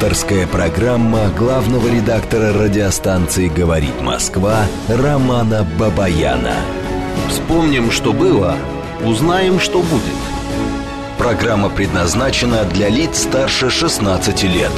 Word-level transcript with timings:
Авторская 0.00 0.46
программа 0.46 1.28
главного 1.36 1.88
редактора 1.88 2.52
радиостанции 2.52 3.48
«Говорит 3.48 4.00
Москва» 4.00 4.64
Романа 4.88 5.66
Бабаяна. 5.76 6.54
Вспомним, 7.28 7.90
что 7.90 8.12
было, 8.12 8.54
узнаем, 9.04 9.58
что 9.58 9.82
будет. 9.82 10.14
Программа 11.18 11.68
предназначена 11.68 12.62
для 12.62 12.88
лиц 12.88 13.22
старше 13.22 13.70
16 13.70 14.44
лет. 14.44 14.70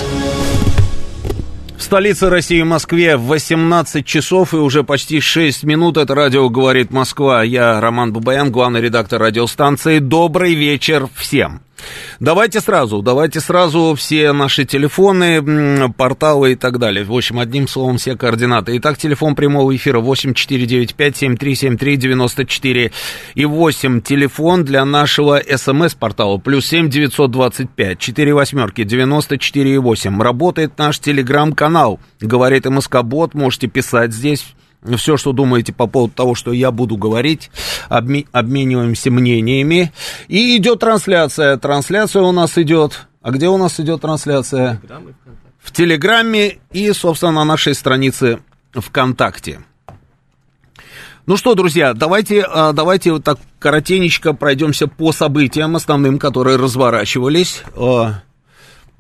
В 1.77 1.83
столице 1.83 2.31
России, 2.31 2.63
Москве, 2.63 3.19
18 3.19 4.07
часов 4.07 4.55
и 4.55 4.57
уже 4.57 4.85
почти 4.85 5.21
6 5.21 5.65
минут. 5.65 5.99
Это 5.99 6.15
радио 6.15 6.49
«Говорит 6.49 6.93
Москва». 6.93 7.43
Я 7.43 7.79
Роман 7.79 8.15
Бабаян, 8.15 8.51
главный 8.51 8.81
редактор 8.81 9.21
радиостанции. 9.21 9.99
Добрый 9.99 10.55
вечер 10.55 11.09
всем. 11.15 11.61
Давайте 12.21 12.61
сразу, 12.61 13.03
давайте 13.03 13.41
сразу 13.41 13.95
все 13.97 14.31
наши 14.33 14.65
телефоны, 14.65 15.93
порталы 15.93 16.53
и 16.53 16.57
так 16.57 16.79
далее. 16.79 17.05
В 17.05 17.13
общем, 17.13 17.39
одним 17.39 17.69
словом, 17.69 17.99
все 17.99 18.17
координаты. 18.17 18.79
Итак, 18.79 18.97
телефон 18.99 19.35
прямого 19.35 19.75
эфира 19.75 20.01
8495-7373-94 20.01 22.93
и 23.35 23.45
8. 23.45 24.01
Телефон 24.03 24.65
для 24.65 24.85
нашего 24.85 25.41
смс-портала 25.41 26.39
плюс 26.39 26.67
7 26.67 26.91
925 26.91 27.99
4 27.99 28.35
восьмерки 28.35 28.85
94 28.85 29.75
и 29.75 29.79
8. 29.79 30.21
Работает 30.21 30.77
наш 30.79 30.99
телеграм-канал. 30.99 32.01
Говорит 32.21 32.67
МСК 32.67 33.03
Бот, 33.03 33.33
можете 33.35 33.67
писать 33.67 34.13
здесь 34.13 34.55
все, 34.97 35.17
что 35.17 35.33
думаете 35.33 35.73
по 35.73 35.87
поводу 35.87 36.15
того, 36.15 36.35
что 36.35 36.53
я 36.53 36.71
буду 36.71 36.97
говорить, 36.97 37.51
обме- 37.89 38.27
обмениваемся 38.33 39.11
мнениями. 39.11 39.93
И 40.29 40.57
идет 40.57 40.81
трансляция. 40.81 41.57
Трансляция 41.57 42.23
у 42.23 42.33
нас 42.33 42.57
идет. 42.59 43.07
А 43.23 43.31
где 43.31 43.49
у 43.49 43.57
нас 43.57 43.79
идет 43.81 44.01
трансляция? 44.01 44.81
В 45.59 45.73
Телеграме 45.73 46.59
и, 46.73 46.91
собственно, 46.93 47.33
на 47.33 47.45
нашей 47.45 47.75
странице 47.75 48.39
ВКонтакте. 48.73 49.61
Ну 51.27 51.37
что, 51.37 51.55
друзья, 51.55 51.93
давайте, 51.93 52.43
а, 52.43 52.73
давайте 52.73 53.13
вот 53.13 53.25
так 53.25 53.39
коротенечко 53.59 54.33
пройдемся 54.33 54.89
по 54.89 55.13
событиям 55.13 55.77
основным, 55.77 56.19
которые 56.19 56.57
разворачивались 56.57 57.63
а, 57.77 58.23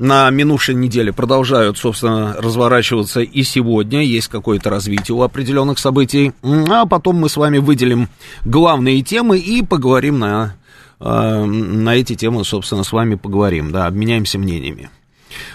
на 0.01 0.31
минувшей 0.31 0.75
неделе 0.75 1.13
продолжают, 1.13 1.77
собственно, 1.77 2.35
разворачиваться 2.39 3.21
и 3.21 3.43
сегодня. 3.43 4.03
Есть 4.03 4.29
какое-то 4.29 4.71
развитие 4.71 5.15
у 5.15 5.23
определенных 5.23 5.79
событий. 5.79 6.33
А 6.43 6.87
потом 6.87 7.17
мы 7.17 7.29
с 7.29 7.37
вами 7.37 7.59
выделим 7.59 8.09
главные 8.43 9.03
темы 9.03 9.39
и 9.39 9.63
поговорим 9.63 10.19
на, 10.19 10.57
э, 11.01 11.45
на 11.45 11.95
эти 11.97 12.15
темы, 12.15 12.47
собственно, 12.47 12.83
с 12.83 12.93
вами 12.93 13.17
поговорим, 13.17 13.73
да, 13.73 13.87
обменяемся 13.87 14.39
мнениями. 14.39 14.89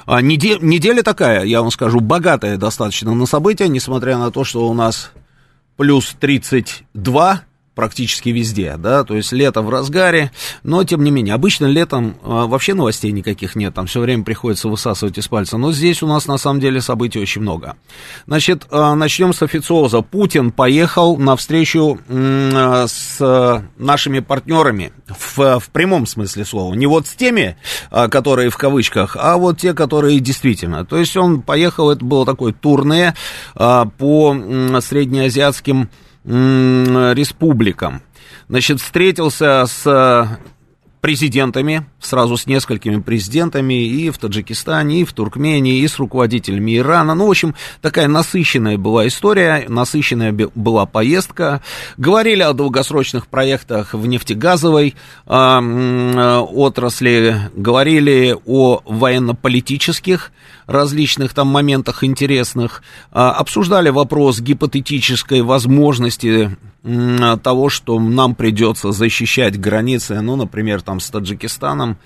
А 0.05 0.21
неделя 0.21 1.01
такая, 1.01 1.43
я 1.43 1.63
вам 1.63 1.71
скажу, 1.71 1.99
богатая 1.99 2.57
достаточно 2.57 3.15
на 3.15 3.25
события, 3.25 3.67
несмотря 3.67 4.19
на 4.19 4.29
то, 4.29 4.43
что 4.43 4.69
у 4.69 4.75
нас 4.75 5.11
плюс 5.75 6.15
32 6.19 7.41
практически 7.75 8.29
везде, 8.29 8.77
да, 8.77 9.03
то 9.03 9.15
есть 9.15 9.31
лето 9.31 9.61
в 9.61 9.69
разгаре, 9.69 10.31
но 10.63 10.83
тем 10.83 11.03
не 11.03 11.11
менее, 11.11 11.35
обычно 11.35 11.65
летом 11.65 12.17
а, 12.23 12.47
вообще 12.47 12.73
новостей 12.73 13.11
никаких 13.11 13.55
нет, 13.55 13.73
там 13.73 13.85
все 13.85 13.99
время 13.99 14.23
приходится 14.23 14.69
высасывать 14.69 15.17
из 15.17 15.27
пальца, 15.27 15.57
но 15.57 15.71
здесь 15.71 16.01
у 16.01 16.07
нас 16.07 16.25
на 16.27 16.37
самом 16.37 16.61
деле 16.61 16.81
событий 16.81 17.19
очень 17.19 17.41
много. 17.41 17.75
Значит, 18.25 18.65
а, 18.71 18.95
начнем 18.95 19.33
с 19.33 19.41
официоза. 19.41 20.01
Путин 20.01 20.51
поехал 20.51 21.17
на 21.17 21.35
встречу 21.35 21.99
а, 22.09 22.85
с 22.87 23.63
нашими 23.77 24.19
партнерами 24.19 24.93
в, 25.07 25.59
в 25.59 25.69
прямом 25.69 26.05
смысле 26.05 26.45
слова, 26.45 26.73
не 26.73 26.87
вот 26.87 27.07
с 27.07 27.15
теми, 27.15 27.57
а, 27.91 28.07
которые 28.07 28.49
в 28.49 28.57
кавычках, 28.57 29.17
а 29.19 29.37
вот 29.37 29.59
те, 29.59 29.73
которые 29.73 30.19
действительно. 30.19 30.85
То 30.85 30.97
есть 30.97 31.17
он 31.17 31.41
поехал, 31.41 31.91
это 31.91 32.03
было 32.05 32.25
такое 32.25 32.53
турне 32.53 33.15
а, 33.53 33.85
по 33.85 34.33
среднеазиатским 34.79 35.89
республикам. 36.25 38.01
Значит, 38.47 38.79
встретился 38.81 39.65
с 39.67 40.39
президентами, 41.05 41.85
сразу 41.99 42.35
с 42.35 42.47
несколькими 42.47 42.99
президентами 42.99 43.85
и 43.85 44.09
в 44.09 44.17
Таджикистане, 44.17 45.01
и 45.01 45.05
в 45.05 45.13
Туркмении, 45.13 45.81
и 45.81 45.87
с 45.87 45.99
руководителями 45.99 46.79
Ирана. 46.79 47.13
Ну, 47.13 47.27
в 47.27 47.29
общем, 47.29 47.53
такая 47.79 48.07
насыщенная 48.07 48.79
была 48.79 49.05
история, 49.05 49.65
насыщенная 49.67 50.35
была 50.55 50.87
поездка. 50.87 51.61
Говорили 51.97 52.41
о 52.41 52.53
долгосрочных 52.53 53.27
проектах 53.27 53.93
в 53.93 54.07
нефтегазовой 54.07 54.95
э, 55.27 56.39
отрасли, 56.51 57.35
говорили 57.55 58.35
о 58.43 58.81
военно-политических 58.83 60.31
различных 60.65 61.35
там 61.35 61.49
моментах 61.49 62.03
интересных, 62.03 62.81
э, 63.11 63.19
обсуждали 63.19 63.89
вопрос 63.89 64.39
гипотетической 64.39 65.43
возможности 65.43 66.57
того, 67.41 67.69
что 67.69 67.99
нам 67.99 68.35
придется 68.35 68.91
защищать 68.91 69.59
границы, 69.59 70.21
ну, 70.21 70.35
например, 70.35 70.83
там 70.83 70.94
с 70.99 71.09
Таджикистаном, 71.09 71.97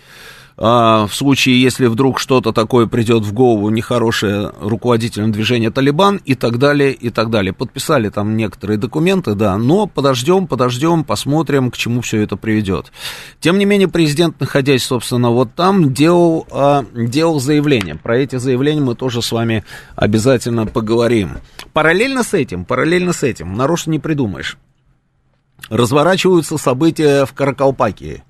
а, 0.61 1.07
в 1.07 1.15
случае, 1.15 1.61
если 1.61 1.85
вдруг 1.85 2.19
что-то 2.19 2.51
такое 2.51 2.85
придет 2.85 3.23
в 3.23 3.31
голову 3.31 3.69
нехорошее 3.69 4.51
руководителям 4.59 5.31
движения 5.31 5.71
Талибан 5.71 6.19
и 6.25 6.35
так 6.35 6.57
далее, 6.57 6.91
и 6.91 7.09
так 7.09 7.29
далее. 7.29 7.53
Подписали 7.53 8.09
там 8.09 8.35
некоторые 8.35 8.77
документы, 8.77 9.35
да, 9.35 9.57
но 9.57 9.87
подождем, 9.87 10.47
подождем, 10.47 11.05
посмотрим, 11.05 11.71
к 11.71 11.77
чему 11.77 12.01
все 12.01 12.21
это 12.21 12.35
приведет. 12.35 12.91
Тем 13.39 13.57
не 13.57 13.63
менее, 13.63 13.87
президент, 13.87 14.37
находясь, 14.41 14.83
собственно, 14.83 15.29
вот 15.29 15.55
там, 15.55 15.93
делал, 15.93 16.45
а, 16.51 16.83
делал 16.93 17.39
заявление. 17.39 17.95
Про 17.95 18.17
эти 18.17 18.35
заявления 18.35 18.81
мы 18.81 18.95
тоже 18.95 19.21
с 19.21 19.31
вами 19.31 19.63
обязательно 19.95 20.65
поговорим. 20.65 21.37
Параллельно 21.71 22.21
с 22.21 22.33
этим, 22.33 22.65
параллельно 22.65 23.13
с 23.13 23.23
этим, 23.23 23.53
нарочно 23.53 23.91
не 23.91 23.99
придумаешь 23.99 24.57
разворачиваются 25.69 26.57
события 26.57 27.25
в 27.25 27.33
Каракалпакии. 27.33 28.23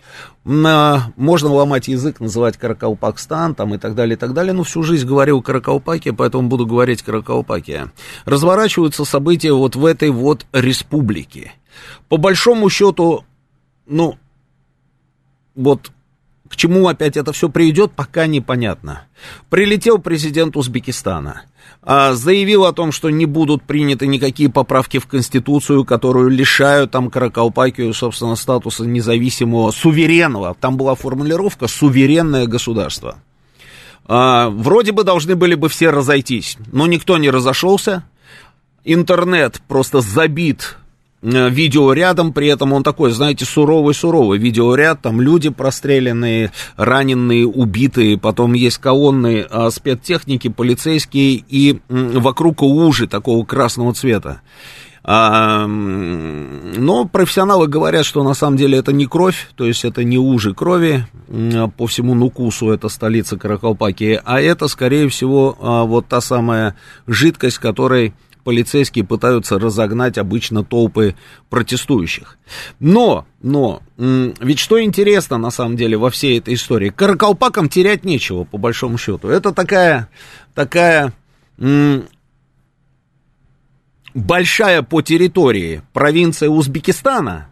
На, 0.43 1.13
можно 1.15 1.49
ломать 1.49 1.87
язык, 1.87 2.19
называть 2.19 2.57
Каракалпакстан 2.57 3.55
там, 3.55 3.75
и 3.75 3.77
так 3.77 3.95
далее, 3.95 4.15
и 4.15 4.17
так 4.17 4.33
далее. 4.33 4.53
Но 4.53 4.63
всю 4.63 4.83
жизнь 4.83 5.07
говорил 5.07 5.41
Каракалпакия, 5.41 6.13
поэтому 6.13 6.47
буду 6.47 6.65
говорить 6.65 7.01
Каракалпакия. 7.01 7.91
Разворачиваются 8.25 9.05
события 9.05 9.53
вот 9.53 9.75
в 9.75 9.85
этой 9.85 10.09
вот 10.09 10.45
республике. 10.51 11.53
По 12.07 12.17
большому 12.17 12.69
счету, 12.69 13.25
ну, 13.85 14.17
вот 15.55 15.91
к 16.49 16.55
чему 16.55 16.87
опять 16.87 17.15
это 17.15 17.31
все 17.31 17.47
приведет, 17.47 17.91
пока 17.91 18.25
непонятно. 18.25 19.03
Прилетел 19.49 19.99
президент 19.99 20.57
Узбекистана, 20.57 21.43
а, 21.83 22.13
заявил 22.13 22.65
о 22.65 22.73
том, 22.73 22.91
что 22.91 23.11
не 23.11 23.25
будут 23.25 23.63
приняты 23.63 24.07
никакие 24.07 24.49
поправки 24.49 24.97
в 24.97 25.05
Конституцию, 25.05 25.85
которую 25.85 26.29
лишают 26.29 26.91
там 26.91 27.11
Каракалпакию, 27.11 27.93
собственно, 27.93 28.35
статуса 28.35 28.83
независимого, 28.83 29.71
суверенного. 29.71 30.55
Там 30.59 30.75
была 30.75 30.95
формулировка 30.95 31.67
«суверенное 31.67 32.47
государство». 32.47 33.19
А, 34.05 34.49
вроде 34.49 34.91
бы 34.91 35.03
должны 35.03 35.35
были 35.35 35.53
бы 35.53 35.69
все 35.69 35.91
разойтись, 35.91 36.57
но 36.71 36.87
никто 36.87 37.19
не 37.19 37.29
разошелся. 37.29 38.03
Интернет 38.83 39.61
просто 39.67 40.01
забит 40.01 40.78
видеорядом, 41.21 42.33
при 42.33 42.47
этом 42.47 42.73
он 42.73 42.83
такой, 42.83 43.11
знаете, 43.11 43.45
суровый-суровый. 43.45 44.39
Видеоряд, 44.39 45.01
там 45.01 45.21
люди 45.21 45.49
простреленные, 45.49 46.51
раненые, 46.77 47.45
убитые, 47.45 48.17
потом 48.17 48.53
есть 48.53 48.77
колонны 48.77 49.45
а, 49.49 49.69
спецтехники, 49.69 50.47
полицейские 50.47 51.43
и 51.47 51.79
м, 51.89 52.11
вокруг 52.21 52.61
ужи 52.61 53.07
такого 53.07 53.45
красного 53.45 53.93
цвета. 53.93 54.41
А, 55.03 55.65
но 55.65 57.05
профессионалы 57.05 57.67
говорят, 57.67 58.05
что 58.05 58.23
на 58.23 58.33
самом 58.33 58.57
деле 58.57 58.77
это 58.77 58.91
не 58.91 59.05
кровь, 59.05 59.49
то 59.55 59.65
есть 59.65 59.85
это 59.85 60.03
не 60.03 60.17
ужи 60.17 60.53
крови, 60.53 61.05
по 61.77 61.87
всему 61.87 62.15
Нукусу, 62.15 62.69
это 62.69 62.89
столица 62.89 63.37
Каракалпакии, 63.37 64.21
а 64.23 64.41
это, 64.41 64.67
скорее 64.67 65.07
всего, 65.09 65.57
а, 65.59 65.83
вот 65.83 66.07
та 66.07 66.21
самая 66.21 66.75
жидкость, 67.07 67.59
которой 67.59 68.13
полицейские 68.43 69.05
пытаются 69.05 69.59
разогнать 69.59 70.17
обычно 70.17 70.63
толпы 70.63 71.15
протестующих. 71.49 72.37
Но, 72.79 73.25
но, 73.41 73.81
ведь 73.97 74.59
что 74.59 74.81
интересно 74.81 75.37
на 75.37 75.51
самом 75.51 75.75
деле 75.75 75.97
во 75.97 76.09
всей 76.09 76.39
этой 76.39 76.53
истории? 76.53 76.89
Каракалпакам 76.89 77.69
терять 77.69 78.03
нечего, 78.03 78.43
по 78.43 78.57
большому 78.57 78.97
счету. 78.97 79.27
Это 79.27 79.51
такая, 79.51 80.09
такая 80.55 81.13
большая 84.13 84.81
по 84.81 85.01
территории 85.01 85.81
провинция 85.93 86.49
Узбекистана, 86.49 87.51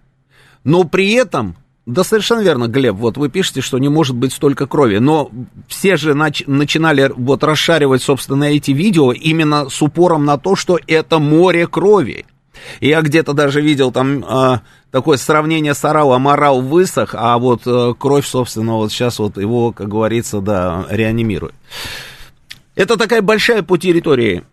но 0.64 0.84
при 0.84 1.14
этом 1.14 1.56
да, 1.88 2.04
совершенно 2.04 2.42
верно, 2.42 2.68
Глеб. 2.68 2.96
Вот 2.96 3.16
вы 3.16 3.30
пишете, 3.30 3.62
что 3.62 3.78
не 3.78 3.88
может 3.88 4.14
быть 4.14 4.34
столько 4.34 4.68
крови. 4.68 4.98
Но 4.98 5.32
все 5.70 5.96
же 5.96 6.12
нач- 6.12 6.44
начинали 6.46 7.10
вот 7.16 7.46
расшаривать, 7.46 8.04
собственно, 8.04 8.44
эти 8.44 8.72
видео 8.72 9.14
именно 9.14 9.70
с 9.70 9.82
упором 9.82 10.26
на 10.26 10.38
то, 10.38 10.58
что 10.58 10.78
это 10.86 11.20
море 11.20 11.66
крови. 11.66 12.26
Я 12.82 13.02
где-то 13.02 13.32
даже 13.32 13.62
видел 13.62 13.94
там 13.94 14.22
э, 14.22 14.60
такое 14.92 15.18
сравнение 15.18 15.74
с 15.74 15.86
оралом. 15.86 16.28
Орал 16.28 16.60
высох, 16.60 17.16
а 17.18 17.38
вот 17.38 17.62
э, 17.66 17.94
кровь, 17.98 18.28
собственно, 18.28 18.74
вот 18.74 18.92
сейчас 18.92 19.18
вот 19.20 19.38
его, 19.38 19.72
как 19.72 19.88
говорится, 19.88 20.42
да, 20.42 20.86
реанимирует. 20.90 21.56
Это 22.78 22.96
такая 22.96 23.24
большая 23.24 23.64
по 23.64 23.80
территории 23.80 24.44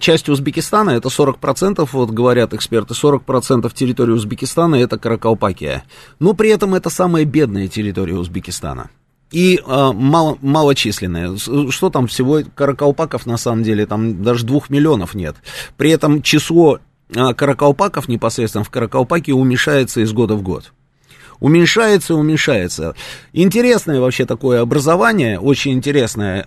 часть 0.00 0.28
Узбекистана, 0.28 0.90
это 0.90 1.08
40%, 1.08 1.88
вот 1.90 2.10
говорят 2.10 2.52
эксперты, 2.52 2.92
40% 2.92 3.72
территории 3.72 4.12
Узбекистана 4.12 4.74
это 4.74 4.98
Каракалпакия. 4.98 5.84
Но 6.18 6.34
при 6.34 6.50
этом 6.50 6.74
это 6.74 6.90
самая 6.90 7.24
бедная 7.24 7.68
территория 7.68 8.16
Узбекистана. 8.16 8.90
И 9.30 9.56
э, 9.56 9.90
мало, 9.94 10.36
малочисленная. 10.42 11.38
Что 11.38 11.88
там 11.88 12.06
всего 12.06 12.40
каракалпаков 12.54 13.24
на 13.24 13.38
самом 13.38 13.62
деле, 13.62 13.86
там 13.86 14.22
даже 14.22 14.44
двух 14.44 14.68
миллионов 14.68 15.14
нет. 15.14 15.36
При 15.78 15.90
этом 15.90 16.20
число 16.20 16.80
э, 17.08 17.32
каракалпаков 17.32 18.08
непосредственно 18.08 18.64
в 18.64 18.68
Каракалпаке 18.70 19.32
уменьшается 19.32 20.02
из 20.02 20.12
года 20.12 20.34
в 20.34 20.42
год 20.42 20.72
уменьшается 21.40 22.12
и 22.12 22.16
уменьшается. 22.16 22.94
Интересное 23.32 24.00
вообще 24.00 24.26
такое 24.26 24.60
образование, 24.60 25.40
очень 25.40 25.72
интересное. 25.72 26.46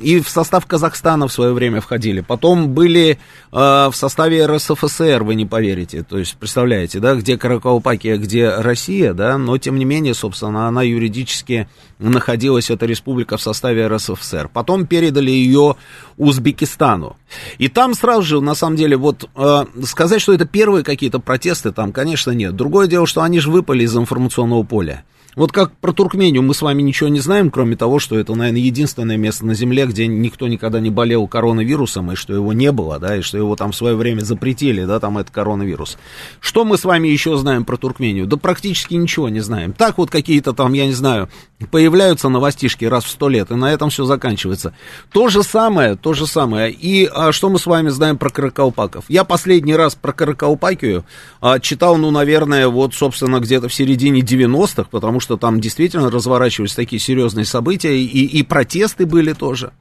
И 0.00 0.20
в 0.20 0.28
состав 0.28 0.66
Казахстана 0.66 1.28
в 1.28 1.32
свое 1.32 1.52
время 1.52 1.80
входили. 1.80 2.20
Потом 2.20 2.68
были 2.68 3.18
а, 3.52 3.90
в 3.90 3.96
составе 3.96 4.44
РСФСР, 4.46 5.22
вы 5.22 5.34
не 5.34 5.46
поверите. 5.46 6.02
То 6.02 6.18
есть, 6.18 6.36
представляете, 6.36 7.00
да, 7.00 7.14
где 7.14 7.38
Каракалпакия, 7.38 8.16
где 8.18 8.50
Россия, 8.50 9.14
да, 9.14 9.38
но 9.38 9.56
тем 9.58 9.78
не 9.78 9.84
менее, 9.84 10.14
собственно, 10.14 10.68
она 10.68 10.82
юридически 10.82 11.68
находилась, 11.98 12.70
эта 12.70 12.86
республика, 12.86 13.36
в 13.36 13.42
составе 13.42 13.86
РСФСР. 13.86 14.50
Потом 14.52 14.86
передали 14.86 15.30
ее 15.30 15.76
Узбекистану. 16.18 17.16
И 17.58 17.68
там 17.68 17.94
сразу 17.94 18.22
же, 18.22 18.40
на 18.40 18.54
самом 18.54 18.76
деле, 18.76 18.96
вот 18.96 19.28
э, 19.34 19.64
сказать, 19.84 20.20
что 20.20 20.32
это 20.32 20.44
первые 20.44 20.84
какие-то 20.84 21.20
протесты, 21.20 21.72
там, 21.72 21.92
конечно, 21.92 22.32
нет. 22.32 22.54
Другое 22.56 22.88
дело, 22.88 23.06
что 23.06 23.22
они 23.22 23.40
же 23.40 23.50
выпали 23.50 23.84
из 23.84 23.96
информационного 23.96 24.64
поля. 24.64 25.04
Вот 25.38 25.52
как 25.52 25.70
про 25.76 25.92
Туркмению 25.92 26.42
мы 26.42 26.52
с 26.52 26.62
вами 26.62 26.82
ничего 26.82 27.08
не 27.08 27.20
знаем, 27.20 27.52
кроме 27.52 27.76
того, 27.76 28.00
что 28.00 28.18
это, 28.18 28.34
наверное, 28.34 28.60
единственное 28.60 29.16
место 29.16 29.46
на 29.46 29.54
Земле, 29.54 29.86
где 29.86 30.08
никто 30.08 30.48
никогда 30.48 30.80
не 30.80 30.90
болел 30.90 31.28
коронавирусом, 31.28 32.10
и 32.10 32.16
что 32.16 32.34
его 32.34 32.52
не 32.52 32.72
было, 32.72 32.98
да, 32.98 33.16
и 33.16 33.20
что 33.20 33.38
его 33.38 33.54
там 33.54 33.70
в 33.70 33.76
свое 33.76 33.94
время 33.94 34.22
запретили, 34.22 34.84
да, 34.84 34.98
там 34.98 35.16
этот 35.16 35.32
коронавирус. 35.32 35.96
Что 36.40 36.64
мы 36.64 36.76
с 36.76 36.84
вами 36.84 37.06
еще 37.06 37.36
знаем 37.36 37.64
про 37.64 37.76
Туркмению? 37.76 38.26
Да 38.26 38.36
практически 38.36 38.94
ничего 38.94 39.28
не 39.28 39.38
знаем. 39.38 39.74
Так 39.74 39.98
вот 39.98 40.10
какие-то 40.10 40.54
там, 40.54 40.72
я 40.72 40.86
не 40.86 40.92
знаю, 40.92 41.28
появляются 41.70 42.28
новостишки 42.28 42.84
раз 42.84 43.04
в 43.04 43.08
сто 43.08 43.28
лет, 43.28 43.52
и 43.52 43.54
на 43.54 43.72
этом 43.72 43.90
все 43.90 44.04
заканчивается. 44.06 44.74
То 45.12 45.28
же 45.28 45.44
самое, 45.44 45.94
то 45.94 46.14
же 46.14 46.26
самое. 46.26 46.72
И 46.72 47.08
а, 47.12 47.30
что 47.30 47.48
мы 47.48 47.60
с 47.60 47.66
вами 47.66 47.90
знаем 47.90 48.18
про 48.18 48.30
каракалпаков? 48.30 49.04
Я 49.08 49.22
последний 49.22 49.76
раз 49.76 49.94
про 49.94 50.12
каракалпакию 50.12 51.04
а, 51.40 51.60
читал, 51.60 51.96
ну, 51.96 52.10
наверное, 52.10 52.66
вот, 52.66 52.94
собственно, 52.94 53.38
где-то 53.38 53.68
в 53.68 53.74
середине 53.74 54.20
90-х, 54.22 54.88
потому 54.90 55.20
что 55.20 55.27
что 55.28 55.36
там 55.36 55.60
действительно 55.60 56.10
разворачивались 56.10 56.74
такие 56.74 56.98
серьезные 56.98 57.44
события, 57.44 57.94
и, 57.94 58.04
и 58.06 58.42
протесты 58.42 59.04
были 59.04 59.34
тоже. 59.34 59.74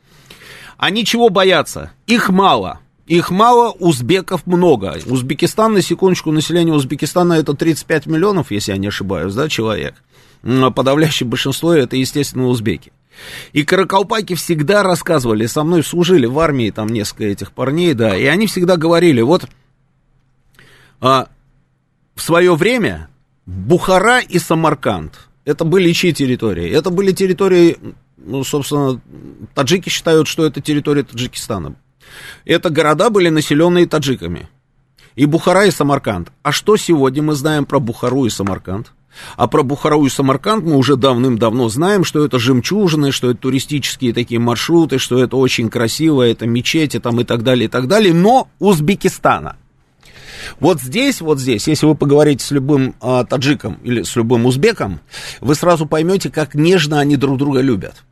Они 0.76 1.06
чего 1.06 1.30
боятся? 1.30 1.94
Их 2.06 2.28
мало. 2.28 2.82
Их 3.06 3.32
мало, 3.32 3.72
узбеков 3.72 4.46
много. 4.46 4.98
Узбекистан, 5.06 5.72
на 5.72 5.82
секундочку, 5.82 6.34
население 6.34 6.76
Узбекистана 6.76 7.32
это 7.32 7.54
35 7.54 8.08
миллионов, 8.08 8.52
если 8.52 8.74
я 8.74 8.78
не 8.78 8.88
ошибаюсь, 8.88 9.34
да, 9.36 9.48
человек. 9.48 9.96
Подавляющее 10.42 11.26
большинство 11.26 11.72
это, 11.72 11.96
естественно, 11.96 12.48
узбеки. 12.48 12.92
И 13.54 13.64
каракалпаки 13.64 14.36
всегда 14.36 14.84
рассказывали, 14.84 15.46
со 15.46 15.64
мной 15.64 15.82
служили 15.82 16.26
в 16.26 16.38
армии 16.40 16.72
там 16.72 16.90
несколько 16.90 17.24
этих 17.24 17.54
парней, 17.54 17.94
да, 17.94 18.18
и 18.18 18.26
они 18.26 18.48
всегда 18.48 18.76
говорили, 18.76 19.22
вот 19.22 19.48
а, 21.00 21.30
в 22.16 22.22
свое 22.22 22.54
время 22.54 23.08
Бухара 23.46 24.20
и 24.20 24.40
Самарканд 24.40 25.27
это 25.48 25.64
были 25.64 25.94
чьи 25.94 26.12
территории? 26.12 26.70
Это 26.70 26.90
были 26.90 27.14
территории, 27.14 27.78
ну, 28.18 28.44
собственно, 28.44 29.00
таджики 29.56 29.88
считают, 29.88 30.28
что 30.28 30.46
это 30.46 30.60
территория 30.60 31.04
Таджикистана. 31.04 31.76
Это 32.44 32.70
города 32.70 33.10
были 33.10 33.30
населенные 33.30 33.88
таджиками. 33.88 34.50
И 35.16 35.26
Бухара, 35.26 35.66
и 35.66 35.72
Самарканд. 35.72 36.34
А 36.44 36.52
что 36.52 36.76
сегодня 36.76 37.24
мы 37.24 37.34
знаем 37.34 37.66
про 37.66 37.80
Бухару 37.80 38.26
и 38.26 38.30
Самарканд? 38.30 38.92
А 39.38 39.48
про 39.48 39.64
Бухару 39.64 40.06
и 40.06 40.10
Самарканд 40.10 40.66
мы 40.66 40.76
уже 40.76 40.98
давным-давно 40.98 41.70
знаем, 41.70 42.04
что 42.04 42.26
это 42.26 42.40
жемчужины, 42.40 43.14
что 43.14 43.32
это 43.32 43.40
туристические 43.40 44.14
такие 44.14 44.42
маршруты, 44.42 45.00
что 45.00 45.18
это 45.18 45.38
очень 45.38 45.70
красиво, 45.70 46.24
это 46.24 46.46
мечети 46.46 47.00
там 47.00 47.22
и 47.22 47.24
так 47.24 47.44
далее, 47.44 47.68
и 47.68 47.70
так 47.70 47.88
далее, 47.88 48.14
но 48.14 48.50
Узбекистана– 48.60 49.56
вот 50.60 50.82
здесь, 50.82 51.22
вот 51.22 51.40
здесь, 51.40 51.68
если 51.68 51.86
вы 51.86 51.96
поговорите 51.96 52.44
с 52.44 52.52
любым 52.52 52.96
а, 53.02 53.24
таджиком 53.24 53.80
или 53.84 54.04
с 54.04 54.16
любым 54.16 54.46
узбеком, 54.46 55.00
вы 55.42 55.56
сразу 55.56 55.86
поймете, 55.86 56.30
как 56.30 56.56
нежно 56.56 57.00
они 57.00 57.18
друг 57.18 57.38
друга 57.38 57.62
любят. 57.62 58.04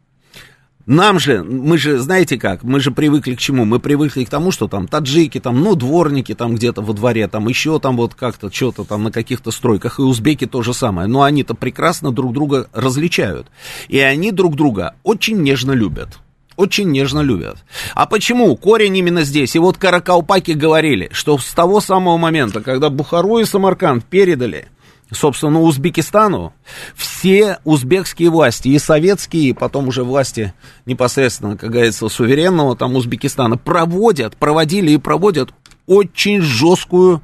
Нам 0.86 1.18
же, 1.18 1.44
мы 1.44 1.80
же, 1.80 1.98
знаете 1.98 2.38
как, 2.38 2.64
мы 2.64 2.80
же 2.80 2.92
привыкли 2.92 3.34
к 3.34 3.40
чему? 3.40 3.66
Мы 3.66 3.80
привыкли 3.80 4.24
к 4.24 4.30
тому, 4.30 4.52
что 4.52 4.68
там 4.68 4.88
таджики, 4.88 5.40
там, 5.40 5.60
ну, 5.62 5.74
дворники 5.74 6.36
там 6.36 6.54
где-то 6.54 6.84
во 6.84 6.94
дворе, 6.94 7.28
там 7.28 7.48
еще 7.48 7.80
там 7.80 7.98
вот 7.98 8.14
как-то 8.14 8.54
что-то 8.54 8.84
там 8.84 9.04
на 9.04 9.12
каких-то 9.12 9.50
стройках, 9.50 9.98
и 9.98 10.04
узбеки 10.04 10.46
то 10.46 10.62
же 10.62 10.76
самое. 10.76 11.08
Но 11.08 11.24
они-то 11.24 11.56
прекрасно 11.56 12.12
друг 12.12 12.34
друга 12.34 12.70
различают. 12.72 13.48
И 13.88 13.98
они 13.98 14.32
друг 14.32 14.56
друга 14.56 14.94
очень 15.02 15.42
нежно 15.42 15.72
любят 15.72 16.20
очень 16.58 16.92
нежно 16.92 17.22
любят. 17.22 17.58
А 17.94 18.06
почему? 18.06 18.56
Корень 18.56 18.98
именно 18.98 19.24
здесь. 19.24 19.56
И 19.56 19.60
вот 19.60 19.78
каракалпаки 19.78 20.52
говорили, 20.52 21.10
что 21.12 21.38
с 21.38 21.54
того 21.54 21.82
самого 21.82 22.18
момента, 22.18 22.62
когда 22.62 22.90
Бухару 22.90 23.40
и 23.40 23.46
Самарканд 23.46 24.06
передали, 24.06 24.70
собственно, 25.12 25.62
Узбекистану, 25.62 26.54
все 26.96 27.60
узбекские 27.64 28.30
власти, 28.30 28.70
и 28.70 28.80
советские, 28.80 29.50
и 29.50 29.54
потом 29.54 29.88
уже 29.88 30.04
власти 30.04 30.54
непосредственно, 30.86 31.58
как 31.58 31.72
говорится, 31.72 32.10
суверенного 32.10 32.76
там 32.76 32.96
Узбекистана, 32.96 33.58
проводят, 33.58 34.36
проводили 34.38 34.92
и 34.92 34.98
проводят 34.98 35.52
очень 35.88 36.42
жесткую 36.42 37.22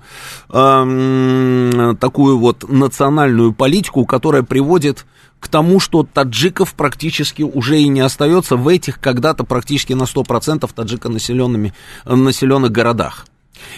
э, 0.49 1.93
такую 1.99 2.37
вот 2.37 2.69
национальную 2.69 3.53
политику, 3.53 4.05
которая 4.05 4.43
приводит 4.43 5.05
к 5.39 5.47
тому, 5.47 5.79
что 5.79 6.03
таджиков 6.03 6.75
практически 6.75 7.41
уже 7.41 7.79
и 7.79 7.87
не 7.87 8.01
остается 8.01 8.55
в 8.55 8.67
этих 8.67 8.99
когда-то 8.99 9.43
практически 9.43 9.93
на 9.93 10.03
100% 10.03 10.69
таджико 10.73 11.09
населенными, 11.09 11.73
населенных 12.05 12.71
городах. 12.71 13.25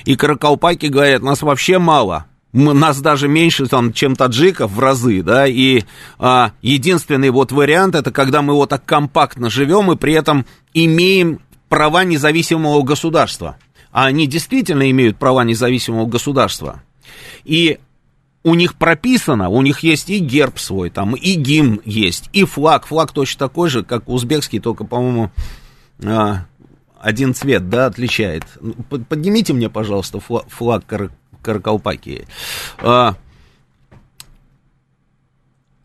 И 0.05 0.15
каракалпаки 0.15 0.87
говорят, 0.87 1.23
нас 1.23 1.41
вообще 1.41 1.79
мало, 1.79 2.25
мы, 2.51 2.73
нас 2.73 3.01
даже 3.01 3.27
меньше, 3.27 3.65
там, 3.65 3.93
чем 3.93 4.15
таджиков 4.15 4.71
в 4.71 4.79
разы, 4.79 5.23
да, 5.23 5.47
и 5.47 5.83
а, 6.19 6.51
единственный 6.61 7.31
вот 7.31 7.51
вариант, 7.51 7.95
это 7.95 8.11
когда 8.11 8.41
мы 8.41 8.53
вот 8.53 8.69
так 8.69 8.85
компактно 8.85 9.49
живем 9.49 9.91
и 9.91 9.95
при 9.95 10.13
этом 10.13 10.45
имеем 10.73 11.39
права 11.69 12.03
независимого 12.03 12.83
государства. 12.83 13.57
А 13.93 14.05
они 14.07 14.25
действительно 14.25 14.89
имеют 14.89 15.17
права 15.17 15.43
независимого 15.43 16.07
государства. 16.07 16.81
И 17.45 17.77
у 18.43 18.55
них 18.55 18.75
прописано, 18.75 19.49
у 19.49 19.61
них 19.61 19.81
есть 19.81 20.09
и 20.09 20.17
герб 20.17 20.59
свой, 20.59 20.89
там, 20.89 21.15
и 21.15 21.35
гимн 21.35 21.79
есть, 21.85 22.29
и 22.33 22.43
флаг. 22.43 22.87
Флаг 22.87 23.11
точно 23.13 23.47
такой 23.47 23.69
же, 23.69 23.83
как 23.83 24.09
узбекский, 24.09 24.59
только, 24.59 24.83
по-моему, 24.83 25.31
а, 26.03 26.45
один 26.99 27.35
цвет, 27.35 27.69
да, 27.69 27.85
отличает. 27.85 28.43
Поднимите 29.07 29.53
мне, 29.53 29.69
пожалуйста, 29.69 30.19
флаг, 30.19 30.49
флаг 30.49 30.85
Кар 30.87 31.11
Каракалпакии. 31.43 32.25
А, 32.79 33.15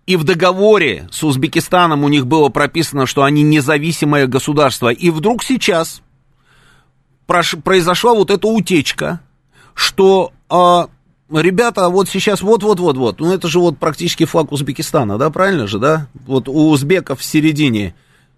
и 0.06 0.16
в 0.16 0.24
договоре 0.24 1.08
с 1.12 1.22
Узбекистаном 1.22 2.04
у 2.04 2.08
них 2.08 2.26
было 2.26 2.48
прописано, 2.48 3.04
что 3.04 3.24
они 3.24 3.42
независимое 3.42 4.26
государство. 4.26 4.88
И 4.88 5.10
вдруг 5.10 5.44
сейчас 5.44 6.00
произошла 7.28 8.14
вот 8.14 8.30
эта 8.30 8.48
утечка, 8.48 9.20
что 9.74 10.32
а, 10.48 10.88
ребята, 11.30 11.88
вот 11.90 12.08
сейчас 12.08 12.40
вот-вот-вот-вот, 12.40 13.20
ну 13.20 13.32
это 13.32 13.48
же 13.48 13.60
вот 13.60 13.78
практически 13.78 14.24
флаг 14.24 14.50
Узбекистана, 14.50 15.18
да, 15.18 15.30
правильно 15.30 15.66
же, 15.66 15.78
да? 15.78 16.08
Вот 16.26 16.48
у 16.48 16.70
узбеков 16.70 17.20
в 17.20 17.24
середине, 17.24 17.94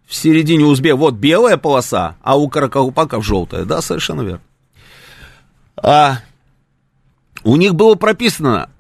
в 0.07 0.15
середине 0.15 0.65
узбек, 0.65 0.97
вот 0.97 1.15
белая 1.15 1.57
полоса, 1.57 2.17
а 2.23 2.37
у 2.37 2.49
каракалпаков 2.49 3.25
желтая, 3.25 3.65
да, 3.65 3.81
совершенно 3.81 4.23
верно. 4.23 4.43
А 5.77 6.19
у 7.45 7.57
них 7.57 7.75
было 7.75 7.95
прописано, 7.95 8.71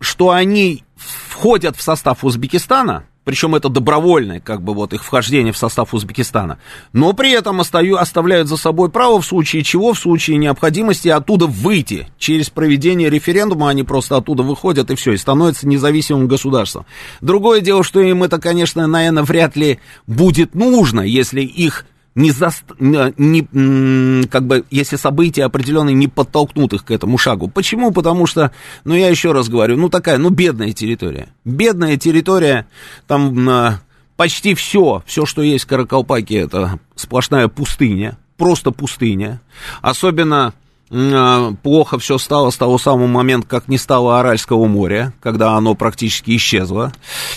что 0.00 0.30
они 0.30 0.82
входят 0.96 1.76
в 1.76 1.82
состав 1.82 2.24
Узбекистана, 2.24 3.04
причем 3.24 3.54
это 3.54 3.68
добровольное, 3.68 4.40
как 4.40 4.62
бы 4.62 4.74
вот 4.74 4.92
их 4.92 5.04
вхождение 5.04 5.52
в 5.52 5.58
состав 5.58 5.92
Узбекистана, 5.94 6.58
но 6.92 7.12
при 7.12 7.32
этом 7.32 7.60
остаю, 7.60 7.96
оставляют 7.96 8.48
за 8.48 8.56
собой 8.56 8.90
право 8.90 9.20
в 9.20 9.26
случае 9.26 9.62
чего, 9.62 9.92
в 9.92 9.98
случае 9.98 10.38
необходимости 10.38 11.08
оттуда 11.08 11.46
выйти. 11.46 12.08
Через 12.18 12.50
проведение 12.50 13.10
референдума 13.10 13.68
они 13.68 13.82
просто 13.82 14.16
оттуда 14.16 14.42
выходят 14.42 14.90
и 14.90 14.94
все, 14.94 15.12
и 15.12 15.16
становятся 15.16 15.68
независимым 15.68 16.28
государством. 16.28 16.86
Другое 17.20 17.60
дело, 17.60 17.84
что 17.84 18.00
им 18.00 18.22
это, 18.22 18.38
конечно, 18.38 18.86
наверное, 18.86 19.22
вряд 19.22 19.56
ли 19.56 19.80
будет 20.06 20.54
нужно, 20.54 21.00
если 21.00 21.42
их 21.42 21.84
не, 22.14 22.30
за, 22.32 22.50
не, 22.78 24.26
как 24.26 24.46
бы, 24.46 24.64
если 24.70 24.96
события 24.96 25.44
определенные 25.44 25.94
не 25.94 26.08
подтолкнут 26.08 26.72
их 26.72 26.84
к 26.84 26.90
этому 26.90 27.18
шагу. 27.18 27.48
Почему? 27.48 27.92
Потому 27.92 28.26
что, 28.26 28.52
ну, 28.84 28.94
я 28.94 29.08
еще 29.08 29.32
раз 29.32 29.48
говорю, 29.48 29.76
ну, 29.76 29.88
такая, 29.88 30.18
ну, 30.18 30.30
бедная 30.30 30.72
территория. 30.72 31.28
Бедная 31.44 31.96
территория, 31.96 32.66
там, 33.06 33.80
почти 34.16 34.54
все, 34.54 35.02
все, 35.06 35.24
что 35.24 35.42
есть 35.42 35.64
в 35.64 35.68
Каракалпаке, 35.68 36.40
это 36.40 36.78
сплошная 36.94 37.48
пустыня, 37.48 38.18
просто 38.36 38.70
пустыня. 38.70 39.40
Особенно 39.80 40.52
плохо 40.90 42.00
все 42.00 42.18
стало 42.18 42.50
с 42.50 42.56
того 42.56 42.76
самого 42.76 43.06
момента, 43.06 43.46
как 43.46 43.68
не 43.68 43.78
стало 43.78 44.18
Аральского 44.18 44.66
моря, 44.66 45.12
когда 45.20 45.52
оно 45.52 45.76
практически 45.76 46.34
исчезло. 46.34 46.92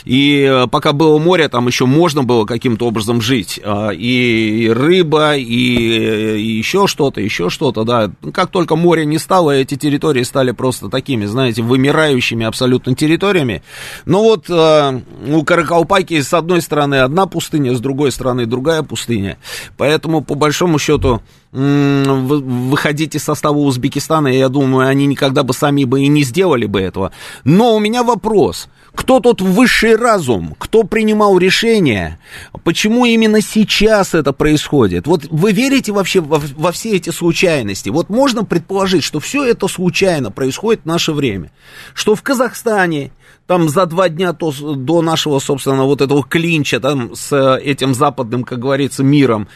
И 0.05 0.41
э, 0.41 0.65
пока 0.67 0.91
было 0.91 1.19
море, 1.19 1.48
там 1.50 1.67
еще 1.67 1.86
можно 1.86 2.24
было 2.24 2.45
каким-то 2.45 2.88
образом 2.88 3.22
жить. 3.22 3.60
А, 3.63 3.91
и 3.91 4.69
рыба, 4.69 5.36
и, 5.36 5.45
еще 5.45 6.88
что-то, 6.88 7.22
еще 7.22 7.51
что-то, 7.51 7.83
да. 7.83 8.12
Как 8.33 8.50
только 8.50 8.75
море 8.75 9.05
не 9.05 9.19
стало, 9.19 9.51
эти 9.51 9.75
территории 9.75 10.24
стали 10.24 10.50
просто 10.50 10.89
такими, 10.89 11.25
знаете, 11.25 11.62
вымирающими 11.62 12.48
абсолютно 12.48 12.95
территориями. 12.95 13.62
Но 14.05 14.24
вот 14.24 14.50
э, 14.50 15.01
у 15.27 15.43
Каракалпаки 15.43 16.19
с 16.19 16.33
одной 16.33 16.63
стороны 16.63 16.95
одна 16.95 17.27
пустыня, 17.27 17.75
с 17.75 17.79
другой 17.79 18.12
стороны 18.12 18.48
другая 18.48 18.81
пустыня. 18.81 19.38
Поэтому, 19.77 20.22
по 20.22 20.33
большому 20.33 20.79
счету, 20.79 21.22
выходить 21.53 23.15
из 23.15 23.24
состава 23.24 23.57
Узбекистана, 23.57 24.27
я 24.27 24.50
думаю, 24.50 24.88
они 24.88 25.05
никогда 25.05 25.43
бы 25.43 25.53
сами 25.53 25.83
бы 25.83 26.01
и 26.01 26.07
не 26.07 26.24
сделали 26.24 26.65
бы 26.65 26.81
этого. 26.81 27.12
Но 27.43 27.75
у 27.75 27.79
меня 27.79 28.03
вопрос. 28.03 28.67
Кто 28.95 29.19
тот 29.19 29.41
высший 29.41 29.95
разум? 29.95 30.55
Кто 30.57 30.83
принимал 30.83 31.38
решение? 31.38 32.19
Почему 32.63 33.05
именно 33.05 33.41
сейчас 33.41 34.13
это 34.13 34.33
происходит? 34.33 35.07
Вот 35.07 35.25
вы 35.29 35.51
верите 35.51 35.91
вообще 35.91 36.22
во, 36.22 36.39
во 36.55 36.72
все 36.72 36.95
эти 36.95 37.10
случайности? 37.10 37.89
Вот 37.89 38.10
можно 38.10 38.45
предположить, 38.45 39.03
что 39.03 39.19
все 39.19 39.45
это 39.45 39.67
случайно 39.67 40.31
происходит 40.31 40.81
в 40.83 40.88
наше 40.88 41.12
время. 41.12 41.51
Что 41.95 42.15
в 42.15 42.22
Казахстане 42.22 43.12
там 43.48 43.67
за 43.67 43.86
два 43.88 44.10
дня 44.10 44.33
то, 44.33 44.51
до 44.51 45.01
нашего, 45.01 45.39
собственно, 45.39 45.83
вот 45.86 46.01
этого 46.01 46.24
клинча 46.24 46.79
там 46.79 47.15
с 47.15 47.57
этим 47.57 47.93
западным, 47.93 48.43
как 48.43 48.60
говорится, 48.60 49.03
миром, 49.03 49.48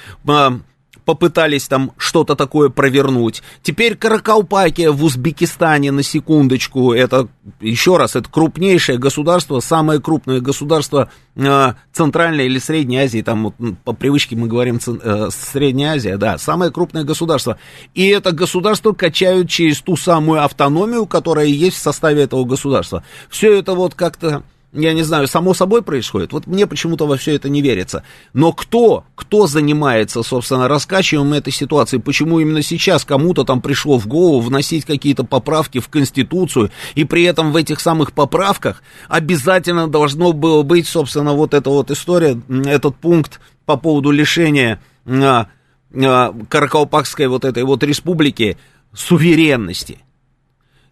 попытались 1.08 1.70
там 1.70 1.94
что-то 1.96 2.36
такое 2.36 2.68
провернуть. 2.68 3.42
Теперь 3.64 3.96
Каракалпакия 3.96 4.92
в 4.92 5.06
Узбекистане, 5.06 5.94
на 5.94 6.04
секундочку, 6.04 6.92
это, 6.92 7.30
еще 7.62 7.96
раз, 7.96 8.18
это 8.18 8.30
крупнейшее 8.30 8.98
государство, 8.98 9.62
самое 9.62 10.02
крупное 10.02 10.42
государство 10.42 11.10
э, 11.38 11.74
Центральной 11.94 12.48
или 12.48 12.60
Средней 12.60 12.98
Азии, 12.98 13.22
там 13.22 13.46
вот, 13.46 13.78
по 13.86 13.94
привычке 13.94 14.36
мы 14.36 14.50
говорим 14.50 14.82
э, 14.86 15.30
Средняя 15.32 15.94
Азия, 15.94 16.18
да, 16.18 16.38
самое 16.38 16.72
крупное 16.72 17.06
государство. 17.06 17.58
И 17.94 18.06
это 18.10 18.34
государство 18.34 18.92
качают 18.92 19.50
через 19.50 19.80
ту 19.80 19.96
самую 19.96 20.44
автономию, 20.44 21.06
которая 21.06 21.46
есть 21.46 21.78
в 21.78 21.82
составе 21.82 22.24
этого 22.24 22.44
государства. 22.44 23.06
Все 23.30 23.58
это 23.58 23.76
вот 23.76 23.96
как-то 23.96 24.44
я 24.74 24.94
не 24.94 25.04
знаю, 25.04 25.28
само 25.28 25.54
собой 25.54 25.82
происходит. 25.82 26.34
Вот 26.34 26.46
мне 26.46 26.68
почему-то 26.68 27.08
во 27.08 27.18
все 27.18 27.36
это 27.36 27.50
не 27.50 27.62
верится. 27.62 28.04
Но 28.34 28.52
кто, 28.52 29.06
кто 29.16 29.48
занимается, 29.48 30.24
собственно, 30.24 30.68
раскачиванием 30.68 31.34
этой 31.34 31.54
ситуации? 31.54 31.98
Почему 31.98 32.40
именно 32.40 32.62
сейчас 32.62 33.06
кому-то 33.06 33.44
там 33.44 33.62
пришло 33.62 33.98
в 33.98 34.08
голову 34.08 34.42
вносить 34.42 34.86
какие-то 34.86 35.24
поправки 35.24 35.80
в 35.80 35.88
Конституцию, 35.88 36.72
и 36.96 37.06
при 37.06 37.24
этом 37.24 37.52
в 37.52 37.56
этих 37.56 37.80
самых 37.80 38.12
поправках 38.12 38.84
обязательно 39.08 39.88
должно 39.88 40.34
было 40.34 40.64
быть, 40.64 40.88
собственно, 40.88 41.34
вот 41.34 41.54
эта 41.54 41.70
вот 41.70 41.90
история, 41.90 42.40
этот 42.66 42.98
пункт 42.98 43.40
по 43.66 43.78
поводу 43.78 44.12
лишения 44.12 44.82
а, 45.06 45.48
а, 45.94 46.36
Каракалпакской 46.50 47.28
вот 47.28 47.46
этой 47.46 47.64
вот 47.64 47.84
республики 47.84 48.58
суверенности. 48.94 50.00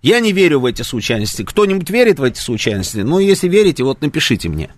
Я 0.05 0.19
не 0.19 0.33
верю 0.33 0.59
в 0.59 0.65
эти 0.65 0.83
случайности. 0.83 1.41
Кто-нибудь 1.41 1.89
верит 1.89 2.19
в 2.19 2.23
эти 2.23 2.37
случайности? 2.37 2.97
Ну, 2.97 3.17
если 3.17 3.47
верите, 3.47 3.83
вот 3.83 4.01
напишите 4.01 4.49
мне. 4.49 4.69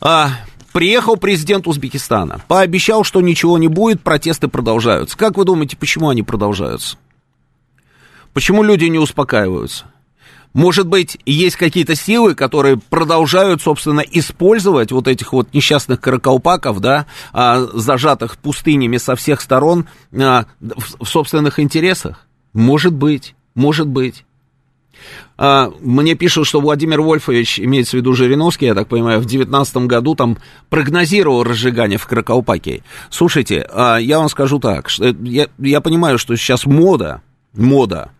А, 0.00 0.30
приехал 0.72 1.16
президент 1.16 1.68
Узбекистана, 1.68 2.40
пообещал, 2.48 3.04
что 3.04 3.20
ничего 3.20 3.56
не 3.56 3.68
будет, 3.68 4.02
протесты 4.02 4.48
продолжаются. 4.48 5.16
Как 5.16 5.36
вы 5.36 5.44
думаете, 5.44 5.76
почему 5.76 6.08
они 6.08 6.24
продолжаются? 6.24 6.96
Почему 8.32 8.64
люди 8.64 8.86
не 8.86 8.98
успокаиваются? 8.98 9.84
Может 10.52 10.88
быть, 10.88 11.18
есть 11.24 11.54
какие-то 11.54 11.94
силы, 11.94 12.34
которые 12.34 12.78
продолжают, 12.78 13.62
собственно, 13.62 14.00
использовать 14.00 14.90
вот 14.90 15.06
этих 15.06 15.32
вот 15.34 15.54
несчастных 15.54 16.00
каракалпаков, 16.00 16.80
да, 16.80 17.06
а, 17.32 17.64
зажатых 17.74 18.38
пустынями 18.38 18.96
со 18.96 19.14
всех 19.14 19.40
сторон 19.40 19.86
а, 20.12 20.46
в, 20.58 21.04
в 21.04 21.08
собственных 21.08 21.60
интересах? 21.60 22.26
Может 22.52 22.92
быть. 22.92 23.36
Может 23.56 23.88
быть. 23.88 24.24
А, 25.38 25.72
мне 25.80 26.14
пишут, 26.14 26.46
что 26.46 26.60
Владимир 26.60 27.00
Вольфович, 27.00 27.58
имеется 27.60 27.96
в 27.96 28.00
виду 28.00 28.12
Жириновский, 28.12 28.66
я 28.66 28.74
так 28.74 28.86
понимаю, 28.86 29.18
в 29.18 29.26
2019 29.26 29.76
году 29.88 30.14
там 30.14 30.38
прогнозировал 30.68 31.42
разжигание 31.42 31.98
в 31.98 32.06
Кракаупаке. 32.06 32.82
Слушайте, 33.10 33.68
а, 33.72 33.96
я 33.96 34.18
вам 34.18 34.28
скажу 34.28 34.58
так, 34.58 34.88
что 34.88 35.14
я, 35.22 35.48
я 35.58 35.80
понимаю, 35.80 36.18
что 36.18 36.36
сейчас 36.36 36.66
мода, 36.66 37.22
мода 37.54 38.10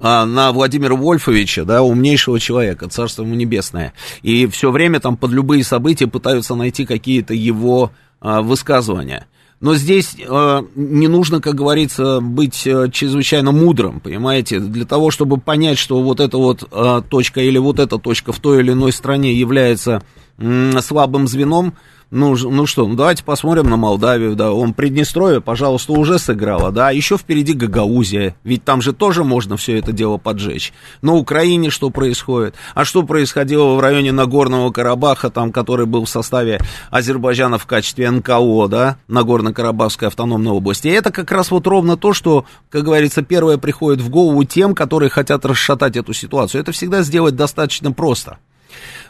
а, 0.00 0.26
на 0.26 0.52
Владимира 0.52 0.94
Вольфовича, 0.94 1.64
да, 1.64 1.82
умнейшего 1.82 2.38
человека, 2.40 2.88
царство 2.88 3.22
ему 3.22 3.34
небесное. 3.34 3.92
И 4.22 4.46
все 4.48 4.70
время 4.72 4.98
там 5.00 5.16
под 5.16 5.30
любые 5.30 5.62
события 5.64 6.08
пытаются 6.08 6.54
найти 6.54 6.84
какие-то 6.86 7.34
его 7.34 7.92
высказывания. 8.20 9.26
Но 9.58 9.74
здесь 9.74 10.16
э, 10.18 10.62
не 10.74 11.08
нужно, 11.08 11.40
как 11.40 11.54
говорится, 11.54 12.20
быть 12.20 12.66
э, 12.66 12.90
чрезвычайно 12.92 13.52
мудрым, 13.52 14.00
понимаете, 14.00 14.60
для 14.60 14.84
того, 14.84 15.10
чтобы 15.10 15.38
понять, 15.38 15.78
что 15.78 16.02
вот 16.02 16.20
эта 16.20 16.36
вот 16.36 16.68
э, 16.70 17.02
точка 17.08 17.40
или 17.40 17.56
вот 17.56 17.78
эта 17.78 17.98
точка 17.98 18.32
в 18.32 18.38
той 18.38 18.60
или 18.60 18.72
иной 18.72 18.92
стране 18.92 19.32
является 19.32 20.02
э, 20.36 20.72
слабым 20.82 21.26
звеном, 21.26 21.72
ну, 22.10 22.36
ну 22.36 22.66
что, 22.66 22.86
ну 22.86 22.94
давайте 22.94 23.24
посмотрим 23.24 23.68
на 23.68 23.76
Молдавию, 23.76 24.36
да, 24.36 24.52
он 24.52 24.74
Приднестровье, 24.74 25.40
пожалуйста, 25.40 25.92
уже 25.92 26.18
сыграла, 26.18 26.70
да, 26.70 26.90
еще 26.90 27.16
впереди 27.16 27.52
Гагаузия, 27.52 28.36
ведь 28.44 28.64
там 28.64 28.80
же 28.80 28.92
тоже 28.92 29.24
можно 29.24 29.56
все 29.56 29.76
это 29.78 29.92
дело 29.92 30.16
поджечь. 30.16 30.72
На 31.02 31.14
Украине 31.14 31.70
что 31.70 31.90
происходит? 31.90 32.54
А 32.74 32.84
что 32.84 33.02
происходило 33.02 33.74
в 33.74 33.80
районе 33.80 34.12
Нагорного 34.12 34.70
Карабаха, 34.70 35.30
там, 35.30 35.50
который 35.50 35.86
был 35.86 36.04
в 36.04 36.08
составе 36.08 36.60
Азербайджана 36.90 37.58
в 37.58 37.66
качестве 37.66 38.08
НКО, 38.08 38.68
да, 38.68 38.98
Нагорно-Карабахской 39.08 40.06
автономной 40.06 40.52
области? 40.52 40.86
И 40.86 40.92
это 40.92 41.10
как 41.10 41.32
раз 41.32 41.50
вот 41.50 41.66
ровно 41.66 41.96
то, 41.96 42.12
что, 42.12 42.44
как 42.70 42.84
говорится, 42.84 43.22
первое 43.22 43.58
приходит 43.58 44.00
в 44.00 44.10
голову 44.10 44.44
тем, 44.44 44.74
которые 44.76 45.10
хотят 45.10 45.44
расшатать 45.44 45.96
эту 45.96 46.12
ситуацию. 46.12 46.60
Это 46.60 46.70
всегда 46.70 47.02
сделать 47.02 47.34
достаточно 47.34 47.90
просто. 47.90 48.38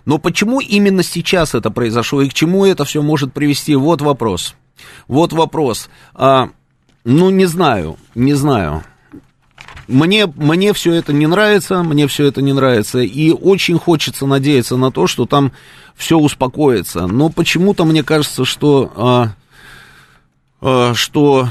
Но 0.04 0.18
почему 0.18 0.60
именно 0.60 1.02
сейчас 1.02 1.54
это 1.54 1.70
произошло 1.70 2.22
и 2.22 2.28
к 2.28 2.34
чему 2.34 2.64
это 2.64 2.84
все 2.84 3.02
может 3.02 3.32
привести? 3.32 3.74
Вот 3.74 4.00
вопрос. 4.02 4.54
Вот 5.08 5.32
вопрос. 5.32 5.88
А, 6.14 6.50
ну, 7.04 7.30
не 7.30 7.46
знаю, 7.46 7.96
не 8.14 8.34
знаю. 8.34 8.84
Мне, 9.88 10.26
мне 10.26 10.72
все 10.72 10.94
это 10.94 11.12
не 11.12 11.26
нравится, 11.26 11.82
мне 11.82 12.08
все 12.08 12.26
это 12.26 12.42
не 12.42 12.52
нравится, 12.52 12.98
и 13.00 13.30
очень 13.30 13.78
хочется 13.78 14.26
надеяться 14.26 14.76
на 14.76 14.90
то, 14.90 15.06
что 15.06 15.26
там 15.26 15.52
все 15.94 16.18
успокоится. 16.18 17.06
Но 17.06 17.28
почему-то 17.28 17.84
мне 17.84 18.02
кажется, 18.02 18.44
что, 18.44 18.92
а, 18.96 19.28
а, 20.60 20.94
что 20.94 21.48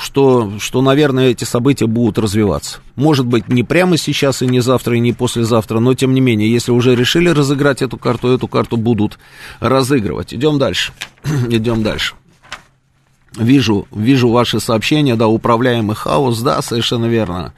что, 0.00 0.52
что, 0.58 0.80
наверное, 0.80 1.28
эти 1.28 1.44
события 1.44 1.86
будут 1.86 2.18
развиваться. 2.18 2.78
Может 2.96 3.26
быть, 3.26 3.48
не 3.48 3.62
прямо 3.62 3.98
сейчас 3.98 4.40
и 4.40 4.46
не 4.46 4.60
завтра, 4.60 4.96
и 4.96 5.00
не 5.00 5.12
послезавтра, 5.12 5.78
но 5.78 5.94
тем 5.94 6.14
не 6.14 6.22
менее, 6.22 6.50
если 6.50 6.72
уже 6.72 6.94
решили 6.94 7.28
разыграть 7.28 7.82
эту 7.82 7.98
карту, 7.98 8.28
эту 8.28 8.48
карту 8.48 8.78
будут 8.78 9.18
разыгрывать. 9.60 10.32
Идем 10.32 10.58
дальше. 10.58 10.92
Идем 11.50 11.82
дальше. 11.82 12.14
Вижу, 13.36 13.86
вижу 13.92 14.30
ваши 14.30 14.58
сообщения, 14.58 15.16
да, 15.16 15.28
управляемый 15.28 15.94
хаос, 15.94 16.40
да, 16.40 16.62
совершенно 16.62 17.06
верно. 17.06 17.52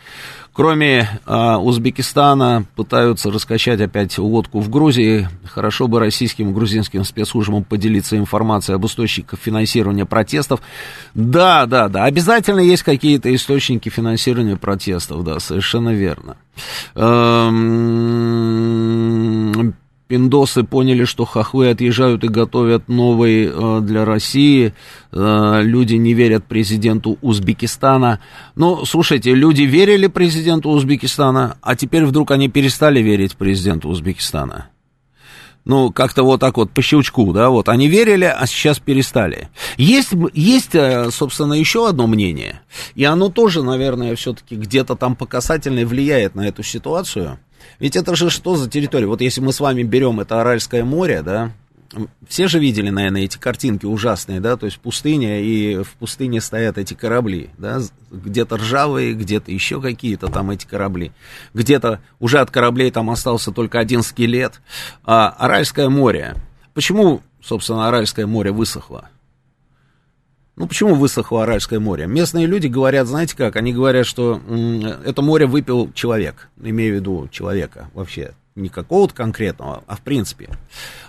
Кроме 0.52 1.09
а, 1.25 1.59
Узбекистана, 1.59 2.66
пытаются 2.76 3.30
раскачать 3.30 3.80
опять 3.80 4.18
лодку 4.18 4.61
в 4.61 4.68
Грузии. 4.68 5.26
Хорошо 5.47 5.88
бы 5.88 5.99
российским 5.99 6.50
и 6.50 6.52
грузинским 6.52 7.04
спецслужбам 7.04 7.64
поделиться 7.64 8.18
информацией 8.18 8.76
об 8.76 8.85
источниках 8.85 9.40
финансирования 9.40 10.04
протестов. 10.04 10.61
Да, 11.14 11.64
да, 11.64 11.88
да, 11.88 12.04
обязательно 12.04 12.61
есть 12.61 12.82
какие-то 12.82 13.35
источники 13.35 13.88
финансирования 13.88 14.59
протестов, 14.59 15.25
да, 15.25 15.40
совершенно 15.40 15.94
верно. 15.94 16.37
Эм, 16.94 17.52
пиндосы 20.12 20.62
поняли, 20.62 21.04
что 21.04 21.25
хохлы 21.25 21.71
отъезжают 21.71 22.23
и 22.23 22.28
готовят 22.28 22.87
новый 22.87 23.47
э, 23.47 23.81
для 23.81 24.04
России. 24.04 24.75
Э, 25.11 25.61
люди 25.62 25.95
не 25.95 26.12
верят 26.12 26.45
президенту 26.45 27.16
Узбекистана. 27.23 28.21
Ну, 28.54 28.85
слушайте, 28.85 29.35
люди 29.35 29.62
верили 29.62 30.09
президенту 30.09 30.69
Узбекистана, 30.69 31.57
а 31.62 31.76
теперь 31.76 32.04
вдруг 32.04 32.31
они 32.31 32.50
перестали 32.50 33.00
верить 33.00 33.38
президенту 33.38 33.88
Узбекистана. 33.88 34.66
Ну, 35.64 35.90
как-то 35.90 36.25
вот 36.25 36.40
так 36.40 36.59
вот 36.59 36.73
по 36.73 36.83
щелчку, 36.83 37.33
да, 37.33 37.49
вот 37.49 37.71
они 37.71 37.88
верили, 37.88 38.25
а 38.26 38.47
сейчас 38.47 38.81
перестали. 38.81 39.49
Есть, 39.78 40.11
есть, 40.35 40.75
э, 40.75 41.11
собственно, 41.11 41.54
еще 41.54 41.88
одно 41.88 42.07
мнение, 42.07 42.61
и 42.97 43.04
оно 43.04 43.31
тоже, 43.31 43.62
наверное, 43.62 44.14
все-таки 44.14 44.57
где-то 44.57 44.95
там 44.95 45.16
по 45.16 45.25
касательной 45.25 45.87
влияет 45.87 46.35
на 46.35 46.47
эту 46.47 46.62
ситуацию– 46.62 47.38
ведь 47.83 47.97
это 47.97 48.15
же 48.15 48.31
что 48.31 48.55
за 48.55 48.71
территория? 48.71 49.07
Вот 49.07 49.21
если 49.21 49.41
мы 49.41 49.53
с 49.53 49.59
вами 49.59 49.83
берем 49.83 50.21
это 50.21 50.41
Аральское 50.41 50.85
море, 50.85 51.21
да, 51.23 51.51
все 52.29 52.47
же 52.47 52.61
видели, 52.61 52.91
наверное, 52.91 53.23
эти 53.23 53.39
картинки 53.39 53.87
ужасные, 53.87 54.39
да, 54.39 54.57
то 54.57 54.67
есть 54.67 54.79
пустыня, 54.79 55.43
и 55.43 55.83
в 55.83 55.95
пустыне 55.95 56.41
стоят 56.41 56.79
эти 56.79 56.95
корабли, 56.95 57.51
да, 57.59 57.81
где-то 58.12 58.57
ржавые, 58.57 59.15
где-то 59.15 59.51
еще 59.51 59.81
какие-то 59.81 60.29
там 60.29 60.53
эти 60.53 60.65
корабли, 60.65 61.11
где-то 61.55 62.01
уже 62.21 62.39
от 62.39 62.53
кораблей 62.53 62.93
там 62.93 63.11
остался 63.11 63.51
только 63.51 63.81
один 63.81 64.05
скелет. 64.05 64.61
А 65.03 65.31
Аральское 65.31 65.89
море, 65.89 66.37
почему, 66.75 67.21
собственно, 67.43 67.89
Аральское 67.89 68.29
море 68.29 68.53
высохло? 68.53 69.11
Ну, 70.56 70.66
почему 70.66 70.94
высохло 70.94 71.44
Аральское 71.44 71.80
море? 71.80 72.06
Местные 72.06 72.47
люди 72.47 72.66
говорят, 72.66 73.06
знаете 73.06 73.37
как, 73.37 73.56
они 73.56 73.73
говорят, 73.73 74.06
что 74.06 74.40
это 75.04 75.23
море 75.23 75.47
выпил 75.47 75.90
человек, 75.92 76.49
имею 76.61 76.92
в 76.92 76.97
виду 76.97 77.28
человека 77.30 77.88
вообще, 77.94 78.32
не 78.54 78.68
какого-то 78.68 79.14
конкретного, 79.14 79.82
а 79.87 79.97
в 79.97 80.00
принципе. 80.02 80.50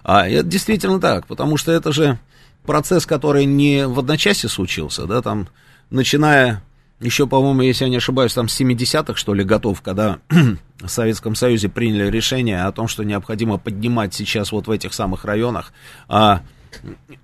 А 0.03 0.27
это 0.27 0.43
действительно 0.43 0.99
так, 0.99 1.27
потому 1.27 1.57
что 1.57 1.73
это 1.73 1.91
же 1.91 2.17
процесс, 2.65 3.05
который 3.05 3.43
не 3.43 3.85
в 3.85 3.99
одночасье 3.99 4.49
случился, 4.49 5.05
да, 5.05 5.21
там, 5.21 5.49
начиная 5.89 6.63
еще, 7.03 7.27
по-моему, 7.27 7.63
если 7.63 7.83
я 7.83 7.89
не 7.89 7.97
ошибаюсь, 7.97 8.33
там 8.33 8.47
с 8.47 8.59
70-х, 8.59 9.15
что 9.15 9.33
ли, 9.33 9.43
готов, 9.43 9.81
когда 9.81 10.19
в 10.79 10.87
Советском 10.87 11.35
Союзе 11.35 11.67
приняли 11.67 12.09
решение 12.09 12.63
о 12.63 12.71
том, 12.71 12.87
что 12.87 13.03
необходимо 13.03 13.57
поднимать 13.57 14.13
сейчас 14.13 14.53
вот 14.53 14.67
в 14.67 14.71
этих 14.71 14.93
самых 14.93 15.25
районах 15.25 15.73
а, 16.07 16.41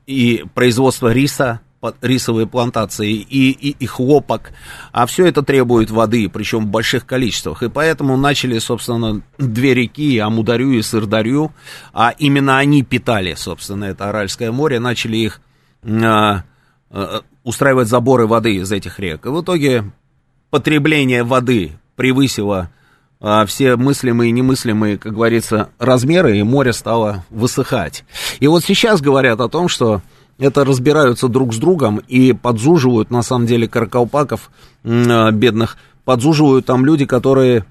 и 0.06 0.44
производство 0.54 1.14
риса, 1.14 1.62
рисовые 2.02 2.46
плантации 2.46 3.14
и, 3.14 3.52
и, 3.52 3.76
и 3.80 3.86
хлопок, 3.86 4.52
а 4.92 5.06
все 5.06 5.26
это 5.28 5.44
требует 5.44 5.90
воды, 5.92 6.30
причем 6.30 6.66
в 6.66 6.70
больших 6.70 7.06
количествах. 7.06 7.64
И 7.64 7.70
поэтому 7.70 8.18
начали, 8.18 8.60
собственно, 8.60 9.22
две 9.38 9.74
реки, 9.74 10.18
Амударю 10.18 10.72
и 10.72 10.82
Сырдарю, 10.82 11.52
а 11.94 12.14
именно 12.18 12.58
они 12.58 12.84
питали, 12.84 13.34
собственно, 13.36 13.86
это 13.86 14.10
Аральское 14.10 14.52
море, 14.52 14.80
начали 14.80 15.18
их 15.18 15.42
а, 15.84 16.44
а, 16.90 17.22
устраивать 17.44 17.88
заборы 17.88 18.28
воды 18.28 18.56
из 18.56 18.72
этих 18.72 19.00
рек. 19.00 19.26
И 19.26 19.30
в 19.30 19.42
итоге 19.42 19.92
потребление 20.50 21.24
воды 21.24 21.80
превысило 21.96 22.70
а, 23.22 23.46
все 23.46 23.76
мыслимые 23.76 24.30
и 24.30 24.34
немыслимые, 24.34 24.98
как 24.98 25.14
говорится, 25.14 25.70
размеры, 25.80 26.38
и 26.38 26.44
море 26.44 26.74
стало 26.74 27.26
высыхать. 27.30 28.04
И 28.40 28.48
вот 28.48 28.64
сейчас 28.64 29.02
говорят 29.02 29.40
о 29.40 29.50
том, 29.50 29.68
что 29.68 30.02
это 30.40 30.64
разбираются 30.64 31.28
друг 31.28 31.54
с 31.54 31.58
другом 31.58 32.02
и 32.08 32.34
подзуживают, 32.34 33.12
на 33.12 33.22
самом 33.22 33.46
деле, 33.46 33.68
каракалпаков 33.68 34.50
э, 34.84 35.32
бедных, 35.32 35.78
подзуживают 36.06 36.66
там 36.66 36.86
люди, 36.86 37.06
которые 37.06 37.66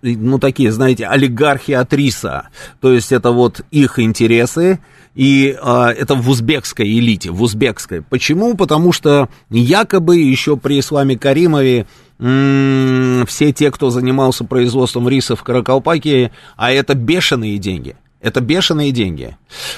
ну, 0.00 0.38
такие, 0.38 0.72
знаете, 0.72 1.06
олигархи 1.06 1.72
от 1.72 1.92
риса. 1.92 2.48
То 2.80 2.92
есть 2.92 3.12
это 3.12 3.30
вот 3.30 3.60
их 3.70 3.98
интересы, 3.98 4.80
и 5.14 5.54
а, 5.60 5.90
это 5.90 6.14
в 6.14 6.28
узбекской 6.30 6.86
элите, 6.86 7.30
в 7.30 7.42
узбекской. 7.42 8.00
Почему? 8.00 8.54
Потому 8.56 8.92
что 8.92 9.28
якобы 9.50 10.16
еще 10.16 10.56
при 10.56 10.80
Исламе 10.80 11.18
Каримове 11.18 11.86
все 12.18 13.52
те, 13.52 13.70
кто 13.70 13.90
занимался 13.90 14.44
производством 14.44 15.08
риса 15.08 15.36
в 15.36 15.42
Каракалпакии, 15.42 16.32
а 16.56 16.72
это 16.72 16.94
бешеные 16.94 17.58
деньги– 17.58 17.94
это 18.20 18.40
бешеные 18.40 18.90
деньги. 18.90 19.36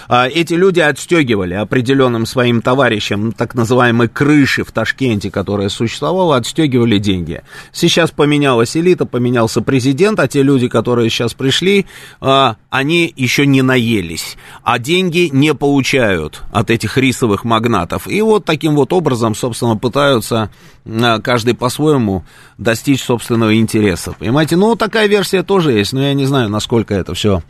А, 0.08 0.26
эти 0.26 0.54
люди 0.54 0.80
отстегивали 0.80 1.52
определенным 1.54 2.24
своим 2.24 2.62
товарищам 2.62 3.32
так 3.32 3.54
называемой 3.54 4.08
крыши 4.08 4.64
в 4.64 4.72
Ташкенте, 4.72 5.30
которая 5.30 5.68
существовала, 5.68 6.36
отстегивали 6.36 6.96
деньги. 6.98 7.42
Сейчас 7.70 8.10
поменялась 8.10 8.76
элита, 8.76 9.04
поменялся 9.04 9.60
президент, 9.60 10.18
а 10.20 10.26
те 10.26 10.42
люди, 10.42 10.68
которые 10.68 11.10
сейчас 11.10 11.34
пришли, 11.34 11.84
а, 12.20 12.56
они 12.70 13.12
еще 13.14 13.44
не 13.44 13.60
наелись, 13.60 14.38
а 14.64 14.78
деньги 14.78 15.28
не 15.30 15.52
получают 15.52 16.40
от 16.50 16.70
этих 16.70 16.96
рисовых 16.96 17.44
магнатов. 17.44 18.08
И 18.08 18.22
вот 18.22 18.46
таким 18.46 18.74
вот 18.74 18.94
образом, 18.94 19.34
собственно, 19.34 19.76
пытаются 19.76 20.50
а, 20.86 21.20
каждый 21.20 21.54
по-своему 21.54 22.24
достичь 22.56 23.02
собственного 23.02 23.54
интереса. 23.56 24.14
Понимаете, 24.18 24.56
ну 24.56 24.76
такая 24.76 25.08
версия 25.08 25.42
тоже 25.42 25.72
есть, 25.72 25.92
но 25.92 26.00
я 26.00 26.14
не 26.14 26.24
знаю, 26.24 26.48
насколько 26.48 26.94
это 26.94 27.12
все 27.12 27.42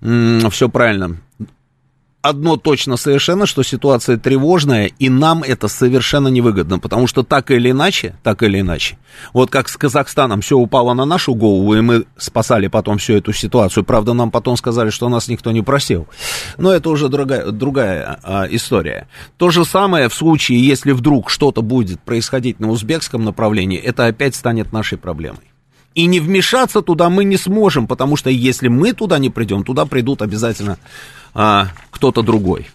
все 0.00 0.68
правильно. 0.68 1.18
Одно 2.20 2.56
точно 2.56 2.96
совершенно, 2.96 3.46
что 3.46 3.62
ситуация 3.62 4.16
тревожная, 4.16 4.90
и 4.98 5.08
нам 5.08 5.44
это 5.44 5.68
совершенно 5.68 6.26
невыгодно, 6.26 6.80
потому 6.80 7.06
что 7.06 7.22
так 7.22 7.52
или 7.52 7.70
иначе, 7.70 8.16
так 8.24 8.42
или 8.42 8.58
иначе, 8.58 8.98
вот 9.32 9.50
как 9.50 9.68
с 9.68 9.76
Казахстаном 9.76 10.40
все 10.40 10.58
упало 10.58 10.94
на 10.94 11.04
нашу 11.04 11.34
голову, 11.34 11.76
и 11.76 11.80
мы 11.80 12.06
спасали 12.16 12.66
потом 12.66 12.98
всю 12.98 13.14
эту 13.14 13.32
ситуацию, 13.32 13.84
правда, 13.84 14.14
нам 14.14 14.32
потом 14.32 14.56
сказали, 14.56 14.90
что 14.90 15.08
нас 15.08 15.28
никто 15.28 15.52
не 15.52 15.62
просил, 15.62 16.08
но 16.58 16.72
это 16.72 16.90
уже 16.90 17.08
другая, 17.08 17.52
другая 17.52 18.18
а, 18.24 18.46
история. 18.50 19.06
То 19.36 19.50
же 19.50 19.64
самое 19.64 20.08
в 20.08 20.14
случае, 20.14 20.60
если 20.60 20.90
вдруг 20.90 21.30
что-то 21.30 21.62
будет 21.62 22.00
происходить 22.00 22.58
на 22.58 22.68
узбекском 22.68 23.24
направлении, 23.24 23.78
это 23.78 24.06
опять 24.06 24.34
станет 24.34 24.72
нашей 24.72 24.98
проблемой. 24.98 25.52
И 25.94 26.06
не 26.06 26.20
вмешаться 26.20 26.82
туда 26.82 27.08
мы 27.10 27.24
не 27.24 27.36
сможем, 27.36 27.86
потому 27.86 28.16
что 28.16 28.30
если 28.30 28.68
мы 28.68 28.92
туда 28.92 29.18
не 29.18 29.30
придем, 29.30 29.64
туда 29.64 29.84
придут 29.84 30.22
обязательно 30.22 30.78
а, 31.34 31.68
кто-то 31.90 32.22
другой. 32.22 32.68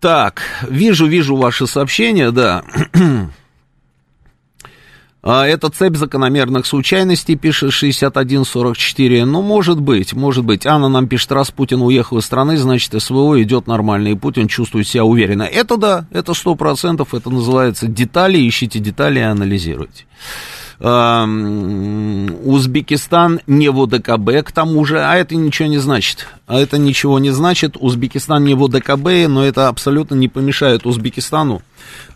Так, 0.00 0.42
вижу, 0.68 1.06
вижу 1.06 1.36
ваши 1.36 1.66
сообщения, 1.66 2.30
да. 2.30 2.64
А, 5.20 5.46
это 5.46 5.68
цепь 5.68 5.96
закономерных 5.96 6.64
случайностей, 6.64 7.34
пишет 7.34 7.72
6144. 7.72 9.24
Ну, 9.24 9.42
может 9.42 9.80
быть, 9.80 10.14
может 10.14 10.44
быть. 10.44 10.64
Анна 10.64 10.88
нам 10.88 11.08
пишет, 11.08 11.32
раз 11.32 11.50
Путин 11.50 11.82
уехал 11.82 12.18
из 12.18 12.24
страны, 12.24 12.56
значит, 12.56 12.94
СВО 13.02 13.42
идет 13.42 13.66
нормально, 13.66 14.08
и 14.08 14.14
Путин 14.14 14.46
чувствует 14.46 14.86
себя 14.86 15.04
уверенно. 15.04 15.42
Это 15.42 15.76
да, 15.76 16.06
это 16.12 16.34
сто 16.34 16.54
процентов, 16.54 17.14
это 17.14 17.30
называется 17.30 17.88
детали, 17.88 18.38
ищите 18.48 18.78
детали 18.78 19.18
и 19.18 19.22
анализируйте. 19.22 20.04
Узбекистан 22.44 23.40
не 23.48 23.68
в 23.68 23.82
ОДКБ, 23.82 24.44
к 24.44 24.52
тому 24.52 24.84
же, 24.84 25.00
а 25.00 25.16
это 25.16 25.34
ничего 25.34 25.68
не 25.68 25.78
значит. 25.78 26.28
А 26.46 26.60
это 26.60 26.78
ничего 26.78 27.18
не 27.18 27.30
значит. 27.30 27.76
Узбекистан 27.78 28.44
не 28.44 28.54
в 28.54 28.62
ОДКБ, 28.62 29.28
но 29.28 29.44
это 29.44 29.66
абсолютно 29.68 30.14
не 30.14 30.28
помешает 30.28 30.86
Узбекистану 30.86 31.62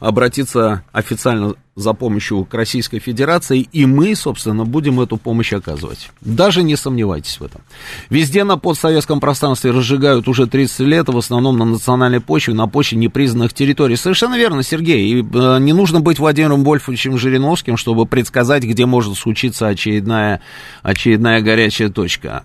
обратиться 0.00 0.82
официально 0.92 1.54
за 1.74 1.94
помощью 1.94 2.44
к 2.44 2.52
Российской 2.54 2.98
Федерации, 2.98 3.60
и 3.60 3.86
мы, 3.86 4.14
собственно, 4.14 4.64
будем 4.64 5.00
эту 5.00 5.16
помощь 5.16 5.52
оказывать. 5.52 6.10
Даже 6.20 6.62
не 6.62 6.76
сомневайтесь 6.76 7.40
в 7.40 7.44
этом. 7.44 7.62
Везде 8.10 8.44
на 8.44 8.58
постсоветском 8.58 9.20
пространстве 9.20 9.70
разжигают 9.70 10.28
уже 10.28 10.46
30 10.46 10.80
лет, 10.80 11.08
в 11.08 11.16
основном 11.16 11.56
на 11.56 11.64
национальной 11.64 12.20
почве, 12.20 12.52
на 12.52 12.66
почве 12.66 12.98
непризнанных 12.98 13.54
территорий. 13.54 13.96
Совершенно 13.96 14.36
верно, 14.36 14.62
Сергей. 14.62 15.20
И, 15.20 15.22
э, 15.22 15.58
не 15.60 15.72
нужно 15.72 16.00
быть 16.00 16.18
Владимиром 16.18 16.62
Вольфовичем 16.62 17.16
Жириновским, 17.16 17.78
чтобы 17.78 18.04
предсказать, 18.04 18.64
где 18.64 18.84
может 18.84 19.16
случиться 19.16 19.68
очередная, 19.68 20.42
очередная 20.82 21.40
горячая 21.40 21.88
точка 21.88 22.42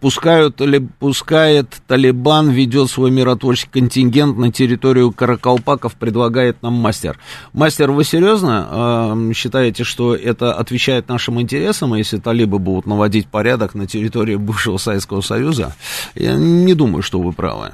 пускают, 0.00 0.60
пускает 0.98 1.76
Талибан, 1.86 2.50
ведет 2.50 2.90
свой 2.90 3.10
миротворческий 3.10 3.70
контингент 3.80 4.36
на 4.36 4.52
территорию 4.52 5.12
Каракалпаков, 5.12 5.94
предлагает 5.94 6.62
нам 6.62 6.74
мастер. 6.74 7.18
Мастер, 7.52 7.90
вы 7.90 8.04
серьезно 8.04 8.68
э, 8.70 9.32
считаете, 9.34 9.84
что 9.84 10.14
это 10.14 10.52
отвечает 10.52 11.08
нашим 11.08 11.40
интересам, 11.40 11.94
если 11.94 12.18
талибы 12.18 12.58
будут 12.58 12.86
наводить 12.86 13.26
порядок 13.26 13.74
на 13.74 13.86
территории 13.86 14.36
бывшего 14.36 14.76
Советского 14.76 15.20
Союза? 15.20 15.74
Я 16.14 16.34
не 16.34 16.74
думаю, 16.74 17.02
что 17.02 17.20
вы 17.20 17.32
правы. 17.32 17.72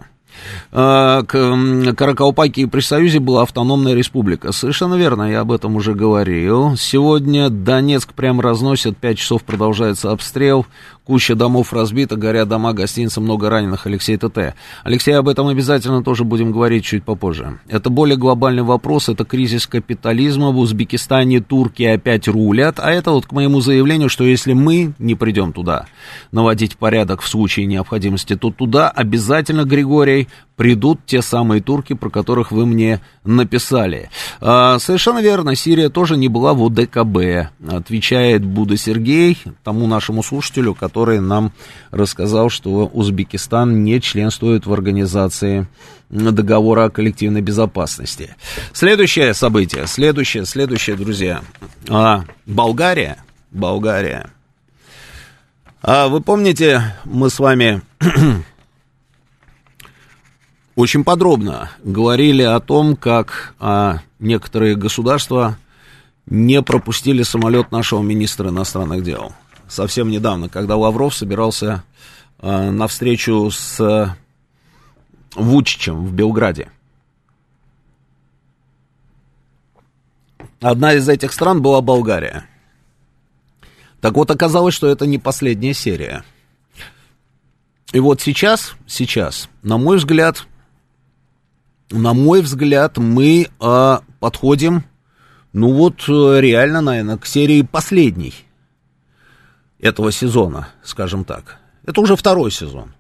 Э, 0.73 1.23
Каракалпакии 1.27 2.65
при 2.67 2.81
Союзе 2.81 3.19
была 3.19 3.43
автономная 3.43 3.95
республика. 3.95 4.53
Совершенно 4.53 4.95
верно, 4.95 5.31
я 5.31 5.41
об 5.41 5.53
этом 5.53 5.77
уже 5.77 5.95
говорил. 5.95 6.77
Сегодня 6.77 7.51
Донецк 7.51 8.13
прям 8.15 8.41
разносят, 8.41 8.97
5 8.97 9.19
часов 9.19 9.43
продолжается 9.43 10.11
обстрел. 10.11 10.67
Куча 11.05 11.35
домов 11.35 11.73
разбита, 11.73 12.15
горят 12.15 12.49
дома, 12.49 12.73
гостиницы, 12.73 13.21
много 13.21 13.51
раненых. 13.51 13.87
Алексей 13.87 14.17
ТТ. 14.17 14.55
Алексей, 14.85 15.13
об 15.13 15.29
этом 15.29 15.49
обязательно 15.49 16.05
тоже 16.05 16.23
будем 16.23 16.53
говорить 16.53 16.85
чуть 16.85 17.03
попозже. 17.03 17.59
Это 17.69 17.91
более 17.91 18.17
глобальный 18.17 18.63
вопрос, 18.63 19.09
это 19.09 19.25
кризис 19.25 19.67
капитализма. 19.67 20.53
В 20.53 20.59
Узбекистане 20.59 21.41
турки 21.41 21.83
опять 21.83 22.29
рулят. 22.29 22.79
А 22.79 22.93
это 22.93 23.11
вот 23.11 23.27
к 23.27 23.33
моему 23.33 23.61
заявлению, 23.61 24.09
что 24.09 24.23
если 24.23 24.53
мы 24.53 24.95
не 25.01 25.17
придем 25.17 25.53
туда 25.53 25.87
наводить 26.31 26.77
порядок 26.77 27.21
в 27.21 27.29
случае 27.29 27.67
необходимости, 27.67 28.37
то 28.37 28.53
туда 28.53 28.89
обязательно, 28.89 29.65
Григорий, 29.65 30.29
придут 30.57 31.01
те 31.07 31.23
самые 31.23 31.63
турки, 31.63 31.95
про 31.95 32.11
которых 32.11 32.53
вы 32.53 32.67
мне 32.67 33.01
написали. 33.25 34.11
А, 34.41 34.79
совершенно 34.79 35.21
верно, 35.21 35.55
Сирия 35.55 35.89
тоже 35.89 36.17
не 36.17 36.29
была 36.29 36.55
в 36.55 36.65
ОДКБ, 36.65 37.51
отвечает 37.69 38.45
Буда 38.45 38.77
Сергей, 38.77 39.39
тому 39.65 39.87
нашему 39.87 40.23
слушателю, 40.23 40.75
который 40.75 41.21
нам 41.21 41.53
рассказал, 41.91 42.51
что 42.51 42.87
Узбекистан 42.87 43.85
не 43.85 44.01
членствует 44.01 44.67
в 44.67 44.73
организации 44.73 45.67
договора 46.11 46.85
о 46.85 46.91
коллективной 46.91 47.41
безопасности. 47.41 48.37
Следующее 48.73 49.35
событие, 49.35 49.87
следующее, 49.87 50.45
следующее, 50.45 50.97
друзья. 50.97 51.43
А, 51.89 52.25
Болгария, 52.47 53.17
Болгария. 53.51 54.31
А, 55.81 56.09
вы 56.09 56.21
помните, 56.21 56.95
мы 57.05 57.31
с 57.31 57.39
вами 57.39 57.83
очень 60.75 61.05
подробно 61.05 61.71
говорили 61.85 62.43
о 62.43 62.61
том, 62.61 62.97
как 62.97 63.55
а, 63.59 63.99
некоторые 64.19 64.75
государства 64.77 65.59
не 66.27 66.63
пропустили 66.63 67.23
самолет 67.23 67.73
нашего 67.73 68.03
министра 68.03 68.49
иностранных 68.49 69.03
дел. 69.03 69.33
Совсем 69.69 70.11
недавно, 70.11 70.49
когда 70.49 70.77
Лавров 70.77 71.15
собирался 71.15 71.85
а, 72.39 72.71
на 72.71 72.89
встречу 72.89 73.51
с 73.51 74.17
Вучичем 75.35 76.07
в 76.07 76.13
Белграде. 76.13 76.71
Одна 80.61 80.95
из 80.95 81.09
этих 81.09 81.33
стран 81.33 81.61
была 81.61 81.81
Болгария. 81.81 82.47
Так 84.01 84.15
вот, 84.15 84.31
оказалось, 84.31 84.75
что 84.75 84.89
это 84.89 85.07
не 85.07 85.19
последняя 85.19 85.75
серия. 85.75 86.25
И 87.93 88.01
вот 88.01 88.21
сейчас, 88.21 88.75
сейчас, 88.87 89.49
на 89.63 89.77
мой 89.77 89.99
взгляд, 89.99 90.47
на 91.93 92.15
мой 92.15 92.41
взгляд, 92.41 92.97
мы 92.97 93.49
э, 93.61 93.99
подходим, 94.19 94.85
ну 95.53 95.73
вот, 95.73 96.05
э, 96.09 96.41
реально, 96.41 96.81
наверное, 96.81 97.19
к 97.19 97.27
серии 97.27 97.63
последней 97.63 98.35
этого 99.79 100.11
сезона, 100.11 100.69
скажем 100.83 101.25
так. 101.25 101.59
Это 101.85 102.01
уже 102.01 102.17
второй 102.17 102.51
сезон. 102.51 102.95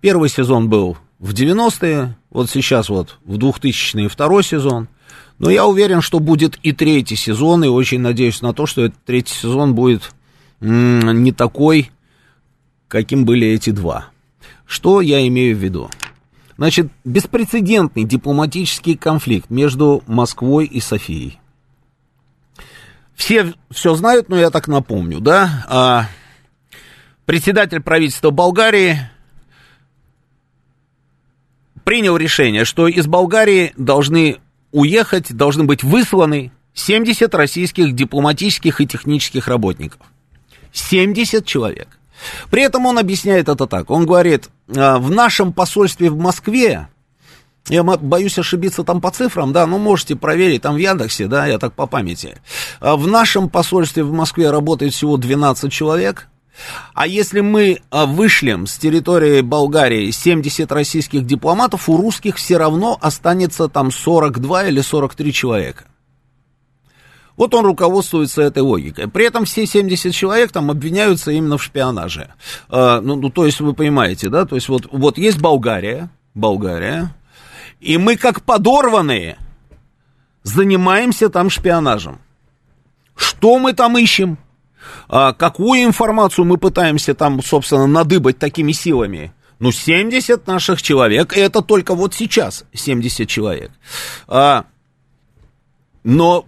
Первый 0.00 0.28
сезон 0.28 0.68
был 0.68 0.96
в 1.18 1.32
90-е, 1.32 2.16
вот 2.30 2.50
сейчас 2.50 2.88
вот 2.88 3.18
в 3.24 3.36
2000-е 3.36 4.08
второй 4.08 4.42
сезон. 4.42 4.88
Но 5.38 5.50
я 5.50 5.66
уверен, 5.66 6.00
что 6.00 6.20
будет 6.20 6.58
и 6.62 6.72
третий 6.72 7.16
сезон, 7.16 7.64
и 7.64 7.68
очень 7.68 8.00
надеюсь 8.00 8.40
на 8.40 8.54
то, 8.54 8.66
что 8.66 8.84
этот 8.84 9.02
третий 9.04 9.34
сезон 9.34 9.74
будет 9.74 10.12
не 10.60 11.32
такой, 11.32 11.90
каким 12.88 13.24
были 13.24 13.48
эти 13.48 13.70
два. 13.70 14.06
Что 14.66 15.00
я 15.00 15.26
имею 15.26 15.56
в 15.56 15.60
виду? 15.60 15.90
Значит, 16.56 16.88
беспрецедентный 17.04 18.04
дипломатический 18.04 18.96
конфликт 18.96 19.50
между 19.50 20.02
Москвой 20.06 20.66
и 20.66 20.80
Софией. 20.80 21.40
Все 23.14 23.54
все 23.70 23.94
знают, 23.94 24.28
но 24.28 24.38
я 24.38 24.50
так 24.50 24.68
напомню, 24.68 25.20
да? 25.20 25.66
А, 25.68 26.08
председатель 27.26 27.80
правительства 27.80 28.30
Болгарии 28.30 28.98
принял 31.84 32.16
решение, 32.16 32.64
что 32.64 32.88
из 32.88 33.06
Болгарии 33.06 33.72
должны 33.76 34.38
уехать, 34.72 35.32
должны 35.32 35.64
быть 35.64 35.84
высланы 35.84 36.50
70 36.74 37.32
российских 37.34 37.94
дипломатических 37.94 38.80
и 38.80 38.86
технических 38.86 39.46
работников. 39.48 40.00
70 40.72 41.46
человек. 41.46 41.98
При 42.50 42.62
этом 42.62 42.86
он 42.86 42.98
объясняет 42.98 43.48
это 43.48 43.66
так. 43.66 43.90
Он 43.90 44.06
говорит, 44.06 44.48
«А, 44.74 44.98
в 44.98 45.10
нашем 45.10 45.52
посольстве 45.52 46.10
в 46.10 46.16
Москве, 46.16 46.88
я 47.68 47.82
боюсь 47.82 48.38
ошибиться 48.38 48.84
там 48.84 49.00
по 49.00 49.10
цифрам, 49.10 49.52
да, 49.52 49.66
но 49.66 49.78
можете 49.78 50.16
проверить 50.16 50.62
там 50.62 50.74
в 50.74 50.78
Яндексе, 50.78 51.26
да, 51.26 51.46
я 51.46 51.58
так 51.58 51.72
по 51.72 51.86
памяти. 51.86 52.38
«А, 52.80 52.96
в 52.96 53.06
нашем 53.06 53.48
посольстве 53.48 54.04
в 54.04 54.12
Москве 54.12 54.50
работает 54.50 54.92
всего 54.92 55.16
12 55.16 55.72
человек, 55.72 56.28
а 56.94 57.06
если 57.06 57.40
мы 57.40 57.80
а, 57.90 58.06
вышлем 58.06 58.66
с 58.66 58.76
территории 58.78 59.40
Болгарии 59.40 60.10
70 60.10 60.70
российских 60.70 61.26
дипломатов, 61.26 61.88
у 61.88 61.96
русских 61.96 62.36
все 62.36 62.58
равно 62.58 62.98
останется 63.00 63.68
там 63.68 63.90
42 63.90 64.66
или 64.66 64.80
43 64.80 65.32
человека. 65.32 65.84
Вот 67.36 67.54
он 67.54 67.66
руководствуется 67.66 68.42
этой 68.42 68.62
логикой. 68.62 69.08
При 69.08 69.26
этом 69.26 69.44
все 69.44 69.66
70 69.66 70.14
человек 70.14 70.52
там 70.52 70.70
обвиняются 70.70 71.32
именно 71.32 71.58
в 71.58 71.62
шпионаже. 71.62 72.34
А, 72.68 73.00
ну, 73.00 73.16
ну, 73.16 73.30
то 73.30 73.44
есть 73.44 73.60
вы 73.60 73.74
понимаете, 73.74 74.28
да? 74.28 74.44
То 74.44 74.54
есть 74.54 74.68
вот, 74.68 74.86
вот 74.92 75.18
есть 75.18 75.40
Болгария, 75.40 76.10
Болгария, 76.34 77.14
и 77.80 77.98
мы 77.98 78.16
как 78.16 78.42
подорванные 78.42 79.36
занимаемся 80.42 81.28
там 81.28 81.50
шпионажем. 81.50 82.20
Что 83.16 83.58
мы 83.58 83.72
там 83.72 83.98
ищем? 83.98 84.38
А, 85.08 85.32
какую 85.32 85.82
информацию 85.84 86.44
мы 86.44 86.56
пытаемся 86.56 87.14
там, 87.14 87.42
собственно, 87.42 87.86
надыбать 87.86 88.38
такими 88.38 88.72
силами? 88.72 89.32
Ну, 89.58 89.72
70 89.72 90.46
наших 90.46 90.82
человек, 90.82 91.36
и 91.36 91.40
это 91.40 91.62
только 91.62 91.94
вот 91.94 92.14
сейчас 92.14 92.64
70 92.74 93.28
человек. 93.28 93.70
А, 94.28 94.66
но 96.02 96.44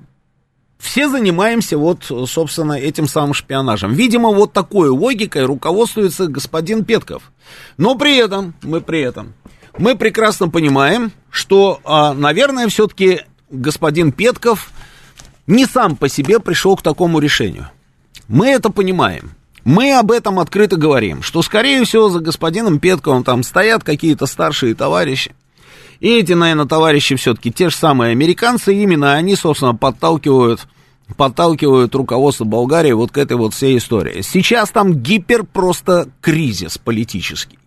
все 0.87 1.09
занимаемся 1.09 1.77
вот, 1.77 2.05
собственно, 2.05 2.75
этим 2.75 3.09
самым 3.09 3.35
шпионажем. 3.35 3.93
Видимо, 3.93 4.31
вот 4.31 4.53
такой 4.53 4.89
логикой 4.89 5.45
руководствуется 5.45 6.29
господин 6.29 6.85
Петков. 6.85 7.33
Но 7.77 7.97
при 7.97 8.17
этом, 8.17 8.55
мы 8.63 8.81
при 8.81 9.01
этом, 9.01 9.35
мы 9.79 9.97
прекрасно 9.97 10.49
понимаем, 10.49 11.13
что, 11.29 11.81
а, 11.85 12.15
наверное, 12.15 12.69
все-таки 12.69 13.23
господин 13.51 14.13
Петков 14.13 14.71
не 15.47 15.67
сам 15.67 15.97
по 15.97 16.09
себе 16.09 16.39
пришел 16.41 16.77
к 16.77 16.83
такому 16.83 17.19
решению. 17.19 17.69
Мы 18.29 18.49
это 18.49 18.71
понимаем. 18.71 19.33
Мы 19.65 19.99
об 19.99 20.13
этом 20.13 20.39
открыто 20.39 20.77
говорим, 20.77 21.23
что, 21.23 21.43
скорее 21.43 21.85
всего, 21.85 22.09
за 22.09 22.21
господином 22.21 22.79
Петковым 22.79 23.25
там 23.25 23.43
стоят 23.43 23.83
какие-то 23.83 24.27
старшие 24.27 24.77
товарищи. 24.77 25.35
И 25.99 26.19
эти, 26.19 26.35
наверное, 26.35 26.67
товарищи 26.67 27.17
все-таки 27.17 27.51
те 27.51 27.71
же 27.71 27.77
самые 27.77 28.13
американцы, 28.13 28.75
именно 28.75 29.15
они, 29.15 29.35
собственно, 29.35 29.75
подталкивают, 29.75 30.69
подталкивают 31.17 31.95
руководство 31.95 32.45
Болгарии 32.45 32.93
вот 32.93 33.13
к 33.13 33.19
этой 33.19 33.37
вот 33.37 33.55
всей 33.55 33.79
истории. 33.79 34.23
Сейчас 34.23 34.71
там 34.71 34.95
гипер 34.95 35.45
просто 35.45 36.09
кризис 36.21 36.79
политический. 36.79 37.59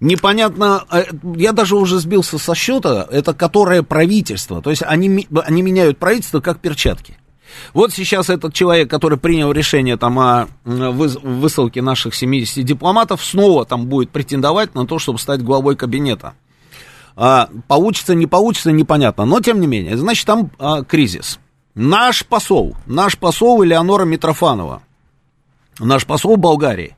Непонятно, 0.00 0.84
э, 0.90 1.04
я 1.36 1.52
даже 1.52 1.76
уже 1.76 1.98
сбился 1.98 2.38
со 2.38 2.54
счета, 2.54 3.06
это 3.10 3.34
которое 3.34 3.82
правительство, 3.82 4.62
то 4.62 4.70
есть 4.70 4.82
они, 4.82 5.28
они 5.44 5.60
меняют 5.62 5.98
правительство 5.98 6.40
как 6.40 6.58
перчатки. 6.58 7.18
Вот 7.74 7.92
сейчас 7.92 8.30
этот 8.30 8.54
человек, 8.54 8.88
который 8.88 9.18
принял 9.18 9.52
решение 9.52 9.96
там 9.96 10.18
о 10.18 10.48
высылке 10.64 11.82
наших 11.82 12.14
70 12.14 12.64
дипломатов, 12.64 13.22
снова 13.22 13.66
там 13.66 13.86
будет 13.86 14.10
претендовать 14.10 14.74
на 14.74 14.86
то, 14.86 14.98
чтобы 14.98 15.18
стать 15.18 15.42
главой 15.42 15.76
кабинета. 15.76 16.34
А, 17.16 17.50
получится, 17.68 18.14
не 18.14 18.26
получится, 18.26 18.72
непонятно. 18.72 19.24
Но, 19.24 19.40
тем 19.40 19.60
не 19.60 19.66
менее, 19.66 19.96
значит, 19.96 20.26
там 20.26 20.50
а, 20.58 20.82
кризис. 20.84 21.38
Наш 21.82 22.26
посол, 22.26 22.76
наш 22.84 23.16
посол 23.16 23.64
Элеонора 23.64 24.04
Митрофанова, 24.04 24.82
наш 25.78 26.04
посол 26.04 26.36
Болгарии, 26.36 26.94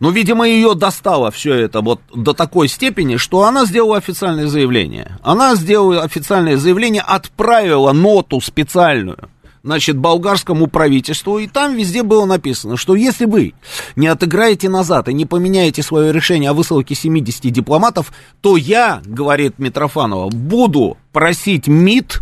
ну, 0.00 0.10
видимо, 0.10 0.46
ее 0.46 0.74
достало 0.74 1.30
все 1.30 1.54
это 1.54 1.80
вот 1.80 2.02
до 2.14 2.34
такой 2.34 2.68
степени, 2.68 3.16
что 3.16 3.44
она 3.44 3.64
сделала 3.64 3.96
официальное 3.96 4.46
заявление. 4.46 5.16
Она 5.22 5.54
сделала 5.54 6.02
официальное 6.02 6.58
заявление, 6.58 7.00
отправила 7.00 7.92
ноту 7.92 8.42
специальную 8.42 9.30
значит, 9.62 9.96
болгарскому 9.96 10.66
правительству, 10.66 11.38
и 11.38 11.46
там 11.46 11.74
везде 11.74 12.02
было 12.02 12.26
написано, 12.26 12.76
что 12.76 12.96
если 12.96 13.24
вы 13.24 13.54
не 13.96 14.08
отыграете 14.08 14.68
назад 14.68 15.08
и 15.08 15.14
не 15.14 15.24
поменяете 15.24 15.82
свое 15.82 16.12
решение 16.12 16.50
о 16.50 16.54
высылке 16.54 16.94
70 16.94 17.50
дипломатов, 17.50 18.12
то 18.42 18.58
я, 18.58 19.00
говорит 19.06 19.58
Митрофанова, 19.58 20.28
буду 20.28 20.98
просить 21.12 21.66
МИД 21.66 22.20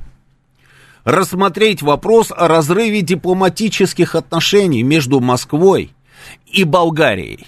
рассмотреть 1.07 1.83
вопрос 1.83 2.33
о 2.37 2.49
разрыве 2.49 3.01
дипломатических 3.01 4.17
отношений 4.17 4.83
между 4.83 5.21
Москвой 5.21 5.95
и 6.47 6.65
Болгарией. 6.65 7.47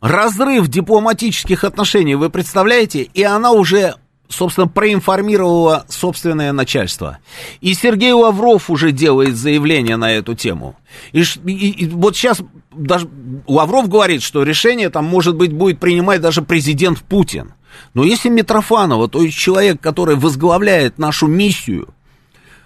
Разрыв 0.00 0.68
дипломатических 0.68 1.64
отношений, 1.64 2.14
вы 2.14 2.30
представляете, 2.30 3.02
и 3.02 3.22
она 3.22 3.50
уже 3.50 3.96
собственно, 4.28 4.66
проинформировало 4.66 5.84
собственное 5.88 6.52
начальство. 6.52 7.18
И 7.60 7.74
Сергей 7.74 8.12
Лавров 8.12 8.70
уже 8.70 8.90
делает 8.90 9.36
заявление 9.36 9.96
на 9.96 10.10
эту 10.10 10.34
тему. 10.34 10.76
И, 11.12 11.22
и, 11.44 11.70
и 11.84 11.88
вот 11.88 12.16
сейчас 12.16 12.40
даже 12.70 13.08
Лавров 13.46 13.88
говорит, 13.88 14.22
что 14.22 14.42
решение 14.42 14.88
там, 14.88 15.04
может 15.04 15.36
быть, 15.36 15.52
будет 15.52 15.80
принимать 15.80 16.22
даже 16.22 16.40
президент 16.40 17.02
Путин. 17.02 17.52
Но 17.94 18.04
если 18.04 18.28
Митрофанова, 18.28 19.08
то 19.08 19.22
есть 19.22 19.36
человек, 19.36 19.80
который 19.80 20.16
возглавляет 20.16 20.98
нашу 20.98 21.26
миссию 21.26 21.88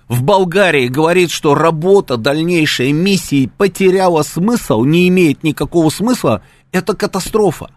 в 0.09 0.23
Болгарии, 0.23 0.89
говорит, 0.89 1.31
что 1.31 1.55
работа 1.55 2.17
дальнейшей 2.17 2.93
миссии 2.93 3.51
потеряла 3.57 4.23
смысл, 4.23 4.85
не 4.85 5.09
имеет 5.09 5.43
никакого 5.43 5.91
смысла, 5.91 6.43
это 6.73 6.95
катастрофа. 6.95 7.71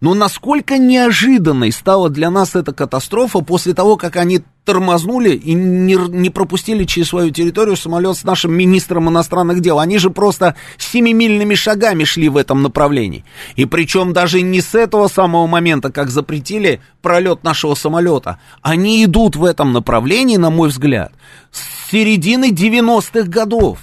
Но 0.00 0.14
насколько 0.14 0.78
неожиданной 0.78 1.72
стала 1.72 2.10
для 2.10 2.30
нас 2.30 2.54
эта 2.54 2.72
катастрофа 2.72 3.40
после 3.40 3.74
того, 3.74 3.96
как 3.96 4.16
они 4.16 4.42
тормознули 4.64 5.30
и 5.30 5.52
не, 5.52 5.94
не 5.94 6.30
пропустили 6.30 6.84
через 6.84 7.08
свою 7.08 7.30
территорию 7.30 7.76
самолет 7.76 8.16
с 8.16 8.24
нашим 8.24 8.52
министром 8.52 9.08
иностранных 9.08 9.60
дел. 9.60 9.78
Они 9.78 9.98
же 9.98 10.10
просто 10.10 10.56
семимильными 10.78 11.54
шагами 11.54 12.04
шли 12.04 12.28
в 12.28 12.36
этом 12.36 12.62
направлении. 12.62 13.24
И 13.56 13.66
причем 13.66 14.12
даже 14.12 14.40
не 14.40 14.60
с 14.60 14.74
этого 14.74 15.08
самого 15.08 15.46
момента, 15.46 15.90
как 15.90 16.10
запретили 16.10 16.80
пролет 17.02 17.44
нашего 17.44 17.74
самолета. 17.74 18.38
Они 18.62 19.04
идут 19.04 19.36
в 19.36 19.44
этом 19.44 19.72
направлении, 19.72 20.36
на 20.36 20.50
мой 20.50 20.70
взгляд, 20.70 21.12
с 21.50 21.90
середины 21.90 22.50
90-х 22.50 23.28
годов. 23.28 23.78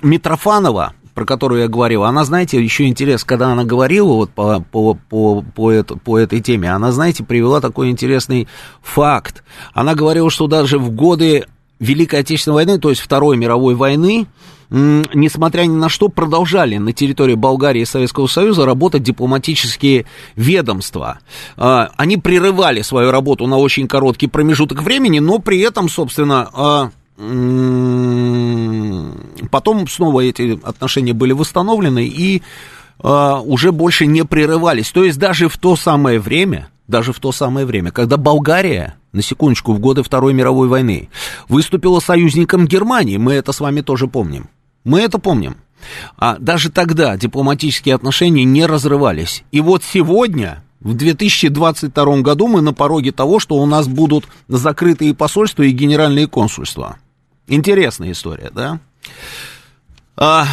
Митрофанова, 0.02 0.92
про 1.14 1.24
которую 1.24 1.62
я 1.62 1.68
говорил, 1.68 2.04
она, 2.04 2.24
знаете, 2.24 2.62
еще 2.62 2.86
интерес, 2.86 3.24
когда 3.24 3.52
она 3.52 3.64
говорила 3.64 4.12
вот 4.12 4.30
по, 4.30 4.60
по, 4.60 4.94
по, 4.94 5.42
по, 5.42 5.70
это, 5.70 5.96
по 5.96 6.18
этой 6.18 6.40
теме, 6.40 6.70
она, 6.70 6.92
знаете, 6.92 7.24
привела 7.24 7.60
такой 7.60 7.90
интересный 7.90 8.48
факт. 8.82 9.42
Она 9.72 9.94
говорила, 9.94 10.30
что 10.30 10.46
даже 10.46 10.78
в 10.78 10.90
годы 10.90 11.46
Великой 11.78 12.20
Отечественной 12.20 12.56
войны, 12.56 12.78
то 12.78 12.90
есть 12.90 13.00
Второй 13.00 13.36
мировой 13.36 13.74
войны, 13.74 14.26
несмотря 14.70 15.62
ни 15.62 15.74
на 15.74 15.88
что, 15.88 16.08
продолжали 16.08 16.76
на 16.76 16.92
территории 16.92 17.34
Болгарии 17.34 17.82
и 17.82 17.86
Советского 17.86 18.28
Союза 18.28 18.64
работать 18.64 19.02
дипломатические 19.02 20.06
ведомства. 20.36 21.18
А, 21.56 21.90
они 21.96 22.16
прерывали 22.18 22.82
свою 22.82 23.10
работу 23.10 23.46
на 23.46 23.58
очень 23.58 23.88
короткий 23.88 24.28
промежуток 24.28 24.82
времени, 24.82 25.18
но 25.18 25.40
при 25.40 25.60
этом, 25.60 25.88
собственно, 25.88 26.48
а, 26.52 26.90
потом 29.50 29.86
снова 29.88 30.20
эти 30.20 30.58
отношения 30.62 31.12
были 31.12 31.32
восстановлены 31.32 32.06
и 32.06 32.42
э, 33.02 33.40
уже 33.44 33.72
больше 33.72 34.06
не 34.06 34.24
прерывались. 34.24 34.90
То 34.90 35.04
есть 35.04 35.18
даже 35.18 35.48
в 35.48 35.58
то 35.58 35.76
самое 35.76 36.18
время, 36.18 36.70
даже 36.88 37.12
в 37.12 37.20
то 37.20 37.32
самое 37.32 37.66
время, 37.66 37.90
когда 37.90 38.16
Болгария, 38.16 38.94
на 39.12 39.22
секундочку, 39.22 39.72
в 39.72 39.80
годы 39.80 40.02
Второй 40.02 40.32
мировой 40.32 40.68
войны, 40.68 41.10
выступила 41.48 42.00
союзником 42.00 42.66
Германии, 42.66 43.18
мы 43.18 43.34
это 43.34 43.52
с 43.52 43.60
вами 43.60 43.82
тоже 43.82 44.06
помним. 44.06 44.48
Мы 44.84 45.00
это 45.00 45.18
помним. 45.18 45.56
А 46.16 46.36
даже 46.38 46.70
тогда 46.70 47.16
дипломатические 47.16 47.94
отношения 47.94 48.44
не 48.44 48.66
разрывались. 48.66 49.44
И 49.50 49.60
вот 49.60 49.82
сегодня, 49.82 50.62
в 50.80 50.94
2022 50.94 52.20
году, 52.20 52.48
мы 52.48 52.60
на 52.60 52.72
пороге 52.72 53.12
того, 53.12 53.40
что 53.40 53.56
у 53.56 53.66
нас 53.66 53.88
будут 53.88 54.26
закрытые 54.48 55.14
посольства 55.14 55.62
и 55.62 55.70
генеральные 55.70 56.26
консульства. 56.26 56.96
Интересная 57.50 58.12
история, 58.12 58.48
да? 58.54 58.78
А, 60.16 60.46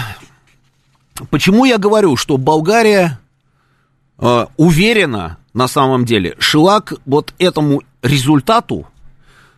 почему 1.30 1.64
я 1.64 1.78
говорю, 1.78 2.16
что 2.16 2.38
Болгария 2.38 3.20
а, 4.18 4.50
уверена, 4.58 5.38
на 5.54 5.68
самом 5.68 6.06
деле, 6.06 6.36
шла 6.40 6.82
к 6.82 6.96
вот 7.06 7.36
этому 7.38 7.84
результату 8.02 8.88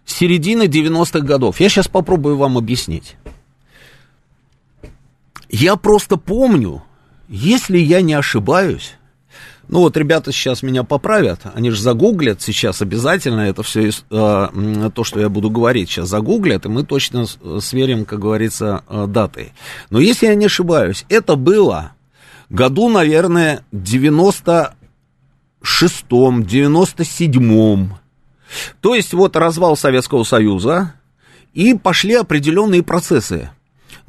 середины 0.05 0.63
90-х 0.63 1.21
годов? 1.21 1.61
Я 1.61 1.69
сейчас 1.69 1.87
попробую 1.87 2.35
вам 2.35 2.57
объяснить. 2.57 3.15
Я 5.47 5.77
просто 5.77 6.17
помню, 6.17 6.83
если 7.29 7.77
я 7.77 8.01
не 8.01 8.15
ошибаюсь, 8.15 8.95
ну 9.69 9.79
вот 9.79 9.95
ребята 9.97 10.31
сейчас 10.31 10.63
меня 10.63 10.83
поправят, 10.83 11.41
они 11.53 11.69
же 11.69 11.81
загуглят 11.81 12.41
сейчас 12.41 12.81
обязательно 12.81 13.41
это 13.41 13.63
все, 13.63 13.89
э, 13.89 13.91
то, 14.09 15.03
что 15.03 15.19
я 15.19 15.29
буду 15.29 15.49
говорить, 15.49 15.89
сейчас 15.89 16.09
загуглят, 16.09 16.65
и 16.65 16.69
мы 16.69 16.83
точно 16.83 17.25
сверим, 17.59 18.05
как 18.05 18.19
говорится, 18.19 18.83
э, 18.89 19.05
даты. 19.07 19.53
Но 19.89 19.99
если 19.99 20.25
я 20.25 20.35
не 20.35 20.47
ошибаюсь, 20.47 21.05
это 21.07 21.35
было 21.35 21.93
году, 22.49 22.89
наверное, 22.89 23.63
96-м, 23.71 24.73
97-м. 26.41 27.97
То 28.81 28.95
есть 28.95 29.13
вот 29.13 29.35
развал 29.35 29.77
Советского 29.77 30.23
Союза, 30.23 30.95
и 31.53 31.73
пошли 31.73 32.15
определенные 32.15 32.83
процессы 32.83 33.49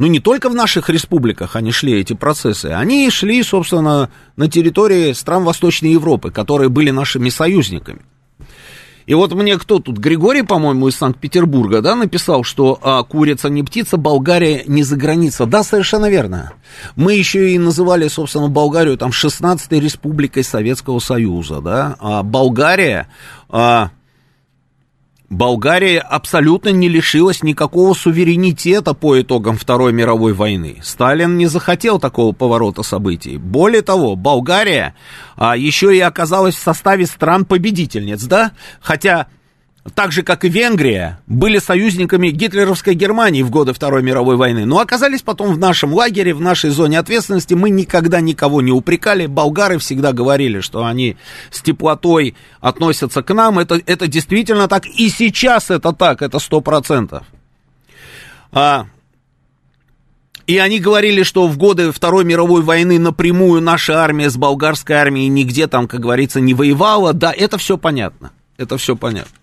ну, 0.00 0.06
не 0.06 0.18
только 0.18 0.48
в 0.48 0.54
наших 0.54 0.88
республиках 0.88 1.56
они 1.56 1.72
шли, 1.72 1.92
эти 2.00 2.14
процессы, 2.14 2.66
они 2.66 3.10
шли, 3.10 3.42
собственно, 3.42 4.08
на 4.34 4.48
территории 4.48 5.12
стран 5.12 5.44
Восточной 5.44 5.92
Европы, 5.92 6.30
которые 6.30 6.70
были 6.70 6.90
нашими 6.90 7.28
союзниками. 7.28 8.00
И 9.04 9.12
вот 9.12 9.34
мне 9.34 9.58
кто 9.58 9.78
тут, 9.78 9.98
Григорий, 9.98 10.40
по-моему, 10.40 10.88
из 10.88 10.96
Санкт-Петербурга, 10.96 11.82
да, 11.82 11.96
написал, 11.96 12.44
что 12.44 12.78
а, 12.80 13.02
курица 13.02 13.50
не 13.50 13.62
птица, 13.62 13.98
Болгария 13.98 14.64
не 14.66 14.84
за 14.84 14.96
граница. 14.96 15.44
Да, 15.44 15.62
совершенно 15.62 16.08
верно. 16.08 16.54
Мы 16.96 17.12
еще 17.12 17.50
и 17.50 17.58
называли, 17.58 18.08
собственно, 18.08 18.48
Болгарию 18.48 18.96
там 18.96 19.10
16-й 19.10 19.80
республикой 19.80 20.44
Советского 20.44 21.00
Союза, 21.00 21.60
да. 21.60 21.96
А 22.00 22.22
Болгария... 22.22 23.08
А, 23.50 23.90
Болгария 25.30 26.00
абсолютно 26.00 26.70
не 26.70 26.88
лишилась 26.88 27.44
никакого 27.44 27.94
суверенитета 27.94 28.94
по 28.94 29.20
итогам 29.20 29.56
Второй 29.56 29.92
мировой 29.92 30.32
войны. 30.32 30.80
Сталин 30.82 31.38
не 31.38 31.46
захотел 31.46 32.00
такого 32.00 32.32
поворота 32.32 32.82
событий. 32.82 33.36
Более 33.36 33.82
того, 33.82 34.16
Болгария 34.16 34.96
а, 35.36 35.56
еще 35.56 35.96
и 35.96 36.00
оказалась 36.00 36.56
в 36.56 36.58
составе 36.58 37.06
стран-победительниц, 37.06 38.24
да? 38.24 38.50
Хотя 38.80 39.28
так 39.94 40.12
же, 40.12 40.22
как 40.22 40.44
и 40.44 40.48
Венгрия, 40.48 41.20
были 41.26 41.58
союзниками 41.58 42.28
гитлеровской 42.28 42.94
Германии 42.94 43.42
в 43.42 43.50
годы 43.50 43.72
Второй 43.72 44.02
мировой 44.02 44.36
войны, 44.36 44.64
но 44.64 44.80
оказались 44.80 45.22
потом 45.22 45.54
в 45.54 45.58
нашем 45.58 45.92
лагере, 45.92 46.34
в 46.34 46.40
нашей 46.40 46.70
зоне 46.70 46.98
ответственности. 46.98 47.54
Мы 47.54 47.70
никогда 47.70 48.20
никого 48.20 48.62
не 48.62 48.72
упрекали. 48.72 49.26
Болгары 49.26 49.78
всегда 49.78 50.12
говорили, 50.12 50.60
что 50.60 50.84
они 50.84 51.16
с 51.50 51.60
теплотой 51.62 52.34
относятся 52.60 53.22
к 53.22 53.34
нам. 53.34 53.58
Это, 53.58 53.80
это 53.86 54.06
действительно 54.06 54.68
так. 54.68 54.86
И 54.86 55.08
сейчас 55.08 55.70
это 55.70 55.92
так, 55.92 56.22
это 56.22 56.38
сто 56.38 56.60
процентов. 56.60 57.26
А, 58.52 58.86
и 60.46 60.58
они 60.58 60.80
говорили, 60.80 61.22
что 61.22 61.46
в 61.46 61.56
годы 61.56 61.92
Второй 61.92 62.24
мировой 62.24 62.62
войны 62.62 62.98
напрямую 62.98 63.60
наша 63.62 64.02
армия 64.02 64.28
с 64.28 64.36
болгарской 64.36 64.96
армией 64.96 65.28
нигде 65.28 65.66
там, 65.68 65.86
как 65.86 66.00
говорится, 66.00 66.40
не 66.40 66.54
воевала. 66.54 67.12
Да, 67.12 67.32
это 67.32 67.56
все 67.56 67.78
понятно. 67.78 68.32
Это 68.56 68.76
все 68.76 68.96
понятно. 68.96 69.39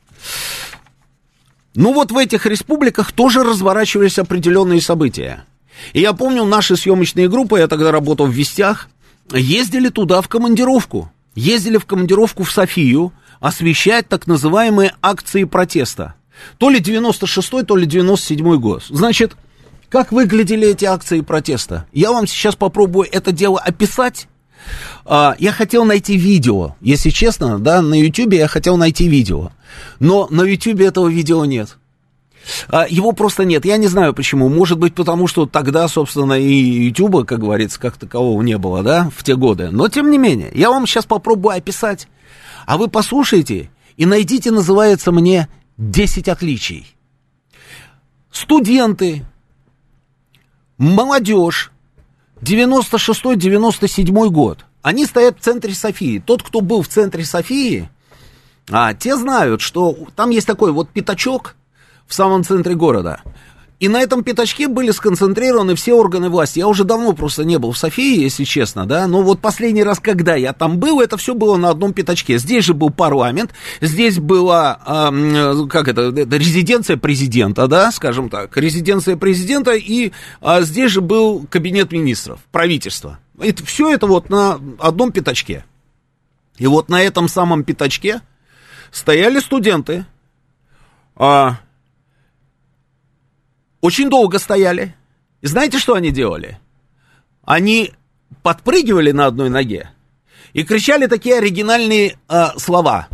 Ну 1.75 1.93
вот 1.93 2.11
в 2.11 2.17
этих 2.17 2.45
республиках 2.45 3.11
тоже 3.11 3.43
разворачивались 3.43 4.17
определенные 4.17 4.81
события. 4.81 5.45
И 5.93 6.01
я 6.01 6.13
помню, 6.13 6.43
наши 6.43 6.75
съемочные 6.75 7.29
группы, 7.29 7.59
я 7.59 7.67
тогда 7.67 7.91
работал 7.91 8.25
в 8.25 8.31
Вестях, 8.31 8.89
ездили 9.31 9.89
туда 9.89 10.21
в 10.21 10.27
командировку. 10.27 11.11
Ездили 11.35 11.77
в 11.77 11.85
командировку 11.85 12.43
в 12.43 12.51
Софию 12.51 13.13
освещать 13.39 14.07
так 14.09 14.25
называемые 14.25 14.95
акции 15.03 15.43
протеста. 15.43 16.15
То 16.57 16.69
ли 16.69 16.79
96-й, 16.79 17.63
то 17.63 17.75
ли 17.75 17.85
97-й 17.85 18.57
год. 18.57 18.83
Значит, 18.89 19.35
как 19.89 20.11
выглядели 20.11 20.67
эти 20.67 20.85
акции 20.85 21.21
протеста? 21.21 21.85
Я 21.93 22.11
вам 22.11 22.27
сейчас 22.27 22.55
попробую 22.55 23.07
это 23.11 23.31
дело 23.31 23.59
описать. 23.59 24.27
А, 25.05 25.35
я 25.39 25.51
хотел 25.51 25.85
найти 25.85 26.17
видео, 26.17 26.75
если 26.81 27.09
честно, 27.09 27.59
да, 27.59 27.81
на 27.81 27.99
YouTube 27.99 28.33
я 28.33 28.47
хотел 28.47 28.77
найти 28.77 29.07
видео. 29.07 29.51
Но 29.99 30.27
на 30.29 30.43
YouTube 30.43 30.81
этого 30.81 31.07
видео 31.07 31.45
нет. 31.45 31.77
А, 32.69 32.85
его 32.87 33.11
просто 33.11 33.45
нет. 33.45 33.65
Я 33.65 33.77
не 33.77 33.87
знаю 33.87 34.13
почему. 34.13 34.49
Может 34.49 34.79
быть, 34.79 34.95
потому 34.95 35.27
что 35.27 35.45
тогда, 35.45 35.87
собственно, 35.87 36.33
и 36.33 36.53
YouTube, 36.53 37.27
как 37.27 37.39
говорится, 37.39 37.79
как 37.79 37.97
такового 37.97 38.41
не 38.41 38.57
было, 38.57 38.83
да, 38.83 39.09
в 39.15 39.23
те 39.23 39.35
годы. 39.35 39.69
Но, 39.71 39.87
тем 39.89 40.11
не 40.11 40.17
менее, 40.17 40.51
я 40.53 40.69
вам 40.69 40.87
сейчас 40.87 41.05
попробую 41.05 41.55
описать. 41.55 42.07
А 42.65 42.77
вы 42.77 42.87
послушайте 42.87 43.69
и 43.95 44.05
найдите, 44.05 44.51
называется 44.51 45.11
мне, 45.11 45.47
10 45.77 46.27
отличий. 46.27 46.95
Студенты, 48.31 49.25
молодежь, 50.77 51.71
96-97 52.41 54.29
год. 54.29 54.65
Они 54.81 55.05
стоят 55.05 55.39
в 55.39 55.41
центре 55.41 55.73
Софии. 55.73 56.21
Тот, 56.25 56.43
кто 56.43 56.61
был 56.61 56.81
в 56.81 56.87
центре 56.87 57.25
Софии, 57.25 57.89
а, 58.69 58.93
те 58.93 59.15
знают, 59.17 59.61
что 59.61 59.95
там 60.15 60.29
есть 60.29 60.47
такой 60.47 60.71
вот 60.71 60.89
пятачок 60.89 61.55
в 62.05 62.13
самом 62.13 62.43
центре 62.43 62.75
города. 62.75 63.21
И 63.79 63.89
на 63.89 64.01
этом 64.01 64.23
пятачке 64.23 64.67
были 64.67 64.89
сконцентрированы 64.89 65.75
все 65.75 65.93
органы 65.93 66.29
власти. 66.29 66.57
Я 66.57 66.67
уже 66.67 66.83
давно 66.83 67.13
просто 67.13 67.45
не 67.45 67.59
был 67.59 67.73
в 67.73 67.77
Софии, 67.77 68.21
если 68.21 68.43
честно, 68.43 68.87
да, 68.87 69.05
но 69.05 69.21
вот 69.21 69.39
последний 69.39 69.83
раз, 69.83 69.99
когда 69.99 70.35
я 70.35 70.53
там 70.53 70.79
был, 70.79 70.99
это 70.99 71.15
все 71.17 71.35
было 71.35 71.57
на 71.57 71.69
одном 71.69 71.93
пятачке. 71.93 72.39
Здесь 72.39 72.65
же 72.65 72.73
был 72.73 72.89
парламент, 72.89 73.53
здесь 73.79 74.17
была, 74.17 74.79
э, 74.83 75.67
как 75.69 75.89
это, 75.89 76.09
это, 76.09 76.37
резиденция 76.37 76.97
президента, 76.97 77.67
да, 77.67 77.91
скажем 77.91 78.29
так, 78.29 78.57
резиденция 78.57 79.15
президента, 79.15 79.73
и 79.73 80.11
э, 80.41 80.61
здесь 80.63 80.91
же 80.91 81.01
был 81.01 81.45
кабинет 81.47 81.91
министров, 81.91 82.39
правительство. 82.51 83.19
Это, 83.39 83.63
все 83.63 83.93
это 83.93 84.07
вот 84.07 84.31
на 84.31 84.59
одном 84.79 85.11
пятачке. 85.11 85.65
И 86.57 86.65
вот 86.65 86.89
на 86.89 87.03
этом 87.03 87.27
самом 87.27 87.63
пятачке 87.63 88.21
стояли 88.91 89.39
студенты, 89.39 90.07
а, 91.15 91.59
очень 93.81 94.09
долго 94.09 94.39
стояли. 94.39 94.95
И 95.41 95.47
знаете, 95.47 95.79
что 95.79 95.93
они 95.93 96.11
делали? 96.11 96.59
Они 97.43 97.93
подпрыгивали 98.43 99.11
на 99.11 99.25
одной 99.25 99.49
ноге 99.49 99.91
и 100.53 100.63
кричали 100.63 101.07
такие 101.07 101.37
оригинальные 101.37 102.17
э, 102.27 102.45
слова. 102.57 103.07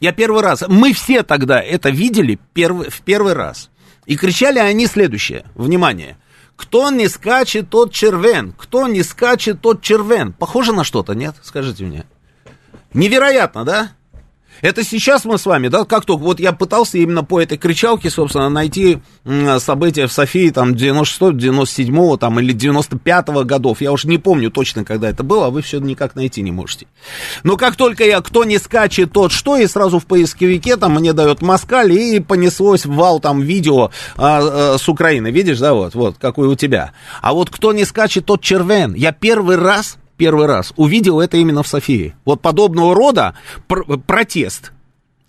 Я 0.00 0.12
первый 0.12 0.42
раз, 0.42 0.64
мы 0.68 0.92
все 0.92 1.22
тогда 1.22 1.60
это 1.60 1.90
видели 1.90 2.38
первый, 2.52 2.90
в 2.90 3.00
первый 3.02 3.32
раз. 3.32 3.70
И 4.04 4.16
кричали 4.16 4.58
они 4.58 4.86
следующее, 4.86 5.44
внимание. 5.54 6.16
Кто 6.54 6.90
не 6.90 7.08
скачет, 7.08 7.68
тот 7.68 7.92
червен. 7.92 8.54
Кто 8.56 8.88
не 8.88 9.02
скачет, 9.02 9.60
тот 9.60 9.82
червен. 9.82 10.32
Похоже 10.32 10.72
на 10.72 10.84
что-то, 10.84 11.14
нет? 11.14 11.34
Скажите 11.42 11.84
мне. 11.84 12.04
Невероятно, 12.94 13.64
да? 13.64 13.92
Это 14.62 14.82
сейчас 14.84 15.24
мы 15.24 15.38
с 15.38 15.46
вами, 15.46 15.68
да, 15.68 15.84
как 15.84 16.04
только, 16.04 16.22
вот 16.22 16.40
я 16.40 16.52
пытался 16.52 16.98
именно 16.98 17.24
по 17.24 17.40
этой 17.40 17.58
кричалке, 17.58 18.10
собственно, 18.10 18.48
найти 18.48 18.98
события 19.58 20.06
в 20.06 20.12
Софии, 20.12 20.50
там, 20.50 20.72
96-97 20.72 22.18
там, 22.18 22.40
или 22.40 22.54
95-го 22.54 23.44
годов, 23.44 23.80
я 23.80 23.92
уж 23.92 24.04
не 24.04 24.18
помню 24.18 24.50
точно, 24.50 24.84
когда 24.84 25.08
это 25.08 25.22
было, 25.22 25.46
а 25.46 25.50
вы 25.50 25.62
все 25.62 25.78
никак 25.78 26.14
найти 26.14 26.42
не 26.42 26.52
можете. 26.52 26.86
Но 27.42 27.56
как 27.56 27.76
только 27.76 28.04
я, 28.04 28.20
кто 28.20 28.44
не 28.44 28.58
скачет, 28.58 29.12
тот 29.12 29.32
что, 29.32 29.56
и 29.56 29.66
сразу 29.66 29.98
в 29.98 30.06
поисковике 30.06 30.76
там 30.76 30.94
мне 30.94 31.12
дает 31.12 31.42
Москаль, 31.42 31.92
и 31.92 32.20
понеслось 32.20 32.86
вал 32.86 33.20
там 33.20 33.40
видео 33.40 33.90
а, 34.16 34.74
а, 34.74 34.78
с 34.78 34.88
Украины, 34.88 35.30
видишь, 35.30 35.58
да, 35.58 35.74
вот, 35.74 35.94
вот, 35.94 36.16
какой 36.18 36.48
у 36.48 36.54
тебя. 36.54 36.92
А 37.20 37.32
вот 37.32 37.50
кто 37.50 37.72
не 37.72 37.84
скачет, 37.84 38.26
тот 38.26 38.42
червен. 38.42 38.94
Я 38.94 39.12
первый 39.12 39.56
раз 39.56 39.98
первый 40.16 40.46
раз 40.46 40.72
увидел 40.76 41.20
это 41.20 41.36
именно 41.36 41.62
в 41.62 41.68
Софии. 41.68 42.14
Вот 42.24 42.40
подобного 42.40 42.94
рода 42.94 43.34
пр- 43.68 43.98
протест. 43.98 44.72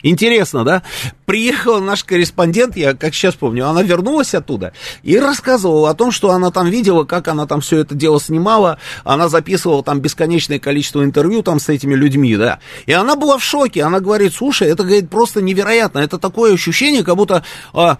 Интересно, 0.01 0.63
да? 0.63 0.83
Приехал 1.27 1.81
наш 1.81 2.05
корреспондент, 2.05 2.77
я 2.77 2.93
как 2.93 3.13
сейчас 3.13 3.35
помню, 3.35 3.67
она 3.67 3.83
вернулась 3.83 4.33
оттуда 4.33 4.71
и 5.03 5.19
рассказывала 5.19 5.89
о 5.89 5.93
том, 5.93 6.09
что 6.09 6.31
она 6.31 6.51
там 6.51 6.69
видела, 6.69 7.03
как 7.03 7.27
она 7.27 7.45
там 7.45 7.59
все 7.59 7.79
это 7.79 7.95
дело 7.95 8.21
снимала, 8.21 8.79
она 9.03 9.27
записывала 9.27 9.83
там 9.83 9.99
бесконечное 9.99 10.57
количество 10.57 11.03
интервью 11.03 11.43
там 11.43 11.59
с 11.59 11.67
этими 11.67 11.95
людьми, 11.95 12.37
да. 12.37 12.59
И 12.85 12.93
она 12.93 13.17
была 13.17 13.37
в 13.37 13.43
шоке, 13.43 13.83
она 13.83 13.99
говорит, 13.99 14.33
слушай, 14.33 14.69
это, 14.69 14.83
говорит, 14.83 15.09
просто 15.09 15.41
невероятно, 15.41 15.99
это 15.99 16.17
такое 16.17 16.53
ощущение, 16.53 17.03
как 17.03 17.17
будто... 17.17 17.43
А, 17.73 17.97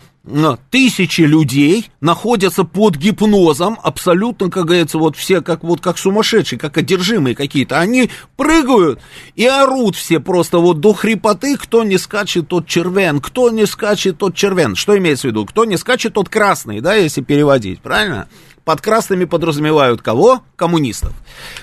тысячи 0.70 1.22
людей 1.22 1.90
находятся 2.02 2.64
под 2.64 2.96
гипнозом, 2.96 3.80
абсолютно, 3.82 4.50
как 4.50 4.66
говорится, 4.66 4.98
вот 4.98 5.16
все 5.16 5.42
как 5.42 5.64
вот 5.64 5.82
как 5.82 5.98
сумасшедшие, 5.98 6.60
как 6.60 6.78
одержимые 6.78 7.36
какие-то. 7.36 7.80
Они 7.80 8.10
прыгают 8.36 9.00
и 9.36 9.46
орут 9.46 9.96
все 9.96 10.20
просто 10.20 10.60
вот 10.60 10.80
до 10.80 10.94
хрипоты, 10.94 11.58
кто 11.58 11.84
не 11.84 11.98
скачет, 11.98 12.48
тот 12.48 12.68
червен, 12.68 13.17
кто 13.22 13.50
не 13.50 13.66
скачет, 13.66 14.18
тот 14.18 14.36
червен. 14.36 14.76
Что 14.76 14.98
имеется 14.98 15.28
в 15.28 15.32
виду? 15.32 15.46
Кто 15.46 15.66
не 15.66 15.78
скачет, 15.78 16.14
тот 16.14 16.30
красный, 16.30 16.82
да, 16.82 16.96
если 16.96 17.22
переводить, 17.22 17.82
правильно? 17.82 18.28
Под 18.66 18.82
красными 18.82 19.26
подразумевают 19.26 20.02
кого? 20.02 20.44
Коммунистов. 20.56 21.14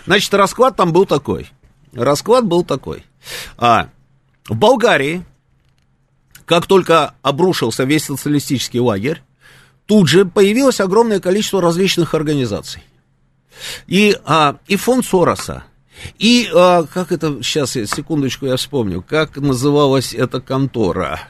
Значит, 0.07 0.33
расклад 0.35 0.77
там 0.77 0.93
был 0.93 1.07
такой. 1.07 1.49
Расклад 1.93 2.47
был 2.47 2.65
такой. 2.65 3.05
А, 3.59 3.89
в 4.49 4.57
Болгарии 4.57 5.25
как 6.47 6.67
только 6.67 7.15
обрушился 7.23 7.85
весь 7.85 8.05
социалистический 8.05 8.81
лагерь, 8.81 9.23
тут 9.87 10.09
же 10.09 10.25
появилось 10.25 10.81
огромное 10.81 11.21
количество 11.21 11.61
различных 11.61 12.15
организаций. 12.15 12.83
И, 13.87 14.17
а, 14.25 14.59
и 14.67 14.77
фонд 14.77 15.07
Сороса, 15.07 15.65
и, 16.19 16.51
а, 16.55 16.85
как 16.85 17.13
это, 17.13 17.43
сейчас, 17.43 17.73
секундочку, 17.73 18.47
я 18.47 18.57
вспомню, 18.57 19.03
как 19.03 19.37
называлась 19.37 20.13
эта 20.13 20.41
контора? 20.41 21.21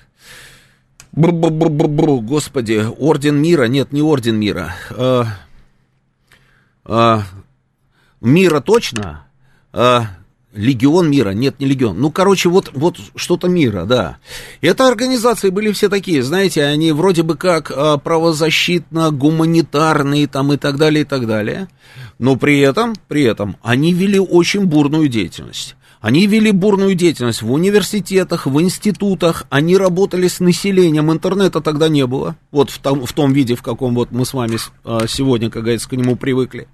Бр-бр-бр-бр, 1.17 2.23
господи, 2.23 2.85
Орден 2.99 3.41
Мира, 3.41 3.65
нет, 3.65 3.93
не 3.93 4.03
Орден 4.03 4.37
Мира. 4.37 4.75
А, 4.91 5.27
а, 6.85 7.23
мира 8.21 8.61
точно, 8.61 9.27
а, 9.73 10.09
Легион 10.55 11.11
мира, 11.11 11.31
нет, 11.31 11.59
не 11.59 11.67
легион. 11.67 12.01
Ну, 12.01 12.13
короче, 12.13 12.49
вот, 12.49 12.71
вот 12.75 12.99
что-то 13.17 13.49
мира, 13.49 13.87
да. 13.87 14.19
Это 14.61 14.87
организации 14.87 15.51
были 15.51 15.73
все 15.73 15.89
такие, 15.89 16.23
знаете, 16.23 16.65
они 16.65 16.93
вроде 16.93 17.25
бы 17.25 17.37
как 17.37 17.73
а, 17.75 17.97
правозащитно-гуманитарные 17.97 20.29
там 20.29 20.53
и 20.53 20.57
так 20.57 20.77
далее, 20.77 21.03
и 21.03 21.05
так 21.05 21.27
далее. 21.27 21.67
Но 22.21 22.37
при 22.37 22.61
этом, 22.61 22.95
при 23.09 23.25
этом 23.25 23.57
они 23.63 23.93
вели 23.93 24.21
очень 24.21 24.67
бурную 24.67 25.09
деятельность. 25.09 25.75
Они 26.05 26.27
вели 26.27 26.51
бурную 26.51 26.95
деятельность 26.95 27.41
в 27.41 27.51
университетах, 27.51 28.45
в 28.45 28.61
институтах, 28.61 29.47
они 29.49 29.75
работали 29.75 30.29
с 30.29 30.39
населением, 30.39 31.11
интернета 31.11 31.63
тогда 31.63 31.89
не 31.89 32.07
было, 32.07 32.37
вот 32.51 32.69
в 32.69 32.79
том, 32.79 33.07
в 33.07 33.13
том 33.15 33.33
виде, 33.33 33.55
в 33.55 33.63
каком 33.63 33.95
вот 33.95 34.11
мы 34.11 34.27
с 34.27 34.35
вами 34.35 34.59
а, 34.85 35.07
сегодня, 35.09 35.49
как 35.49 35.63
говорится, 35.63 35.89
к 35.89 35.93
нему 35.93 36.17
привыкли. 36.17 36.69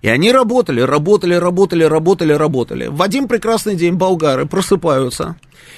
И 0.00 0.08
они 0.08 0.32
работали, 0.32 0.80
работали, 0.80 1.34
работали, 1.34 1.84
работали, 1.84 2.32
работали. 2.32 2.86
В 2.88 3.00
один 3.02 3.28
прекрасный 3.28 3.76
день 3.76 3.94
болгары 3.94 4.46
просыпаются 4.46 5.36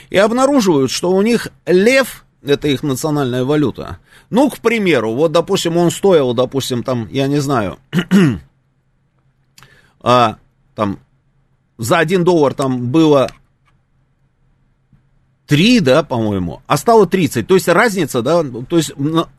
и 0.09 0.17
обнаруживают, 0.17 0.91
что 0.91 1.11
у 1.11 1.21
них 1.21 1.49
лев, 1.67 2.25
это 2.43 2.69
их 2.69 2.83
национальная 2.83 3.45
валюта, 3.45 3.99
ну, 4.31 4.49
к 4.49 4.61
примеру, 4.61 5.13
вот, 5.13 5.31
допустим, 5.31 5.77
он 5.77 5.91
стоил, 5.91 6.33
допустим, 6.33 6.83
там, 6.83 7.07
я 7.11 7.27
не 7.27 7.41
знаю, 7.41 7.77
а, 10.01 10.37
там, 10.75 11.01
за 11.79 11.99
1 11.99 12.25
доллар 12.25 12.55
там 12.55 12.89
было 12.89 13.31
3, 15.47 15.81
да, 15.81 16.03
по-моему, 16.03 16.63
а 16.67 16.77
стало 16.77 17.07
30. 17.07 17.47
То 17.47 17.55
есть 17.55 17.69
разница, 17.69 18.23
да, 18.23 18.43
то 18.43 18.77
есть 18.77 18.93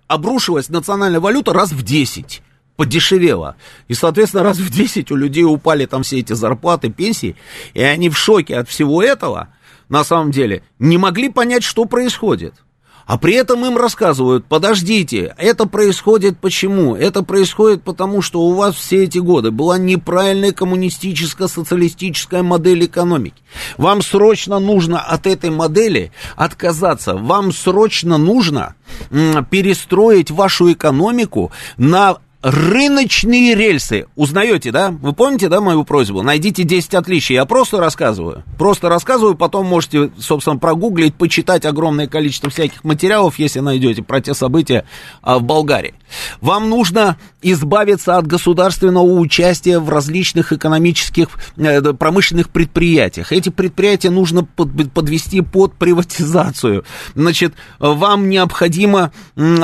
обрушилась 0.08 0.70
национальная 0.70 1.20
валюта 1.20 1.54
раз 1.54 1.72
в 1.72 1.84
10 1.84 2.42
подешевела. 2.76 3.56
И, 3.88 3.94
соответственно, 3.94 4.44
раз 4.44 4.58
в 4.58 4.70
10 4.70 5.12
у 5.12 5.16
людей 5.16 5.44
упали 5.44 5.86
там 5.86 6.04
все 6.04 6.20
эти 6.20 6.34
зарплаты, 6.34 6.90
пенсии, 6.90 7.36
и 7.74 7.82
они 7.82 8.10
в 8.10 8.18
шоке 8.18 8.58
от 8.58 8.70
всего 8.70 9.02
этого, 9.02 9.50
на 9.90 10.04
самом 10.04 10.32
деле, 10.32 10.64
не 10.80 10.98
могли 10.98 11.30
понять, 11.30 11.64
что 11.64 11.86
происходит. 11.86 12.54
А 13.06 13.20
при 13.20 13.36
этом 13.36 13.64
им 13.66 13.78
рассказывают, 13.78 14.46
подождите, 14.46 15.36
это 15.38 15.68
происходит 15.68 16.40
почему? 16.40 16.96
Это 16.96 17.22
происходит 17.22 17.84
потому, 17.84 18.24
что 18.24 18.42
у 18.42 18.54
вас 18.54 18.76
все 18.76 19.04
эти 19.04 19.20
годы 19.20 19.52
была 19.52 19.78
неправильная 19.78 20.52
коммунистическая 20.52 21.48
социалистическая 21.48 22.42
модель 22.42 22.86
экономики. 22.86 23.36
Вам 23.78 24.02
срочно 24.02 24.58
нужно 24.58 25.00
от 25.00 25.28
этой 25.28 25.52
модели 25.52 26.12
отказаться. 26.36 27.16
Вам 27.16 27.52
срочно 27.52 28.18
нужно 28.18 28.76
перестроить 29.52 30.32
вашу 30.32 30.72
экономику 30.72 31.52
на 31.78 32.18
рыночные 32.46 33.56
рельсы. 33.56 34.06
Узнаете, 34.16 34.72
да? 34.72 34.92
Вы 34.92 35.14
помните, 35.14 35.50
да, 35.50 35.62
мою 35.62 35.84
просьбу? 35.84 36.22
Найдите 36.22 36.64
10 36.64 36.94
отличий. 36.94 37.34
Я 37.34 37.46
просто 37.46 37.80
рассказываю. 37.80 38.44
Просто 38.60 38.88
рассказываю, 38.88 39.34
потом 39.34 39.66
можете, 39.66 40.12
собственно, 40.20 40.58
прогуглить, 40.58 41.16
почитать 41.16 41.66
огромное 41.66 42.08
количество 42.08 42.52
всяких 42.52 42.84
материалов, 42.84 43.40
если 43.40 43.62
найдете 43.62 44.04
про 44.04 44.22
те 44.22 44.36
события 44.36 44.86
а, 45.24 45.40
в 45.40 45.44
Болгарии. 45.44 45.96
Вам 46.40 46.70
нужно 46.70 47.18
избавиться 47.52 48.18
от 48.18 48.26
государственного 48.26 49.04
участия 49.04 49.80
в 49.80 49.90
различных 49.90 50.52
экономических, 50.52 51.28
э, 51.58 51.82
промышленных 51.94 52.50
предприятиях. 52.50 53.32
Эти 53.32 53.50
предприятия 53.50 54.10
нужно 54.10 54.44
под, 54.44 54.92
подвести 54.92 55.42
под 55.42 55.74
приватизацию. 55.76 56.84
Значит, 57.14 57.54
вам 57.80 58.30
необходимо 58.30 59.12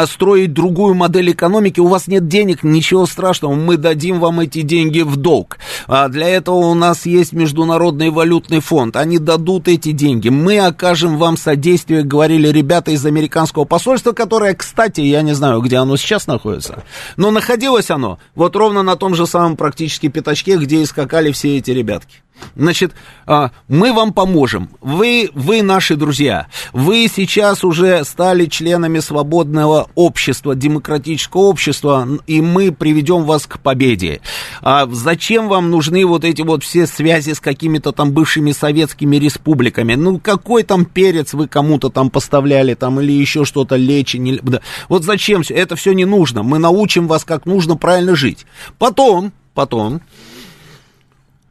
строить 0.05 0.53
другую 0.53 0.93
модель 0.93 1.31
экономики. 1.31 1.79
У 1.79 1.87
вас 1.87 2.07
нет 2.07 2.27
денег, 2.27 2.63
ничего 2.63 3.05
страшного, 3.07 3.55
мы 3.55 3.77
дадим 3.77 4.19
вам 4.19 4.41
эти 4.41 4.61
деньги 4.61 5.01
в 5.01 5.15
долг. 5.15 5.57
А 5.87 6.07
для 6.07 6.29
этого 6.29 6.57
у 6.57 6.73
нас 6.75 7.07
есть 7.07 7.33
Международный 7.33 8.11
валютный 8.11 8.59
фонд. 8.59 8.95
Они 8.95 9.17
дадут 9.17 9.67
эти 9.67 9.91
деньги. 9.91 10.29
Мы 10.29 10.59
окажем 10.59 11.17
вам 11.17 11.35
содействие, 11.35 12.03
говорили 12.03 12.47
ребята 12.47 12.91
из 12.91 13.05
американского 13.05 13.65
посольства, 13.65 14.11
которое, 14.11 14.53
кстати, 14.53 15.01
я 15.01 15.23
не 15.23 15.33
знаю, 15.33 15.61
где 15.61 15.77
оно 15.77 15.97
сейчас 15.97 16.27
находится, 16.27 16.83
но 17.17 17.31
находилось 17.31 17.70
оно 17.89 18.19
вот 18.35 18.55
ровно 18.55 18.83
на 18.83 18.95
том 18.95 19.15
же 19.15 19.25
самом 19.25 19.55
практически 19.55 20.09
пятачке, 20.09 20.57
где 20.57 20.81
и 20.81 20.85
скакали 20.85 21.31
все 21.31 21.57
эти 21.57 21.71
ребятки. 21.71 22.17
Значит, 22.55 22.93
а, 23.25 23.51
мы 23.67 23.93
вам 23.93 24.13
поможем. 24.13 24.69
Вы, 24.81 25.29
вы 25.33 25.61
наши 25.61 25.95
друзья. 25.95 26.47
Вы 26.73 27.07
сейчас 27.13 27.63
уже 27.63 28.03
стали 28.03 28.45
членами 28.45 28.99
свободного 28.99 29.89
общества, 29.95 30.55
демократического 30.55 31.41
общества, 31.41 32.07
и 32.27 32.41
мы 32.41 32.71
приведем 32.71 33.23
вас 33.23 33.45
к 33.45 33.59
победе. 33.59 34.21
А 34.61 34.87
зачем 34.91 35.47
вам 35.47 35.71
нужны 35.71 36.05
вот 36.05 36.23
эти 36.23 36.41
вот 36.41 36.63
все 36.63 36.87
связи 36.87 37.33
с 37.33 37.39
какими-то 37.39 37.91
там 37.91 38.11
бывшими 38.11 38.51
советскими 38.51 39.15
республиками? 39.17 39.95
Ну, 39.95 40.19
какой 40.19 40.63
там 40.63 40.85
перец 40.85 41.33
вы 41.33 41.47
кому-то 41.47 41.89
там 41.89 42.09
поставляли, 42.09 42.73
там, 42.73 42.99
или 42.99 43.11
еще 43.11 43.45
что-то, 43.45 43.75
лечень? 43.75 44.39
Да. 44.43 44.61
Вот 44.89 45.03
зачем 45.03 45.43
все? 45.43 45.53
Это 45.53 45.75
все 45.75 45.93
не 45.93 46.05
нужно. 46.05 46.43
Мы 46.43 46.59
научим 46.59 47.07
вас, 47.07 47.23
как 47.23 47.45
нужно 47.45 47.75
правильно 47.77 48.15
жить. 48.15 48.45
Потом, 48.77 49.31
потом, 49.53 50.01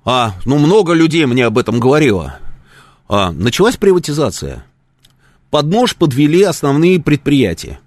а, 0.05 0.35
ну, 0.45 0.59
много 0.59 0.93
людей 0.93 1.27
мне 1.27 1.47
об 1.47 1.59
этом 1.59 1.79
говорило. 1.79 2.39
А, 3.09 3.33
началась 3.33 3.77
приватизация. 3.77 4.65
Под 5.51 5.67
нож 5.67 5.97
подвели 5.97 6.43
основные 6.43 7.01
предприятия. 7.01 7.81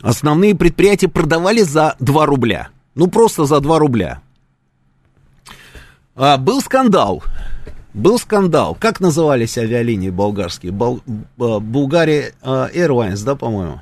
Основные 0.00 0.54
предприятия 0.54 1.08
продавали 1.08 1.62
за 1.62 1.96
2 1.98 2.26
рубля. 2.26 2.68
Ну, 2.94 3.08
просто 3.08 3.44
за 3.44 3.60
2 3.60 3.78
рубля. 3.78 4.20
А, 6.14 6.36
был 6.36 6.60
скандал. 6.60 7.24
Был 7.94 8.18
скандал. 8.18 8.76
Как 8.78 9.00
назывались 9.00 9.58
авиалинии 9.58 10.10
болгарские? 10.10 10.70
Бол, 10.70 11.00
а, 11.40 11.58
Булгария 11.58 12.32
а, 12.42 12.68
Airlines, 12.72 13.24
да, 13.24 13.34
по-моему? 13.34 13.80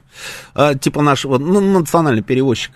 А, 0.55 0.74
типа 0.74 1.03
нашего, 1.03 1.37
ну, 1.39 1.61
национальный 1.61 2.22
перевозчик. 2.22 2.72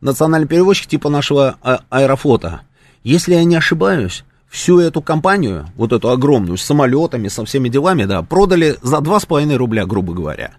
Национальный 0.00 0.48
перевозчик 0.48 0.88
типа 0.88 1.08
нашего 1.08 1.56
а, 1.62 1.80
аэрофлота. 1.88 2.62
Если 3.08 3.32
я 3.32 3.44
не 3.44 3.56
ошибаюсь, 3.56 4.22
всю 4.50 4.80
эту 4.80 5.00
компанию, 5.00 5.66
вот 5.76 5.94
эту 5.94 6.10
огромную, 6.10 6.58
с 6.58 6.62
самолетами, 6.62 7.28
со 7.28 7.42
всеми 7.46 7.70
делами, 7.70 8.04
да, 8.04 8.20
продали 8.20 8.76
за 8.82 8.98
2,5 8.98 9.56
рубля, 9.56 9.86
грубо 9.86 10.12
говоря. 10.12 10.50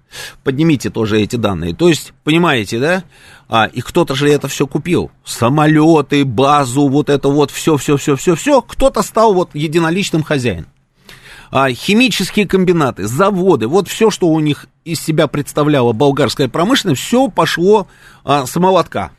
Поднимите 0.43 0.89
тоже 0.89 1.21
эти 1.21 1.35
данные. 1.35 1.75
То 1.75 1.89
есть, 1.89 2.11
понимаете, 2.23 2.79
да? 2.79 3.03
А, 3.49 3.65
и 3.67 3.81
кто-то 3.81 4.15
же 4.15 4.31
это 4.31 4.47
все 4.47 4.65
купил. 4.65 5.11
Самолеты, 5.23 6.25
базу, 6.25 6.87
вот 6.87 7.11
это 7.11 7.29
вот, 7.29 7.51
все, 7.51 7.77
все, 7.77 7.97
все, 7.97 8.15
все, 8.15 8.33
все. 8.33 8.63
Кто-то 8.63 9.03
стал 9.03 9.35
вот 9.35 9.51
единоличным 9.53 10.23
хозяином. 10.23 10.71
А, 11.51 11.71
химические 11.71 12.47
комбинаты, 12.47 13.05
заводы, 13.05 13.67
вот 13.67 13.87
все, 13.87 14.09
что 14.09 14.27
у 14.27 14.39
них 14.39 14.65
из 14.85 14.99
себя 14.99 15.27
представляла 15.27 15.93
болгарская 15.93 16.47
промышленность, 16.47 17.03
все 17.03 17.27
пошло 17.27 17.85
а, 18.23 18.47
с 18.47 18.55
молотка 18.55 19.11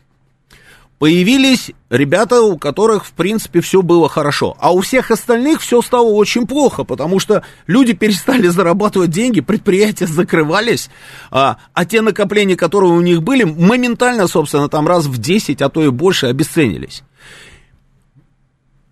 появились 1.00 1.72
ребята, 1.88 2.42
у 2.42 2.58
которых, 2.58 3.06
в 3.06 3.12
принципе, 3.12 3.62
все 3.62 3.80
было 3.80 4.06
хорошо. 4.06 4.54
А 4.60 4.72
у 4.72 4.80
всех 4.82 5.10
остальных 5.10 5.62
все 5.62 5.80
стало 5.80 6.10
очень 6.10 6.46
плохо, 6.46 6.84
потому 6.84 7.18
что 7.18 7.42
люди 7.66 7.94
перестали 7.94 8.48
зарабатывать 8.48 9.10
деньги, 9.10 9.40
предприятия 9.40 10.06
закрывались, 10.06 10.90
а, 11.30 11.56
а 11.72 11.84
те 11.86 12.02
накопления, 12.02 12.54
которые 12.54 12.92
у 12.92 13.00
них 13.00 13.22
были, 13.22 13.44
моментально, 13.44 14.28
собственно, 14.28 14.68
там 14.68 14.86
раз 14.86 15.06
в 15.06 15.16
10, 15.16 15.62
а 15.62 15.70
то 15.70 15.82
и 15.82 15.88
больше 15.88 16.26
обесценились. 16.26 17.02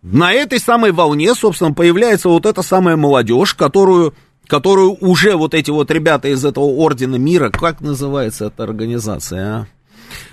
На 0.01 0.33
этой 0.33 0.61
самой 0.61 0.93
волне, 0.93 1.35
собственно, 1.35 1.75
появляется 1.75 2.31
вот 2.31 2.47
эта 2.47 2.63
самая 2.63 2.97
молодежь, 2.97 3.55
которую 3.55 4.15
которую 4.47 4.97
уже 5.05 5.37
вот 5.37 5.53
эти 5.53 5.71
вот 5.71 5.91
ребята 5.91 6.29
из 6.29 6.43
этого 6.43 6.65
ордена 6.65 7.17
мира, 7.17 7.51
как 7.51 7.83
называется 7.83 8.47
эта 8.47 8.63
организация, 8.63 9.69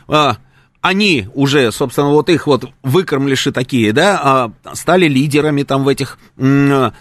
а? 0.07 0.31
а 0.31 0.37
они 0.85 1.27
уже, 1.33 1.71
собственно, 1.71 2.11
вот 2.11 2.29
их 2.29 2.45
вот 2.45 2.69
выкормлиши 2.83 3.51
такие, 3.51 3.91
да, 3.91 4.19
а, 4.21 4.75
стали 4.75 5.07
лидерами 5.07 5.63
там 5.63 5.83
в 5.83 5.87
этих 5.87 6.19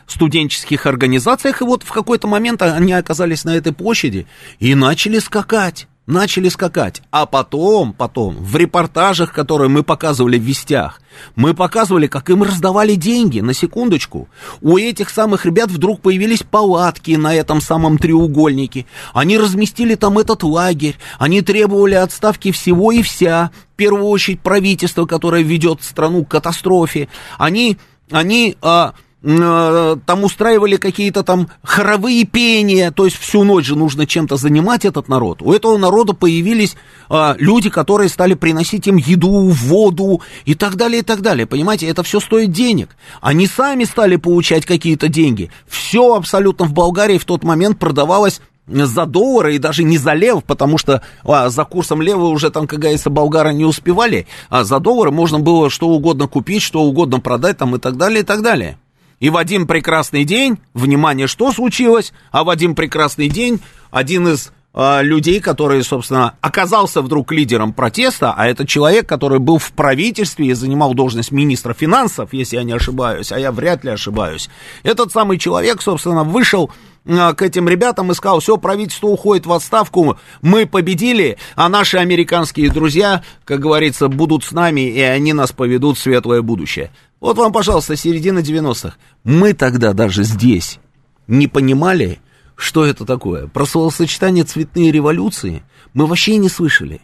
студенческих 0.07 0.87
организациях, 0.87 1.61
и 1.61 1.65
вот 1.65 1.83
в 1.83 1.93
какой-то 1.93 2.27
момент 2.27 2.63
они 2.63 2.95
оказались 2.95 3.45
на 3.45 3.55
этой 3.55 3.75
площади 3.75 4.27
и 4.59 4.75
начали 4.75 5.19
скакать 5.19 5.87
начали 6.07 6.49
скакать. 6.49 7.03
А 7.11 7.27
потом, 7.27 7.93
потом, 7.93 8.37
в 8.37 8.57
репортажах, 8.57 9.33
которые 9.33 9.69
мы 9.69 9.83
показывали 9.83 10.39
в 10.39 10.43
вестях, 10.43 11.01
мы 11.37 11.55
показывали, 11.55 12.07
как 12.07 12.31
им 12.31 12.43
раздавали 12.43 12.95
деньги, 12.95 13.41
на 13.41 13.55
секундочку. 13.55 14.29
У 14.61 14.77
этих 14.77 15.11
самых 15.11 15.47
ребят 15.47 15.71
вдруг 15.71 16.01
появились 16.01 16.43
палатки 16.43 17.13
на 17.13 17.35
этом 17.35 17.61
самом 17.61 17.99
треугольнике. 17.99 18.87
Они 19.13 19.39
разместили 19.39 19.95
там 19.95 20.19
этот 20.19 20.43
лагерь, 20.43 20.97
они 21.19 21.41
требовали 21.41 21.95
отставки 21.95 22.53
всего 22.53 22.93
и 22.93 23.03
вся, 23.03 23.51
в 23.73 23.77
первую 23.77 24.07
очередь 24.07 24.41
правительство, 24.41 25.07
которое 25.07 25.43
ведет 25.43 25.83
страну 25.83 26.25
к 26.25 26.31
катастрофе. 26.31 27.09
Они, 27.39 27.79
они 28.11 28.57
а, 28.61 28.95
там 29.25 30.23
устраивали 30.25 30.77
какие-то 30.77 31.23
там 31.23 31.49
хоровые 31.63 32.25
пения, 32.25 32.91
то 32.91 33.07
есть 33.07 33.17
всю 33.17 33.43
ночь 33.43 33.65
же 33.65 33.75
нужно 33.75 34.07
чем-то 34.07 34.37
занимать 34.37 34.85
этот 34.85 35.09
народ. 35.09 35.41
У 35.41 35.53
этого 35.53 35.79
народа 35.79 36.13
появились 36.13 36.77
а, 37.09 37.35
люди, 37.39 37.71
которые 37.71 38.11
стали 38.11 38.35
приносить 38.35 38.87
им 38.87 38.97
еду, 38.97 39.49
воду 39.49 40.21
и 40.45 40.55
так 40.55 40.77
далее, 40.77 41.01
и 41.01 41.03
так 41.03 41.23
далее. 41.23 41.47
Понимаете, 41.47 41.89
это 41.89 42.03
все 42.03 42.21
стоит 42.21 42.53
денег. 42.53 42.97
Они 43.23 43.47
сами 43.47 43.85
стали 43.85 44.17
получать 44.17 44.67
какие-то 44.67 45.09
деньги. 45.09 45.51
Все 45.67 46.15
абсолютно 46.15 46.67
в 46.67 46.75
Болгарии 46.75 47.17
в 47.17 47.25
тот 47.25 47.45
момент 47.45 47.79
продавалось 47.79 48.43
за 48.67 49.07
доллары 49.07 49.57
и 49.57 49.59
даже 49.59 49.85
не 49.85 49.97
за 49.97 50.13
лев, 50.13 50.45
потому 50.45 50.77
что 50.77 51.03
а, 51.23 51.49
за 51.49 51.65
курсом 51.65 52.03
лева 52.03 52.27
уже 52.27 52.51
там, 52.51 52.67
как 52.67 52.79
говорится, 52.79 53.09
болгары 53.09 53.55
не 53.55 53.65
успевали, 53.65 54.27
а 54.51 54.65
за 54.65 54.81
доллары 54.81 55.11
можно 55.11 55.39
было 55.39 55.71
что 55.71 55.89
угодно 55.89 56.29
купить, 56.29 56.63
что 56.63 56.83
угодно 56.83 57.21
продать 57.21 57.57
там 57.57 57.75
и 57.75 57.79
так 57.79 57.97
далее, 57.97 58.21
и 58.21 58.25
так 58.25 58.43
далее. 58.43 58.79
И 59.25 59.31
в 59.31 59.39
один 59.39 59.67
прекрасный 59.67 60.25
день, 60.25 60.59
внимание, 60.75 61.27
что 61.29 61.51
случилось? 61.51 62.13
А 62.31 62.45
в 62.45 62.51
один 62.51 62.75
прекрасный 62.75 63.31
день 63.31 63.59
один 63.91 64.29
из 64.29 64.53
э, 64.75 65.03
людей, 65.03 65.41
который, 65.41 65.83
собственно, 65.83 66.35
оказался 66.43 67.01
вдруг 67.01 67.33
лидером 67.33 67.73
протеста, 67.73 68.35
а 68.37 68.47
это 68.47 68.67
человек, 68.67 69.09
который 69.09 69.39
был 69.39 69.57
в 69.57 69.73
правительстве 69.73 70.49
и 70.49 70.53
занимал 70.53 70.93
должность 70.93 71.33
министра 71.33 71.73
финансов, 71.73 72.35
если 72.35 72.57
я 72.57 72.65
не 72.65 72.75
ошибаюсь, 72.75 73.33
а 73.33 73.39
я 73.39 73.51
вряд 73.51 73.83
ли 73.83 73.93
ошибаюсь. 73.93 74.51
Этот 74.83 75.11
самый 75.11 75.39
человек, 75.39 75.81
собственно, 75.81 76.23
вышел 76.23 76.71
э, 77.07 77.33
к 77.33 77.41
этим 77.41 77.67
ребятам 77.67 78.11
и 78.11 78.15
сказал, 78.15 78.41
все, 78.41 78.59
правительство 78.59 79.07
уходит 79.07 79.47
в 79.47 79.53
отставку, 79.55 80.19
мы 80.43 80.67
победили, 80.67 81.39
а 81.57 81.71
наши 81.71 81.97
американские 81.97 82.71
друзья, 82.71 83.23
как 83.47 83.61
говорится, 83.61 84.09
будут 84.09 84.45
с 84.45 84.53
нами, 84.53 84.83
и 84.83 85.01
они 85.01 85.33
нас 85.33 85.51
поведут 85.51 85.97
в 85.97 86.03
светлое 86.03 86.43
будущее. 86.43 86.91
Вот 87.25 87.39
вам, 87.39 87.55
пожалуйста, 87.55 87.97
середина 87.97 88.41
90-х. 88.41 88.97
Мы 89.25 89.55
тогда 89.55 89.95
даже 89.95 90.25
здесь 90.25 90.79
не 91.27 91.49
понимали, 91.49 92.19
что 92.55 92.85
это 92.85 93.07
такое. 93.07 93.47
Про 93.47 93.65
словосочетание 93.65 94.45
«цветные 94.45 94.93
революции» 94.93 95.63
мы 95.95 96.05
вообще 96.05 96.37
не 96.37 96.51
слышали. 96.51 97.01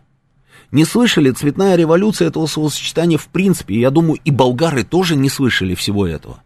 Не 0.73 0.85
слышали 0.85 1.31
цветная 1.31 1.75
революция 1.75 2.29
этого 2.29 2.45
словосочетания 2.45 3.17
в 3.17 3.29
принципе. 3.29 3.81
Я 3.81 3.91
думаю, 3.91 4.21
и 4.23 4.31
болгары 4.31 4.85
тоже 4.85 5.17
не 5.17 5.31
слышали 5.31 5.75
всего 5.75 6.07
этого. 6.07 6.43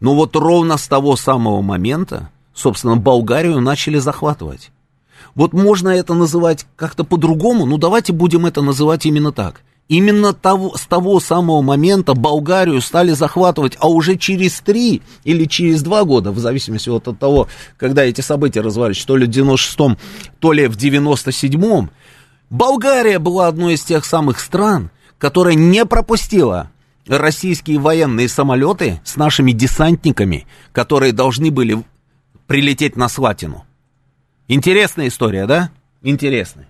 Но 0.00 0.14
вот 0.14 0.34
ровно 0.34 0.78
с 0.78 0.88
того 0.88 1.14
самого 1.14 1.60
момента, 1.60 2.30
собственно, 2.54 2.96
Болгарию 2.96 3.60
начали 3.60 3.98
захватывать. 3.98 4.70
Вот 5.34 5.52
можно 5.52 5.90
это 5.90 6.14
называть 6.14 6.66
как-то 6.76 7.04
по-другому, 7.04 7.66
ну 7.66 7.76
давайте 7.76 8.14
будем 8.14 8.46
это 8.46 8.62
называть 8.62 9.04
именно 9.04 9.32
так. 9.32 9.60
Именно 9.88 10.34
того, 10.34 10.76
с 10.76 10.86
того 10.86 11.18
самого 11.18 11.62
момента 11.62 12.12
Болгарию 12.12 12.82
стали 12.82 13.12
захватывать, 13.12 13.76
а 13.80 13.88
уже 13.88 14.16
через 14.16 14.60
три 14.60 15.00
или 15.24 15.46
через 15.46 15.82
два 15.82 16.04
года, 16.04 16.30
в 16.30 16.38
зависимости 16.38 16.90
вот 16.90 17.08
от 17.08 17.18
того, 17.18 17.48
когда 17.78 18.04
эти 18.04 18.20
события 18.20 18.60
развались, 18.60 19.02
то 19.04 19.16
ли 19.16 19.26
в 19.26 19.30
96-м, 19.30 19.96
то 20.40 20.52
ли 20.52 20.66
в 20.66 20.76
97-м, 20.76 21.90
Болгария 22.50 23.18
была 23.18 23.48
одной 23.48 23.74
из 23.74 23.82
тех 23.82 24.04
самых 24.04 24.40
стран, 24.40 24.90
которая 25.16 25.54
не 25.54 25.86
пропустила 25.86 26.70
российские 27.06 27.78
военные 27.78 28.28
самолеты 28.28 29.00
с 29.04 29.16
нашими 29.16 29.52
десантниками, 29.52 30.46
которые 30.72 31.12
должны 31.12 31.50
были 31.50 31.82
прилететь 32.46 32.96
на 32.96 33.08
Слатину. 33.08 33.64
Интересная 34.48 35.08
история, 35.08 35.46
да? 35.46 35.70
Интересная. 36.02 36.68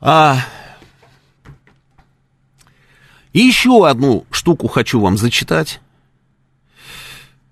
А, 0.00 0.38
и 3.32 3.40
еще 3.40 3.88
одну 3.88 4.26
штуку 4.30 4.68
хочу 4.68 5.00
вам 5.00 5.16
зачитать. 5.16 5.80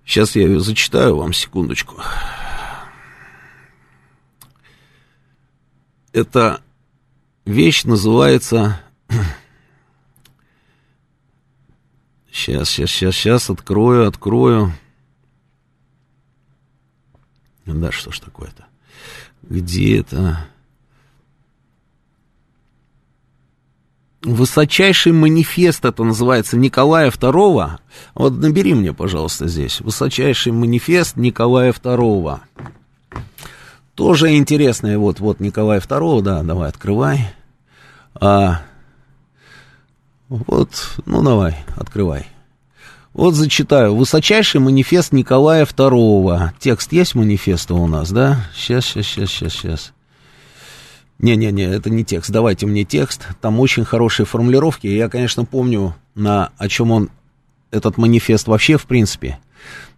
Сейчас 0.05 0.37
я 0.37 0.43
ее 0.43 0.61
зачитаю 0.61 1.17
вам, 1.17 1.33
секундочку. 1.33 2.01
Эта 6.13 6.63
вещь 7.45 7.85
называется... 7.85 8.81
Сейчас, 12.31 12.69
сейчас, 12.69 12.91
сейчас, 12.91 13.15
сейчас, 13.15 13.51
открою, 13.51 14.07
открою. 14.07 14.73
Да, 17.65 17.91
что 17.91 18.13
ж 18.13 18.21
такое-то? 18.21 18.67
Где 19.43 20.01
это? 20.01 20.47
Высочайший 24.27 25.13
манифест, 25.13 25.85
это 25.85 26.03
называется, 26.05 26.57
Николая 26.57 27.11
II. 27.11 27.71
Вот 28.15 28.33
набери 28.35 28.75
мне, 28.75 28.93
пожалуйста, 28.93 29.47
здесь. 29.47 29.81
Высочайший 29.81 30.53
манифест 30.53 31.17
Николая 31.17 31.73
II. 31.73 32.41
Тоже 33.95 34.37
интересное, 34.37 34.99
вот, 34.99 35.21
вот 35.21 35.41
Николая 35.41 35.81
II, 35.81 36.21
да, 36.23 36.43
давай, 36.43 36.69
открывай. 36.69 37.31
А, 38.15 38.63
вот, 40.29 40.71
ну 41.07 41.23
давай, 41.23 41.57
открывай. 41.77 42.27
Вот 43.15 43.35
зачитаю. 43.35 43.97
Высочайший 43.97 44.61
манифест 44.61 45.13
Николая 45.13 45.65
II. 45.65 46.51
Текст 46.59 46.93
есть 46.93 47.15
манифеста 47.15 47.73
у 47.75 47.87
нас, 47.87 48.11
да? 48.11 48.45
Сейчас, 48.55 48.85
сейчас, 48.85 49.07
сейчас, 49.07 49.31
сейчас, 49.31 49.53
сейчас. 49.55 49.93
Не-не-не, 51.19 51.65
это 51.65 51.89
не 51.89 52.05
текст. 52.05 52.31
Давайте 52.31 52.67
мне 52.67 52.85
текст. 52.85 53.27
Там 53.41 53.59
очень 53.61 53.85
хорошие 53.85 54.27
формулировки. 54.27 54.87
Я, 54.87 55.09
конечно, 55.09 55.45
помню, 55.45 55.95
на, 56.15 56.51
о 56.59 56.69
чем 56.69 56.91
он, 56.91 57.11
этот 57.71 57.97
манифест 57.97 58.47
вообще, 58.49 58.77
в 58.77 58.87
принципе. 58.87 59.39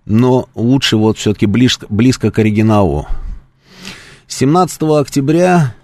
Но 0.05 0.49
лучше 0.55 0.97
вот 0.97 1.19
все-таки 1.19 1.47
близко, 1.47 1.87
близко 1.89 2.31
к 2.31 2.39
оригиналу. 2.39 3.07
17 4.29 4.83
октября... 4.83 5.75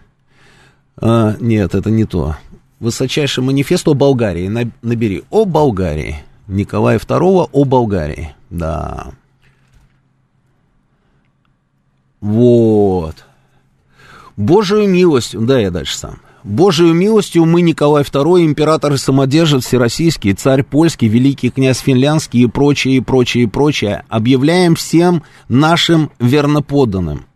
А, 0.97 1.37
нет, 1.41 1.75
это 1.75 1.91
не 1.91 2.05
то. 2.05 2.37
Высочайший 2.79 3.43
манифест 3.43 3.89
о 3.89 3.95
Болгарии. 3.95 4.47
Набери. 4.83 5.25
О 5.31 5.45
Болгарии. 5.45 6.23
Николая 6.47 6.99
II 6.99 7.49
о 7.51 7.65
Болгарии. 7.65 8.35
Да. 8.51 9.09
Вот. 12.21 13.25
Божию 14.37 14.89
милостью, 14.89 15.41
да, 15.43 15.59
я 15.59 15.71
дальше 15.71 15.97
сам. 15.97 16.19
Божию 16.43 16.93
милостью 16.93 17.47
мы, 17.47 17.63
Николай 17.63 18.03
II, 18.03 18.45
император 18.45 18.93
и 18.93 18.99
самодержец 18.99 19.65
всероссийский, 19.65 20.35
царь 20.35 20.63
польский, 20.63 21.09
великий 21.09 21.51
князь 21.51 21.79
финляндский 21.79 22.43
и 22.43 22.47
прочее, 22.47 22.97
и 22.97 23.01
прочее, 23.01 23.45
и 23.45 23.47
прочее, 23.47 24.05
объявляем 24.09 24.75
всем 24.75 25.23
нашим 25.49 26.11
верноподданным– 26.19 27.25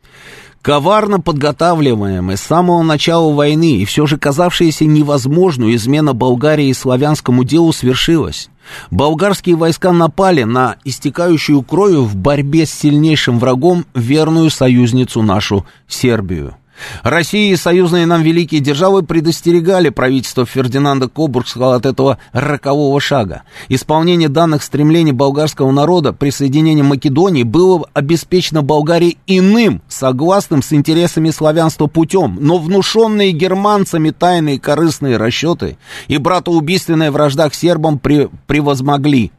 коварно 0.68 1.18
подготавливаемая 1.18 2.36
с 2.36 2.42
самого 2.42 2.82
начала 2.82 3.32
войны 3.32 3.78
и 3.78 3.86
все 3.86 4.04
же 4.04 4.18
казавшаяся 4.18 4.84
невозможную 4.84 5.74
измена 5.74 6.12
Болгарии 6.12 6.70
славянскому 6.74 7.42
делу 7.42 7.72
свершилась. 7.72 8.50
Болгарские 8.90 9.56
войска 9.56 9.92
напали 9.92 10.42
на 10.42 10.76
истекающую 10.84 11.62
кровью 11.62 12.02
в 12.02 12.16
борьбе 12.16 12.66
с 12.66 12.70
сильнейшим 12.70 13.38
врагом 13.38 13.86
верную 13.94 14.50
союзницу 14.50 15.22
нашу 15.22 15.64
Сербию. 15.86 16.57
Россия 17.02 17.52
и 17.52 17.56
союзные 17.56 18.06
нам 18.06 18.22
великие 18.22 18.60
державы 18.60 19.02
предостерегали 19.02 19.88
правительство 19.88 20.46
Фердинанда 20.46 21.08
Кобургского 21.08 21.74
от 21.74 21.86
этого 21.86 22.18
рокового 22.32 23.00
шага. 23.00 23.42
Исполнение 23.68 24.28
данных 24.28 24.62
стремлений 24.62 25.12
болгарского 25.12 25.70
народа 25.70 26.12
присоединение 26.12 26.84
Македонии 26.84 27.42
было 27.42 27.84
обеспечено 27.94 28.62
Болгарии 28.62 29.18
иным, 29.26 29.82
согласным 29.88 30.62
с 30.62 30.72
интересами 30.72 31.30
славянства 31.30 31.86
путем, 31.86 32.38
но 32.40 32.58
внушенные 32.58 33.32
германцами 33.32 34.10
тайные 34.10 34.58
корыстные 34.58 35.16
расчеты 35.16 35.78
и 36.06 36.18
братоубийственная 36.18 37.10
вражда 37.10 37.48
к 37.48 37.54
сербам 37.54 37.98
превозмогли 37.98 39.32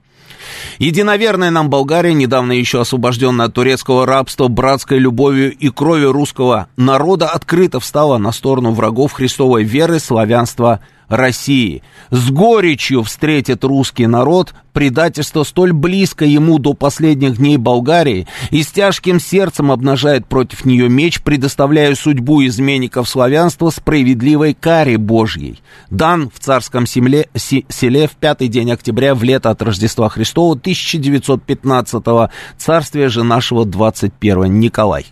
Единоверная 0.78 1.49
нам 1.49 1.70
Болгария, 1.70 2.14
недавно 2.14 2.53
еще 2.53 2.82
освобожденная 2.82 3.47
от 3.47 3.53
турецкого 3.53 4.05
рабства, 4.05 4.47
братской 4.47 4.99
любовью 4.99 5.51
и 5.55 5.70
кровью 5.70 6.12
русского 6.12 6.68
народа, 6.78 7.28
открыто 7.28 7.80
встала 7.80 8.18
на 8.18 8.32
сторону 8.32 8.72
врагов 8.72 9.14
христовой 9.14 9.64
веры, 9.64 9.99
славянства, 9.99 10.80
России. 11.10 11.82
С 12.12 12.30
горечью 12.30 13.03
встретит 13.03 13.64
русский 13.64 14.07
народ 14.07 14.53
предательство 14.74 15.43
столь 15.43 15.74
близко 15.74 16.24
ему 16.24 16.60
до 16.60 16.74
последних 16.74 17.38
дней 17.38 17.57
Болгарии 17.57 18.28
и 18.51 18.64
с 18.64 18.68
тяжким 18.68 19.20
сердцем 19.20 19.72
обнажает 19.72 20.28
против 20.28 20.64
нее 20.64 20.88
меч, 20.88 21.22
предоставляя 21.22 21.93
судьбу 21.95 22.45
изменников 22.45 23.10
славянства 23.10 23.72
справедливой 23.72 24.53
каре 24.53 24.97
Божьей. 24.97 25.62
Дан 25.89 26.30
в 26.34 26.39
царском 26.39 26.86
селе, 26.86 27.28
селе 27.36 28.07
в 28.07 28.12
пятый 28.12 28.47
день 28.47 28.72
октября 28.72 29.16
в 29.16 29.24
лето 29.24 29.49
от 29.49 29.62
Рождества 29.62 30.10
Христова 30.10 30.53
1915 30.53 32.32
царствия 32.57 33.10
же 33.10 33.24
нашего 33.24 33.66
21 33.66 34.60
Николай. 34.60 35.07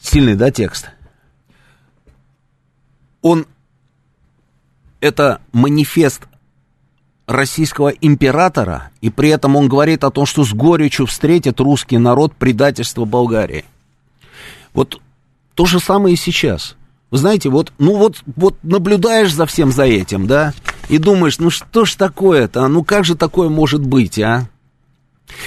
Сильный, 0.00 0.34
да, 0.34 0.50
текст? 0.50 0.90
Он 3.28 3.46
это 5.00 5.40
манифест 5.52 6.22
российского 7.26 7.88
императора, 7.88 8.90
и 9.00 9.10
при 9.10 9.28
этом 9.28 9.54
он 9.54 9.68
говорит 9.68 10.02
о 10.02 10.10
том, 10.10 10.24
что 10.24 10.44
с 10.44 10.52
горечью 10.52 11.06
встретит 11.06 11.60
русский 11.60 11.98
народ 11.98 12.34
предательство 12.34 13.04
Болгарии. 13.04 13.64
Вот 14.72 15.00
то 15.54 15.66
же 15.66 15.78
самое 15.78 16.14
и 16.14 16.18
сейчас. 16.18 16.74
Вы 17.10 17.18
знаете, 17.18 17.48
вот, 17.50 17.72
ну 17.78 17.96
вот, 17.96 18.22
вот 18.36 18.56
наблюдаешь 18.62 19.32
за 19.32 19.46
всем 19.46 19.72
за 19.72 19.84
этим, 19.84 20.26
да, 20.26 20.54
и 20.88 20.98
думаешь, 20.98 21.38
ну 21.38 21.50
что 21.50 21.84
ж 21.84 21.94
такое-то, 21.94 22.66
ну 22.66 22.82
как 22.82 23.04
же 23.04 23.14
такое 23.14 23.50
может 23.50 23.84
быть, 23.84 24.18
а? 24.18 24.48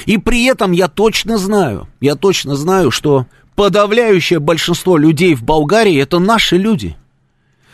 И 0.06 0.20
при 0.20 0.46
этом 0.46 0.72
я 0.72 0.88
точно 0.88 1.40
знаю, 1.40 1.88
я 2.00 2.16
точно 2.16 2.56
знаю, 2.56 2.92
что 2.92 3.26
подавляющее 3.56 4.40
большинство 4.40 4.98
людей 4.98 5.34
в 5.34 5.44
Болгарии 5.44 6.00
это 6.00 6.20
наши 6.20 6.58
люди– 6.58 6.96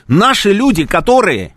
Наши 0.08 0.54
люди, 0.54 0.86
которые 0.86 1.54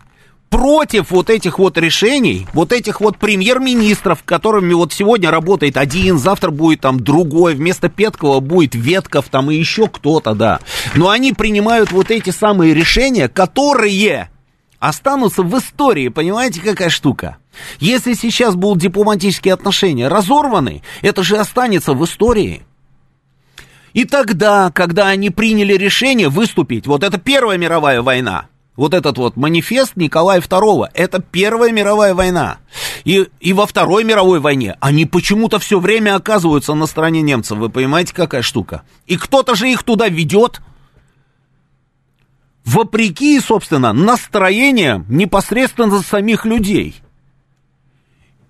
против 0.49 1.11
вот 1.11 1.29
этих 1.29 1.57
вот 1.57 1.77
решений, 1.77 2.45
вот 2.53 2.73
этих 2.73 2.99
вот 2.99 3.17
премьер-министров, 3.17 4.23
которыми 4.25 4.73
вот 4.73 4.91
сегодня 4.91 5.31
работает 5.31 5.77
один, 5.77 6.19
завтра 6.19 6.51
будет 6.51 6.81
там 6.81 6.99
другой, 6.99 7.55
вместо 7.55 7.87
Петкова 7.87 8.41
будет 8.41 8.75
Ветков 8.75 9.29
там 9.29 9.49
и 9.49 9.55
еще 9.55 9.87
кто-то, 9.87 10.33
да. 10.35 10.59
Но 10.93 11.09
они 11.09 11.31
принимают 11.31 11.91
вот 11.93 12.11
эти 12.11 12.31
самые 12.31 12.73
решения, 12.73 13.29
которые 13.29 14.29
останутся 14.79 15.43
в 15.43 15.57
истории, 15.57 16.09
понимаете, 16.09 16.59
какая 16.59 16.89
штука? 16.89 17.37
Если 17.79 18.13
сейчас 18.13 18.55
будут 18.55 18.79
дипломатические 18.79 19.53
отношения 19.53 20.09
разорваны, 20.09 20.81
это 21.01 21.23
же 21.23 21.37
останется 21.37 21.93
в 21.93 22.03
истории. 22.03 22.63
И 23.93 24.05
тогда, 24.05 24.71
когда 24.71 25.07
они 25.07 25.29
приняли 25.29 25.73
решение 25.73 26.29
выступить, 26.29 26.87
вот 26.87 27.03
это 27.03 27.17
Первая 27.17 27.57
мировая 27.57 28.01
война, 28.01 28.45
вот 28.75 28.93
этот 28.93 29.17
вот 29.17 29.35
манифест 29.35 29.95
Николая 29.97 30.39
II, 30.39 30.89
это 30.93 31.21
Первая 31.21 31.71
мировая 31.71 32.13
война. 32.13 32.57
И, 33.03 33.27
и 33.39 33.53
во 33.53 33.67
Второй 33.67 34.03
мировой 34.03 34.39
войне 34.39 34.77
они 34.79 35.05
почему-то 35.05 35.59
все 35.59 35.79
время 35.79 36.15
оказываются 36.15 36.73
на 36.73 36.85
стороне 36.85 37.21
немцев. 37.21 37.57
Вы 37.57 37.69
понимаете, 37.69 38.13
какая 38.13 38.41
штука? 38.41 38.83
И 39.07 39.17
кто-то 39.17 39.55
же 39.55 39.69
их 39.69 39.83
туда 39.83 40.07
ведет. 40.07 40.61
Вопреки, 42.63 43.39
собственно, 43.39 43.91
настроениям 43.91 45.05
непосредственно 45.09 46.01
самих 46.01 46.45
людей. 46.45 47.01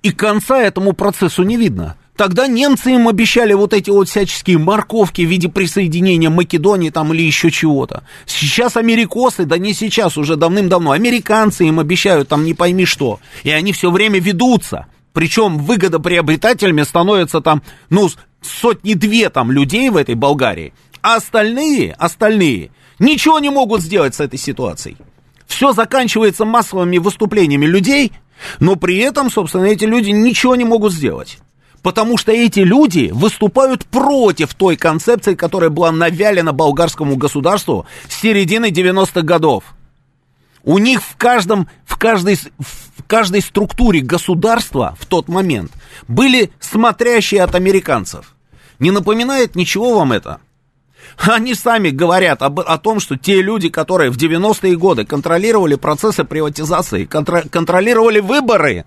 И 0.04 0.12
конца 0.12 0.62
этому 0.62 0.94
процессу 0.94 1.44
не 1.44 1.58
видно. 1.58 1.96
Тогда 2.22 2.46
немцы 2.46 2.92
им 2.92 3.08
обещали 3.08 3.54
вот 3.54 3.74
эти 3.74 3.90
вот 3.90 4.08
всяческие 4.08 4.60
морковки 4.60 5.24
в 5.24 5.28
виде 5.28 5.50
присоединения 5.50 6.30
Македонии 6.30 6.92
там 6.92 7.12
или 7.12 7.24
еще 7.24 7.50
чего-то. 7.50 8.04
Сейчас 8.28 8.78
америкосы, 8.78 9.46
да 9.46 9.58
не 9.58 9.74
сейчас, 9.74 10.20
уже 10.20 10.36
давным-давно, 10.36 10.92
американцы 10.92 11.66
им 11.66 11.80
обещают 11.80 12.28
там 12.28 12.46
не 12.46 12.54
пойми 12.54 12.86
что. 12.86 13.20
И 13.42 13.50
они 13.50 13.74
все 13.74 13.90
время 13.90 14.20
ведутся. 14.20 14.86
Причем 15.14 15.58
выгодоприобретателями 15.58 16.84
становятся 16.84 17.42
там, 17.42 17.64
ну, 17.90 18.08
сотни-две 18.44 19.32
там 19.32 19.52
людей 19.52 19.90
в 19.90 19.98
этой 19.98 20.14
Болгарии. 20.14 20.76
А 21.02 21.16
остальные, 21.16 21.94
остальные 21.94 22.70
ничего 23.00 23.40
не 23.40 23.50
могут 23.50 23.82
сделать 23.82 24.14
с 24.14 24.20
этой 24.20 24.38
ситуацией. 24.38 24.98
Все 25.48 25.74
заканчивается 25.74 26.46
массовыми 26.46 27.00
выступлениями 27.00 27.66
людей, 27.66 28.12
но 28.60 28.76
при 28.76 28.98
этом, 28.98 29.32
собственно, 29.32 29.66
эти 29.66 29.86
люди 29.86 30.12
ничего 30.12 30.56
не 30.56 30.66
могут 30.66 30.94
сделать 30.94 31.40
потому 31.82 32.18
что 32.18 32.32
эти 32.32 32.60
люди 32.60 33.10
выступают 33.14 33.86
против 33.86 34.54
той 34.54 34.78
концепции, 34.78 35.36
которая 35.36 35.70
была 35.70 35.92
навялена 35.92 36.54
болгарскому 36.54 37.16
государству 37.16 37.86
с 38.08 38.22
середины 38.22 38.70
90-х 38.70 39.22
годов. 39.22 39.64
У 40.64 40.78
них 40.78 41.02
в, 41.02 41.18
каждом, 41.18 41.68
в, 41.86 41.98
каждой, 41.98 42.36
в 42.36 43.04
каждой 43.08 43.42
структуре 43.42 44.02
государства 44.02 44.96
в 45.00 45.08
тот 45.08 45.28
момент 45.28 45.72
были 46.08 46.52
смотрящие 46.60 47.42
от 47.44 47.56
американцев. 47.56 48.36
Не 48.80 48.92
напоминает 48.92 49.56
ничего 49.56 49.96
вам 49.96 50.12
это? 50.12 50.40
Они 51.18 51.56
сами 51.56 51.90
говорят 51.90 52.42
об, 52.42 52.60
о 52.60 52.78
том, 52.78 53.00
что 53.00 53.18
те 53.18 53.42
люди, 53.42 53.70
которые 53.70 54.12
в 54.12 54.18
90-е 54.18 54.76
годы 54.76 55.06
контролировали 55.06 55.76
процессы 55.76 56.24
приватизации, 56.24 57.06
контр, 57.06 57.50
контролировали 57.50 58.20
выборы, 58.20 58.86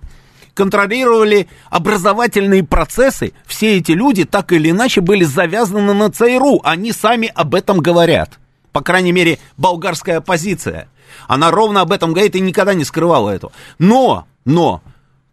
контролировали 0.54 1.48
образовательные 1.68 2.64
процессы, 2.64 3.32
все 3.44 3.76
эти 3.78 3.92
люди 3.92 4.24
так 4.24 4.52
или 4.52 4.70
иначе 4.70 5.00
были 5.00 5.24
завязаны 5.24 5.92
на 5.92 6.10
ЦРУ. 6.10 6.60
Они 6.64 6.92
сами 6.92 7.30
об 7.34 7.54
этом 7.54 7.78
говорят. 7.80 8.38
По 8.72 8.80
крайней 8.80 9.12
мере, 9.12 9.38
болгарская 9.56 10.18
оппозиция. 10.18 10.88
Она 11.28 11.50
ровно 11.50 11.80
об 11.80 11.92
этом 11.92 12.12
говорит 12.12 12.34
и 12.36 12.40
никогда 12.40 12.74
не 12.74 12.84
скрывала 12.84 13.30
этого. 13.30 13.52
Но, 13.78 14.26
но, 14.44 14.82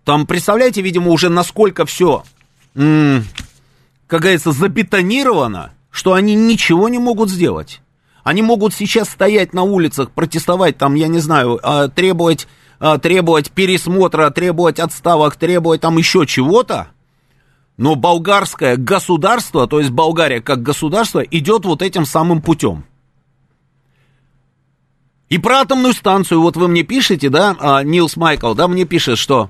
там, 0.04 0.28
представляете, 0.28 0.82
видимо, 0.82 1.12
уже 1.12 1.30
насколько 1.30 1.86
все, 1.86 2.24
как 2.74 4.22
говорится, 4.22 4.52
забетонировано, 4.52 5.72
что 5.90 6.14
они 6.14 6.36
ничего 6.36 6.90
не 6.90 7.00
могут 7.00 7.30
сделать. 7.30 7.82
Они 8.24 8.42
могут 8.42 8.74
сейчас 8.74 9.10
стоять 9.10 9.54
на 9.54 9.64
улицах, 9.64 10.12
протестовать, 10.12 10.78
там, 10.78 10.94
я 10.96 11.08
не 11.08 11.20
знаю, 11.20 11.60
а, 11.64 11.88
требовать, 11.88 12.48
требовать 13.02 13.52
пересмотра, 13.52 14.30
требовать 14.32 14.80
отставок, 14.80 15.36
требовать 15.36 15.82
там 15.82 15.98
еще 15.98 16.26
чего-то. 16.26 16.88
Но 17.78 17.96
болгарское 17.96 18.78
государство, 18.78 19.68
то 19.68 19.80
есть 19.80 19.92
Болгария 19.92 20.42
как 20.42 20.62
государство, 20.62 21.20
идет 21.20 21.66
вот 21.66 21.82
этим 21.82 22.06
самым 22.06 22.42
путем. 22.42 22.86
И 25.30 25.38
про 25.38 25.62
атомную 25.62 25.94
станцию, 25.94 26.42
вот 26.42 26.58
вы 26.58 26.68
мне 26.68 26.84
пишете, 26.84 27.30
да, 27.30 27.56
а, 27.60 27.84
Нилс 27.84 28.18
Майкл, 28.18 28.54
да, 28.54 28.68
мне 28.68 28.84
пишет, 28.84 29.18
что 29.18 29.50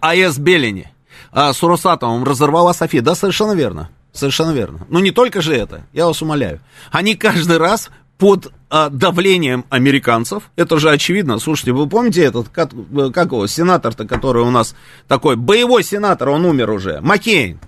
АЭС 0.00 0.38
Белени 0.38 0.92
а, 1.30 1.52
с 1.52 1.62
Росатомом 1.62 2.24
разорвала 2.24 2.72
София. 2.72 3.00
Да, 3.00 3.14
совершенно 3.14 3.52
верно. 3.52 3.90
Совершенно 4.12 4.50
верно. 4.50 4.86
Но 4.88 5.00
не 5.00 5.10
только 5.10 5.42
же 5.42 5.54
это, 5.54 5.86
я 5.92 6.06
вас 6.06 6.22
умоляю. 6.22 6.60
Они 6.90 7.14
каждый 7.14 7.58
раз 7.58 7.90
под 8.18 8.52
а, 8.70 8.90
давлением 8.90 9.64
американцев, 9.70 10.50
это 10.56 10.78
же 10.78 10.90
очевидно, 10.90 11.38
слушайте, 11.38 11.72
вы 11.72 11.88
помните 11.88 12.22
этот, 12.22 12.48
как, 12.48 12.70
как 13.12 13.32
его, 13.32 13.46
сенатор-то, 13.46 14.06
который 14.06 14.42
у 14.42 14.50
нас 14.50 14.74
такой, 15.08 15.36
боевой 15.36 15.82
сенатор, 15.82 16.28
он 16.28 16.44
умер 16.44 16.70
уже, 16.70 17.00
Маккейн, 17.00 17.58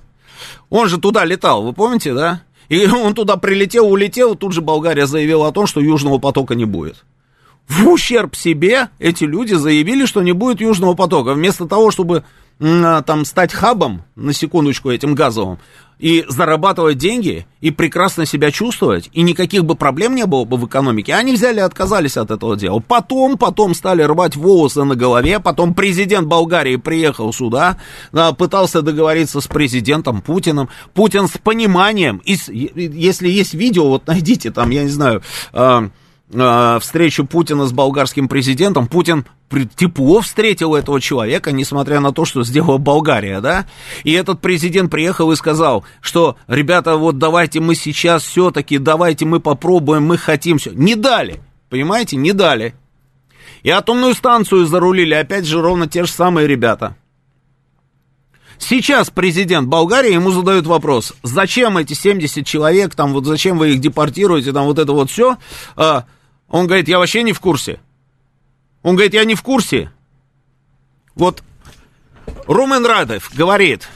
он 0.70 0.88
же 0.88 0.99
туда 0.99 1.24
летал, 1.24 1.62
вы 1.62 1.72
помните, 1.72 2.14
да? 2.14 2.42
И 2.68 2.86
он 2.90 3.14
туда 3.14 3.36
прилетел, 3.36 3.90
улетел, 3.90 4.34
тут 4.34 4.53
же 4.53 4.61
Болгария 4.61 5.07
заявила 5.07 5.49
о 5.49 5.53
том, 5.53 5.66
что 5.66 5.80
Южного 5.80 6.18
потока 6.18 6.55
не 6.55 6.64
будет. 6.64 7.05
В 7.68 7.88
ущерб 7.88 8.36
себе 8.36 8.90
эти 9.01 9.24
люди 9.24 9.55
заявили, 9.55 10.07
что 10.07 10.22
не 10.22 10.32
будет 10.32 10.61
Южного 10.61 10.94
потока. 10.94 11.34
Вместо 11.34 11.66
того, 11.66 11.90
чтобы 11.90 12.22
а, 12.61 13.03
там 13.03 13.24
стать 13.24 13.53
хабом, 13.53 14.05
на 14.14 14.32
секундочку, 14.32 14.90
этим 14.90 15.14
газовым, 15.14 15.59
и 15.99 16.24
зарабатывать 16.28 16.99
деньги, 16.99 17.47
и 17.61 17.70
прекрасно 17.70 18.26
себя 18.26 18.51
чувствовать, 18.51 19.09
и 19.12 19.22
никаких 19.22 19.64
бы 19.64 19.74
проблем 19.74 20.14
не 20.14 20.26
было 20.26 20.44
бы 20.44 20.57
в 20.57 20.66
экономике, 20.66 21.14
они 21.14 21.32
взяли 21.32 21.57
и 21.57 21.62
отказались 21.62 22.16
от 22.16 22.30
этого 22.30 22.57
дела. 22.57 22.80
Потом, 22.80 23.38
потом 23.38 23.74
стали 23.74 24.03
рвать 24.03 24.36
волосы 24.36 24.84
на 24.84 24.94
голове, 24.94 25.40
потом 25.40 25.74
президент 25.74 26.28
Болгарии 26.28 26.76
приехал 26.76 27.32
сюда, 27.32 27.78
пытался 28.36 28.82
договориться 28.82 29.40
с 29.40 29.47
президентом 29.47 30.20
Путиным, 30.20 30.68
Путин 30.92 31.28
с 31.28 31.38
пониманием, 31.38 32.20
и, 32.24 32.36
если 32.74 33.28
есть 33.28 33.55
видео, 33.55 33.88
вот 33.88 34.07
найдите 34.07 34.51
там, 34.51 34.70
я 34.70 34.82
не 34.82 34.90
знаю, 34.90 35.22
а, 35.53 35.88
а, 36.34 36.78
встречу 36.80 37.24
Путина 37.24 37.66
с 37.66 37.72
болгарским 37.72 38.28
президентом, 38.28 38.86
Путин 38.86 39.24
тепло 39.76 40.20
встретил 40.20 40.74
этого 40.74 41.01
человека, 41.01 41.53
несмотря 41.53 42.01
на 42.01 42.12
то, 42.12 42.24
что 42.24 42.44
сделала 42.44 42.78
Болгария, 42.78 43.40
да? 43.40 43.66
И 44.05 44.12
этот 44.12 44.40
президент 44.40 44.90
приехал 44.90 45.30
и 45.32 45.36
сказал, 45.36 45.84
что, 46.01 46.36
ребята, 46.49 46.97
вот 46.97 47.18
давайте 47.18 47.61
мы 47.61 47.74
сейчас 47.74 48.24
все-таки, 48.24 48.78
давайте 48.78 49.24
мы 49.24 49.40
попробуем, 49.40 50.05
мы 50.05 50.18
хотим 50.18 50.59
все. 50.59 50.72
Не 50.72 50.94
дали, 50.94 51.40
понимаете, 51.70 52.16
не 52.16 52.32
дали. 52.32 52.74
И 53.62 53.70
атомную 53.70 54.14
станцию 54.14 54.66
зарулили, 54.66 55.14
опять 55.14 55.44
же, 55.44 55.61
ровно 55.61 55.86
те 55.86 56.05
же 56.05 56.11
самые 56.11 56.47
ребята. 56.47 56.97
Сейчас 58.59 59.11
президент 59.11 59.68
Болгарии 59.68 60.12
ему 60.12 60.30
задают 60.30 60.66
вопрос, 60.66 61.14
зачем 61.22 61.76
эти 61.76 61.92
70 61.92 62.47
человек, 62.47 62.94
там 62.94 63.12
вот 63.12 63.26
зачем 63.26 63.59
вы 63.59 63.72
их 63.72 63.80
депортируете, 63.80 64.53
там 64.53 64.64
вот 64.64 64.78
это 64.78 64.92
вот 64.92 65.11
все. 65.11 65.36
А, 65.76 66.05
он 66.49 66.66
говорит, 66.66 66.88
я 66.88 66.99
вообще 66.99 67.22
не 67.22 67.32
в 67.32 67.40
курсе. 67.40 67.80
Он 68.87 68.95
говорит, 68.95 69.14
я 69.14 69.24
не 69.24 69.34
в 69.34 69.43
курсе. 69.43 69.91
Вот 71.16 71.43
Румен 72.47 72.87
Радев 72.87 73.32
говорит, 73.34 73.89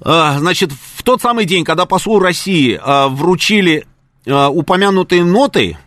а, 0.00 0.36
значит, 0.40 0.72
в 0.72 1.04
тот 1.04 1.22
самый 1.22 1.44
день, 1.44 1.64
когда 1.64 1.86
послу 1.86 2.18
России 2.18 2.76
а, 2.82 3.06
вручили 3.06 3.86
а, 4.26 4.48
упомянутые 4.50 5.22
ноты, 5.22 5.78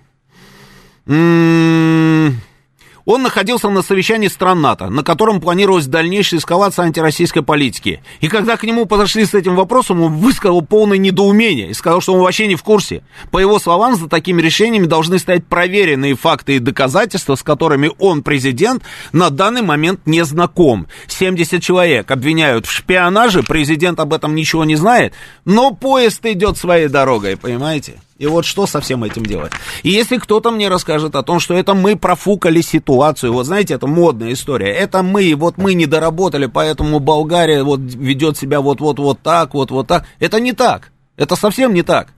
он 3.05 3.23
находился 3.23 3.69
на 3.69 3.81
совещании 3.81 4.27
стран 4.27 4.61
НАТО, 4.61 4.89
на 4.89 5.03
котором 5.03 5.41
планировалась 5.41 5.87
дальнейшая 5.87 6.39
эскалация 6.39 6.85
антироссийской 6.85 7.43
политики. 7.43 8.01
И 8.19 8.27
когда 8.27 8.57
к 8.57 8.63
нему 8.63 8.85
подошли 8.85 9.25
с 9.25 9.33
этим 9.33 9.55
вопросом, 9.55 10.01
он 10.01 10.13
высказал 10.13 10.61
полное 10.61 10.97
недоумение 10.97 11.69
и 11.69 11.73
сказал, 11.73 12.01
что 12.01 12.13
он 12.13 12.21
вообще 12.21 12.47
не 12.47 12.55
в 12.55 12.63
курсе. 12.63 13.03
По 13.31 13.39
его 13.39 13.59
словам, 13.59 13.95
за 13.95 14.07
такими 14.07 14.41
решениями 14.41 14.85
должны 14.85 15.19
стоять 15.19 15.45
проверенные 15.45 16.15
факты 16.15 16.55
и 16.55 16.59
доказательства, 16.59 17.35
с 17.35 17.43
которыми 17.43 17.91
он, 17.99 18.23
президент, 18.23 18.83
на 19.11 19.29
данный 19.29 19.61
момент 19.61 20.01
не 20.05 20.23
знаком. 20.23 20.87
70 21.07 21.61
человек 21.61 22.09
обвиняют 22.11 22.65
в 22.65 22.71
шпионаже, 22.71 23.43
президент 23.43 23.99
об 23.99 24.13
этом 24.13 24.35
ничего 24.35 24.65
не 24.65 24.75
знает, 24.75 25.13
но 25.45 25.71
поезд 25.71 26.25
идет 26.25 26.57
своей 26.57 26.87
дорогой, 26.87 27.37
понимаете? 27.37 27.99
И 28.21 28.27
вот 28.27 28.45
что 28.45 28.67
со 28.67 28.81
всем 28.81 29.03
этим 29.03 29.25
делать? 29.25 29.51
И 29.81 29.89
если 29.89 30.17
кто-то 30.17 30.51
мне 30.51 30.69
расскажет 30.69 31.15
о 31.15 31.23
том, 31.23 31.39
что 31.39 31.55
это 31.55 31.73
мы 31.73 31.95
профукали 31.95 32.61
ситуацию, 32.61 33.33
вот 33.33 33.47
знаете, 33.47 33.73
это 33.73 33.87
модная 33.87 34.33
история, 34.33 34.71
это 34.71 35.01
мы, 35.01 35.33
вот 35.35 35.57
мы 35.57 35.73
не 35.73 35.87
доработали, 35.87 36.45
поэтому 36.45 36.99
Болгария 36.99 37.63
вот 37.63 37.79
ведет 37.79 38.37
себя 38.37 38.61
вот-вот-вот 38.61 39.21
так, 39.23 39.55
вот-вот 39.55 39.87
так. 39.87 40.05
Это 40.19 40.39
не 40.39 40.53
так. 40.53 40.91
Это 41.17 41.35
совсем 41.35 41.73
не 41.73 41.81
так. 41.81 42.09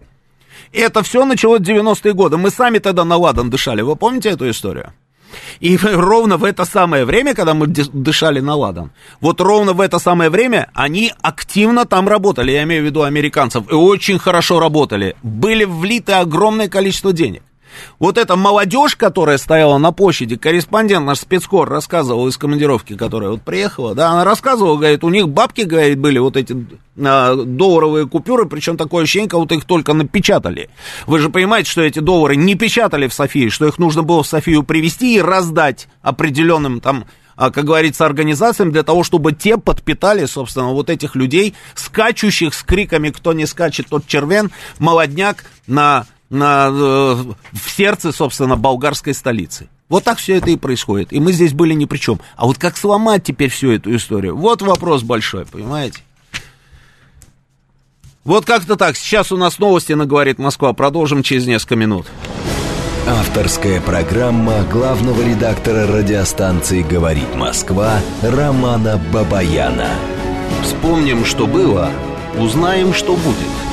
Это 0.74 1.04
все 1.04 1.24
началось 1.24 1.62
в 1.62 1.64
90-е 1.64 2.14
годы. 2.14 2.36
Мы 2.36 2.50
сами 2.50 2.80
тогда 2.80 3.06
на 3.06 3.16
ладан 3.16 3.50
дышали. 3.50 3.82
Вы 3.82 3.96
помните 3.96 4.28
эту 4.28 4.50
историю? 4.50 4.92
И 5.60 5.78
ровно 5.84 6.38
в 6.38 6.44
это 6.44 6.66
самое 6.66 7.06
время, 7.06 7.34
когда 7.34 7.54
мы 7.54 7.68
дышали 7.68 8.40
на 8.40 8.56
ладан, 8.56 8.92
вот 9.22 9.42
ровно 9.42 9.74
в 9.74 9.82
это 9.82 10.00
самое 10.00 10.30
время 10.30 10.70
они 10.74 11.12
активно 11.22 11.86
там 11.86 12.08
работали, 12.08 12.52
я 12.52 12.64
имею 12.64 12.84
в 12.84 12.86
виду 12.86 13.04
американцев, 13.04 13.64
и 13.72 13.74
очень 13.74 14.20
хорошо 14.20 14.60
работали. 14.60 15.16
Были 15.24 15.66
влиты 15.66 16.14
огромное 16.14 16.68
количество 16.68 17.14
денег. 17.14 17.44
Вот 18.00 18.18
эта 18.18 18.36
молодежь, 18.36 18.96
которая 18.96 19.38
стояла 19.38 19.78
на 19.78 19.92
площади, 19.92 20.36
корреспондент 20.36 21.06
наш 21.06 21.20
спецкор 21.20 21.70
рассказывал 21.70 22.28
из 22.28 22.38
командировки, 22.38 22.96
которая 22.96 23.32
вот 23.32 23.42
приехала, 23.42 23.96
да, 23.96 24.12
она 24.12 24.24
рассказывала, 24.24 24.78
говорит, 24.78 25.04
у 25.04 25.10
них 25.10 25.30
бабки, 25.30 25.62
говорит, 25.62 26.00
были 26.00 26.20
вот 26.20 26.38
эти 26.38 26.56
а, 26.98 27.36
долларовые 27.36 28.08
купюры, 28.08 28.46
причем 28.46 28.78
такое 28.78 29.04
ощущение, 29.04 29.30
как 29.30 29.40
будто 29.40 29.56
их 29.56 29.66
только 29.66 29.94
напечатали. 29.94 30.70
Вы 31.08 31.20
же 31.20 31.30
понимаете, 31.30 31.70
что 31.70 31.82
эти 31.82 32.00
доллары 32.00 32.36
не 32.36 32.56
печатали 32.56 33.08
в 33.08 33.14
Софии, 33.14 33.50
что 33.50 33.66
их 33.68 33.80
нужно 33.80 34.04
было 34.04 34.24
в 34.24 34.28
Софию 34.28 34.64
привезти 34.64 35.16
и 35.16 35.22
раздать 35.22 35.88
определенным 36.02 36.82
там 36.82 37.06
а, 37.36 37.52
как 37.52 37.66
говорится, 37.66 38.06
организациям 38.06 38.72
для 38.72 38.84
того, 38.84 39.04
чтобы 39.04 39.34
те 39.34 39.58
подпитали, 39.58 40.26
собственно, 40.26 40.68
вот 40.68 40.90
этих 40.90 41.16
людей, 41.16 41.56
скачущих 41.76 42.54
с 42.54 42.64
криками 42.64 43.10
«Кто 43.10 43.34
не 43.34 43.46
скачет, 43.46 43.88
тот 43.90 44.06
червен», 44.06 44.52
молодняк 44.80 45.46
на 45.68 46.06
на, 46.34 46.70
э, 46.70 47.16
в 47.54 47.70
сердце, 47.70 48.12
собственно, 48.12 48.58
болгарской 48.58 49.14
столицы. 49.14 49.70
Вот 49.88 50.04
так 50.04 50.18
все 50.18 50.38
это 50.38 50.50
и 50.50 50.58
происходит. 50.58 51.14
И 51.14 51.20
мы 51.20 51.32
здесь 51.32 51.54
были 51.54 51.74
ни 51.74 51.86
при 51.86 51.98
чем. 51.98 52.20
А 52.36 52.48
вот 52.48 52.58
как 52.58 52.76
сломать 52.76 53.24
теперь 53.24 53.50
всю 53.50 53.72
эту 53.72 53.96
историю? 53.96 54.36
Вот 54.36 54.62
вопрос 54.62 55.04
большой, 55.04 55.46
понимаете? 55.46 56.00
Вот 58.24 58.46
как-то 58.46 58.76
так. 58.76 58.96
Сейчас 58.96 59.32
у 59.32 59.38
нас 59.38 59.60
новости 59.60 59.94
на 59.94 60.06
«Говорит 60.06 60.40
Москва». 60.40 60.74
Продолжим 60.74 61.24
через 61.24 61.46
несколько 61.46 61.76
минут. 61.76 62.08
Авторская 63.06 63.82
программа 63.82 64.64
главного 64.64 65.22
редактора 65.22 65.86
радиостанции 65.86 66.82
«Говорит 66.82 67.36
Москва» 67.36 68.00
Романа 68.22 69.00
Бабаяна. 69.12 69.90
Вспомним, 70.64 71.26
что 71.26 71.46
было, 71.46 71.92
узнаем, 72.40 72.94
что 72.94 73.18
будет– 73.18 73.50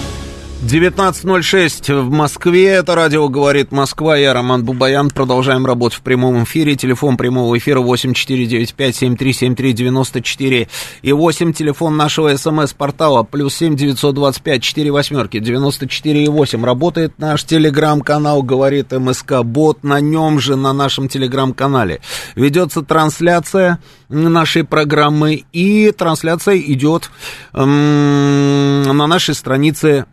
19.06 0.61 2.01
в 2.01 2.11
Москве. 2.11 2.67
Это 2.67 2.93
радио 2.93 3.27
«Говорит 3.29 3.71
Москва». 3.71 4.15
Я 4.15 4.31
Роман 4.31 4.63
Бубаян. 4.63 5.09
Продолжаем 5.09 5.65
работу 5.65 5.95
в 5.95 6.01
прямом 6.01 6.43
эфире. 6.43 6.75
Телефон 6.75 7.17
прямого 7.17 7.57
эфира 7.57 7.81
8495-7373-94 7.81 10.67
и 11.01 11.11
8. 11.11 11.53
Телефон 11.53 11.97
нашего 11.97 12.37
СМС-портала 12.37 13.23
плюс 13.23 13.55
7 13.55 13.75
925 13.75 14.61
4 14.61 14.91
восьмерки 14.91 15.39
94 15.39 16.25
и 16.25 16.27
8. 16.27 16.63
Работает 16.63 17.17
наш 17.17 17.43
телеграм-канал 17.43 18.43
«Говорит 18.43 18.91
МСК 18.91 19.41
Бот». 19.43 19.83
На 19.83 19.99
нем 19.99 20.39
же, 20.39 20.57
на 20.57 20.73
нашем 20.73 21.07
телеграм-канале, 21.07 22.01
ведется 22.35 22.83
трансляция 22.83 23.79
нашей 24.09 24.63
программы. 24.63 25.43
И 25.53 25.91
трансляция 25.91 26.59
идет 26.59 27.09
эм, 27.53 28.83
на 28.83 29.07
нашей 29.07 29.33
странице 29.33 30.05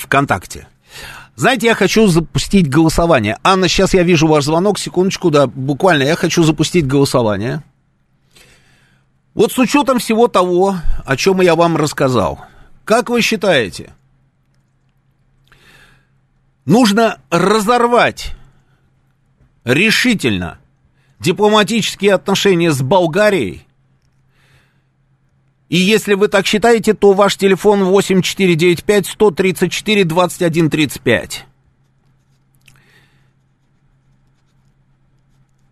ВКонтакте. 0.00 0.66
Знаете, 1.36 1.68
я 1.68 1.74
хочу 1.74 2.06
запустить 2.06 2.68
голосование. 2.68 3.38
Анна, 3.42 3.68
сейчас 3.68 3.94
я 3.94 4.02
вижу 4.02 4.26
ваш 4.26 4.44
звонок, 4.44 4.78
секундочку, 4.78 5.30
да, 5.30 5.46
буквально 5.46 6.02
я 6.02 6.16
хочу 6.16 6.42
запустить 6.42 6.86
голосование. 6.86 7.62
Вот 9.34 9.52
с 9.52 9.58
учетом 9.58 10.00
всего 10.00 10.28
того, 10.28 10.76
о 11.06 11.16
чем 11.16 11.40
я 11.40 11.54
вам 11.54 11.76
рассказал, 11.76 12.44
как 12.84 13.08
вы 13.08 13.22
считаете, 13.22 13.94
нужно 16.66 17.20
разорвать 17.30 18.34
решительно 19.64 20.58
дипломатические 21.20 22.14
отношения 22.14 22.72
с 22.72 22.82
Болгарией? 22.82 23.66
И 25.70 25.76
если 25.76 26.14
вы 26.14 26.26
так 26.26 26.46
считаете, 26.46 26.94
то 26.94 27.12
ваш 27.12 27.36
телефон 27.36 27.84
8495 27.84 29.06
134 29.06 30.04
2135. 30.04 31.46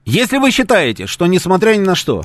Если 0.04 0.38
вы 0.38 0.52
считаете, 0.52 1.06
что 1.06 1.26
несмотря 1.26 1.74
ни 1.74 1.80
на 1.80 1.96
что, 1.96 2.22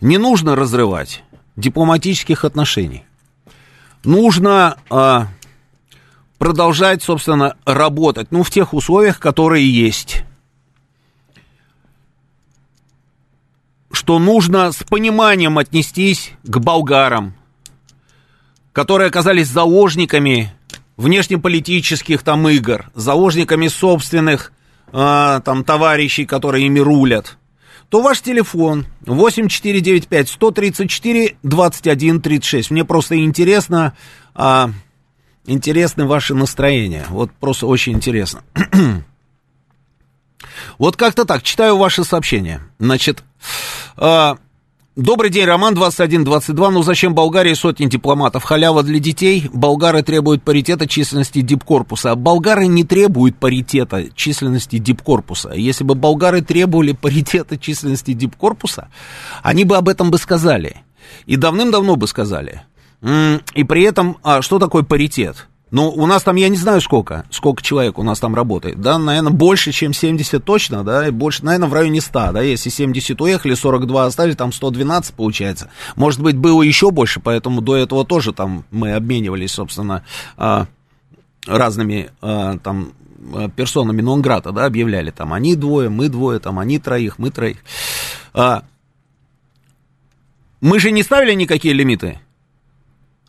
не 0.00 0.16
нужно 0.16 0.56
разрывать 0.56 1.22
дипломатических 1.56 2.46
отношений, 2.46 3.04
нужно 4.02 4.78
а, 4.88 5.28
продолжать, 6.38 7.02
собственно, 7.02 7.54
работать, 7.66 8.28
ну, 8.30 8.42
в 8.42 8.50
тех 8.50 8.72
условиях, 8.72 9.20
которые 9.20 9.70
есть. 9.70 10.24
Что 14.06 14.20
нужно 14.20 14.70
с 14.70 14.84
пониманием 14.84 15.58
отнестись 15.58 16.30
к 16.44 16.58
болгарам, 16.58 17.34
которые 18.72 19.08
оказались 19.08 19.48
заложниками 19.48 20.52
внешнеполитических 20.96 22.22
там 22.22 22.48
игр, 22.48 22.88
заложниками 22.94 23.66
собственных 23.66 24.52
а, 24.92 25.40
там 25.40 25.64
товарищей, 25.64 26.24
которые 26.24 26.66
ими 26.66 26.78
рулят, 26.78 27.36
то 27.88 28.00
ваш 28.00 28.20
телефон 28.20 28.86
8495 29.06 30.28
134 30.28 31.36
21 31.42 32.20
36. 32.20 32.70
Мне 32.70 32.84
просто 32.84 33.18
интересно, 33.18 33.96
а, 34.36 34.70
интересны 35.46 36.06
ваши 36.06 36.32
настроения. 36.32 37.06
Вот 37.08 37.32
просто 37.32 37.66
очень 37.66 37.94
интересно. 37.94 38.44
вот 40.78 40.96
как-то 40.96 41.24
так, 41.24 41.42
читаю 41.42 41.76
ваши 41.76 42.04
сообщения. 42.04 42.60
Значит, 42.78 43.22
а, 43.96 44.36
Добрый 44.96 45.28
день, 45.28 45.44
Роман 45.44 45.74
2122. 45.74 46.70
Ну 46.70 46.82
зачем 46.82 47.14
Болгарии 47.14 47.52
сотни 47.52 47.84
дипломатов? 47.84 48.44
Халява 48.44 48.82
для 48.82 48.98
детей. 48.98 49.50
Болгары 49.52 50.02
требуют 50.02 50.42
паритета 50.42 50.88
численности 50.88 51.42
дипкорпуса. 51.42 52.14
болгары 52.14 52.66
не 52.66 52.82
требуют 52.82 53.36
паритета 53.36 54.04
численности 54.14 54.78
дипкорпуса. 54.78 55.50
Если 55.50 55.84
бы 55.84 55.94
болгары 55.94 56.40
требовали 56.40 56.92
паритета 56.92 57.58
численности 57.58 58.14
дипкорпуса, 58.14 58.88
они 59.42 59.64
бы 59.64 59.76
об 59.76 59.90
этом 59.90 60.10
бы 60.10 60.16
сказали. 60.16 60.76
И 61.26 61.36
давным-давно 61.36 61.96
бы 61.96 62.06
сказали. 62.06 62.62
И 63.02 63.64
при 63.64 63.82
этом, 63.82 64.16
а 64.22 64.40
что 64.40 64.58
такое 64.58 64.82
паритет? 64.82 65.46
Ну, 65.72 65.90
у 65.90 66.06
нас 66.06 66.22
там, 66.22 66.36
я 66.36 66.48
не 66.48 66.56
знаю 66.56 66.80
сколько, 66.80 67.24
сколько 67.30 67.60
человек 67.60 67.98
у 67.98 68.04
нас 68.04 68.20
там 68.20 68.36
работает, 68.36 68.80
да, 68.80 68.98
наверное, 68.98 69.32
больше, 69.32 69.72
чем 69.72 69.92
70 69.92 70.44
точно, 70.44 70.84
да, 70.84 71.08
и 71.08 71.10
больше, 71.10 71.44
наверное, 71.44 71.68
в 71.68 71.74
районе 71.74 72.00
100, 72.00 72.32
да, 72.32 72.40
если 72.40 72.70
70 72.70 73.20
уехали, 73.20 73.54
42 73.54 74.06
остались, 74.06 74.36
там 74.36 74.52
112 74.52 75.14
получается. 75.14 75.68
Может 75.96 76.20
быть, 76.20 76.36
было 76.36 76.62
еще 76.62 76.92
больше, 76.92 77.18
поэтому 77.18 77.62
до 77.62 77.76
этого 77.76 78.04
тоже 78.04 78.32
там 78.32 78.64
мы 78.70 78.92
обменивались, 78.92 79.52
собственно, 79.52 80.04
а, 80.36 80.66
разными 81.48 82.10
а, 82.22 82.58
там 82.58 82.92
персонами 83.56 84.02
Нонграта, 84.02 84.52
да, 84.52 84.66
объявляли, 84.66 85.10
там, 85.10 85.32
они 85.32 85.56
двое, 85.56 85.88
мы 85.88 86.08
двое, 86.08 86.38
там, 86.38 86.60
они 86.60 86.78
троих, 86.78 87.18
мы 87.18 87.30
троих. 87.30 87.56
А, 88.34 88.62
мы 90.60 90.78
же 90.78 90.92
не 90.92 91.02
ставили 91.02 91.34
никакие 91.34 91.74
лимиты, 91.74 92.20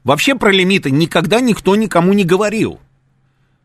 Вообще 0.08 0.36
про 0.36 0.53
лимиты 0.53 0.89
никогда 0.89 1.41
никто 1.41 1.76
никому 1.76 2.14
не 2.14 2.24
говорил. 2.24 2.80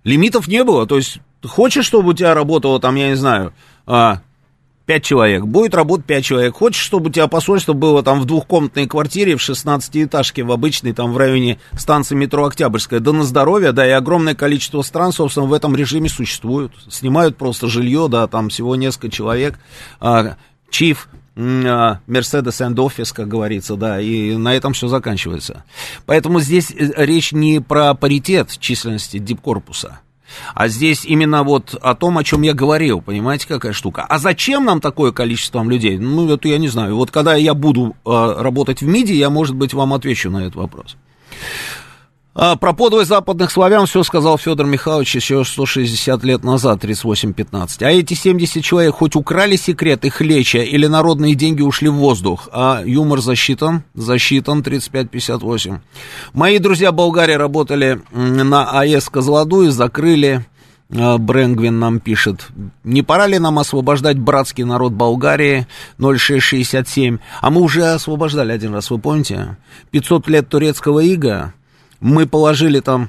Лимитов 0.03 0.49
не 0.49 0.65
было. 0.65 0.89
То 0.89 0.97
есть, 0.97 1.19
хочешь, 1.45 1.85
чтобы 1.85 2.11
у 2.11 2.15
тебя 2.15 2.35
работало 2.35 2.81
там, 2.81 2.97
я 2.97 3.11
не 3.11 3.15
знаю, 3.15 3.55
а, 3.87 4.23
5 4.87 5.05
человек, 5.05 5.45
будет 5.45 5.73
работать 5.73 6.05
5 6.05 6.25
человек. 6.25 6.57
Хочешь, 6.57 6.83
чтобы 6.83 7.11
у 7.11 7.13
тебя 7.13 7.29
посольство 7.29 7.75
было 7.75 8.03
там 8.03 8.21
в 8.21 8.25
двухкомнатной 8.25 8.89
квартире, 8.89 9.37
в 9.37 9.41
16-этажке, 9.41 10.43
в 10.43 10.51
обычной, 10.51 10.93
там 10.93 11.13
в 11.13 11.17
районе 11.17 11.61
станции 11.79 12.17
метро 12.17 12.45
Октябрьская, 12.45 12.99
да 12.99 13.13
на 13.13 13.23
здоровье, 13.23 13.71
да, 13.71 13.87
и 13.87 13.91
огромное 13.91 14.35
количество 14.35 14.83
стран, 14.83 15.13
собственно, 15.13 15.47
в 15.47 15.53
этом 15.53 15.77
режиме 15.77 16.09
существуют. 16.09 16.73
Снимают 16.91 17.37
просто 17.37 17.69
жилье, 17.69 18.09
да, 18.11 18.27
там 18.27 18.49
всего 18.49 18.75
несколько 18.75 19.11
человек. 19.11 19.61
А, 20.01 20.35
чиф, 20.71 21.09
Mercedes 21.35 22.61
and 22.61 22.75
Office, 22.75 23.13
как 23.15 23.29
говорится, 23.29 23.77
да, 23.77 24.01
и 24.01 24.37
на 24.37 24.55
этом 24.55 24.73
все 24.73 24.89
заканчивается. 24.89 25.65
Поэтому 26.07 26.41
здесь 26.41 26.71
э, 26.71 26.93
речь 26.97 27.33
не 27.33 27.61
про 27.61 27.95
паритет 27.95 28.57
численности 28.59 29.19
дипкорпуса, 29.19 30.01
а 30.55 30.69
здесь 30.69 31.05
именно 31.05 31.43
вот 31.43 31.75
о 31.81 31.95
том, 31.95 32.19
о 32.19 32.25
чем 32.25 32.43
я 32.43 32.55
говорил, 32.55 33.01
понимаете, 33.01 33.49
какая 33.49 33.73
штука. 33.73 34.05
А 34.09 34.19
зачем 34.19 34.65
нам 34.65 34.81
такое 34.81 35.13
количество 35.13 35.63
людей? 35.63 35.99
Ну, 35.99 36.29
это 36.31 36.49
я 36.49 36.59
не 36.59 36.69
знаю. 36.69 36.97
Вот 36.97 37.11
когда 37.11 37.35
я 37.35 37.55
буду 37.55 37.97
э, 38.05 38.35
работать 38.39 38.81
в 38.83 38.87
МИДе, 38.87 39.15
я, 39.15 39.31
может 39.31 39.55
быть, 39.55 39.75
вам 39.75 39.95
отвечу 39.95 40.31
на 40.31 40.39
этот 40.39 40.57
вопрос. 40.57 40.97
А, 42.35 42.57
про 42.57 42.73
подвиг 42.73 43.07
западных 43.07 43.51
славян 43.51 43.85
все 43.85 44.03
сказал 44.03 44.39
Федор 44.39 44.67
Михайлович 44.67 45.15
еще 45.15 45.45
160 45.45 46.25
лет 46.25 46.45
назад, 46.45 46.83
38-15. 46.83 47.85
А 47.85 47.91
эти 47.91 48.15
70 48.15 48.65
человек 48.65 48.95
хоть 48.95 49.17
украли 49.17 49.57
секреты 49.57 50.09
хлеча 50.09 50.61
или 50.61 50.87
народные 50.87 51.35
деньги 51.35 51.61
ушли 51.61 51.91
в 51.91 51.95
воздух, 51.95 52.49
а 52.51 52.83
юмор 52.87 53.21
засчитан, 53.21 53.83
засчитан 53.95 54.61
35-58. 54.61 55.81
Мои 56.33 56.59
друзья 56.59 56.91
Болгарии 56.91 57.35
работали 57.35 58.01
на 58.13 58.81
АЭС 58.81 59.11
Козлоду 59.11 59.65
и 59.65 59.69
закрыли 59.69 60.47
а, 60.91 61.19
Брэнгвин 61.19 61.79
нам 61.79 62.01
пишет, 62.01 62.49
не 62.83 63.03
пора 63.03 63.27
ли 63.27 63.39
нам 63.39 63.59
освобождать 63.59 64.19
братский 64.19 64.65
народ 64.65 64.93
Болгарии 64.93 65.67
0667? 65.99 67.19
А 67.43 67.51
мы 67.51 67.61
уже 67.61 67.85
освобождали 67.85 68.53
один 68.53 68.73
раз, 68.73 68.91
вы 68.91 68.99
помните? 68.99 69.59
500 69.91 70.29
лет 70.29 70.49
турецкого 70.49 71.01
ига, 71.01 71.53
мы 72.03 72.27
положили 72.27 72.81
там, 72.81 73.09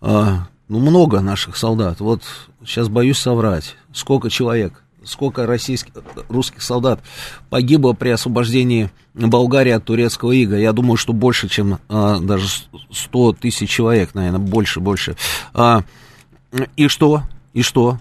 а, 0.00 0.48
ну, 0.68 0.80
много 0.80 1.20
наших 1.20 1.56
солдат. 1.56 2.00
Вот 2.00 2.22
сейчас 2.64 2.88
боюсь 2.88 3.18
соврать. 3.18 3.76
Сколько 3.92 4.28
человек, 4.30 4.82
сколько 5.04 5.46
российских, 5.46 5.92
русских 6.28 6.62
солдат 6.62 7.00
погибло 7.50 7.92
при 7.92 8.08
освобождении 8.08 8.90
Болгарии 9.14 9.70
от 9.70 9.84
турецкого 9.84 10.32
ига. 10.32 10.58
Я 10.58 10.72
думаю, 10.72 10.96
что 10.96 11.12
больше, 11.12 11.48
чем 11.48 11.78
а, 11.88 12.18
даже 12.18 12.48
100 12.90 13.34
тысяч 13.34 13.70
человек, 13.70 14.14
наверное, 14.14 14.40
больше, 14.40 14.80
больше. 14.80 15.16
А, 15.54 15.84
и 16.76 16.88
что? 16.88 17.22
И 17.54 17.62
что? 17.62 17.98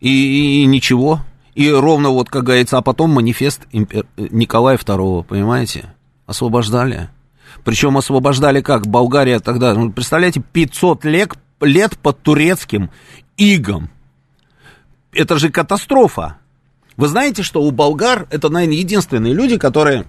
И, 0.00 0.08
и, 0.08 0.62
и 0.62 0.66
ничего. 0.66 1.20
И 1.54 1.70
ровно 1.70 2.10
вот, 2.10 2.28
как 2.28 2.44
говорится, 2.44 2.78
а 2.78 2.82
потом 2.82 3.10
манифест 3.10 3.62
Николая 3.72 4.76
II, 4.76 5.22
понимаете? 5.22 5.94
Освобождали. 6.26 7.10
Причем 7.68 7.98
освобождали 7.98 8.62
как? 8.62 8.86
Болгария 8.86 9.40
тогда, 9.40 9.74
ну, 9.74 9.92
представляете, 9.92 10.40
500 10.40 11.04
лет, 11.04 11.34
лет 11.60 11.98
под 11.98 12.18
турецким 12.22 12.88
игом. 13.36 13.90
Это 15.12 15.38
же 15.38 15.50
катастрофа. 15.50 16.38
Вы 16.96 17.08
знаете, 17.08 17.42
что 17.42 17.62
у 17.62 17.70
болгар 17.70 18.26
это, 18.30 18.48
наверное, 18.48 18.78
единственные 18.78 19.34
люди, 19.34 19.58
которые 19.58 20.06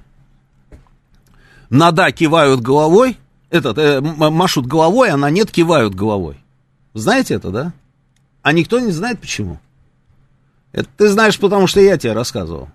на 1.70 1.92
да 1.92 2.14
кивают 2.14 2.62
головой, 2.62 3.18
этот, 3.50 3.78
э, 3.78 4.00
машут 4.00 4.66
головой, 4.66 5.10
а 5.10 5.18
на 5.18 5.30
нет 5.30 5.52
кивают 5.52 5.94
головой. 5.94 6.38
Знаете 6.94 7.34
это, 7.34 7.50
да? 7.50 7.74
А 8.42 8.54
никто 8.54 8.80
не 8.80 8.92
знает 8.92 9.20
почему. 9.20 9.60
Это 10.72 10.88
ты 10.96 11.10
знаешь, 11.10 11.38
потому 11.38 11.68
что 11.68 11.82
я 11.82 11.98
тебе 11.98 12.14
рассказывал. 12.14 12.70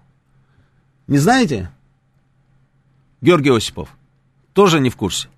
Не 1.07 1.17
знаете? 1.17 1.71
Георгий 3.23 3.49
Осипов 3.49 3.89
тоже 4.55 4.81
не 4.81 4.89
в 4.89 4.97
курсе. 4.97 5.29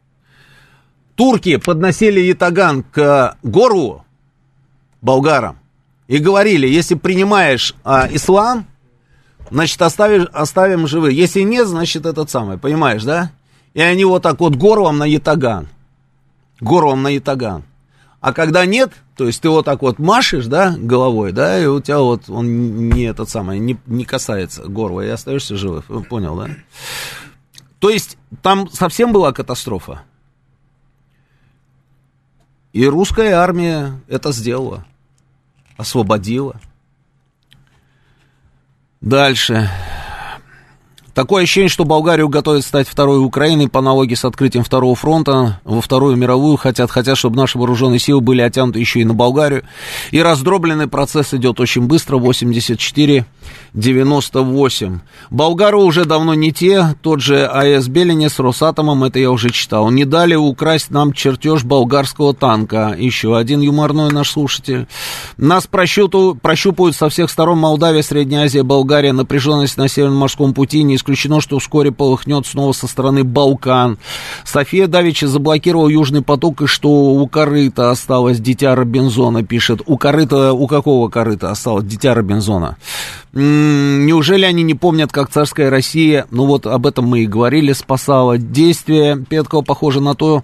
Турки 1.16 1.56
подносили 1.56 2.20
ятаган 2.20 2.82
к 2.82 3.36
гору 3.42 4.04
болгарам 5.00 5.58
и 6.06 6.18
говорили, 6.18 6.68
если 6.68 6.94
принимаешь 6.94 7.74
а, 7.84 8.06
ислам, 8.10 8.66
значит, 9.50 9.80
оставишь, 9.80 10.28
оставим 10.32 10.86
живы. 10.86 11.12
Если 11.12 11.40
нет, 11.40 11.66
значит, 11.66 12.06
этот 12.06 12.30
самый, 12.30 12.58
понимаешь, 12.58 13.02
да? 13.02 13.32
И 13.74 13.80
они 13.80 14.04
вот 14.04 14.22
так 14.22 14.40
вот 14.40 14.56
горлом 14.56 14.98
на 14.98 15.04
ятаган. 15.04 15.68
Горлом 16.60 17.02
на 17.02 17.08
ятаган. 17.08 17.64
А 18.20 18.32
когда 18.32 18.66
нет, 18.66 18.92
то 19.16 19.26
есть 19.26 19.40
ты 19.40 19.48
вот 19.48 19.64
так 19.64 19.82
вот 19.82 19.98
машешь, 19.98 20.46
да, 20.46 20.74
головой, 20.76 21.32
да, 21.32 21.58
и 21.58 21.66
у 21.66 21.80
тебя 21.80 21.98
вот 22.00 22.28
он 22.28 22.88
не 22.88 23.04
этот 23.04 23.28
самый, 23.28 23.58
не, 23.58 23.76
не 23.86 24.04
касается 24.04 24.64
горла, 24.64 25.02
и 25.02 25.08
остаешься 25.08 25.56
живых. 25.56 25.84
Понял, 26.08 26.36
да? 26.36 26.48
То 27.78 27.90
есть 27.90 28.16
там 28.42 28.70
совсем 28.70 29.12
была 29.12 29.32
катастрофа. 29.32 30.02
И 32.72 32.84
русская 32.86 33.34
армия 33.34 34.00
это 34.08 34.32
сделала. 34.32 34.84
Освободила. 35.76 36.60
Дальше. 39.00 39.70
Такое 41.16 41.42
ощущение, 41.44 41.70
что 41.70 41.86
Болгарию 41.86 42.28
готовят 42.28 42.62
стать 42.62 42.86
второй 42.86 43.24
Украиной 43.24 43.70
по 43.70 43.78
аналогии 43.78 44.14
с 44.14 44.26
открытием 44.26 44.62
второго 44.62 44.94
фронта 44.94 45.58
во 45.64 45.80
Вторую 45.80 46.14
мировую. 46.16 46.58
Хотят, 46.58 46.90
хотят, 46.90 47.16
чтобы 47.16 47.38
наши 47.38 47.56
вооруженные 47.56 47.98
силы 47.98 48.20
были 48.20 48.42
оттянуты 48.42 48.80
еще 48.80 49.00
и 49.00 49.04
на 49.06 49.14
Болгарию. 49.14 49.62
И 50.10 50.20
раздробленный 50.20 50.88
процесс 50.88 51.32
идет 51.32 51.58
очень 51.58 51.86
быстро, 51.86 52.18
84-98. 52.18 54.98
Болгары 55.30 55.78
уже 55.78 56.04
давно 56.04 56.34
не 56.34 56.52
те, 56.52 56.94
тот 57.00 57.22
же 57.22 57.46
АЭС 57.46 57.88
Белине 57.88 58.28
с 58.28 58.38
Росатомом, 58.38 59.04
это 59.04 59.18
я 59.18 59.30
уже 59.30 59.48
читал. 59.48 59.90
Не 59.90 60.04
дали 60.04 60.34
украсть 60.34 60.90
нам 60.90 61.14
чертеж 61.14 61.64
болгарского 61.64 62.34
танка. 62.34 62.94
Еще 62.98 63.38
один 63.38 63.62
юморной 63.62 64.12
наш 64.12 64.32
слушатель. 64.32 64.86
Нас 65.38 65.66
прощупывают 65.66 66.94
со 66.94 67.08
всех 67.08 67.30
сторон 67.30 67.58
Молдавия, 67.58 68.02
Средняя 68.02 68.44
Азия, 68.44 68.64
Болгария, 68.64 69.14
напряженность 69.14 69.78
на 69.78 69.88
Северном 69.88 70.18
морском 70.18 70.52
пути, 70.52 70.82
не 70.82 71.05
исключено, 71.06 71.40
что 71.40 71.60
вскоре 71.60 71.92
полыхнет 71.92 72.46
снова 72.46 72.72
со 72.72 72.88
стороны 72.88 73.22
Балкан. 73.22 73.98
София 74.44 74.88
Давича 74.88 75.28
заблокировал 75.28 75.88
Южный 75.88 76.22
поток, 76.22 76.62
и 76.62 76.66
что 76.66 76.90
у 76.90 77.26
корыта 77.28 77.90
осталось 77.90 78.40
дитя 78.40 78.74
Робинзона, 78.74 79.44
пишет. 79.44 79.82
У 79.86 79.96
корыта, 79.96 80.52
у 80.52 80.66
какого 80.66 81.08
корыта 81.08 81.52
осталось 81.52 81.84
дитя 81.84 82.14
Робинзона? 82.14 82.76
Неужели 83.32 84.44
они 84.44 84.64
не 84.64 84.74
помнят, 84.74 85.12
как 85.12 85.30
царская 85.30 85.70
Россия, 85.70 86.26
ну 86.30 86.46
вот 86.46 86.66
об 86.66 86.86
этом 86.86 87.06
мы 87.06 87.20
и 87.20 87.26
говорили, 87.26 87.72
спасала. 87.72 88.36
Действие 88.36 89.24
Петкова 89.28 89.62
похоже 89.62 90.00
на 90.00 90.14
то, 90.14 90.42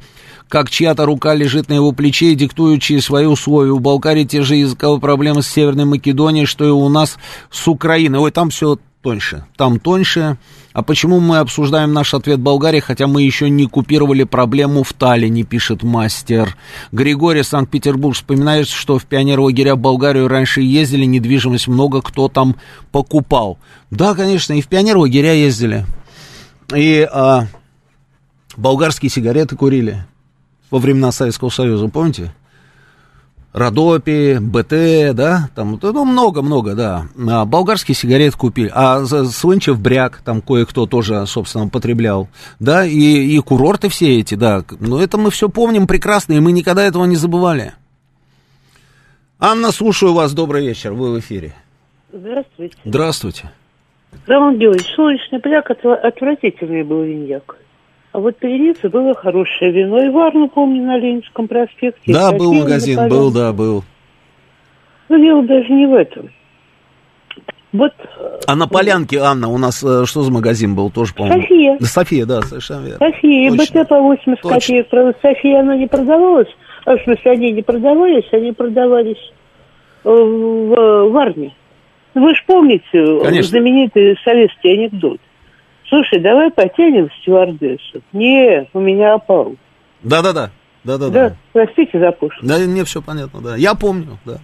как 0.48 0.70
чья-то 0.70 1.06
рука 1.06 1.34
лежит 1.34 1.68
на 1.70 1.74
его 1.74 1.92
плече 1.92 2.32
и 2.32 2.34
диктующие 2.36 3.00
свои 3.00 3.26
условия. 3.26 3.72
У 3.72 3.78
Болгарии 3.78 4.24
те 4.24 4.42
же 4.42 4.54
языковые 4.54 5.00
проблемы 5.00 5.42
с 5.42 5.48
Северной 5.48 5.86
Македонией, 5.86 6.46
что 6.46 6.64
и 6.64 6.70
у 6.70 6.88
нас 6.88 7.16
с 7.50 7.66
Украиной. 7.66 8.20
Ой, 8.20 8.30
там 8.30 8.50
все 8.50 8.78
тоньше. 9.02 9.44
Там 9.56 9.78
тоньше. 9.78 10.38
А 10.72 10.82
почему 10.82 11.20
мы 11.20 11.38
обсуждаем 11.38 11.92
наш 11.92 12.14
ответ 12.14 12.40
Болгарии, 12.40 12.80
хотя 12.80 13.06
мы 13.06 13.22
еще 13.22 13.50
не 13.50 13.66
купировали 13.66 14.24
проблему 14.24 14.82
в 14.84 14.92
Таллине, 14.94 15.42
пишет 15.42 15.82
мастер. 15.82 16.56
Григорий, 16.92 17.42
Санкт-Петербург, 17.42 18.14
вспоминает, 18.14 18.68
что 18.68 18.98
в 18.98 19.04
пионер-лагеря 19.04 19.76
Болгарию 19.76 20.28
раньше 20.28 20.62
ездили, 20.62 21.04
недвижимость 21.04 21.68
много 21.68 22.00
кто 22.00 22.28
там 22.28 22.56
покупал. 22.90 23.58
Да, 23.90 24.14
конечно, 24.14 24.54
и 24.54 24.62
в 24.62 24.68
пионер-лагеря 24.68 25.34
ездили. 25.34 25.84
И 26.74 27.06
а, 27.12 27.48
болгарские 28.56 29.10
сигареты 29.10 29.56
курили 29.56 30.06
во 30.70 30.78
времена 30.78 31.12
Советского 31.12 31.50
Союза, 31.50 31.88
помните? 31.88 32.32
Родопи, 33.52 34.38
БТ, 34.40 35.14
да, 35.14 35.50
там, 35.54 35.78
ну, 35.82 36.04
много-много, 36.06 36.74
да. 36.74 37.04
А, 37.28 37.44
болгарские 37.44 37.94
сигареты 37.94 38.36
купили, 38.38 38.70
а 38.74 39.04
Слынчев 39.04 39.78
бряк, 39.78 40.22
там 40.24 40.40
кое-кто 40.40 40.86
тоже, 40.86 41.26
собственно, 41.26 41.68
потреблял, 41.68 42.28
да, 42.60 42.86
и, 42.86 42.96
и 42.96 43.38
курорты 43.40 43.90
все 43.90 44.20
эти, 44.20 44.36
да. 44.36 44.64
Но 44.80 45.02
это 45.02 45.18
мы 45.18 45.30
все 45.30 45.50
помним 45.50 45.86
прекрасно, 45.86 46.32
и 46.32 46.40
мы 46.40 46.52
никогда 46.52 46.82
этого 46.82 47.04
не 47.04 47.16
забывали. 47.16 47.74
Анна, 49.38 49.70
слушаю 49.70 50.14
вас, 50.14 50.32
добрый 50.32 50.66
вечер, 50.66 50.94
вы 50.94 51.12
в 51.12 51.18
эфире. 51.18 51.52
Здравствуйте. 52.10 52.76
Здравствуйте. 52.84 53.50
Роман 54.26 54.58
Георгиевич, 54.58 54.94
солнечный 54.94 55.40
бряк 55.40 55.70
отвратительный 55.70 56.84
был 56.84 57.02
виньяк. 57.02 57.56
А 58.12 58.18
вот 58.18 58.36
переница 58.36 58.90
было 58.90 59.14
хорошее 59.14 59.72
вино. 59.72 60.02
И 60.02 60.10
Варну, 60.10 60.48
помню, 60.48 60.82
на 60.82 60.98
Ленинском 60.98 61.48
проспекте. 61.48 62.12
Да, 62.12 62.32
был 62.32 62.52
магазин, 62.52 63.08
был, 63.08 63.32
да, 63.32 63.52
был. 63.52 63.84
Ну, 65.08 65.18
дело 65.18 65.42
даже 65.42 65.72
не 65.72 65.86
в 65.86 65.94
этом. 65.94 66.30
Вот... 67.72 67.92
А 68.46 68.54
на 68.54 68.68
Полянке, 68.68 69.18
Анна, 69.18 69.48
у 69.48 69.56
нас 69.56 69.82
э, 69.82 70.04
что 70.04 70.22
за 70.22 70.30
магазин 70.30 70.74
был 70.74 70.90
тоже, 70.90 71.14
по-моему? 71.14 71.42
София. 71.42 71.76
Да, 71.80 71.86
София, 71.86 72.26
да, 72.26 72.42
совершенно 72.42 72.84
верно. 72.84 73.06
София, 73.06 73.48
и 73.48 73.56
БТ 73.56 73.88
по 73.88 73.98
80 73.98 74.42
Точно. 74.42 74.60
копеек. 74.60 74.88
Правда, 74.90 75.18
София, 75.22 75.60
она 75.60 75.76
не 75.76 75.86
продавалась. 75.86 76.48
А 76.84 76.96
в 76.96 77.02
смысле, 77.02 77.30
они 77.30 77.52
не 77.52 77.62
продавались, 77.62 78.28
они 78.32 78.52
продавались 78.52 79.32
в, 80.04 80.10
в 80.10 81.10
Варне. 81.12 81.54
Вы 82.14 82.34
же 82.34 82.42
помните 82.46 83.20
Конечно. 83.22 83.50
знаменитый 83.50 84.18
советский 84.22 84.74
анекдот. 84.74 85.18
Слушай, 85.92 86.20
давай 86.20 86.50
потянем 86.50 87.10
стюардессу. 87.20 88.00
Не, 88.14 88.66
у 88.72 88.80
меня 88.80 89.12
опал. 89.12 89.56
Да-да-да. 90.02 90.50
Да-да-да. 90.84 91.28
Да, 91.28 91.36
простите 91.52 91.98
за 91.98 92.12
пошлость. 92.12 92.46
Да, 92.46 92.56
мне 92.60 92.82
все 92.84 93.02
понятно, 93.02 93.42
да. 93.42 93.56
Я 93.56 93.74
помню, 93.74 94.18
да. 94.24 94.38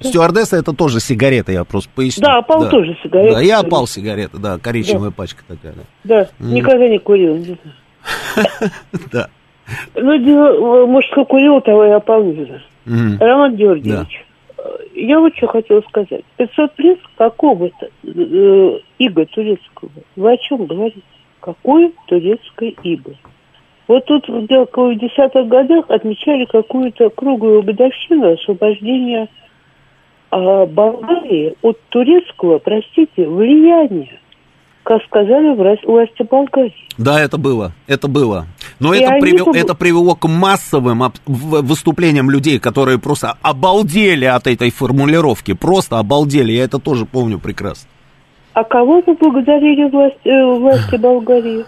Стюардесса 0.00 0.58
это 0.58 0.74
тоже 0.74 1.00
сигарета, 1.00 1.52
я 1.52 1.64
просто 1.64 1.88
поясню. 1.94 2.22
Да, 2.22 2.36
опал 2.36 2.64
да. 2.64 2.68
тоже 2.68 2.98
сигарета. 3.02 3.36
Да, 3.36 3.40
я 3.40 3.60
опал 3.60 3.86
сигарета, 3.86 4.36
да, 4.36 4.58
коричневая 4.58 5.08
да. 5.08 5.16
пачка 5.16 5.42
такая. 5.48 5.72
Да, 5.72 5.84
да 6.04 6.22
mm. 6.38 6.52
никогда 6.52 6.88
не 6.88 6.98
курил. 6.98 7.46
Да. 9.10 9.28
Ну, 9.94 10.86
может, 10.86 11.10
кто 11.12 11.24
курил, 11.24 11.62
того 11.62 11.86
и 11.86 11.90
опал, 11.90 12.24
не 12.24 12.44
знаю. 12.44 13.18
Роман 13.20 13.56
Георгиевич, 13.56 14.26
я 14.94 15.20
вот 15.20 15.36
что 15.36 15.46
хотела 15.48 15.80
сказать. 15.82 16.24
500 16.36 16.74
плюс 16.74 16.98
какого-то 17.16 17.88
э, 18.04 18.78
иго 18.98 19.26
турецкого. 19.26 19.90
Вы 20.16 20.32
о 20.32 20.36
чем 20.36 20.66
говорите? 20.66 21.00
Какое 21.40 21.92
турецкое 22.06 22.74
иго? 22.82 23.14
Вот 23.88 24.04
тут 24.04 24.28
в 24.28 24.44
10-х 24.44 25.42
годах 25.44 25.86
отмечали 25.88 26.44
какую-то 26.44 27.10
круглую 27.10 27.62
годовщину 27.62 28.32
освобождения 28.32 29.28
а, 30.30 30.64
Болгарии 30.66 31.54
от 31.62 31.80
турецкого, 31.88 32.58
простите, 32.58 33.26
влияния 33.26 34.20
как 34.82 35.02
сказали 35.04 35.54
власти 35.84 36.22
Болгарии. 36.22 36.74
Да, 36.98 37.20
это 37.20 37.38
было, 37.38 37.72
это 37.86 38.08
было. 38.08 38.46
Но 38.78 38.94
это, 38.94 39.18
привел, 39.20 39.52
это 39.52 39.74
привело 39.74 40.14
к 40.14 40.26
массовым 40.26 41.12
выступлениям 41.26 42.30
людей, 42.30 42.58
которые 42.58 42.98
просто 42.98 43.36
обалдели 43.42 44.24
от 44.24 44.46
этой 44.46 44.70
формулировки, 44.70 45.52
просто 45.52 45.98
обалдели, 45.98 46.52
я 46.52 46.64
это 46.64 46.78
тоже 46.78 47.06
помню 47.06 47.38
прекрасно. 47.38 47.88
А 48.52 48.64
кого 48.64 49.02
вы 49.06 49.14
благодарили 49.14 49.88
власть, 49.90 50.18
э, 50.24 50.44
власти 50.44 50.96
Болгарии? 50.96 51.64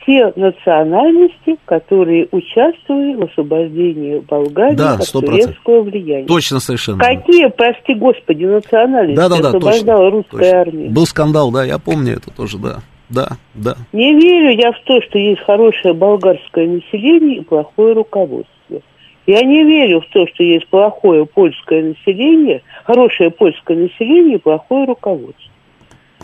Все 0.00 0.32
национальности, 0.36 1.56
которые 1.64 2.28
участвовали 2.30 3.14
в 3.14 3.24
освобождении 3.24 4.18
Болгарии 4.18 4.76
да, 4.76 4.94
от 4.94 5.10
турецкого 5.10 5.82
влияния. 5.82 6.26
Точно 6.26 6.60
совершенно. 6.60 6.98
Какие, 6.98 7.48
прости 7.48 7.94
господи, 7.94 8.44
национальности 8.44 9.16
да, 9.16 9.28
да, 9.28 9.40
да, 9.40 9.48
освобождала 9.48 10.10
точно, 10.10 10.10
русская 10.10 10.38
точно. 10.38 10.60
армия? 10.60 10.90
Был 10.90 11.06
скандал, 11.06 11.50
да, 11.50 11.64
я 11.64 11.78
помню 11.78 12.14
это 12.14 12.30
тоже, 12.30 12.58
да. 12.58 12.78
Да, 13.08 13.28
да. 13.54 13.76
Не 13.92 14.14
верю 14.14 14.50
я 14.50 14.72
в 14.72 14.80
то, 14.84 15.00
что 15.02 15.18
есть 15.18 15.40
хорошее 15.42 15.94
болгарское 15.94 16.66
население 16.66 17.38
и 17.38 17.40
плохое 17.40 17.94
руководство. 17.94 18.82
Я 19.26 19.42
не 19.42 19.64
верю 19.64 20.00
в 20.00 20.08
то, 20.12 20.26
что 20.26 20.42
есть 20.42 20.66
плохое 20.68 21.26
польское 21.26 21.82
население, 21.82 22.62
хорошее 22.84 23.30
польское 23.30 23.76
население 23.76 24.36
и 24.36 24.40
плохое 24.40 24.86
руководство. 24.86 25.47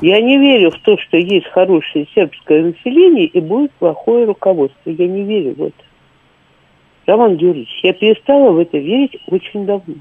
Я 0.04 0.20
не 0.20 0.36
верю 0.36 0.70
в 0.70 0.78
то, 0.80 0.98
что 0.98 1.16
есть 1.16 1.46
хорошее 1.46 2.06
сербское 2.14 2.62
население 2.62 3.24
и 3.24 3.40
будет 3.40 3.72
плохое 3.72 4.26
руководство. 4.26 4.90
Я 4.90 5.06
не 5.08 5.22
верю 5.22 5.54
в 5.54 5.62
это. 5.62 5.82
Роман 7.06 7.38
Георгиевич, 7.38 7.70
я 7.82 7.94
перестала 7.94 8.50
в 8.50 8.58
это 8.58 8.76
верить 8.76 9.16
очень 9.28 9.64
давно. 9.64 9.94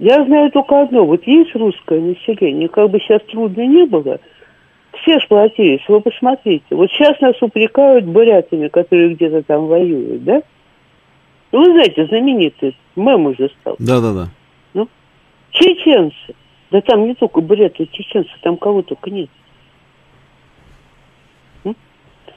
Я 0.00 0.24
знаю 0.24 0.50
только 0.50 0.82
одно. 0.82 1.04
Вот 1.04 1.24
есть 1.28 1.54
русское 1.54 2.00
население, 2.00 2.68
как 2.68 2.90
бы 2.90 2.98
сейчас 2.98 3.22
трудно 3.22 3.64
не 3.64 3.86
было, 3.86 4.18
все 5.00 5.20
сплотились. 5.20 5.84
Вы 5.86 6.00
посмотрите. 6.00 6.64
Вот 6.70 6.90
сейчас 6.90 7.20
нас 7.20 7.40
упрекают 7.40 8.04
бурятами, 8.04 8.66
которые 8.66 9.14
где-то 9.14 9.44
там 9.44 9.68
воюют, 9.68 10.24
да? 10.24 10.42
Ну, 11.52 11.60
вы 11.60 11.70
знаете, 11.70 12.04
знаменитый 12.06 12.76
мем 12.96 13.26
уже 13.26 13.48
стал. 13.60 13.76
Да-да-да. 13.78 14.28
Ну, 14.72 14.88
чеченцы. 15.52 16.34
Да 16.70 16.80
там 16.80 17.06
не 17.06 17.14
только 17.14 17.40
буряты, 17.40 17.86
чеченцы, 17.86 18.30
там 18.42 18.56
кого 18.56 18.82
только 18.82 19.10
нет. 19.10 19.30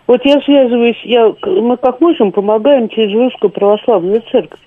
Вот 0.07 0.23
я 0.23 0.39
связываюсь, 0.41 1.01
я, 1.03 1.36
мы 1.43 1.75
как 1.75 1.99
можем 1.99 2.32
помогаем 2.32 2.88
через 2.88 3.13
русскую 3.13 3.51
православную 3.51 4.23
церковь. 4.32 4.61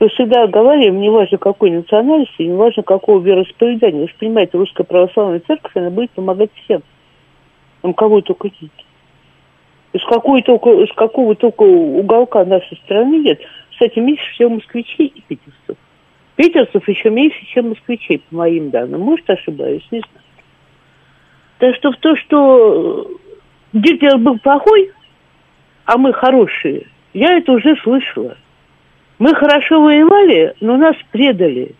Мы 0.00 0.08
всегда 0.08 0.46
говорим, 0.46 1.00
не 1.00 1.10
важно 1.10 1.36
какой 1.36 1.70
национальности, 1.70 2.42
не 2.42 2.54
важно 2.54 2.82
какого 2.82 3.20
вероисповедания. 3.20 4.02
Вы 4.02 4.08
же 4.08 4.14
понимаете, 4.18 4.56
русская 4.56 4.84
православная 4.84 5.40
церковь, 5.40 5.72
она 5.74 5.90
будет 5.90 6.10
помогать 6.12 6.50
всем. 6.64 6.82
Там 7.82 7.92
кого 7.92 8.22
только 8.22 8.50
нет. 8.60 8.72
Из, 9.92 10.04
какой 10.04 10.42
только, 10.42 10.70
из 10.82 10.92
какого 10.94 11.34
только 11.34 11.62
уголка 11.62 12.44
нашей 12.44 12.76
страны 12.78 13.18
нет. 13.18 13.40
Кстати, 13.70 13.98
меньше 13.98 14.24
всего 14.32 14.50
москвичей 14.50 15.06
и 15.14 15.20
питерцев. 15.20 15.76
Питерцев 16.36 16.86
еще 16.86 17.10
меньше, 17.10 17.44
чем 17.46 17.70
москвичей, 17.70 18.22
по 18.30 18.36
моим 18.36 18.70
данным. 18.70 19.00
Может, 19.00 19.28
ошибаюсь, 19.28 19.86
не 19.90 20.00
знаю. 20.00 20.24
Так 21.58 21.74
что 21.76 21.92
в 21.92 21.96
то, 21.96 22.14
что 22.16 23.10
Гитлер 23.72 24.18
был 24.18 24.38
плохой, 24.38 24.90
а 25.86 25.96
мы 25.96 26.12
хорошие, 26.12 26.86
я 27.14 27.38
это 27.38 27.52
уже 27.52 27.74
слышала. 27.82 28.36
Мы 29.18 29.34
хорошо 29.34 29.80
воевали, 29.80 30.54
но 30.60 30.76
нас 30.76 30.96
предали. 31.10 31.74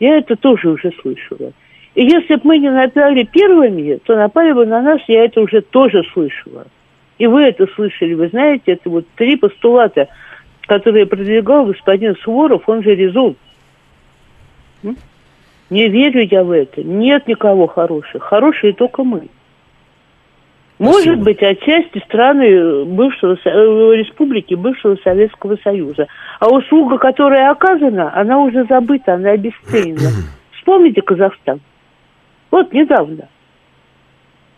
Я 0.00 0.18
это 0.18 0.34
тоже 0.34 0.70
уже 0.70 0.90
слышала. 1.00 1.52
И 1.94 2.04
если 2.04 2.36
бы 2.36 2.40
мы 2.44 2.58
не 2.58 2.70
напали 2.70 3.22
первыми, 3.24 4.00
то 4.04 4.16
напали 4.16 4.52
бы 4.52 4.66
на 4.66 4.80
нас, 4.82 5.00
я 5.06 5.24
это 5.24 5.40
уже 5.40 5.60
тоже 5.60 6.02
слышала. 6.12 6.66
И 7.18 7.26
вы 7.26 7.42
это 7.42 7.66
слышали, 7.74 8.14
вы 8.14 8.28
знаете, 8.28 8.72
это 8.72 8.88
вот 8.90 9.06
три 9.14 9.36
постулата, 9.36 10.08
которые 10.66 11.06
продвигал 11.06 11.66
господин 11.66 12.16
Суворов, 12.16 12.68
он 12.68 12.82
же 12.82 12.94
Резун. 12.94 13.36
Не 14.82 15.88
верю 15.88 16.26
я 16.28 16.42
в 16.42 16.50
это. 16.50 16.82
Нет 16.82 17.28
никого 17.28 17.66
хороших. 17.66 18.22
Хорошие 18.24 18.72
только 18.72 19.04
мы. 19.04 19.28
Может 20.80 21.02
Спасибо. 21.02 21.24
быть, 21.24 21.42
отчасти 21.42 21.98
страны 22.06 22.84
бывшего, 22.86 23.34
э, 23.34 23.96
республики 23.96 24.54
бывшего 24.54 24.96
Советского 25.04 25.58
Союза. 25.62 26.06
А 26.40 26.48
услуга, 26.48 26.96
которая 26.96 27.50
оказана, 27.50 28.14
она 28.18 28.38
уже 28.38 28.64
забыта, 28.64 29.14
она 29.14 29.32
обесценена. 29.32 30.08
Вспомните 30.52 31.02
Казахстан. 31.02 31.60
Вот 32.50 32.72
недавно. 32.72 33.28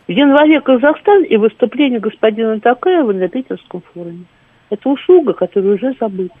В 0.07 0.11
январе 0.11 0.61
Казахстан 0.61 1.23
и 1.23 1.35
выступление 1.35 1.99
господина 1.99 2.59
Такаева 2.59 3.11
на 3.11 3.27
Питерском 3.27 3.83
форуме. 3.93 4.25
Это 4.69 4.89
услуга, 4.89 5.33
которая 5.33 5.75
уже 5.75 5.93
забыта. 5.99 6.35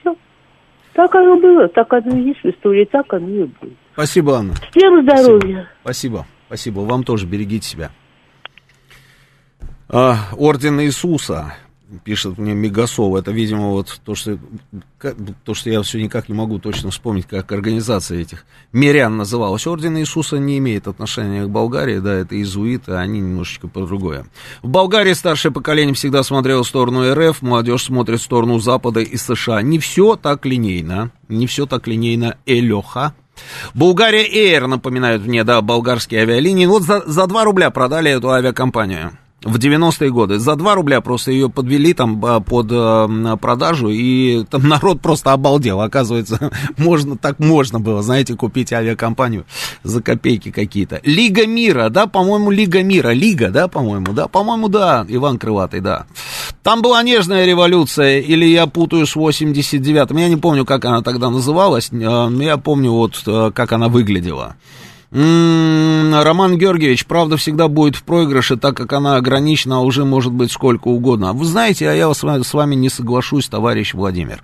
Все. 0.00 0.14
Так 0.94 1.14
оно 1.14 1.36
было, 1.40 1.68
так 1.68 1.92
оно 1.92 2.16
и 2.16 2.28
есть 2.28 2.42
в 2.42 2.46
истории, 2.46 2.84
так 2.84 3.12
оно 3.14 3.28
и 3.28 3.44
будет. 3.44 3.76
Спасибо, 3.94 4.38
Анна. 4.38 4.54
Всем 4.70 5.02
здоровья. 5.02 5.68
Спасибо. 5.82 6.18
Спасибо. 6.18 6.26
Спасибо. 6.52 6.80
Вам 6.80 7.02
тоже 7.02 7.26
берегите 7.26 7.66
себя. 7.66 7.90
А, 9.88 10.16
Орден 10.36 10.80
Иисуса, 10.82 11.54
пишет 12.04 12.38
мне 12.38 12.54
Мегасов, 12.54 13.14
это, 13.14 13.30
видимо, 13.30 13.70
вот 13.70 14.00
то, 14.04 14.14
что, 14.14 14.38
то, 15.44 15.54
что 15.54 15.70
я 15.70 15.82
все 15.82 16.02
никак 16.02 16.28
не 16.28 16.34
могу 16.34 16.58
точно 16.58 16.90
вспомнить, 16.90 17.26
как 17.26 17.52
организация 17.52 18.20
этих 18.20 18.44
мирян 18.72 19.16
называлась. 19.16 19.66
Орден 19.66 19.98
Иисуса 19.98 20.38
не 20.38 20.58
имеет 20.58 20.88
отношения 20.88 21.44
к 21.44 21.50
Болгарии, 21.50 21.98
да, 21.98 22.14
это 22.14 22.36
иезуиты, 22.36 22.92
они 22.92 23.20
немножечко 23.20 23.68
по 23.68 23.86
другое. 23.86 24.26
В 24.62 24.68
Болгарии 24.68 25.12
старшее 25.12 25.52
поколение 25.52 25.94
всегда 25.94 26.22
смотрело 26.22 26.62
в 26.62 26.68
сторону 26.68 27.12
РФ, 27.12 27.42
молодежь 27.42 27.84
смотрит 27.84 28.20
в 28.20 28.24
сторону 28.24 28.58
Запада 28.58 29.00
и 29.00 29.16
США. 29.16 29.62
Не 29.62 29.78
все 29.78 30.16
так 30.16 30.46
линейно, 30.46 31.10
не 31.28 31.46
все 31.46 31.66
так 31.66 31.86
линейно, 31.86 32.36
Элеха. 32.46 33.14
Болгария 33.74 34.24
Эйр, 34.24 34.66
напоминают 34.66 35.24
мне, 35.26 35.42
да, 35.42 35.60
болгарские 35.62 36.22
авиалинии. 36.22 36.66
Вот 36.66 36.82
за, 36.82 37.02
за 37.06 37.26
2 37.26 37.44
рубля 37.44 37.70
продали 37.70 38.10
эту 38.10 38.30
авиакомпанию 38.30 39.12
в 39.44 39.56
90-е 39.56 40.10
годы. 40.10 40.38
За 40.38 40.56
2 40.56 40.74
рубля 40.74 41.00
просто 41.00 41.32
ее 41.32 41.48
подвели 41.48 41.94
там 41.94 42.24
а, 42.24 42.40
под 42.40 42.68
э, 42.70 43.36
продажу, 43.40 43.88
и 43.88 44.44
там 44.44 44.68
народ 44.68 45.00
просто 45.00 45.32
обалдел. 45.32 45.80
Оказывается, 45.80 46.50
можно, 46.76 47.16
так 47.16 47.38
можно 47.38 47.80
было, 47.80 48.02
знаете, 48.02 48.34
купить 48.34 48.72
авиакомпанию 48.72 49.44
за 49.82 50.02
копейки 50.02 50.50
какие-то. 50.50 51.00
Лига 51.04 51.46
мира, 51.46 51.88
да, 51.88 52.06
по-моему, 52.06 52.50
Лига 52.50 52.82
мира. 52.82 53.10
Лига, 53.10 53.50
да, 53.50 53.68
по-моему, 53.68 54.12
да, 54.12 54.28
по-моему, 54.28 54.68
да, 54.68 55.04
Иван 55.08 55.38
Крылатый, 55.38 55.80
да. 55.80 56.06
Там 56.62 56.82
была 56.82 57.02
нежная 57.02 57.44
революция, 57.44 58.20
или 58.20 58.44
я 58.44 58.66
путаю 58.66 59.06
с 59.06 59.16
89-м. 59.16 60.16
Я 60.16 60.28
не 60.28 60.36
помню, 60.36 60.64
как 60.64 60.84
она 60.84 61.02
тогда 61.02 61.30
называлась, 61.30 61.90
но 61.90 62.30
я 62.42 62.56
помню 62.56 62.92
вот, 62.92 63.22
э, 63.26 63.50
как 63.54 63.72
она 63.72 63.88
выглядела. 63.88 64.56
Роман 65.14 66.56
Георгиевич, 66.56 67.04
правда 67.04 67.36
всегда 67.36 67.68
будет 67.68 67.96
в 67.96 68.02
проигрыше, 68.02 68.56
так 68.56 68.76
как 68.76 68.94
она 68.94 69.16
ограничена, 69.16 69.76
а 69.76 69.80
уже 69.80 70.06
может 70.06 70.32
быть 70.32 70.50
сколько 70.50 70.88
угодно. 70.88 71.34
Вы 71.34 71.44
знаете, 71.44 71.88
а 71.88 71.92
я 71.92 72.12
с 72.12 72.22
вами, 72.22 72.74
не 72.74 72.88
соглашусь, 72.88 73.48
товарищ 73.48 73.92
Владимир. 73.92 74.42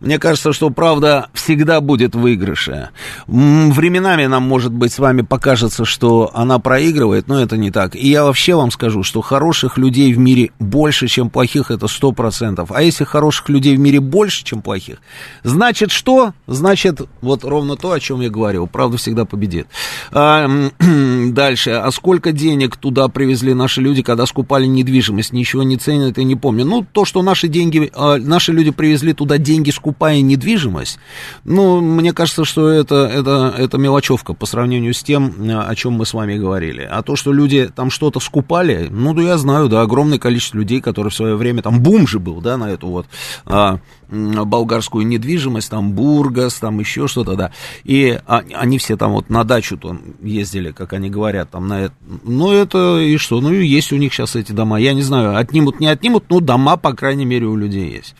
Мне 0.00 0.18
кажется, 0.18 0.52
что 0.52 0.68
правда 0.68 1.28
всегда 1.32 1.80
будет 1.80 2.14
в 2.14 2.20
выигрыше. 2.20 2.90
Временами 3.26 4.26
нам, 4.26 4.42
может 4.42 4.72
быть, 4.72 4.92
с 4.92 4.98
вами 4.98 5.22
покажется, 5.22 5.86
что 5.86 6.30
она 6.34 6.58
проигрывает, 6.58 7.26
но 7.26 7.40
это 7.40 7.56
не 7.56 7.70
так. 7.70 7.96
И 7.96 8.08
я 8.08 8.24
вообще 8.24 8.54
вам 8.54 8.70
скажу, 8.70 9.02
что 9.02 9.22
хороших 9.22 9.78
людей 9.78 10.12
в 10.12 10.18
мире 10.18 10.50
больше, 10.58 11.08
чем 11.08 11.30
плохих, 11.30 11.70
это 11.70 11.88
сто 11.88 12.12
процентов. 12.12 12.72
А 12.72 12.82
если 12.82 13.04
хороших 13.04 13.48
людей 13.48 13.74
в 13.74 13.80
мире 13.80 14.00
больше, 14.00 14.44
чем 14.44 14.60
плохих, 14.60 14.98
значит 15.44 15.90
что? 15.90 16.34
Значит, 16.46 17.00
вот 17.22 17.42
ровно 17.42 17.76
то, 17.76 17.92
о 17.92 18.00
чем 18.00 18.20
я 18.20 18.28
говорил. 18.28 18.66
Правда 18.66 18.98
всегда 18.98 19.24
победит. 19.24 19.66
А, 20.12 20.48
дальше. 21.28 21.70
А 21.70 21.90
сколько 21.90 22.32
денег 22.32 22.76
туда 22.76 23.08
привезли 23.08 23.54
наши 23.54 23.80
люди, 23.80 24.02
когда 24.02 24.26
скупали 24.26 24.66
недвижимость? 24.66 25.32
Ничего 25.32 25.62
не 25.62 25.76
ценят 25.76 26.18
и 26.18 26.24
не 26.24 26.36
помню. 26.36 26.64
Ну, 26.64 26.84
то, 26.90 27.04
что 27.04 27.22
наши 27.22 27.48
деньги, 27.48 27.90
а, 27.94 28.16
наши 28.16 28.52
люди 28.52 28.70
привезли 28.70 29.12
туда 29.12 29.38
деньги, 29.38 29.70
скупая 29.70 30.20
недвижимость, 30.20 30.98
ну, 31.44 31.80
мне 31.80 32.12
кажется, 32.12 32.44
что 32.44 32.68
это, 32.68 33.06
это, 33.06 33.54
это 33.56 33.78
мелочевка 33.78 34.34
по 34.34 34.46
сравнению 34.46 34.94
с 34.94 35.02
тем, 35.02 35.34
о 35.48 35.74
чем 35.74 35.94
мы 35.94 36.06
с 36.06 36.14
вами 36.14 36.36
говорили. 36.36 36.86
А 36.90 37.02
то, 37.02 37.16
что 37.16 37.32
люди 37.32 37.70
там 37.74 37.90
что-то 37.90 38.20
скупали, 38.20 38.88
ну, 38.90 39.14
да 39.14 39.22
я 39.22 39.38
знаю, 39.38 39.68
да, 39.68 39.82
огромное 39.82 40.18
количество 40.18 40.58
людей, 40.58 40.80
которые 40.80 41.10
в 41.10 41.14
свое 41.14 41.36
время, 41.36 41.62
там 41.62 41.80
бум 41.80 42.06
же 42.06 42.18
был, 42.18 42.40
да, 42.40 42.56
на 42.56 42.70
эту 42.70 42.88
вот 42.88 43.06
а, 43.46 43.78
болгарскую 44.10 45.06
недвижимость, 45.06 45.70
там 45.70 45.92
Бургас, 45.92 46.54
там 46.54 46.80
еще 46.80 47.08
что-то, 47.08 47.36
да. 47.36 47.52
И 47.84 48.18
а, 48.26 48.42
они 48.54 48.78
все 48.78 48.96
там 48.96 49.12
вот 49.12 49.30
на 49.30 49.44
дачу-то 49.44 49.98
ездили, 50.22 50.72
как 50.72 50.92
они 50.92 51.10
говорят, 51.10 51.50
там 51.50 51.68
на 51.68 51.82
это. 51.82 51.94
Ну, 52.24 52.52
это 52.52 52.98
и 52.98 53.16
что? 53.16 53.40
Ну, 53.40 53.52
и 53.52 53.66
есть 53.66 53.92
у 53.92 53.96
них 53.96 54.12
сейчас 54.12 54.36
эти 54.36 54.52
дома. 54.52 54.80
Я 54.80 54.94
не 54.94 55.02
знаю, 55.02 55.36
отнимут, 55.36 55.80
не 55.80 55.86
отнимут, 55.86 56.24
но 56.28 56.40
дома, 56.40 56.76
по 56.76 56.92
крайней 56.92 57.24
мере, 57.24 57.46
у 57.46 57.56
людей 57.56 57.90
есть. 57.90 58.14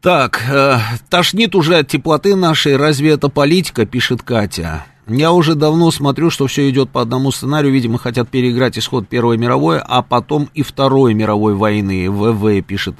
Так, 0.00 0.42
э, 0.50 0.78
тошнит 1.10 1.54
уже 1.54 1.78
от 1.78 1.88
теплоты 1.88 2.34
нашей, 2.34 2.76
разве 2.76 3.10
это 3.10 3.28
политика, 3.28 3.86
пишет 3.86 4.22
Катя. 4.22 4.84
Я 5.08 5.32
уже 5.32 5.54
давно 5.56 5.90
смотрю, 5.90 6.30
что 6.30 6.46
все 6.46 6.70
идет 6.70 6.90
по 6.90 7.00
одному 7.00 7.32
сценарию. 7.32 7.72
Видимо, 7.72 7.98
хотят 7.98 8.28
переиграть 8.28 8.78
исход 8.78 9.08
Первой 9.08 9.36
мировой, 9.36 9.80
а 9.80 10.02
потом 10.02 10.48
и 10.54 10.62
Второй 10.62 11.12
мировой 11.14 11.54
войны. 11.54 12.08
ВВ 12.08 12.62
пишет. 12.64 12.94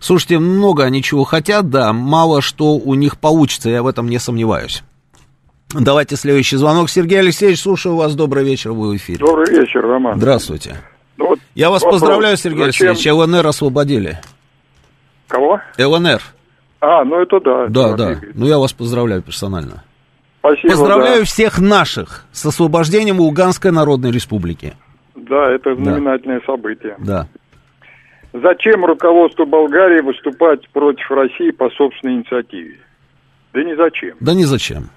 Слушайте, 0.00 0.38
много 0.40 0.84
они 0.84 1.02
чего 1.02 1.24
хотят, 1.24 1.70
да, 1.70 1.92
мало 1.92 2.42
что 2.42 2.74
у 2.74 2.94
них 2.94 3.18
получится, 3.18 3.70
я 3.70 3.82
в 3.82 3.86
этом 3.86 4.08
не 4.08 4.18
сомневаюсь. 4.18 4.82
Давайте 5.72 6.16
следующий 6.16 6.56
звонок. 6.56 6.90
Сергей 6.90 7.20
Алексеевич, 7.20 7.60
слушаю 7.60 7.96
вас. 7.96 8.14
Добрый 8.14 8.44
вечер, 8.44 8.72
вы 8.72 8.90
в 8.90 8.96
эфире. 8.96 9.18
Добрый 9.18 9.50
вечер, 9.50 9.80
Роман. 9.80 10.16
Здравствуйте. 10.16 10.76
Ну, 11.16 11.28
вот 11.28 11.38
я 11.54 11.70
вас 11.70 11.82
вопрос. 11.82 12.00
поздравляю, 12.00 12.36
Сергей 12.36 12.66
Зачем? 12.66 12.88
Алексеевич. 12.88 13.18
ЛНР 13.18 13.46
освободили. 13.46 14.20
Кого? 15.28 15.60
ЛНР. 15.78 16.20
А, 16.80 17.04
ну 17.04 17.20
это 17.20 17.40
да. 17.40 17.66
Да, 17.68 17.96
да. 17.96 18.20
Ну 18.34 18.46
я 18.46 18.58
вас 18.58 18.72
поздравляю 18.72 19.22
персонально. 19.22 19.84
Спасибо, 20.44 20.72
Поздравляю 20.72 21.20
да. 21.20 21.24
всех 21.24 21.58
наших 21.58 22.26
с 22.30 22.44
освобождением 22.44 23.18
Луганской 23.18 23.70
Народной 23.70 24.10
Республики. 24.10 24.74
Да, 25.14 25.50
это 25.50 25.74
знаменательное 25.74 26.40
да. 26.40 26.44
событие. 26.44 26.96
Да. 26.98 27.26
Зачем 28.34 28.84
руководству 28.84 29.46
Болгарии 29.46 30.02
выступать 30.02 30.68
против 30.68 31.10
России 31.10 31.50
по 31.50 31.70
собственной 31.70 32.16
инициативе? 32.16 32.78
Да 33.54 33.64
не 33.64 33.74
зачем. 33.74 34.16
Да 34.20 34.34
не 34.34 34.44
зачем. 34.44 34.90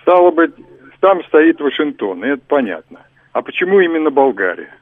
Стало 0.00 0.32
быть, 0.32 0.50
там 0.98 1.22
стоит 1.26 1.60
Вашингтон, 1.60 2.24
и 2.24 2.30
это 2.30 2.42
понятно. 2.48 2.98
А 3.32 3.42
почему 3.42 3.78
именно 3.78 4.10
Болгария? 4.10 4.74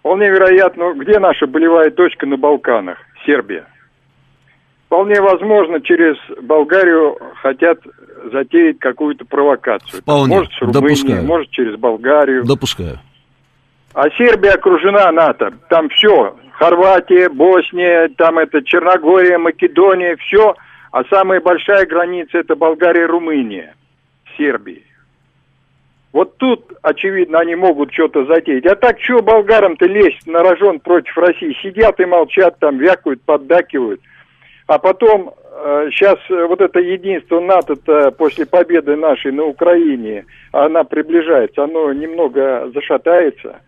Вполне 0.00 0.28
вероятно, 0.30 0.94
где 0.94 1.20
наша 1.20 1.46
болевая 1.46 1.92
точка 1.92 2.26
на 2.26 2.36
Балканах? 2.36 2.98
Сербия. 3.24 3.66
Вполне 4.86 5.20
возможно, 5.20 5.80
через 5.80 6.16
Болгарию 6.42 7.16
хотят 7.40 7.78
затеять 8.30 8.78
какую-то 8.78 9.24
провокацию. 9.24 10.00
Вполне. 10.02 10.36
Может, 10.36 10.52
с 10.52 10.60
Румынией, 10.60 10.80
Допускаю. 10.80 11.24
может, 11.24 11.50
через 11.50 11.76
Болгарию. 11.76 12.44
Допускаю. 12.44 12.98
А 13.94 14.10
Сербия 14.10 14.52
окружена 14.52 15.10
НАТО. 15.12 15.52
Там 15.68 15.88
все. 15.90 16.36
Хорватия, 16.52 17.28
Босния, 17.28 18.08
там 18.16 18.38
это 18.38 18.62
Черногория, 18.62 19.38
Македония, 19.38 20.16
все. 20.16 20.54
А 20.90 21.04
самая 21.04 21.40
большая 21.40 21.86
граница 21.86 22.38
это 22.38 22.54
Болгария, 22.54 23.06
Румыния, 23.06 23.74
Сербии. 24.36 24.84
Вот 26.12 26.36
тут, 26.38 26.72
очевидно, 26.82 27.40
они 27.40 27.56
могут 27.56 27.92
что-то 27.92 28.24
затеять. 28.26 28.66
А 28.66 28.76
так, 28.76 29.00
что 29.00 29.20
болгарам-то 29.20 29.86
лезть 29.86 30.26
на 30.26 30.44
рожон 30.44 30.78
против 30.78 31.16
России? 31.18 31.56
Сидят 31.60 31.98
и 31.98 32.04
молчат, 32.04 32.58
там 32.60 32.78
вякают, 32.78 33.20
поддакивают– 33.22 34.00
а 34.66 34.78
потом, 34.78 35.34
сейчас 35.90 36.18
э, 36.30 36.46
вот 36.46 36.60
это 36.60 36.80
единство 36.80 37.40
НАТО 37.40 38.10
после 38.12 38.46
победы 38.46 38.96
нашей 38.96 39.32
на 39.32 39.44
Украине, 39.44 40.26
она 40.52 40.84
приближается, 40.84 41.64
оно 41.64 41.92
немного 41.92 42.70
зашатается. 42.74 43.60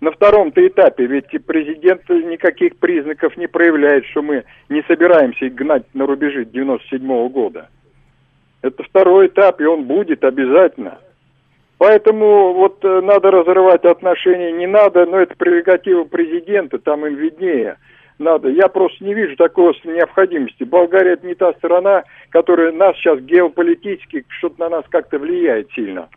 На 0.00 0.10
втором-то 0.12 0.66
этапе 0.66 1.06
ведь 1.06 1.26
президент 1.46 2.08
никаких 2.08 2.76
признаков 2.76 3.36
не 3.36 3.46
проявляет, 3.46 4.06
что 4.06 4.22
мы 4.22 4.44
не 4.68 4.82
собираемся 4.82 5.48
гнать 5.50 5.84
на 5.94 6.06
рубежи 6.06 6.44
97 6.44 7.02
-го 7.02 7.28
года. 7.28 7.68
Это 8.62 8.82
второй 8.82 9.28
этап, 9.28 9.60
и 9.60 9.64
он 9.64 9.84
будет 9.84 10.24
обязательно. 10.24 10.98
Поэтому 11.78 12.52
вот 12.52 12.84
э, 12.84 13.00
надо 13.00 13.30
разрывать 13.30 13.84
отношения, 13.84 14.52
не 14.52 14.66
надо, 14.66 15.06
но 15.06 15.18
это 15.18 15.34
прерогатива 15.34 16.04
президента, 16.04 16.78
там 16.78 17.06
им 17.06 17.14
виднее– 17.14 17.76
надо. 18.20 18.48
Я 18.48 18.68
просто 18.68 19.04
не 19.04 19.14
вижу 19.14 19.36
такой 19.36 19.74
необходимости. 19.84 20.64
Болгария 20.64 21.14
это 21.14 21.26
не 21.26 21.34
та 21.34 21.52
страна, 21.54 22.04
которая 22.30 22.72
нас 22.72 22.96
сейчас 22.96 23.18
геополитически 23.20 24.24
что-то 24.28 24.60
на 24.60 24.68
нас 24.68 24.84
как-то 24.88 25.18
влияет 25.18 25.70
сильно. 25.72 26.08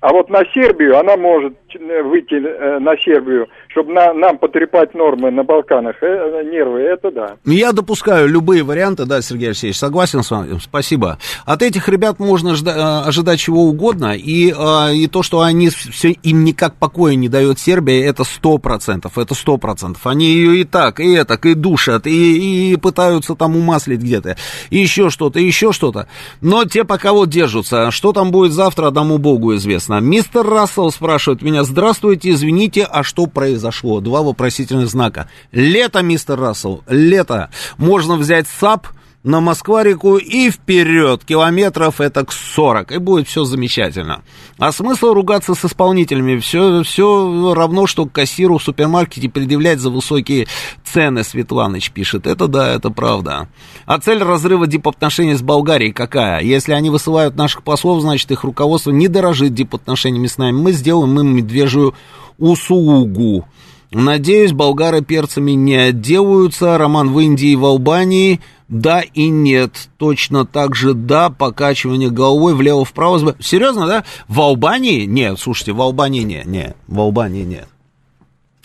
А 0.00 0.12
вот 0.12 0.28
на 0.30 0.44
Сербию, 0.52 0.98
она 0.98 1.16
может 1.16 1.54
выйти 1.76 2.34
э, 2.34 2.78
на 2.78 2.96
Сербию, 2.98 3.48
чтобы 3.68 3.92
на, 3.92 4.12
нам 4.14 4.38
потрепать 4.38 4.94
нормы 4.94 5.30
на 5.30 5.44
Балканах, 5.44 5.96
э, 6.02 6.42
нервы, 6.50 6.80
это 6.80 7.10
да. 7.10 7.36
Я 7.44 7.72
допускаю 7.72 8.28
любые 8.28 8.62
варианты, 8.62 9.04
да, 9.04 9.20
Сергей 9.22 9.48
Алексеевич, 9.48 9.78
согласен 9.78 10.22
с 10.22 10.30
вами, 10.30 10.58
спасибо. 10.58 11.18
От 11.44 11.62
этих 11.62 11.88
ребят 11.88 12.18
можно 12.18 12.50
жда- 12.50 13.04
ожидать 13.04 13.40
чего 13.40 13.64
угодно, 13.64 14.14
и, 14.16 14.48
и 14.48 15.06
то, 15.08 15.22
что 15.22 15.40
они 15.40 15.68
все, 15.68 16.10
им 16.10 16.44
никак 16.44 16.74
покоя 16.76 17.14
не 17.14 17.28
дает 17.28 17.58
Сербия, 17.58 18.04
это 18.06 18.24
сто 18.24 18.58
процентов, 18.58 19.18
это 19.18 19.34
сто 19.34 19.56
процентов. 19.58 20.06
Они 20.06 20.26
ее 20.26 20.60
и 20.60 20.64
так, 20.64 21.00
и 21.00 21.12
это, 21.12 21.34
и 21.34 21.54
душат, 21.54 22.06
и, 22.06 22.72
и 22.72 22.76
пытаются 22.76 23.34
там 23.34 23.56
умаслить 23.56 24.00
где-то, 24.00 24.36
и 24.70 24.78
еще 24.78 25.10
что-то, 25.10 25.38
и 25.38 25.44
еще 25.44 25.72
что-то. 25.72 26.08
Но 26.40 26.64
те 26.64 26.84
пока 26.84 27.12
вот 27.12 27.28
держатся, 27.28 27.90
что 27.90 28.12
там 28.12 28.30
будет 28.30 28.52
завтра, 28.52 28.88
одному 28.88 29.18
богу 29.18 29.54
известно. 29.54 30.00
Мистер 30.00 30.46
Рассел 30.46 30.90
спрашивает 30.90 31.42
меня, 31.42 31.57
здравствуйте, 31.64 32.30
извините, 32.30 32.86
а 32.90 33.02
что 33.02 33.26
произошло? 33.26 34.00
Два 34.00 34.22
вопросительных 34.22 34.88
знака. 34.88 35.28
Лето, 35.52 36.02
мистер 36.02 36.38
Рассел, 36.38 36.82
лето. 36.86 37.50
Можно 37.76 38.16
взять 38.16 38.46
сап, 38.48 38.88
на 39.24 39.40
Москва-реку 39.40 40.16
и 40.16 40.50
вперед, 40.50 41.24
километров 41.24 42.00
это 42.00 42.24
к 42.24 42.32
40, 42.32 42.92
и 42.92 42.98
будет 42.98 43.26
все 43.26 43.44
замечательно. 43.44 44.22
А 44.58 44.70
смысл 44.70 45.12
ругаться 45.12 45.54
с 45.54 45.64
исполнителями? 45.64 46.38
Все, 46.38 46.82
все 46.84 47.52
равно, 47.54 47.86
что 47.86 48.06
кассиру 48.06 48.58
в 48.58 48.62
супермаркете 48.62 49.28
предъявлять 49.28 49.80
за 49.80 49.90
высокие 49.90 50.46
цены, 50.84 51.24
Светланыч 51.24 51.90
пишет. 51.90 52.26
Это 52.26 52.46
да, 52.46 52.72
это 52.72 52.90
правда. 52.90 53.48
А 53.86 53.98
цель 53.98 54.22
разрыва 54.22 54.66
дипотношений 54.66 55.34
с 55.34 55.42
Болгарией 55.42 55.92
какая? 55.92 56.40
Если 56.42 56.72
они 56.72 56.88
высылают 56.88 57.36
наших 57.36 57.64
послов, 57.64 58.00
значит 58.00 58.30
их 58.30 58.44
руководство 58.44 58.92
не 58.92 59.08
дорожит 59.08 59.52
дипотношениями 59.52 60.28
с 60.28 60.38
нами. 60.38 60.56
Мы 60.56 60.72
сделаем 60.72 61.18
им 61.18 61.34
медвежью 61.34 61.94
услугу. 62.38 63.46
Надеюсь, 63.90 64.52
болгары 64.52 65.02
перцами 65.02 65.52
не 65.52 65.76
отделаются. 65.76 66.76
Роман 66.76 67.10
в 67.10 67.18
Индии 67.20 67.50
и 67.50 67.56
в 67.56 67.64
Албании. 67.64 68.40
Да 68.68 69.00
и 69.00 69.28
нет. 69.28 69.88
Точно 69.96 70.44
так 70.44 70.74
же 70.74 70.94
да. 70.94 71.30
Покачивание 71.30 72.10
головой 72.10 72.54
влево-вправо. 72.54 73.36
Серьезно, 73.40 73.86
да? 73.86 74.04
В 74.28 74.40
Албании? 74.40 75.04
Нет, 75.04 75.38
слушайте, 75.40 75.72
в 75.72 75.80
Албании 75.80 76.22
нет. 76.22 76.46
Нет, 76.46 76.76
в 76.86 77.00
Албании 77.00 77.44
нет. 77.44 77.68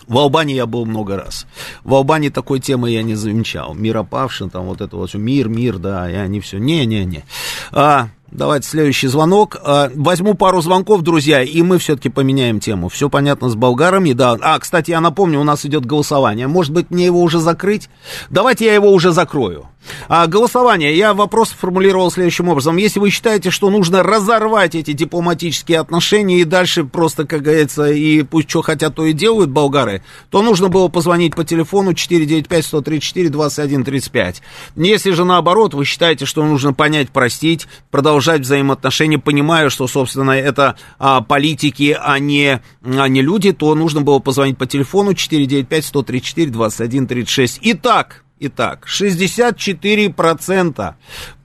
В 0.08 0.18
Албании 0.18 0.56
я 0.56 0.66
был 0.66 0.86
много 0.86 1.16
раз. 1.16 1.48
В 1.84 1.94
Албании 1.94 2.30
такой 2.30 2.60
темы 2.60 2.92
я 2.92 3.04
не 3.04 3.16
замечал. 3.16 3.74
Миропавшин, 3.74 4.50
там 4.50 4.66
вот 4.66 4.82
это 4.82 4.98
вот 4.98 5.14
мир, 5.14 5.48
мир, 5.48 5.78
да, 5.78 6.12
и 6.12 6.16
они 6.16 6.42
все. 6.42 6.58
Не-не-не. 6.58 7.24
А, 7.72 8.10
Давайте 8.34 8.68
следующий 8.68 9.08
звонок. 9.08 9.58
А, 9.64 9.92
возьму 9.94 10.34
пару 10.34 10.60
звонков, 10.60 11.04
друзья, 11.04 11.44
и 11.44 11.62
мы 11.62 11.78
все-таки 11.78 12.10
поменяем 12.10 12.60
тему. 12.60 12.90
Все 12.90 13.08
понятно 13.08 13.48
с 13.48 13.56
болгарами, 13.56 14.14
да. 14.14 14.36
А, 14.42 14.58
кстати, 14.58 14.90
я 14.90 15.02
напомню, 15.02 15.40
у 15.40 15.44
нас 15.44 15.68
идет 15.68 15.86
голосование. 15.86 16.48
Может 16.48 16.74
быть, 16.74 16.90
мне 16.90 17.06
его 17.06 17.22
уже 17.22 17.38
закрыть? 17.38 17.90
Давайте 18.32 18.66
я 18.66 18.74
его 18.74 18.92
уже 18.92 19.12
закрою. 19.12 19.68
А, 20.08 20.26
голосование. 20.26 20.98
Я 20.98 21.14
вопрос 21.14 21.50
формулировал 21.50 22.10
следующим 22.10 22.50
образом. 22.50 22.78
Если 22.78 23.00
вы 23.00 23.12
считаете, 23.12 23.52
что 23.52 23.70
нужно 23.70 24.02
разорвать 24.02 24.74
эти 24.74 24.94
дипломатические 24.94 25.80
отношения 25.80 26.40
и 26.40 26.44
дальше 26.44 26.86
просто, 26.86 27.28
как 27.28 27.44
говорится, 27.44 27.92
и 27.92 28.24
пусть 28.24 28.50
что 28.50 28.64
хотят, 28.64 28.96
то 28.96 29.06
и 29.06 29.14
делают 29.14 29.52
болгары, 29.52 30.02
то 30.32 30.42
нужно 30.42 30.70
было 30.70 30.88
позвонить 30.88 31.36
по 31.36 31.44
телефону 31.44 31.92
495-134-2135. 31.92 34.38
Если 34.78 35.12
же 35.12 35.24
наоборот, 35.24 35.76
вы 35.76 35.86
считаете, 35.86 36.26
что 36.26 36.44
нужно 36.44 36.74
понять, 36.74 37.12
простить, 37.12 37.68
продолжать 37.92 38.23
взаимоотношения, 38.32 39.20
понимая, 39.20 39.70
что, 39.70 39.88
собственно, 39.88 40.32
это 40.32 40.76
а, 41.00 41.22
политики, 41.22 41.98
а 42.00 42.20
не, 42.20 42.62
а 42.84 43.08
не 43.08 43.22
люди, 43.22 43.54
то 43.54 43.74
нужно 43.76 44.02
было 44.02 44.20
позвонить 44.20 44.58
по 44.58 44.66
телефону 44.66 45.12
495-134-2136. 45.12 47.60
Итак, 47.62 48.24
Итак, 48.46 48.88
64% 48.88 50.96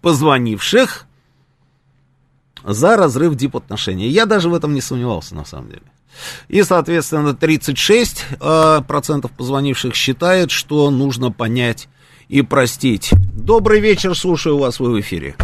позвонивших 0.01 1.07
за 2.64 2.97
разрыв 2.97 3.37
дипотношений. 3.37 4.09
Я 4.09 4.26
даже 4.26 4.49
в 4.49 4.55
этом 4.55 4.74
не 4.74 4.81
сомневался, 4.81 5.37
на 5.37 5.45
самом 5.45 5.68
деле. 5.68 5.83
И, 6.49 6.64
соответственно, 6.64 7.29
36% 7.29 8.24
э, 8.41 8.83
процентов 8.83 9.31
позвонивших 9.31 9.95
считает, 9.95 10.51
что 10.51 10.91
нужно 10.91 11.31
понять 11.31 11.89
и 12.29 12.43
простить. 12.43 13.12
Добрый 13.33 13.79
вечер, 13.81 14.16
слушаю 14.16 14.59
вас, 14.59 14.81
вы 14.81 14.91
в 14.91 15.01
эфире. 15.01 15.37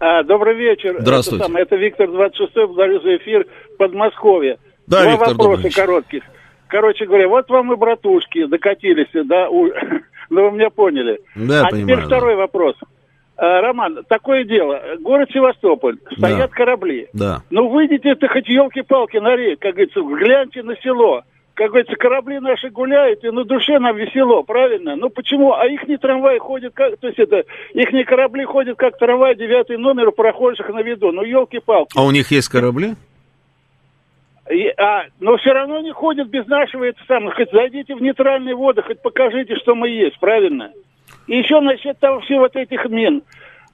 А, 0.00 0.22
добрый 0.22 0.54
вечер. 0.54 0.96
Здравствуйте. 1.00 1.44
Это, 1.44 1.58
это 1.58 1.76
Виктор 1.76 2.10
26 2.10 2.54
благодарю 2.54 3.00
за 3.00 3.16
эфир 3.16 3.46
в 3.74 3.76
Подмосковье. 3.78 4.58
Да, 4.86 5.02
Два 5.02 5.12
Виктор, 5.12 5.28
вопроса 5.34 5.70
коротких. 5.74 6.22
Короче 6.68 7.06
говоря, 7.06 7.28
вот 7.28 7.48
вам 7.48 7.72
и 7.72 7.76
братушки 7.76 8.44
докатились, 8.46 9.08
да, 9.26 9.48
у, 9.48 9.66
ну 10.30 10.50
вы 10.50 10.56
меня 10.56 10.70
поняли. 10.70 11.20
Да, 11.34 11.62
а 11.62 11.70
понимаю, 11.70 11.86
теперь 11.86 12.06
второй 12.06 12.34
да. 12.34 12.38
вопрос. 12.42 12.76
А, 13.36 13.60
Роман, 13.60 14.04
такое 14.08 14.44
дело. 14.44 14.80
Город 15.00 15.30
Севастополь, 15.32 15.96
стоят 16.16 16.50
Да. 16.50 16.56
корабли. 16.56 17.08
Да. 17.12 17.42
Ну 17.50 17.68
выйдите 17.68 18.14
ты 18.14 18.28
хоть 18.28 18.48
елки-палки 18.48 19.16
на 19.16 19.34
рейд, 19.34 19.60
как 19.60 19.74
говорится, 19.74 20.00
гляньте 20.00 20.62
на 20.62 20.76
село. 20.76 21.22
Как 21.58 21.70
говорится, 21.70 21.96
корабли 21.96 22.38
наши 22.38 22.70
гуляют, 22.70 23.24
и 23.24 23.30
на 23.30 23.42
душе 23.42 23.80
нам 23.80 23.96
весело, 23.96 24.42
правильно? 24.42 24.94
Ну 24.94 25.10
почему? 25.10 25.54
А 25.54 25.66
их 25.66 25.88
не 25.88 25.96
трамвай 25.96 26.38
ходит, 26.38 26.72
как, 26.72 26.96
то 26.98 27.08
есть 27.08 27.18
это, 27.18 27.42
их 27.74 27.92
не 27.92 28.04
корабли 28.04 28.44
ходят, 28.44 28.78
как 28.78 28.96
трамвай, 28.96 29.34
девятый 29.34 29.76
номер 29.76 30.10
у 30.10 30.12
прохожих 30.12 30.68
на 30.68 30.82
виду. 30.82 31.10
Ну 31.10 31.24
елки-палки. 31.24 31.98
А 31.98 32.04
у 32.04 32.12
них 32.12 32.30
есть 32.30 32.48
корабли? 32.48 32.94
И- 34.48 34.72
а, 34.78 35.06
но 35.18 35.36
все 35.36 35.50
равно 35.52 35.80
не 35.80 35.90
ходят 35.90 36.28
без 36.28 36.46
нашего, 36.46 36.84
это 36.84 37.00
самое, 37.08 37.32
хоть 37.34 37.50
зайдите 37.50 37.96
в 37.96 38.00
нейтральные 38.02 38.54
воды, 38.54 38.82
хоть 38.82 39.02
покажите, 39.02 39.56
что 39.56 39.74
мы 39.74 39.88
есть, 39.88 40.16
правильно? 40.20 40.70
И 41.26 41.38
еще 41.38 41.58
насчет 41.60 41.98
того, 41.98 42.20
все 42.20 42.38
вот 42.38 42.54
этих 42.54 42.84
мин. 42.88 43.22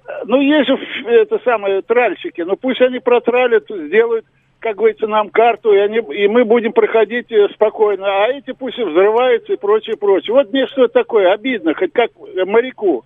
Э, 0.08 0.22
Ну, 0.24 0.40
есть 0.40 0.68
же 0.68 0.74
ф- 0.76 1.06
это 1.06 1.38
самое, 1.44 1.82
тральщики, 1.82 2.40
ну 2.40 2.56
пусть 2.56 2.80
они 2.80 2.98
протралят, 2.98 3.66
сделают, 3.68 4.24
как 4.64 4.76
говорится, 4.76 5.06
нам 5.06 5.28
карту, 5.28 5.74
и, 5.74 5.78
они, 5.78 5.98
и 5.98 6.26
мы 6.26 6.46
будем 6.46 6.72
проходить 6.72 7.30
э, 7.30 7.48
спокойно, 7.52 8.06
а 8.06 8.28
эти 8.28 8.52
пусть 8.52 8.78
взрываются 8.78 9.52
и 9.52 9.58
прочее, 9.58 9.98
прочее. 9.98 10.32
Вот 10.32 10.50
мне 10.50 10.66
что 10.68 10.88
такое, 10.88 11.34
обидно, 11.34 11.74
хоть 11.74 11.92
как 11.92 12.10
моряку. 12.46 13.04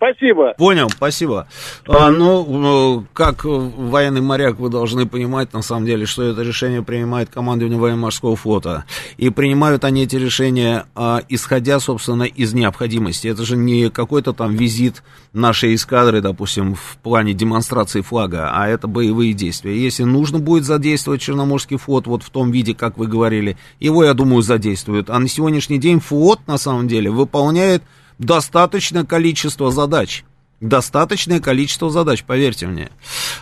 Спасибо. 0.00 0.54
Понял, 0.56 0.88
спасибо. 0.88 1.46
А, 1.86 2.10
ну, 2.10 2.42
ну, 2.46 3.04
как 3.12 3.44
военный 3.44 4.22
моряк, 4.22 4.58
вы 4.58 4.70
должны 4.70 5.04
понимать, 5.04 5.52
на 5.52 5.60
самом 5.60 5.84
деле, 5.84 6.06
что 6.06 6.22
это 6.22 6.40
решение 6.40 6.82
принимает 6.82 7.28
командование 7.28 7.78
военно-морского 7.78 8.34
флота. 8.34 8.86
И 9.18 9.28
принимают 9.28 9.84
они 9.84 10.04
эти 10.04 10.16
решения, 10.16 10.86
а, 10.94 11.20
исходя, 11.28 11.78
собственно, 11.80 12.22
из 12.22 12.54
необходимости. 12.54 13.28
Это 13.28 13.44
же 13.44 13.58
не 13.58 13.90
какой-то 13.90 14.32
там 14.32 14.54
визит 14.54 15.02
нашей 15.34 15.74
эскадры, 15.74 16.22
допустим, 16.22 16.76
в 16.76 16.96
плане 17.02 17.34
демонстрации 17.34 18.00
флага, 18.00 18.52
а 18.54 18.68
это 18.68 18.88
боевые 18.88 19.34
действия. 19.34 19.78
Если 19.78 20.04
нужно 20.04 20.38
будет 20.38 20.64
задействовать 20.64 21.20
Черноморский 21.20 21.76
флот 21.76 22.06
вот 22.06 22.22
в 22.22 22.30
том 22.30 22.52
виде, 22.52 22.74
как 22.74 22.96
вы 22.96 23.06
говорили, 23.06 23.58
его, 23.80 24.02
я 24.02 24.14
думаю, 24.14 24.40
задействуют. 24.40 25.10
А 25.10 25.18
на 25.18 25.28
сегодняшний 25.28 25.76
день 25.76 26.00
флот, 26.00 26.40
на 26.46 26.56
самом 26.56 26.88
деле, 26.88 27.10
выполняет 27.10 27.82
достаточное 28.20 29.04
количество 29.04 29.70
задач. 29.70 30.24
Достаточное 30.60 31.40
количество 31.40 31.88
задач, 31.88 32.22
поверьте 32.22 32.66
мне. 32.66 32.90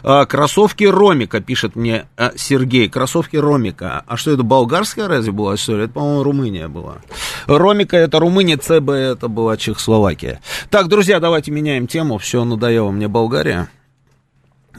А, 0.05 0.25
кроссовки 0.25 0.85
Ромика, 0.85 1.41
пишет 1.41 1.75
мне 1.75 2.07
а, 2.17 2.31
Сергей. 2.37 2.89
Кроссовки 2.89 3.37
Ромика. 3.37 4.05
А 4.07 4.17
что 4.17 4.31
это, 4.31 4.45
болгарская 4.45 5.09
разве 5.09 5.33
была 5.33 5.57
история? 5.57 5.85
Это, 5.85 5.95
по-моему, 5.95 6.23
Румыния 6.23 6.69
была. 6.69 6.99
Ромика 7.47 7.97
это 7.97 8.21
Румыния, 8.21 8.57
ЦБ 8.57 8.91
это 8.91 9.27
была 9.27 9.57
Чехословакия. 9.57 10.41
Так, 10.71 10.87
друзья, 10.87 11.19
давайте 11.19 11.51
меняем 11.51 11.89
тему. 11.89 12.19
Все, 12.19 12.45
надоело 12.45 12.93
мне 12.93 13.09
Болгария. 13.09 13.69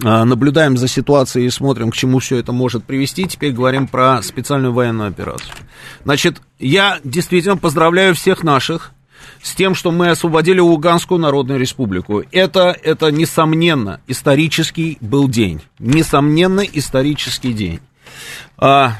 А, 0.02 0.24
Наблюдаем 0.24 0.78
за 0.78 0.88
ситуацией 0.88 1.48
и 1.48 1.50
смотрим, 1.50 1.92
к 1.92 1.96
чему 1.96 2.20
все 2.20 2.38
это 2.38 2.54
может 2.54 2.86
привести. 2.86 3.28
Теперь 3.28 3.52
говорим 3.52 3.86
про 3.86 4.22
специальную 4.22 4.72
военную 4.72 5.10
операцию. 5.10 5.52
Значит, 6.06 6.42
я 6.58 7.00
действительно 7.04 7.58
поздравляю 7.58 8.16
всех 8.16 8.44
наших 8.44 8.94
с 9.42 9.56
тем, 9.56 9.76
что 9.76 9.92
мы 9.92 10.10
освободили 10.10 10.60
Луганскую 10.60 11.20
Народную 11.20 11.60
Республику. 11.60 12.24
Это, 12.32 12.76
это 12.84 13.12
несомненно, 13.12 14.02
исторический 14.08 14.98
был 15.02 15.28
день. 15.28 15.62
Несомненно, 15.80 16.62
исторический 16.62 17.54
день. 17.54 17.80
А, 18.58 18.98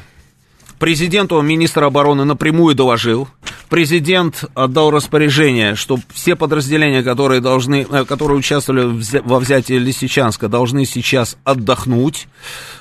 Президенту 0.80 1.38
министр 1.42 1.84
обороны 1.84 2.24
напрямую 2.24 2.74
доложил. 2.74 3.28
Президент 3.68 4.44
отдал 4.54 4.90
распоряжение, 4.90 5.74
что 5.74 5.98
все 6.08 6.36
подразделения, 6.36 7.02
которые, 7.02 7.42
должны, 7.42 7.86
э, 7.88 8.04
которые 8.06 8.38
участвовали 8.38 8.98
во 9.22 9.38
взятии 9.40 9.74
Лисичанска, 9.74 10.48
должны 10.48 10.86
сейчас 10.86 11.36
отдохнуть. 11.44 12.28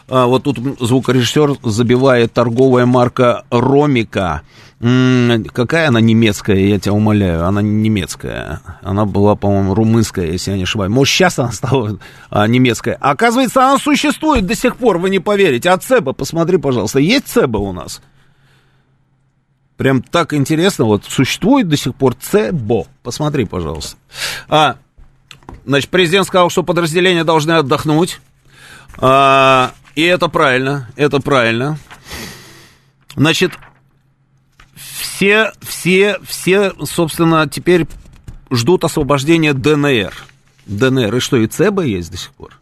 А, 0.07 0.27
Вот 0.27 0.43
тут 0.43 0.59
звукорежиссер 0.79 1.57
забивает 1.61 2.31
торговая 2.31 2.85
марка 2.85 3.43
Ромика. 3.51 4.43
Какая 4.79 5.89
она 5.89 5.99
немецкая, 5.99 6.57
я 6.57 6.79
тебя 6.79 6.93
умоляю, 6.93 7.45
она 7.45 7.61
немецкая. 7.61 8.61
Она 8.81 9.05
была, 9.05 9.35
по-моему, 9.35 9.75
румынская, 9.75 10.27
если 10.27 10.51
я 10.51 10.57
не 10.57 10.63
ошибаюсь. 10.63 10.91
Может, 10.91 11.13
сейчас 11.13 11.37
она 11.37 11.51
стала 11.51 11.99
а, 12.29 12.47
немецкая. 12.47 12.97
А, 13.01 13.11
оказывается, 13.11 13.61
она 13.61 13.77
существует 13.77 14.45
до 14.45 14.55
сих 14.55 14.77
пор, 14.77 14.97
вы 14.97 15.09
не 15.09 15.19
поверите. 15.19 15.69
А 15.69 15.77
Цеба, 15.77 16.13
посмотри, 16.13 16.57
пожалуйста, 16.57 16.99
есть 16.99 17.27
Цеба 17.27 17.57
у 17.57 17.73
нас? 17.73 18.01
Прям 19.75 20.01
так 20.01 20.33
интересно, 20.33 20.85
вот 20.85 21.03
существует 21.05 21.67
до 21.67 21.75
сих 21.75 21.95
пор 21.95 22.15
ЦЕБО. 22.15 22.87
Посмотри, 23.03 23.43
пожалуйста. 23.43 23.97
А, 24.47 24.77
значит, 25.65 25.89
президент 25.89 26.25
сказал, 26.25 26.49
что 26.49 26.63
подразделения 26.63 27.25
должны 27.25 27.51
отдохнуть. 27.51 28.21
А, 28.97 29.71
и 29.95 30.03
это 30.03 30.29
правильно, 30.29 30.89
это 30.95 31.19
правильно. 31.19 31.77
Значит, 33.15 33.53
все, 35.19 35.51
все, 35.59 36.17
все, 36.23 36.73
собственно, 36.85 37.45
теперь 37.45 37.85
ждут 38.49 38.85
освобождения 38.85 39.53
ДНР. 39.53 40.13
ДНР. 40.65 41.13
И 41.13 41.19
что, 41.19 41.35
и 41.35 41.45
ЦЕБа 41.45 41.81
есть 41.81 42.09
до 42.09 42.15
сих 42.15 42.31
пор? 42.31 42.57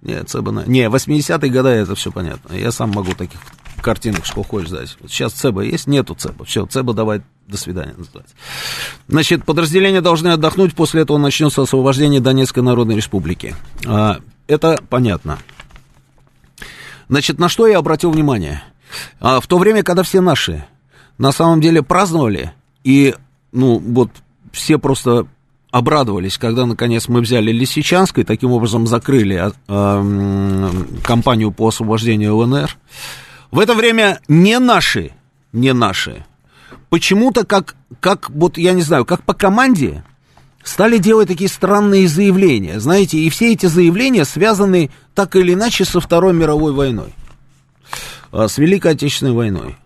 Нет, 0.00 0.30
ЦЕБа... 0.30 0.64
Не, 0.66 0.86
80-е 0.86 1.50
годы 1.50 1.68
это 1.68 1.94
все 1.94 2.10
понятно. 2.10 2.54
Я 2.54 2.72
сам 2.72 2.90
могу 2.90 3.12
таких 3.12 3.38
картинок, 3.82 4.24
что 4.24 4.42
хочешь 4.44 4.70
дать. 4.70 4.96
Вот 4.98 5.10
сейчас 5.10 5.34
ЦЕБа 5.34 5.60
есть? 5.60 5.86
Нету 5.86 6.14
ЦЕБа. 6.14 6.46
Все, 6.46 6.64
ЦЕБа 6.64 6.94
давай, 6.94 7.20
до 7.46 7.58
свидания 7.58 7.92
называть. 7.94 8.28
Значит, 9.06 9.44
подразделения 9.44 10.00
должны 10.00 10.28
отдохнуть, 10.28 10.74
после 10.74 11.02
этого 11.02 11.18
начнется 11.18 11.60
освобождение 11.60 12.20
Донецкой 12.20 12.62
Народной 12.62 12.96
Республики. 12.96 13.54
А, 13.84 14.20
это 14.46 14.78
понятно. 14.88 15.38
Значит, 17.10 17.38
на 17.38 17.50
что 17.50 17.66
я 17.66 17.76
обратил 17.76 18.10
внимание? 18.10 18.62
А, 19.20 19.38
в 19.42 19.46
то 19.46 19.58
время, 19.58 19.82
когда 19.82 20.02
все 20.02 20.22
наши 20.22 20.64
на 21.18 21.32
самом 21.32 21.60
деле 21.60 21.82
праздновали, 21.82 22.52
и, 22.84 23.14
ну, 23.52 23.78
вот 23.78 24.10
все 24.52 24.78
просто 24.78 25.26
обрадовались, 25.70 26.38
когда, 26.38 26.64
наконец, 26.66 27.08
мы 27.08 27.20
взяли 27.20 27.52
Лисичанск 27.52 28.18
и 28.18 28.24
таким 28.24 28.52
образом 28.52 28.86
закрыли 28.86 29.52
э, 29.68 30.70
кампанию 31.02 31.52
по 31.52 31.68
освобождению 31.68 32.36
ЛНР. 32.36 32.76
В 33.50 33.58
это 33.58 33.74
время 33.74 34.20
не 34.28 34.58
наши, 34.58 35.12
не 35.52 35.72
наши, 35.72 36.24
почему-то 36.88 37.44
как, 37.44 37.76
как, 38.00 38.30
вот 38.30 38.58
я 38.58 38.72
не 38.72 38.82
знаю, 38.82 39.04
как 39.04 39.22
по 39.22 39.34
команде 39.34 40.02
стали 40.62 40.98
делать 40.98 41.28
такие 41.28 41.48
странные 41.48 42.08
заявления, 42.08 42.80
знаете, 42.80 43.18
и 43.18 43.30
все 43.30 43.52
эти 43.52 43.66
заявления 43.66 44.24
связаны 44.24 44.90
так 45.14 45.36
или 45.36 45.54
иначе 45.54 45.84
со 45.84 46.00
Второй 46.00 46.32
мировой 46.32 46.72
войной, 46.72 47.14
а, 48.32 48.48
с 48.48 48.58
Великой 48.58 48.92
Отечественной 48.92 49.32
войной. 49.32 49.76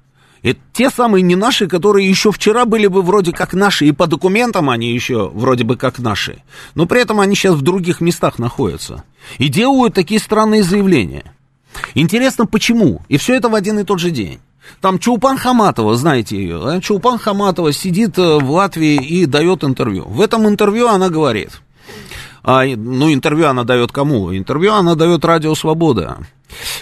Это 0.42 0.58
те 0.72 0.90
самые 0.90 1.22
не 1.22 1.36
наши, 1.36 1.66
которые 1.66 2.08
еще 2.08 2.32
вчера 2.32 2.64
были 2.64 2.86
бы 2.86 3.02
вроде 3.02 3.32
как 3.32 3.52
наши, 3.52 3.86
и 3.86 3.92
по 3.92 4.06
документам 4.06 4.70
они 4.70 4.92
еще 4.92 5.28
вроде 5.28 5.64
бы 5.64 5.76
как 5.76 5.98
наши. 5.98 6.42
Но 6.74 6.86
при 6.86 7.00
этом 7.02 7.20
они 7.20 7.34
сейчас 7.34 7.54
в 7.54 7.62
других 7.62 8.00
местах 8.00 8.38
находятся. 8.38 9.04
И 9.38 9.48
делают 9.48 9.94
такие 9.94 10.20
странные 10.20 10.62
заявления. 10.62 11.34
Интересно, 11.94 12.46
почему? 12.46 13.02
И 13.08 13.18
все 13.18 13.34
это 13.34 13.48
в 13.48 13.54
один 13.54 13.78
и 13.78 13.84
тот 13.84 14.00
же 14.00 14.10
день. 14.10 14.40
Там 14.80 14.98
Чулпан 14.98 15.36
Хаматова, 15.36 15.96
знаете 15.96 16.36
ее? 16.36 16.80
Чулпан 16.82 17.18
Хаматова 17.18 17.72
сидит 17.72 18.18
э, 18.18 18.38
в 18.38 18.50
Латвии 18.50 18.96
и 18.96 19.26
дает 19.26 19.64
интервью. 19.64 20.04
В 20.06 20.20
этом 20.20 20.46
интервью 20.46 20.88
она 20.88 21.08
говорит, 21.08 21.60
а, 22.42 22.64
ну, 22.64 23.12
интервью 23.12 23.48
она 23.48 23.64
дает 23.64 23.92
кому? 23.92 24.34
Интервью 24.34 24.74
она 24.74 24.94
дает 24.94 25.24
Радио 25.24 25.54
Свобода. 25.54 26.18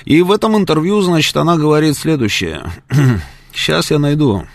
И 0.05 0.23
в 0.23 0.33
этом 0.33 0.57
интервью, 0.57 1.01
значит, 1.01 1.37
она 1.37 1.57
говорит 1.57 1.97
следующее. 1.97 2.63
Сейчас 3.59 3.91
я 3.91 3.99
найду. 3.99 4.47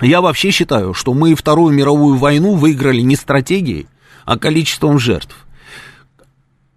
Я 0.00 0.20
вообще 0.20 0.52
считаю, 0.52 0.94
что 0.94 1.14
мы 1.14 1.34
Вторую 1.34 1.74
мировую 1.74 2.16
войну 2.16 2.54
выиграли 2.54 3.00
не 3.00 3.16
стратегией, 3.16 3.88
а 4.24 4.38
количеством 4.38 5.00
жертв. 5.00 5.34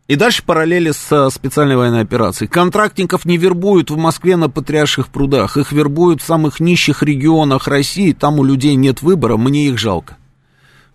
И 0.08 0.16
дальше 0.16 0.44
параллели 0.44 0.90
с 0.90 1.30
специальной 1.30 1.76
военной 1.76 2.02
операцией. 2.02 2.50
Контрактников 2.50 3.26
не 3.26 3.38
вербуют 3.38 3.92
в 3.92 3.98
Москве 3.98 4.36
на 4.36 4.50
Патриарших 4.50 5.10
прудах. 5.10 5.58
Их 5.58 5.72
вербуют 5.72 6.24
в 6.24 6.26
самых 6.26 6.60
нищих 6.60 7.04
регионах 7.04 7.68
России. 7.68 8.14
Там 8.14 8.40
у 8.40 8.44
людей 8.44 8.74
нет 8.74 9.04
выбора, 9.04 9.38
мне 9.38 9.68
их 9.68 9.78
жалко. 9.78 10.18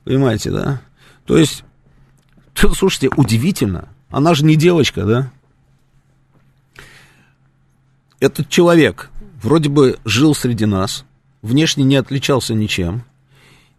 Понимаете, 0.02 0.50
да? 0.50 0.82
То 1.24 1.38
есть, 1.38 1.62
слушайте, 2.54 3.10
удивительно. 3.16 3.88
Она 4.10 4.34
же 4.34 4.44
не 4.44 4.56
девочка, 4.56 5.04
да? 5.04 5.30
Этот 8.18 8.48
человек 8.48 9.10
вроде 9.46 9.68
бы 9.68 9.98
жил 10.04 10.34
среди 10.34 10.66
нас, 10.66 11.04
внешне 11.40 11.84
не 11.84 11.94
отличался 11.94 12.52
ничем, 12.52 13.04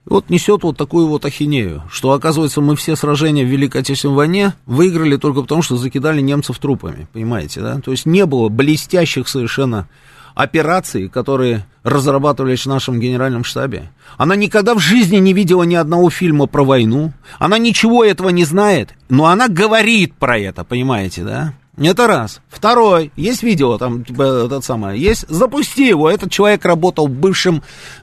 вот 0.06 0.30
несет 0.30 0.64
вот 0.64 0.78
такую 0.78 1.08
вот 1.08 1.26
ахинею, 1.26 1.84
что, 1.92 2.14
оказывается, 2.14 2.62
мы 2.62 2.78
все 2.78 2.96
сражения 2.96 3.44
в 3.44 3.50
Великой 3.50 3.82
Отечественной 3.82 4.16
войне 4.16 4.54
выиграли 4.66 5.18
только 5.18 5.42
потому, 5.42 5.62
что 5.62 5.76
закидали 5.76 6.22
немцев 6.22 6.58
трупами, 6.60 7.08
понимаете, 7.12 7.60
да? 7.60 7.82
То 7.82 7.92
есть 7.92 8.06
не 8.06 8.26
было 8.26 8.48
блестящих 8.48 9.28
совершенно 9.28 9.90
операций, 10.36 11.10
которые 11.10 11.66
разрабатывались 11.84 12.62
в 12.62 12.70
нашем 12.70 13.02
генеральном 13.02 13.44
штабе. 13.44 13.92
Она 14.18 14.38
никогда 14.38 14.74
в 14.74 14.80
жизни 14.80 15.18
не 15.18 15.34
видела 15.34 15.64
ни 15.64 15.76
одного 15.76 16.10
фильма 16.10 16.46
про 16.46 16.64
войну, 16.64 17.12
она 17.40 17.58
ничего 17.58 18.06
этого 18.06 18.30
не 18.30 18.46
знает, 18.46 18.94
но 19.10 19.26
она 19.26 19.50
говорит 19.50 20.14
про 20.14 20.40
это, 20.40 20.64
понимаете, 20.64 21.26
да? 21.26 21.54
Это 21.78 22.08
раз. 22.08 22.42
Второй. 22.50 23.12
Есть 23.16 23.44
видео, 23.44 23.78
там, 23.78 24.04
типа, 24.04 24.46
этот 24.46 24.66
самое. 24.66 25.00
Есть. 25.00 25.28
Запусти 25.30 25.88
его. 25.88 26.10
Этот 26.10 26.32
человек 26.32 26.66
работал 26.66 27.08
бывшим 27.08 27.62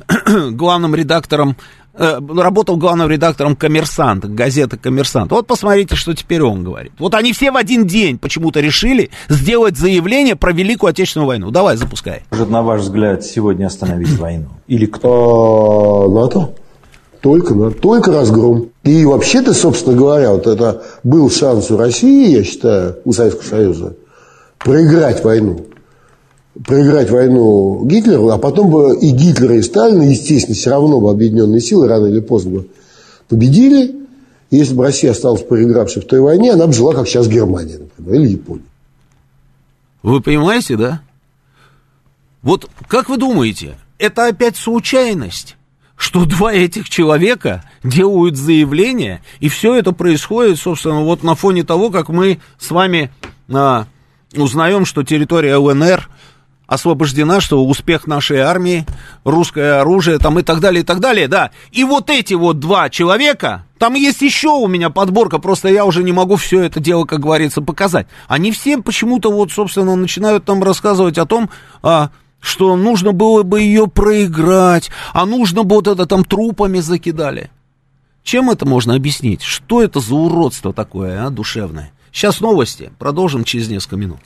главным 0.52 0.94
редактором 0.94 1.56
Э, 1.96 2.18
работал 2.36 2.76
главным 2.76 3.08
редактором 3.08 3.54
«Коммерсант», 3.54 4.24
газеты 4.24 4.76
«Коммерсант». 4.76 5.30
Вот 5.30 5.46
посмотрите, 5.46 5.94
что 5.94 6.12
теперь 6.12 6.42
он 6.42 6.64
говорит. 6.64 6.92
Вот 6.98 7.14
они 7.14 7.32
все 7.32 7.52
в 7.52 7.56
один 7.56 7.86
день 7.86 8.18
почему-то 8.18 8.58
решили 8.58 9.10
сделать 9.28 9.76
заявление 9.76 10.34
про 10.34 10.52
Великую 10.52 10.90
Отечественную 10.90 11.28
войну. 11.28 11.50
Давай, 11.52 11.76
запускай. 11.76 12.24
Может, 12.32 12.50
на 12.50 12.62
ваш 12.62 12.80
взгляд, 12.80 13.22
сегодня 13.24 13.66
остановить 13.66 14.10
войну? 14.18 14.48
Или 14.66 14.86
кто? 14.86 16.08
НАТО. 16.12 16.54
Только, 17.20 17.54
НАТО. 17.54 17.76
Только 17.76 18.10
разгром. 18.10 18.70
И 18.84 19.04
вообще-то, 19.04 19.54
собственно 19.54 19.96
говоря, 19.96 20.32
вот 20.32 20.46
это 20.46 20.82
был 21.02 21.30
шанс 21.30 21.70
у 21.70 21.76
России, 21.76 22.36
я 22.36 22.44
считаю, 22.44 22.98
у 23.04 23.12
Советского 23.12 23.48
Союза, 23.48 23.96
проиграть 24.58 25.24
войну 25.24 25.66
проиграть 26.62 27.10
войну 27.10 27.84
Гитлеру, 27.84 28.30
а 28.30 28.38
потом 28.38 28.70
бы 28.70 28.96
и 28.98 29.10
Гитлер, 29.10 29.52
и 29.52 29.62
Сталин, 29.62 30.02
естественно, 30.02 30.54
все 30.54 30.70
равно 30.70 31.00
бы 31.00 31.10
объединенные 31.10 31.60
силы 31.60 31.88
рано 31.88 32.06
или 32.06 32.20
поздно 32.20 32.60
бы 32.60 32.68
победили. 33.28 33.94
Если 34.50 34.74
бы 34.74 34.84
Россия 34.84 35.10
осталась 35.10 35.42
проигравшей 35.42 36.02
в 36.02 36.06
той 36.06 36.20
войне, 36.20 36.52
она 36.52 36.66
бы 36.66 36.72
жила, 36.72 36.94
как 36.94 37.08
сейчас 37.08 37.26
Германия, 37.26 37.78
например, 37.78 38.20
или 38.20 38.32
Япония. 38.32 38.62
Вы 40.02 40.20
понимаете, 40.20 40.76
да? 40.76 41.00
Вот 42.42 42.68
как 42.86 43.08
вы 43.08 43.16
думаете, 43.16 43.76
это 43.98 44.26
опять 44.26 44.56
случайность? 44.56 45.56
Что 45.96 46.24
два 46.24 46.52
этих 46.52 46.88
человека 46.88 47.64
делают 47.82 48.36
заявление, 48.36 49.22
и 49.40 49.48
все 49.48 49.74
это 49.74 49.92
происходит, 49.92 50.58
собственно, 50.58 51.02
вот 51.02 51.22
на 51.22 51.34
фоне 51.34 51.64
того, 51.64 51.90
как 51.90 52.08
мы 52.08 52.40
с 52.58 52.70
вами 52.70 53.10
а, 53.52 53.86
узнаем, 54.34 54.84
что 54.84 55.02
территория 55.02 55.56
ЛНР 55.56 56.08
освобождена, 56.66 57.40
что 57.40 57.64
успех 57.64 58.06
нашей 58.06 58.38
армии, 58.38 58.86
русское 59.22 59.80
оружие 59.80 60.18
там 60.18 60.38
и 60.38 60.42
так 60.42 60.60
далее, 60.60 60.82
и 60.82 60.84
так 60.84 61.00
далее, 61.00 61.28
да. 61.28 61.50
И 61.72 61.84
вот 61.84 62.10
эти 62.10 62.34
вот 62.34 62.58
два 62.58 62.88
человека, 62.88 63.66
там 63.78 63.94
есть 63.94 64.22
еще 64.22 64.48
у 64.48 64.66
меня 64.66 64.90
подборка, 64.90 65.38
просто 65.38 65.68
я 65.68 65.84
уже 65.84 66.02
не 66.02 66.12
могу 66.12 66.36
все 66.36 66.62
это 66.62 66.80
дело, 66.80 67.04
как 67.04 67.20
говорится, 67.20 67.60
показать. 67.60 68.06
Они 68.28 68.50
всем 68.50 68.82
почему-то 68.82 69.30
вот, 69.30 69.52
собственно, 69.52 69.94
начинают 69.94 70.44
там 70.44 70.62
рассказывать 70.62 71.18
о 71.18 71.26
том, 71.26 71.50
а, 71.82 72.10
что 72.44 72.76
нужно 72.76 73.12
было 73.12 73.42
бы 73.42 73.62
ее 73.62 73.88
проиграть, 73.88 74.90
а 75.14 75.24
нужно 75.24 75.62
бы 75.62 75.76
вот 75.76 75.88
это 75.88 76.04
там 76.04 76.24
трупами 76.24 76.80
закидали. 76.80 77.50
Чем 78.22 78.50
это 78.50 78.66
можно 78.66 78.94
объяснить? 78.94 79.42
Что 79.42 79.82
это 79.82 80.00
за 80.00 80.14
уродство 80.14 80.72
такое, 80.72 81.26
а, 81.26 81.30
душевное? 81.30 81.92
Сейчас 82.12 82.40
новости, 82.40 82.92
продолжим 82.98 83.44
через 83.44 83.68
несколько 83.68 83.96
минут. 83.96 84.20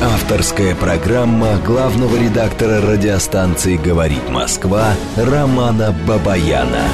Авторская 0.00 0.76
программа 0.76 1.56
главного 1.56 2.14
редактора 2.16 2.80
радиостанции 2.80 3.76
«Говорит 3.76 4.28
Москва» 4.30 4.94
Романа 5.16 5.94
Бабаяна. 6.06 6.84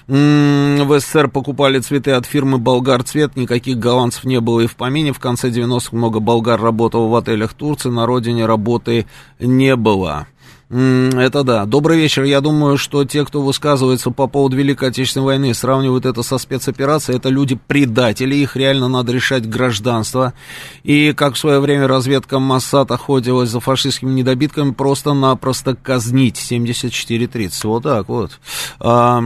В 0.07 0.99
СССР 0.99 1.27
покупали 1.29 1.77
цветы 1.77 2.11
от 2.11 2.25
фирмы 2.25 2.57
«Болгар 2.57 3.03
Цвет», 3.03 3.35
никаких 3.35 3.77
голландцев 3.77 4.23
не 4.23 4.39
было 4.39 4.61
и 4.61 4.67
в 4.67 4.75
помине. 4.75 5.13
В 5.13 5.19
конце 5.19 5.51
90-х 5.51 5.95
много 5.95 6.19
болгар 6.19 6.59
работало 6.59 7.07
в 7.07 7.15
отелях 7.15 7.53
Турции, 7.53 7.89
на 7.89 8.07
родине 8.07 8.47
работы 8.47 9.05
не 9.39 9.75
было. 9.75 10.25
Это 10.69 11.43
да. 11.43 11.65
Добрый 11.65 11.97
вечер. 11.97 12.23
Я 12.25 12.41
думаю, 12.41 12.77
что 12.77 13.03
те, 13.03 13.25
кто 13.25 13.41
высказывается 13.41 14.11
по 14.11 14.27
поводу 14.27 14.55
Великой 14.55 14.89
Отечественной 14.89 15.25
войны, 15.25 15.53
сравнивают 15.55 16.05
это 16.05 16.21
со 16.21 16.37
спецоперацией, 16.37 17.17
это 17.17 17.29
люди-предатели, 17.29 18.35
их 18.35 18.55
реально 18.55 18.87
надо 18.87 19.11
решать 19.11 19.49
гражданство. 19.49 20.33
И 20.83 21.13
как 21.13 21.33
в 21.33 21.39
свое 21.39 21.59
время 21.59 21.87
разведка 21.87 22.37
Моссад 22.37 22.91
охотилась 22.91 23.49
за 23.49 23.59
фашистскими 23.59 24.11
недобитками, 24.11 24.69
просто-напросто 24.69 25.75
казнить 25.75 26.37
74-30. 26.37 27.49
Вот 27.63 27.81
так 27.81 28.07
вот. 28.07 28.39
А, 28.79 29.19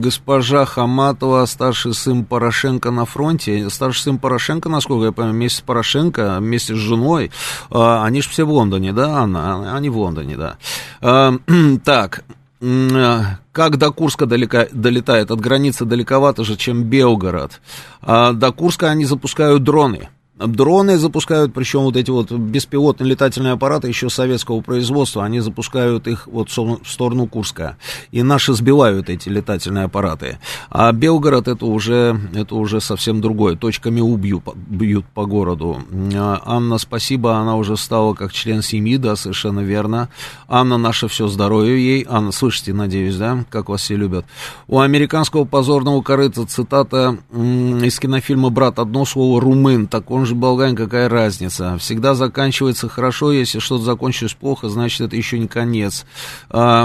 госпожа 0.00 0.64
Хаматова, 0.64 1.46
старший 1.46 1.94
сын 1.94 2.24
Порошенко 2.24 2.90
на 2.90 3.04
фронте. 3.04 3.70
Старший 3.70 4.02
сын 4.02 4.18
Порошенко, 4.18 4.68
насколько 4.68 5.04
я 5.04 5.12
понимаю, 5.12 5.34
вместе 5.36 5.58
с 5.58 5.60
Порошенко, 5.60 6.38
вместе 6.40 6.74
с 6.74 6.78
женой, 6.78 7.30
а, 7.70 8.04
они 8.04 8.20
же 8.20 8.28
все 8.30 8.42
в 8.42 8.50
Лондоне, 8.50 8.92
да, 8.92 9.18
Анна? 9.18 9.59
Они 9.64 9.88
в 9.88 9.98
Лондоне, 9.98 10.36
да. 10.36 10.56
А, 11.00 11.34
так, 11.84 12.24
как 12.60 13.78
до 13.78 13.90
Курска 13.90 14.26
далеко, 14.26 14.66
долетает? 14.72 15.30
От 15.30 15.40
границы 15.40 15.86
далековато 15.86 16.44
же, 16.44 16.56
чем 16.56 16.84
Белгород. 16.84 17.60
А 18.02 18.32
до 18.32 18.52
Курска 18.52 18.90
они 18.90 19.06
запускают 19.06 19.62
дроны. 19.64 20.10
Дроны 20.46 20.96
запускают, 20.96 21.52
причем 21.52 21.80
вот 21.80 21.96
эти 21.96 22.10
вот 22.10 22.32
беспилотные 22.32 23.10
летательные 23.10 23.52
аппараты 23.52 23.88
еще 23.88 24.08
советского 24.08 24.60
производства, 24.62 25.24
они 25.24 25.40
запускают 25.40 26.06
их 26.06 26.26
вот 26.26 26.48
в 26.50 26.78
сторону 26.86 27.26
Курска. 27.26 27.76
И 28.10 28.22
наши 28.22 28.54
сбивают 28.54 29.10
эти 29.10 29.28
летательные 29.28 29.84
аппараты. 29.84 30.38
А 30.70 30.92
Белгород 30.92 31.48
это 31.48 31.66
уже, 31.66 32.18
это 32.34 32.54
уже 32.54 32.80
совсем 32.80 33.20
другое. 33.20 33.56
Точками 33.56 34.00
убьют, 34.00 34.44
бьют 34.54 35.04
по 35.06 35.26
городу. 35.26 35.82
А, 36.14 36.40
Анна, 36.44 36.78
спасибо, 36.78 37.36
она 37.36 37.56
уже 37.56 37.76
стала 37.76 38.14
как 38.14 38.32
член 38.32 38.62
семьи, 38.62 38.96
да, 38.96 39.16
совершенно 39.16 39.60
верно. 39.60 40.08
Анна, 40.48 40.78
наше 40.78 41.08
все 41.08 41.28
здоровье 41.28 41.76
ей. 41.76 42.06
Анна, 42.08 42.32
слышите, 42.32 42.72
надеюсь, 42.72 43.16
да, 43.16 43.44
как 43.50 43.68
вас 43.68 43.82
все 43.82 43.96
любят. 43.96 44.24
У 44.68 44.80
американского 44.80 45.44
позорного 45.44 46.00
корыта 46.02 46.46
цитата 46.46 47.18
из 47.32 47.98
кинофильма 47.98 48.50
«Брат» 48.50 48.78
одно 48.78 49.04
слово 49.04 49.40
«румын», 49.40 49.86
так 49.86 50.10
он 50.10 50.26
же 50.26 50.29
же 50.30 50.34
болгарин, 50.34 50.74
какая 50.74 51.08
разница? 51.08 51.76
Всегда 51.78 52.14
заканчивается 52.14 52.88
хорошо, 52.88 53.32
если 53.32 53.58
что-то 53.58 53.84
закончилось 53.84 54.34
плохо, 54.34 54.68
значит, 54.68 55.02
это 55.02 55.16
еще 55.16 55.38
не 55.38 55.48
конец. 55.48 56.06
А, 56.48 56.84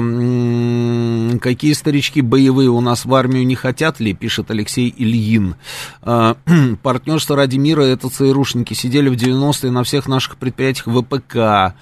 какие 1.39 1.73
старички 1.73 2.21
боевые 2.21 2.69
у 2.69 2.81
нас 2.81 3.05
в 3.05 3.13
армию 3.13 3.45
не 3.45 3.55
хотят 3.55 3.99
ли, 3.99 4.13
пишет 4.13 4.51
Алексей 4.51 4.93
Ильин. 4.95 5.55
А, 6.01 6.35
партнерство 6.83 7.35
ради 7.35 7.57
мира, 7.57 7.83
это 7.83 8.09
ЦРУшники, 8.09 8.73
сидели 8.73 9.09
в 9.09 9.13
90-е 9.13 9.71
на 9.71 9.83
всех 9.83 10.07
наших 10.07 10.37
предприятиях 10.37 10.87
ВПК. 10.87 11.75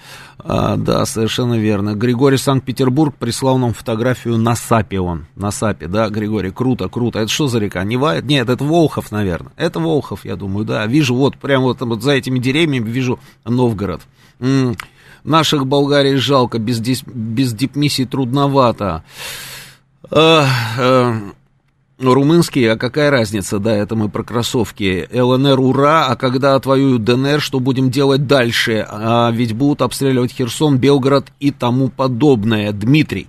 А, 0.46 0.76
да, 0.76 1.06
совершенно 1.06 1.58
верно. 1.58 1.94
Григорий 1.94 2.36
Санкт-Петербург 2.36 3.14
прислал 3.18 3.56
нам 3.56 3.72
фотографию 3.72 4.36
на 4.36 4.54
САПе 4.54 5.00
он. 5.00 5.26
На 5.36 5.50
САПе, 5.50 5.88
да, 5.88 6.10
Григорий, 6.10 6.50
круто, 6.50 6.90
круто. 6.90 7.20
Это 7.20 7.28
что 7.28 7.48
за 7.48 7.58
река? 7.58 7.82
Нева? 7.82 8.20
Нет, 8.20 8.50
это 8.50 8.62
Волхов, 8.62 9.10
наверное. 9.10 9.52
Это 9.56 9.80
Волхов, 9.80 10.26
я 10.26 10.36
думаю, 10.36 10.66
да. 10.66 10.86
Вижу, 10.86 11.14
вот, 11.14 11.38
прямо 11.38 11.64
вот, 11.64 11.80
вот 11.80 12.02
за 12.02 12.12
этими 12.12 12.38
деревьями 12.38 12.86
вижу 12.86 13.18
Новгород. 13.46 14.02
М-м, 14.38 14.76
наших 15.24 15.66
Болгарий 15.66 16.16
жалко, 16.16 16.58
без, 16.58 16.78
без 16.78 17.54
дипмиссии 17.54 18.04
трудновато. 18.04 19.02
А, 20.10 20.46
а, 20.78 21.20
Румынские, 22.12 22.72
а 22.72 22.76
какая 22.76 23.10
разница, 23.10 23.58
да, 23.58 23.74
это 23.74 23.96
мы 23.96 24.08
про 24.08 24.22
кроссовки. 24.22 25.08
ЛНР, 25.12 25.58
ура, 25.58 26.06
а 26.08 26.16
когда 26.16 26.56
отвоюют 26.56 27.04
ДНР, 27.04 27.40
что 27.40 27.60
будем 27.60 27.90
делать 27.90 28.26
дальше? 28.26 28.86
А 28.90 29.30
ведь 29.30 29.54
будут 29.54 29.80
обстреливать 29.80 30.32
Херсон, 30.32 30.78
Белгород 30.78 31.28
и 31.40 31.50
тому 31.50 31.88
подобное. 31.88 32.72
Дмитрий, 32.72 33.28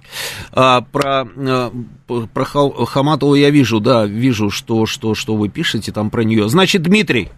а, 0.51 0.81
про, 0.81 1.27
а, 1.37 1.71
про 2.07 2.45
Хаматову 2.85 3.35
я 3.35 3.49
вижу, 3.49 3.79
да, 3.79 4.05
вижу, 4.05 4.49
что, 4.49 4.85
что, 4.85 5.15
что 5.15 5.35
вы 5.35 5.49
пишете 5.49 5.91
там 5.91 6.09
про 6.09 6.23
нее. 6.23 6.49
Значит, 6.49 6.81
Дмитрий, 6.83 7.29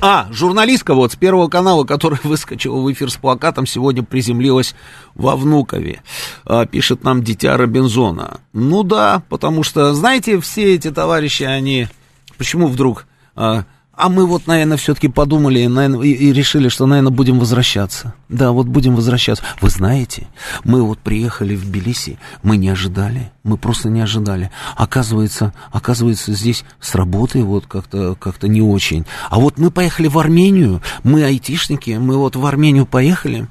а, 0.00 0.28
журналистка 0.30 0.94
вот 0.94 1.12
с 1.12 1.16
Первого 1.16 1.48
канала, 1.48 1.84
которая 1.84 2.20
выскочила 2.24 2.80
в 2.80 2.92
эфир 2.92 3.10
с 3.10 3.16
плакатом, 3.16 3.66
сегодня 3.66 4.02
приземлилась 4.02 4.74
во 5.14 5.36
Внукове. 5.36 6.02
А, 6.44 6.66
пишет 6.66 7.04
нам 7.04 7.22
дитя 7.22 7.56
Робинзона. 7.56 8.40
Ну 8.52 8.82
да, 8.82 9.22
потому 9.28 9.62
что, 9.62 9.94
знаете, 9.94 10.40
все 10.40 10.74
эти 10.74 10.90
товарищи, 10.90 11.42
они... 11.42 11.88
Почему 12.36 12.66
вдруг... 12.66 13.06
А, 13.36 13.64
а 13.96 14.08
мы 14.08 14.26
вот, 14.26 14.46
наверное, 14.46 14.76
все-таки 14.76 15.08
подумали 15.08 15.66
наверное, 15.66 16.02
и, 16.06 16.32
решили, 16.32 16.68
что, 16.68 16.86
наверное, 16.86 17.12
будем 17.12 17.38
возвращаться. 17.38 18.14
Да, 18.28 18.52
вот 18.52 18.66
будем 18.66 18.96
возвращаться. 18.96 19.44
Вы 19.60 19.70
знаете, 19.70 20.26
мы 20.64 20.82
вот 20.82 20.98
приехали 20.98 21.54
в 21.54 21.64
Тбилиси, 21.64 22.18
мы 22.42 22.56
не 22.56 22.68
ожидали, 22.68 23.30
мы 23.44 23.56
просто 23.56 23.88
не 23.90 24.00
ожидали. 24.00 24.50
Оказывается, 24.76 25.52
оказывается, 25.70 26.32
здесь 26.32 26.64
с 26.80 26.94
работой 26.94 27.42
вот 27.42 27.66
как-то 27.66 28.16
как 28.16 28.42
не 28.42 28.62
очень. 28.62 29.04
А 29.30 29.38
вот 29.38 29.58
мы 29.58 29.70
поехали 29.70 30.08
в 30.08 30.18
Армению, 30.18 30.82
мы 31.02 31.24
айтишники, 31.24 31.92
мы 31.92 32.16
вот 32.16 32.36
в 32.36 32.44
Армению 32.44 32.86
поехали 32.86 33.46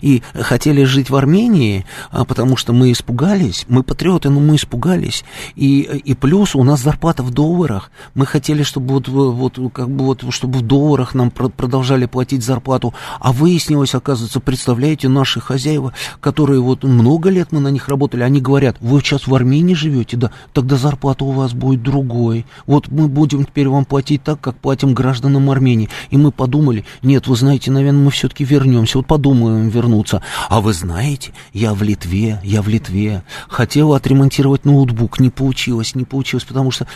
и 0.00 0.22
хотели 0.34 0.84
жить 0.84 1.10
в 1.10 1.16
Армении, 1.16 1.86
а 2.10 2.24
потому 2.24 2.56
что 2.56 2.72
мы 2.72 2.92
испугались, 2.92 3.64
мы 3.68 3.82
патриоты, 3.82 4.30
но 4.30 4.40
мы 4.40 4.56
испугались. 4.56 5.24
И, 5.54 5.80
и 5.80 6.14
плюс 6.14 6.54
у 6.54 6.64
нас 6.64 6.80
зарплата 6.80 7.22
в 7.22 7.30
долларах. 7.30 7.90
Мы 8.14 8.26
хотели, 8.26 8.62
чтобы 8.62 8.94
вот, 8.94 9.08
вот 9.08 9.51
как 9.72 9.90
бы 9.90 10.04
вот, 10.04 10.24
чтобы 10.30 10.60
в 10.60 10.62
долларах 10.62 11.14
нам 11.14 11.30
продолжали 11.30 12.06
платить 12.06 12.44
зарплату. 12.44 12.94
А 13.20 13.32
выяснилось, 13.32 13.94
оказывается, 13.94 14.40
представляете, 14.40 15.08
наши 15.08 15.40
хозяева, 15.40 15.92
которые 16.20 16.60
вот 16.60 16.84
много 16.84 17.30
лет 17.30 17.52
мы 17.52 17.60
на 17.60 17.68
них 17.68 17.88
работали, 17.88 18.22
они 18.22 18.40
говорят, 18.40 18.76
вы 18.80 19.00
сейчас 19.00 19.26
в 19.26 19.34
Армении 19.34 19.74
живете, 19.74 20.16
да, 20.16 20.30
тогда 20.52 20.76
зарплата 20.76 21.24
у 21.24 21.30
вас 21.30 21.52
будет 21.52 21.82
другой. 21.82 22.46
Вот 22.66 22.88
мы 22.88 23.08
будем 23.08 23.44
теперь 23.44 23.68
вам 23.68 23.84
платить 23.84 24.22
так, 24.22 24.40
как 24.40 24.56
платим 24.56 24.94
гражданам 24.94 25.50
Армении. 25.50 25.88
И 26.10 26.16
мы 26.16 26.32
подумали, 26.32 26.84
нет, 27.02 27.26
вы 27.26 27.36
знаете, 27.36 27.70
наверное, 27.70 28.04
мы 28.04 28.10
все-таки 28.10 28.44
вернемся, 28.44 28.98
вот 28.98 29.06
подумаем 29.06 29.68
вернуться. 29.68 30.22
А 30.48 30.60
вы 30.60 30.72
знаете, 30.72 31.32
я 31.52 31.74
в 31.74 31.82
Литве, 31.82 32.40
я 32.42 32.62
в 32.62 32.68
Литве, 32.68 33.22
хотела 33.48 33.96
отремонтировать 33.96 34.64
ноутбук, 34.64 35.20
не 35.20 35.30
получилось, 35.30 35.94
не 35.94 36.04
получилось, 36.04 36.44
потому 36.44 36.70
что 36.70 36.86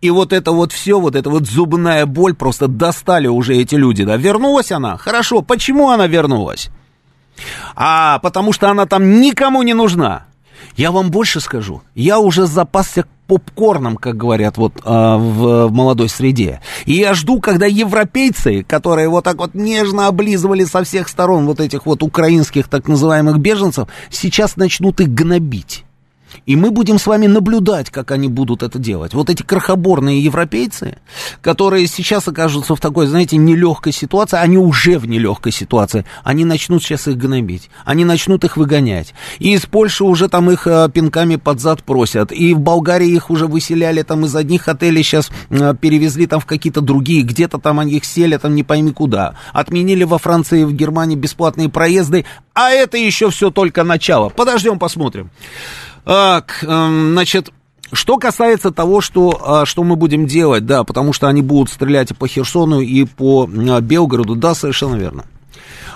и 0.00 0.10
вот 0.10 0.32
это 0.32 0.52
вот 0.52 0.72
все, 0.72 1.00
вот 1.00 1.16
эта 1.16 1.28
вот 1.30 1.46
зубная 1.46 2.06
боль, 2.06 2.34
просто 2.34 2.68
достали 2.68 3.26
уже 3.26 3.56
эти 3.56 3.74
люди, 3.74 4.04
да. 4.04 4.16
Вернулась 4.16 4.70
она? 4.72 4.96
Хорошо. 4.96 5.42
Почему 5.42 5.90
она 5.90 6.06
вернулась? 6.06 6.70
А 7.74 8.18
потому 8.20 8.52
что 8.52 8.68
она 8.68 8.86
там 8.86 9.20
никому 9.20 9.62
не 9.62 9.74
нужна. 9.74 10.26
Я 10.76 10.92
вам 10.92 11.10
больше 11.10 11.40
скажу. 11.40 11.82
Я 11.94 12.18
уже 12.18 12.46
запасся 12.46 13.04
попкорном, 13.26 13.96
как 13.96 14.16
говорят 14.16 14.56
вот 14.56 14.72
а, 14.84 15.18
в, 15.18 15.66
в 15.66 15.72
молодой 15.72 16.08
среде. 16.08 16.60
И 16.86 16.94
я 16.94 17.14
жду, 17.14 17.40
когда 17.40 17.66
европейцы, 17.66 18.62
которые 18.62 19.08
вот 19.08 19.24
так 19.24 19.36
вот 19.36 19.54
нежно 19.54 20.06
облизывали 20.06 20.64
со 20.64 20.82
всех 20.82 21.08
сторон 21.08 21.46
вот 21.46 21.60
этих 21.60 21.84
вот 21.84 22.02
украинских 22.02 22.68
так 22.68 22.88
называемых 22.88 23.38
беженцев, 23.38 23.88
сейчас 24.10 24.56
начнут 24.56 25.00
их 25.00 25.08
гнобить. 25.08 25.84
И 26.48 26.56
мы 26.56 26.70
будем 26.70 26.98
с 26.98 27.06
вами 27.06 27.26
наблюдать, 27.26 27.90
как 27.90 28.10
они 28.10 28.26
будут 28.26 28.62
это 28.62 28.78
делать. 28.78 29.12
Вот 29.12 29.28
эти 29.28 29.42
крохоборные 29.42 30.24
европейцы, 30.24 30.96
которые 31.42 31.86
сейчас 31.86 32.26
окажутся 32.26 32.74
в 32.74 32.80
такой, 32.80 33.06
знаете, 33.06 33.36
нелегкой 33.36 33.92
ситуации, 33.92 34.38
они 34.38 34.56
уже 34.56 34.98
в 34.98 35.06
нелегкой 35.06 35.52
ситуации, 35.52 36.06
они 36.24 36.46
начнут 36.46 36.82
сейчас 36.82 37.06
их 37.06 37.18
гнобить, 37.18 37.68
они 37.84 38.06
начнут 38.06 38.44
их 38.44 38.56
выгонять. 38.56 39.12
И 39.40 39.52
из 39.52 39.66
Польши 39.66 40.04
уже 40.04 40.30
там 40.30 40.50
их 40.50 40.66
а, 40.66 40.88
пинками 40.88 41.36
под 41.36 41.60
зад 41.60 41.84
просят, 41.84 42.32
и 42.32 42.54
в 42.54 42.60
Болгарии 42.60 43.10
их 43.10 43.28
уже 43.28 43.46
выселяли 43.46 44.00
там 44.00 44.24
из 44.24 44.34
одних 44.34 44.68
отелей, 44.68 45.02
сейчас 45.02 45.30
а, 45.50 45.74
перевезли 45.74 46.26
там 46.26 46.40
в 46.40 46.46
какие-то 46.46 46.80
другие, 46.80 47.24
где-то 47.24 47.58
там 47.58 47.78
они 47.78 47.92
их 47.96 48.06
сели, 48.06 48.38
там 48.38 48.54
не 48.54 48.62
пойми 48.62 48.92
куда. 48.92 49.34
Отменили 49.52 50.04
во 50.04 50.16
Франции 50.16 50.62
и 50.62 50.64
в 50.64 50.72
Германии 50.72 51.14
бесплатные 51.14 51.68
проезды, 51.68 52.24
а 52.54 52.70
это 52.70 52.96
еще 52.96 53.28
все 53.28 53.50
только 53.50 53.84
начало. 53.84 54.30
Подождем, 54.30 54.78
посмотрим. 54.78 55.30
Так, 56.08 56.64
эм, 56.66 57.12
значит, 57.12 57.52
что 57.92 58.16
касается 58.16 58.70
того, 58.70 59.02
что, 59.02 59.42
а, 59.44 59.66
что 59.66 59.84
мы 59.84 59.94
будем 59.94 60.26
делать, 60.26 60.64
да, 60.64 60.82
потому 60.82 61.12
что 61.12 61.28
они 61.28 61.42
будут 61.42 61.68
стрелять 61.68 62.12
и 62.12 62.14
по 62.14 62.26
Херсону, 62.26 62.80
и 62.80 63.04
по 63.04 63.46
а, 63.46 63.80
Белгороду, 63.82 64.34
да, 64.34 64.54
совершенно 64.54 64.96
верно. 64.96 65.26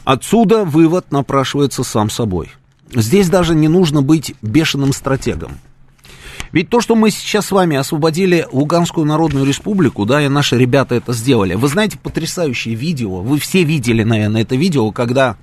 Отсюда 0.05 0.67
вывод 0.67 1.13
напрашивается 1.13 1.83
сам 1.83 2.11
собой. 2.11 2.51
Здесь 2.95 3.31
даже 3.31 3.55
не 3.55 3.69
нужно 3.69 4.03
быть 4.03 4.35
бешеным 4.43 4.93
стратегом. 4.93 5.53
Ведь 6.53 6.69
то, 6.69 6.83
что 6.83 6.95
мы 6.95 7.11
сейчас 7.11 7.47
с 7.47 7.51
вами 7.51 7.79
освободили 7.79 8.47
Луганскую 8.53 9.07
Народную 9.07 9.47
Республику, 9.47 10.05
да, 10.05 10.21
и 10.21 10.29
наши 10.29 10.59
ребята 10.59 10.95
это 10.95 11.15
сделали. 11.15 11.55
Вы 11.55 11.69
знаете, 11.69 11.97
потрясающее 11.97 12.75
видео, 12.75 13.23
вы 13.23 13.39
все 13.39 13.65
видели, 13.65 14.03
наверное, 14.03 14.43
это 14.43 14.57
видео, 14.57 14.93
когда 14.93 15.39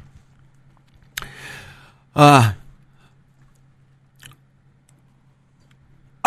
а, 2.13 2.53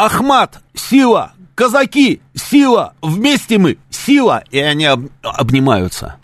Ахмат, 0.05 0.59
сила, 0.74 1.31
казаки, 1.55 2.23
сила, 2.35 2.95
вместе 3.03 3.57
мы, 3.59 3.79
сила, 3.89 4.43
и 4.51 4.59
они 4.59 4.85
об, 4.87 5.07
обнимаются. 5.23 6.16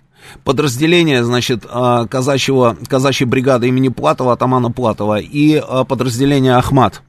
Подразделение, 0.43 1.23
значит, 1.23 1.65
а, 1.71 2.09
казачьего, 2.09 2.77
казачьей 2.89 3.29
бригады 3.29 3.69
имени 3.69 3.89
Платова, 3.89 4.33
атамана 4.33 4.73
Платова, 4.73 5.21
и 5.21 5.63
а, 5.65 5.85
подразделение 5.85 6.57
Ахмат. 6.57 7.03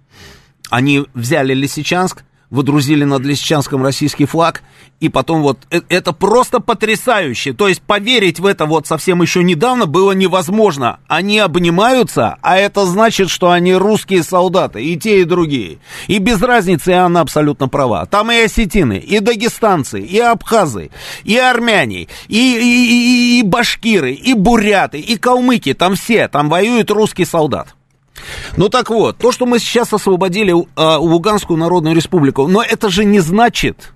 Они 0.70 1.08
взяли 1.16 1.56
Лисичанск, 1.56 2.24
выдрузили 2.50 3.04
над 3.04 3.24
Лисичанском 3.24 3.84
российский 3.84 4.26
флаг, 4.26 4.64
и 5.00 5.08
потом 5.08 5.42
вот 5.42 5.60
э, 5.72 5.82
это 5.90 6.14
просто 6.14 6.60
потрясающе. 6.60 7.54
То 7.54 7.68
есть 7.68 7.82
поверить 7.82 8.40
в 8.40 8.46
это 8.46 8.66
вот 8.66 8.88
совсем 8.88 9.22
еще 9.22 9.44
недавно 9.44 9.86
было 9.86 10.12
невозможно. 10.12 11.00
Они 11.08 11.40
обнимаются, 11.40 12.38
а 12.42 12.58
это 12.58 12.86
значит, 12.86 13.30
что 13.30 13.52
они 13.52 13.74
русские 13.74 14.24
солдаты, 14.24 14.84
и 14.84 14.98
те, 14.98 15.22
и 15.22 15.26
другие. 15.26 15.78
И 16.08 16.18
без 16.18 16.42
разницы, 16.42 16.92
и 16.92 16.96
она 16.96 17.22
абсолютно 17.22 17.68
права. 17.68 18.06
Там 18.06 18.32
и 18.32 18.42
осетины, 18.42 18.98
и 18.98 19.20
дагестанцы, 19.20 20.02
и 20.02 20.20
абхазы, 20.20 20.90
и 21.24 21.38
армяне, 21.38 22.08
и, 22.28 22.38
и, 22.38 23.38
и, 23.38 23.40
и 23.40 23.44
башкиры, 23.44 24.14
и 24.14 24.34
буряты, 24.34 25.00
и 25.00 25.18
калмыки. 25.18 25.74
Там 25.74 25.96
все, 25.96 26.28
там 26.28 26.50
воюет 26.50 26.92
русский 26.92 27.26
солдат. 27.26 27.76
Ну 28.58 28.70
так 28.70 28.90
вот, 28.90 29.18
то, 29.18 29.32
что 29.32 29.46
мы 29.46 29.60
сейчас 29.60 29.94
освободили 29.94 30.54
э, 30.54 30.98
Луганскую 30.98 31.58
Народную 31.58 31.96
Республику, 31.96 32.48
но 32.48 32.62
это 32.62 32.90
же 32.90 33.06
не 33.06 33.20
значит, 33.20 33.94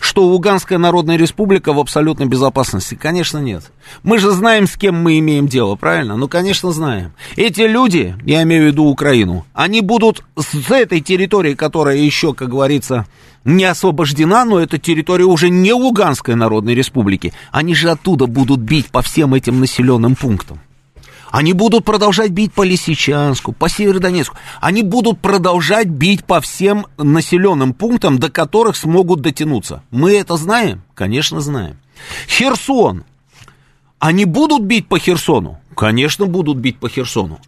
что 0.00 0.24
Луганская 0.24 0.78
Народная 0.78 1.16
Республика 1.16 1.72
в 1.72 1.78
абсолютной 1.78 2.26
безопасности? 2.26 2.94
Конечно, 2.94 3.38
нет. 3.38 3.70
Мы 4.02 4.18
же 4.18 4.30
знаем, 4.30 4.66
с 4.66 4.76
кем 4.76 4.96
мы 4.96 5.18
имеем 5.18 5.46
дело, 5.46 5.76
правильно? 5.76 6.16
Ну, 6.16 6.28
конечно, 6.28 6.72
знаем. 6.72 7.12
Эти 7.36 7.62
люди, 7.62 8.16
я 8.24 8.42
имею 8.42 8.64
в 8.64 8.66
виду 8.68 8.84
Украину, 8.84 9.44
они 9.52 9.80
будут 9.80 10.24
с 10.36 10.70
этой 10.70 11.00
территории, 11.00 11.54
которая 11.54 11.96
еще, 11.96 12.34
как 12.34 12.48
говорится, 12.48 13.06
не 13.44 13.64
освобождена, 13.64 14.44
но 14.44 14.58
это 14.58 14.78
территория 14.78 15.24
уже 15.24 15.48
не 15.50 15.72
Луганской 15.72 16.34
Народной 16.34 16.74
Республики. 16.74 17.32
Они 17.50 17.74
же 17.74 17.90
оттуда 17.90 18.26
будут 18.26 18.60
бить 18.60 18.90
по 18.90 19.02
всем 19.02 19.34
этим 19.34 19.60
населенным 19.60 20.14
пунктам. 20.14 20.60
Они 21.30 21.52
будут 21.52 21.84
продолжать 21.84 22.32
бить 22.32 22.52
по 22.52 22.62
Лисичанску, 22.62 23.52
по 23.52 23.68
Северодонецку. 23.68 24.36
Они 24.60 24.82
будут 24.82 25.20
продолжать 25.20 25.86
бить 25.86 26.24
по 26.24 26.40
всем 26.40 26.86
населенным 26.98 27.72
пунктам, 27.72 28.18
до 28.18 28.30
которых 28.30 28.76
смогут 28.76 29.20
дотянуться. 29.20 29.82
Мы 29.90 30.12
это 30.16 30.36
знаем? 30.36 30.82
Конечно, 30.94 31.40
знаем. 31.40 31.78
Херсон. 32.28 33.04
Они 34.00 34.24
будут 34.24 34.62
бить 34.62 34.88
по 34.88 34.98
Херсону? 34.98 35.60
Конечно, 35.76 36.26
будут 36.26 36.56
бить 36.58 36.78
по 36.78 36.88
Херсону. 36.88 37.38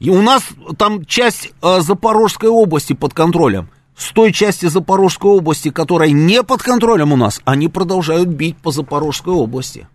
И 0.00 0.10
у 0.10 0.20
нас 0.20 0.42
там 0.76 1.04
часть 1.04 1.52
э, 1.62 1.80
Запорожской 1.80 2.48
области 2.48 2.94
под 2.94 3.14
контролем. 3.14 3.68
С 3.96 4.12
той 4.12 4.32
части 4.32 4.66
Запорожской 4.66 5.30
области, 5.30 5.70
которая 5.70 6.10
не 6.10 6.42
под 6.42 6.62
контролем 6.62 7.12
у 7.12 7.16
нас, 7.16 7.40
они 7.44 7.68
продолжают 7.68 8.28
бить 8.28 8.56
по 8.56 8.70
Запорожской 8.72 9.34
области. 9.34 9.86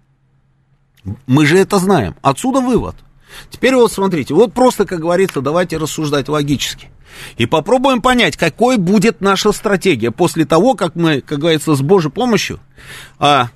Мы 1.25 1.45
же 1.45 1.57
это 1.57 1.79
знаем. 1.79 2.15
Отсюда 2.21 2.61
вывод– 2.61 2.95
Теперь 3.49 3.75
вот 3.75 3.91
смотрите, 3.91 4.33
вот 4.33 4.53
просто, 4.53 4.85
как 4.85 4.99
говорится, 4.99 5.41
давайте 5.41 5.77
рассуждать 5.77 6.29
логически. 6.29 6.89
И 7.37 7.45
попробуем 7.45 8.01
понять, 8.01 8.37
какой 8.37 8.77
будет 8.77 9.21
наша 9.21 9.51
стратегия 9.51 10.11
после 10.11 10.45
того, 10.45 10.75
как 10.75 10.95
мы, 10.95 11.21
как 11.21 11.39
говорится, 11.39 11.75
с 11.75 11.81
Божьей 11.81 12.11
помощью, 12.11 12.59
а 13.19 13.49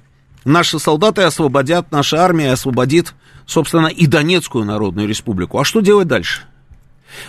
наши 0.45 0.80
солдаты 0.80 1.24
освободят, 1.24 1.91
наша 1.91 2.24
армия 2.24 2.52
освободит, 2.52 3.14
собственно, 3.45 3.88
и 3.88 4.06
Донецкую 4.06 4.66
Народную 4.66 5.08
Республику. 5.08 5.60
А 5.60 5.66
что 5.66 5.82
делать 5.82 6.08
дальше? 6.08 6.44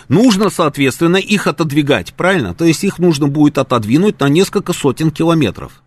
Нужно, 0.07 0.49
соответственно, 0.49 1.17
их 1.17 1.47
отодвигать, 1.47 2.13
правильно? 2.13 2.53
То 2.53 2.65
есть 2.65 2.83
их 2.83 2.99
нужно 2.99 3.27
будет 3.27 3.57
отодвинуть 3.57 4.19
на 4.19 4.29
несколько 4.29 4.73
сотен 4.73 5.09
километров 5.09 5.81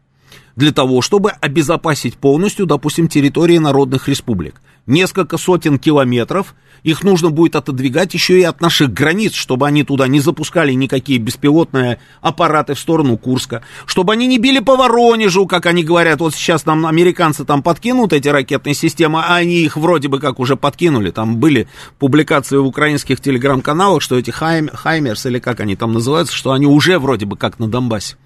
для 0.57 0.73
того, 0.73 1.03
чтобы 1.03 1.31
обезопасить 1.31 2.17
полностью, 2.17 2.67
допустим, 2.67 3.09
территории 3.09 3.59
народных 3.59 4.09
республик 4.09 4.61
несколько 4.87 5.37
сотен 5.39 5.79
километров, 5.79 6.55
их 6.83 7.05
нужно 7.05 7.31
будет 7.31 7.55
отодвигать 7.55 8.13
еще 8.13 8.41
и 8.41 8.43
от 8.43 8.61
наших 8.61 8.93
границ, 8.93 9.35
чтобы 9.35 9.67
они 9.69 9.85
туда 9.85 10.09
не 10.09 10.19
запускали 10.19 10.73
никакие 10.73 11.21
беспилотные 11.21 12.01
аппараты 12.21 12.75
в 12.75 12.79
сторону 12.79 13.17
Курска, 13.17 13.63
чтобы 13.87 14.13
они 14.15 14.27
не 14.27 14.39
били 14.39 14.59
по 14.59 14.77
Воронежу, 14.77 15.47
как 15.47 15.67
они 15.67 15.85
говорят, 15.85 16.21
вот 16.21 16.35
сейчас 16.35 16.67
нам 16.67 16.87
американцы 16.87 17.45
там 17.45 17.63
подкинут 17.63 18.13
эти 18.13 18.29
ракетные 18.29 18.75
системы, 18.75 19.21
а 19.21 19.37
они 19.37 19.61
их 19.61 19.77
вроде 19.77 20.09
бы 20.09 20.19
как 20.19 20.41
уже 20.41 20.57
подкинули, 20.57 21.11
там 21.11 21.37
были 21.37 21.69
публикации 21.99 22.57
в 22.57 22.67
украинских 22.67 23.21
телеграм-каналах, 23.21 24.03
что 24.03 24.19
эти 24.19 24.31
хайм, 24.31 24.69
Хаймерс, 24.69 25.27
или 25.27 25.39
как 25.39 25.61
они 25.61 25.77
там 25.77 25.93
называются, 25.93 26.35
что 26.35 26.51
они 26.51 26.67
уже 26.67 26.99
вроде 26.99 27.27
бы 27.27 27.37
как 27.37 27.61
на 27.61 27.69
Донбассе. 27.69 28.17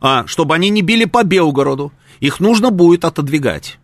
А, 0.00 0.26
чтобы 0.26 0.54
они 0.54 0.70
не 0.70 0.80
били 0.80 1.04
по 1.04 1.24
Белгороду, 1.24 1.92
их 2.20 2.40
нужно 2.40 2.70
будет 2.70 3.04
отодвигать. 3.04 3.78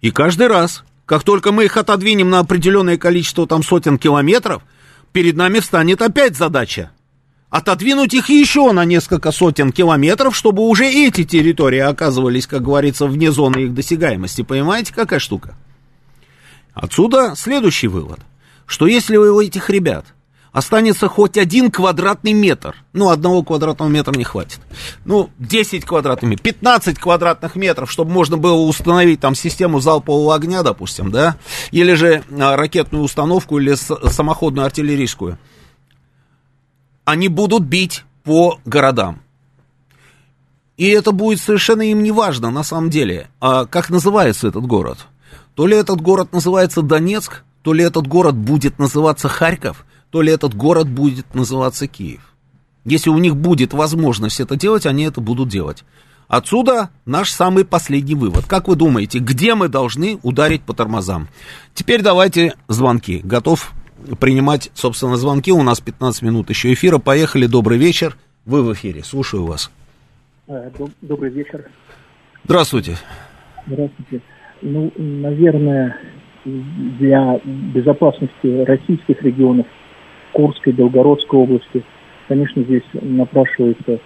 И 0.00 0.10
каждый 0.10 0.46
раз, 0.46 0.84
как 1.06 1.22
только 1.22 1.52
мы 1.52 1.64
их 1.64 1.76
отодвинем 1.76 2.30
на 2.30 2.40
определенное 2.40 2.98
количество 2.98 3.46
там 3.46 3.62
сотен 3.62 3.96
километров, 3.96 4.62
перед 5.12 5.36
нами 5.36 5.60
встанет 5.60 6.02
опять 6.02 6.36
задача. 6.36 6.90
Отодвинуть 7.48 8.12
их 8.12 8.28
еще 8.28 8.72
на 8.72 8.84
несколько 8.84 9.30
сотен 9.30 9.70
километров, 9.70 10.36
чтобы 10.36 10.64
уже 10.64 10.84
эти 10.84 11.22
территории 11.22 11.78
оказывались, 11.78 12.48
как 12.48 12.62
говорится, 12.62 13.06
вне 13.06 13.30
зоны 13.30 13.60
их 13.60 13.74
досягаемости. 13.74 14.42
Понимаете, 14.42 14.92
какая 14.92 15.20
штука? 15.20 15.56
Отсюда 16.74 17.34
следующий 17.36 17.86
вывод, 17.86 18.18
что 18.66 18.88
если 18.88 19.16
у 19.16 19.40
этих 19.40 19.70
ребят 19.70 20.06
останется 20.56 21.06
хоть 21.08 21.36
один 21.36 21.70
квадратный 21.70 22.32
метр. 22.32 22.74
Ну, 22.94 23.10
одного 23.10 23.42
квадратного 23.42 23.90
метра 23.90 24.16
не 24.16 24.24
хватит. 24.24 24.58
Ну, 25.04 25.28
10 25.38 25.84
квадратных 25.84 26.30
метров, 26.30 26.44
15 26.44 26.98
квадратных 26.98 27.56
метров, 27.56 27.92
чтобы 27.92 28.10
можно 28.10 28.38
было 28.38 28.56
установить 28.62 29.20
там 29.20 29.34
систему 29.34 29.80
залпового 29.80 30.34
огня, 30.34 30.62
допустим, 30.62 31.10
да, 31.10 31.36
или 31.72 31.92
же 31.92 32.24
а, 32.40 32.56
ракетную 32.56 33.04
установку, 33.04 33.58
или 33.58 33.74
самоходную 33.74 34.64
артиллерийскую. 34.64 35.38
Они 37.04 37.28
будут 37.28 37.64
бить 37.64 38.04
по 38.24 38.58
городам. 38.64 39.20
И 40.78 40.88
это 40.88 41.12
будет 41.12 41.38
совершенно 41.38 41.82
им 41.82 42.02
не 42.02 42.12
важно, 42.12 42.50
на 42.50 42.62
самом 42.62 42.88
деле, 42.88 43.28
а 43.40 43.66
как 43.66 43.90
называется 43.90 44.48
этот 44.48 44.64
город. 44.64 45.00
То 45.54 45.66
ли 45.66 45.76
этот 45.76 46.00
город 46.00 46.32
называется 46.32 46.80
Донецк, 46.80 47.42
то 47.60 47.74
ли 47.74 47.84
этот 47.84 48.06
город 48.06 48.34
будет 48.36 48.78
называться 48.78 49.28
Харьков– 49.28 49.84
то 50.10 50.22
ли 50.22 50.32
этот 50.32 50.54
город 50.54 50.88
будет 50.88 51.34
называться 51.34 51.86
Киев. 51.86 52.34
Если 52.84 53.10
у 53.10 53.18
них 53.18 53.36
будет 53.36 53.72
возможность 53.72 54.40
это 54.40 54.56
делать, 54.56 54.86
они 54.86 55.04
это 55.04 55.20
будут 55.20 55.48
делать. 55.48 55.84
Отсюда 56.28 56.90
наш 57.04 57.30
самый 57.30 57.64
последний 57.64 58.14
вывод. 58.14 58.46
Как 58.46 58.68
вы 58.68 58.76
думаете, 58.76 59.18
где 59.18 59.54
мы 59.54 59.68
должны 59.68 60.18
ударить 60.22 60.62
по 60.62 60.72
тормозам? 60.72 61.28
Теперь 61.74 62.02
давайте 62.02 62.54
звонки. 62.68 63.20
Готов 63.22 63.72
принимать, 64.20 64.70
собственно, 64.74 65.16
звонки. 65.16 65.52
У 65.52 65.62
нас 65.62 65.80
15 65.80 66.22
минут 66.22 66.50
еще 66.50 66.72
эфира. 66.72 66.98
Поехали. 66.98 67.46
Добрый 67.46 67.78
вечер. 67.78 68.16
Вы 68.44 68.62
в 68.62 68.72
эфире. 68.72 69.04
Слушаю 69.04 69.44
вас. 69.44 69.70
Э, 70.48 70.70
добрый 71.00 71.30
вечер. 71.30 71.68
Здравствуйте. 72.44 72.96
Здравствуйте. 73.66 74.22
Ну, 74.62 74.92
наверное, 74.96 75.96
для 76.44 77.40
безопасности 77.44 78.64
российских 78.64 79.22
регионов 79.22 79.66
Курской, 80.36 80.72
Белгородской 80.74 81.38
области 81.40 81.82
конечно, 82.28 82.62
здесь 82.64 82.82
напрашивается 82.92 83.98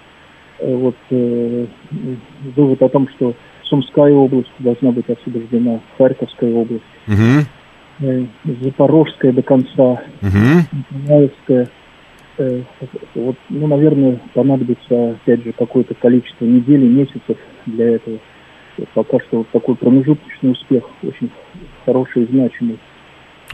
э, 0.61 0.75
вот 0.77 0.95
э, 1.11 1.67
вывод 2.55 2.83
о 2.83 2.89
том, 2.89 3.09
что 3.17 3.35
Сумская 3.65 4.13
область 4.13 4.51
должна 4.59 4.93
быть 4.93 5.09
освобождена, 5.09 5.81
Харьковская 5.99 6.53
область, 6.53 6.85
Мгм. 7.07 7.47
э, 8.01 8.25
Запорожская 8.63 9.33
до 9.33 9.43
конца. 9.43 10.03
Николаевская. 10.23 11.69
Э, 12.39 12.63
вот, 13.15 13.37
ну, 13.49 13.67
наверное, 13.67 14.21
понадобится, 14.35 15.11
опять 15.13 15.43
же, 15.45 15.53
какое-то 15.53 15.95
количество 15.95 16.45
недель 16.45 16.85
и 16.85 16.89
месяцев 16.89 17.37
для 17.67 17.95
этого. 17.97 18.19
Пока 18.95 19.19
что 19.21 19.39
вот 19.39 19.49
такой 19.51 19.75
промежуточный 19.75 20.53
успех, 20.53 20.85
очень 21.03 21.31
хороший 21.85 22.23
и 22.25 22.27
значимый. 22.31 22.79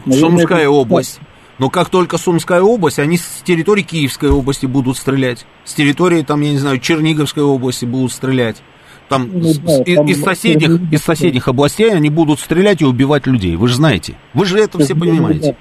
Наверное, 0.05 0.29
Сумская 0.29 0.59
это- 0.61 0.69
область. 0.71 1.19
Но 1.59 1.69
как 1.69 1.89
только 1.89 2.17
Сумская 2.17 2.61
область, 2.61 2.99
они 2.99 3.17
с 3.17 3.41
территории 3.43 3.81
Киевской 3.81 4.29
области 4.29 4.65
будут 4.65 4.97
стрелять. 4.97 5.45
С 5.63 5.73
территории, 5.73 6.21
там, 6.21 6.41
я 6.41 6.51
не 6.51 6.57
знаю, 6.57 6.79
Черниговской 6.79 7.43
области 7.43 7.85
будут 7.85 8.11
стрелять. 8.11 8.61
Там, 9.09 9.29
Ну, 9.33 9.53
да, 9.65 9.83
и- 9.83 9.95
там 9.95 10.05
из, 10.05 10.21
соседних, 10.21 10.91
из 10.91 11.01
соседних 11.01 11.47
областей 11.47 11.91
они 11.91 12.09
будут 12.09 12.39
стрелять 12.39 12.81
и 12.81 12.85
убивать 12.85 13.25
людей. 13.25 13.55
Вы 13.55 13.69
же 13.69 13.75
знаете. 13.75 14.15
Вы 14.33 14.45
же 14.45 14.59
это 14.59 14.77
все 14.79 14.93
Да, 14.93 14.99
понимаете. 14.99 15.55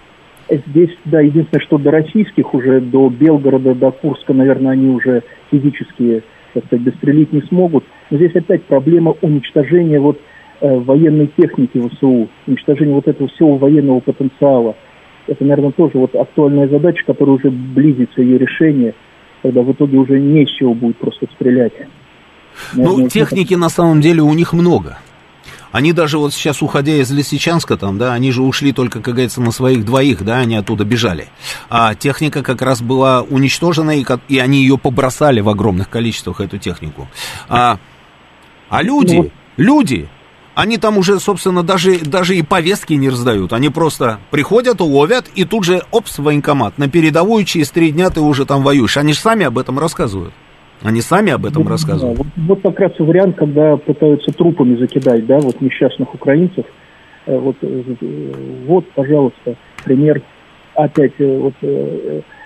Здесь, 0.48 0.90
да, 1.04 1.20
единственное, 1.20 1.64
что 1.64 1.78
до 1.78 1.90
российских 1.90 2.54
уже, 2.54 2.80
до 2.80 3.08
Белгорода, 3.08 3.74
до 3.74 3.90
Курска, 3.90 4.32
наверное, 4.32 4.72
они 4.72 4.88
уже 4.88 5.22
физически, 5.50 6.22
так 6.54 6.66
сказать, 6.66 6.84
дострелить 6.84 7.32
не 7.32 7.42
смогут. 7.42 7.84
Но 8.10 8.16
здесь 8.16 8.34
опять 8.34 8.64
проблема 8.64 9.14
уничтожения 9.22 9.98
вот 9.98 10.20
э, 10.60 10.78
военной 10.78 11.30
техники 11.36 11.80
ВСУ, 11.88 12.28
уничтожения 12.46 12.94
вот 12.94 13.08
этого 13.08 13.28
всего 13.28 13.56
военного 13.56 14.00
потенциала. 14.00 14.76
Это, 15.26 15.44
наверное, 15.44 15.72
тоже 15.72 15.98
вот 15.98 16.14
актуальная 16.14 16.68
задача, 16.68 17.04
которая 17.04 17.36
уже 17.36 17.50
близится 17.50 18.22
ее 18.22 18.38
решение, 18.38 18.94
когда 19.42 19.62
в 19.62 19.72
итоге 19.72 19.98
уже 19.98 20.20
не 20.20 20.46
с 20.46 20.50
чего 20.50 20.74
будет 20.74 20.96
просто 20.98 21.26
стрелять. 21.34 21.72
Ну, 22.74 22.84
Наверное, 22.84 23.08
техники 23.08 23.54
на 23.54 23.68
самом 23.68 24.00
деле 24.00 24.22
у 24.22 24.32
них 24.32 24.52
много. 24.52 24.98
Они 25.72 25.92
даже 25.92 26.16
вот 26.16 26.32
сейчас, 26.32 26.62
уходя 26.62 26.94
из 26.94 27.10
Лисичанска, 27.10 27.76
там, 27.76 27.98
да, 27.98 28.14
они 28.14 28.32
же 28.32 28.42
ушли 28.42 28.72
только, 28.72 29.02
как 29.02 29.14
говорится, 29.14 29.42
на 29.42 29.50
своих 29.50 29.84
двоих, 29.84 30.24
да, 30.24 30.38
они 30.38 30.56
оттуда 30.56 30.84
бежали. 30.84 31.28
А 31.68 31.94
техника 31.94 32.42
как 32.42 32.62
раз 32.62 32.80
была 32.80 33.22
уничтожена, 33.22 33.98
и, 33.98 34.04
и 34.28 34.38
они 34.38 34.62
ее 34.62 34.78
побросали 34.78 35.40
в 35.40 35.48
огромных 35.48 35.90
количествах, 35.90 36.40
эту 36.40 36.56
технику. 36.56 37.08
А, 37.48 37.78
а 38.70 38.82
люди, 38.82 39.16
Ну 39.16 39.30
люди, 39.56 40.08
они 40.56 40.78
там 40.78 40.96
уже, 40.96 41.20
собственно, 41.20 41.62
даже, 41.62 41.98
даже 42.00 42.34
и 42.34 42.42
повестки 42.42 42.94
не 42.94 43.10
раздают. 43.10 43.52
Они 43.52 43.68
просто 43.68 44.20
приходят, 44.30 44.80
ловят, 44.80 45.26
и 45.34 45.44
тут 45.44 45.64
же, 45.64 45.82
опс, 45.90 46.18
военкомат. 46.18 46.78
На 46.78 46.88
передовую 46.88 47.44
через 47.44 47.70
три 47.70 47.92
дня 47.92 48.08
ты 48.08 48.22
уже 48.22 48.46
там 48.46 48.62
воюешь. 48.62 48.96
Они 48.96 49.12
же 49.12 49.18
сами 49.18 49.44
об 49.44 49.58
этом 49.58 49.78
рассказывают. 49.78 50.32
Они 50.82 51.02
сами 51.02 51.30
об 51.30 51.44
этом 51.44 51.62
Вот, 51.62 51.70
рассказывают. 51.72 52.18
да, 52.18 52.24
вот, 52.24 52.62
вот 52.62 52.62
как 52.62 52.80
раз 52.80 52.92
вариант, 52.98 53.36
когда 53.36 53.76
пытаются 53.76 54.32
трупами 54.32 54.76
закидать, 54.76 55.26
да, 55.26 55.38
вот 55.40 55.60
несчастных 55.60 56.14
украинцев. 56.14 56.64
Э, 57.26 57.38
Вот, 57.38 57.56
э, 57.60 57.82
вот, 58.66 58.90
пожалуйста, 58.94 59.56
пример. 59.84 60.22
Опять, 60.74 61.12
э, 61.18 61.38
вот, 61.38 61.54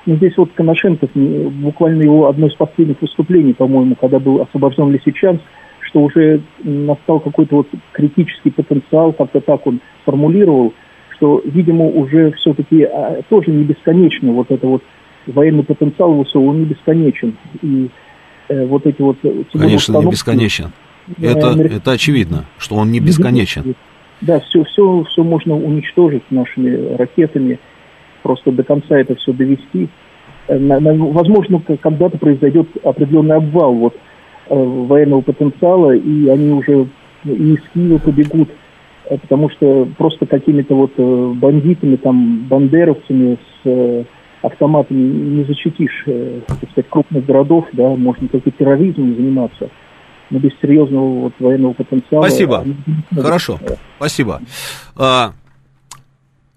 ну, 0.06 0.16
здесь 0.16 0.36
вот 0.36 0.50
Коношенков, 0.54 1.10
буквально 1.14 2.02
его 2.02 2.28
одно 2.28 2.48
из 2.48 2.54
последних 2.54 3.00
выступлений, 3.00 3.52
по-моему, 3.52 3.94
когда 3.94 4.18
был 4.18 4.40
освобожден 4.42 4.90
Лисичанск, 4.90 5.42
что 5.90 6.02
уже 6.02 6.40
настал 6.62 7.20
какой-то 7.20 7.56
вот 7.56 7.68
критический 7.92 8.50
потенциал, 8.50 9.12
как-то 9.12 9.40
так 9.40 9.66
он 9.66 9.80
сформулировал, 10.02 10.72
что, 11.16 11.42
видимо, 11.44 11.86
уже 11.86 12.32
все-таки 12.32 12.84
а, 12.84 13.20
тоже 13.28 13.50
не 13.50 13.64
бесконечно 13.64 14.32
вот 14.32 14.50
это 14.50 14.66
вот 14.66 14.82
военный 15.26 15.64
потенциал 15.64 16.24
ВСУ, 16.24 16.40
он 16.42 16.60
не 16.60 16.64
бесконечен. 16.64 17.36
И 17.62 17.90
э, 18.48 18.66
вот 18.66 18.86
эти 18.86 19.02
вот... 19.02 19.18
Конечно, 19.52 19.98
не 19.98 20.06
бесконечен. 20.10 20.72
Это, 21.20 21.50
америк- 21.50 21.72
это 21.72 21.90
очевидно, 21.92 22.46
что 22.58 22.76
он 22.76 22.90
не 22.90 23.00
бесконечен. 23.00 23.74
Да, 24.20 24.40
все, 24.40 24.64
все, 24.64 25.04
все 25.04 25.22
можно 25.24 25.56
уничтожить 25.56 26.22
нашими 26.30 26.96
ракетами, 26.96 27.58
просто 28.22 28.52
до 28.52 28.62
конца 28.62 28.98
это 28.98 29.16
все 29.16 29.32
довести. 29.32 29.88
Э, 30.46 30.58
возможно, 30.58 31.60
когда-то 31.60 32.16
произойдет 32.18 32.68
определенный 32.84 33.36
обвал 33.36 33.74
вот, 33.74 33.96
военного 34.54 35.20
потенциала, 35.20 35.92
и 35.92 36.28
они 36.28 36.50
уже 36.50 36.88
и 37.24 37.54
из 37.54 37.60
Киева 37.72 37.98
побегут, 37.98 38.48
э, 39.06 39.18
потому 39.18 39.50
что 39.50 39.88
просто 39.96 40.26
какими-то 40.26 40.74
вот 40.74 40.92
э, 40.96 41.32
бандитами, 41.36 41.96
там, 41.96 42.46
бандеровцами 42.48 43.34
с 43.34 43.66
э, 43.66 44.04
автоматами 44.42 44.98
не 44.98 45.44
защитишь, 45.44 46.04
э, 46.06 46.40
так 46.46 46.58
сказать, 46.70 46.88
крупных 46.88 47.26
городов, 47.26 47.66
да, 47.72 47.88
можно 47.90 48.28
только 48.28 48.50
терроризмом 48.50 49.14
заниматься, 49.14 49.70
но 50.30 50.38
без 50.38 50.52
серьезного 50.60 51.20
вот 51.20 51.32
военного 51.38 51.72
потенциала. 51.74 52.22
Спасибо. 52.22 52.64
Хорошо, 53.14 53.58
спасибо. 53.96 54.40
А, 54.96 55.32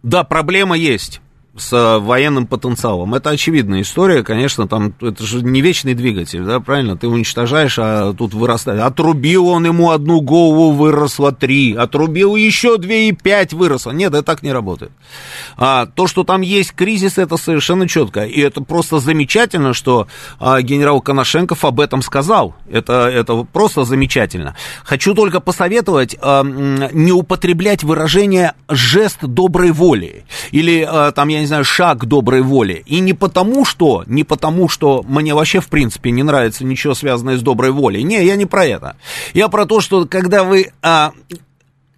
да, 0.02 0.24
проблема 0.24 0.78
есть 0.78 1.23
с 1.56 1.72
а, 1.72 2.00
военным 2.00 2.48
потенциалом. 2.48 3.14
Это 3.14 3.30
очевидная 3.30 3.82
история, 3.82 4.24
конечно, 4.24 4.68
там 4.68 4.94
это 5.02 5.24
же 5.24 5.44
не 5.44 5.62
вечный 5.62 5.94
двигатель, 5.94 6.44
да, 6.44 6.60
правильно? 6.60 6.98
Ты 6.98 7.08
уничтожаешь, 7.08 7.78
а 7.78 8.14
тут 8.14 8.34
вырастает. 8.34 8.82
Отрубил 8.82 9.48
он 9.48 9.66
ему 9.66 9.92
одну 9.92 10.22
голову, 10.22 10.72
выросло 10.72 11.32
три. 11.32 11.76
Отрубил 11.76 12.36
еще 12.36 12.78
две 12.78 13.10
и 13.10 13.12
пять 13.12 13.54
выросло. 13.54 13.92
Нет, 13.92 14.14
это 14.14 14.24
так 14.24 14.42
не 14.42 14.52
работает. 14.52 14.92
А, 15.56 15.86
то, 15.86 16.08
что 16.08 16.24
там 16.24 16.42
есть 16.42 16.72
кризис, 16.72 17.20
это 17.20 17.38
совершенно 17.38 17.88
четко. 17.88 18.24
И 18.24 18.40
это 18.42 18.62
просто 18.62 19.00
замечательно, 19.00 19.74
что 19.74 20.08
а, 20.40 20.60
генерал 20.62 21.02
Коношенков 21.02 21.66
об 21.66 21.80
этом 21.80 22.02
сказал. 22.02 22.56
Это, 22.70 23.08
это 23.10 23.44
просто 23.44 23.84
замечательно. 23.84 24.56
Хочу 24.84 25.14
только 25.14 25.40
посоветовать 25.40 26.18
а, 26.20 26.44
не 26.44 27.12
употреблять 27.12 27.84
выражение 27.84 28.54
жест 28.70 29.20
доброй 29.22 29.72
воли. 29.72 30.26
Или 30.52 30.88
а, 30.88 31.12
там, 31.12 31.28
я 31.28 31.43
не 31.44 31.48
знаю, 31.48 31.64
шаг 31.66 32.06
доброй 32.06 32.42
воли. 32.42 32.84
И 32.86 33.00
не 33.00 33.14
потому, 33.14 33.66
что, 33.66 34.04
не 34.08 34.24
потому, 34.24 34.70
что 34.70 35.04
мне 35.08 35.36
вообще, 35.36 35.60
в 35.60 35.68
принципе, 35.68 36.12
не 36.12 36.24
нравится 36.24 36.66
ничего 36.66 36.94
связанное 36.94 37.38
с 37.38 37.42
доброй 37.42 37.72
волей. 37.72 38.04
Не, 38.04 38.26
я 38.26 38.36
не 38.36 38.46
про 38.46 38.66
это. 38.66 38.96
Я 39.34 39.50
про 39.50 39.66
то, 39.66 39.82
что 39.82 40.06
когда 40.06 40.44
вы 40.44 40.72
а, 40.82 41.12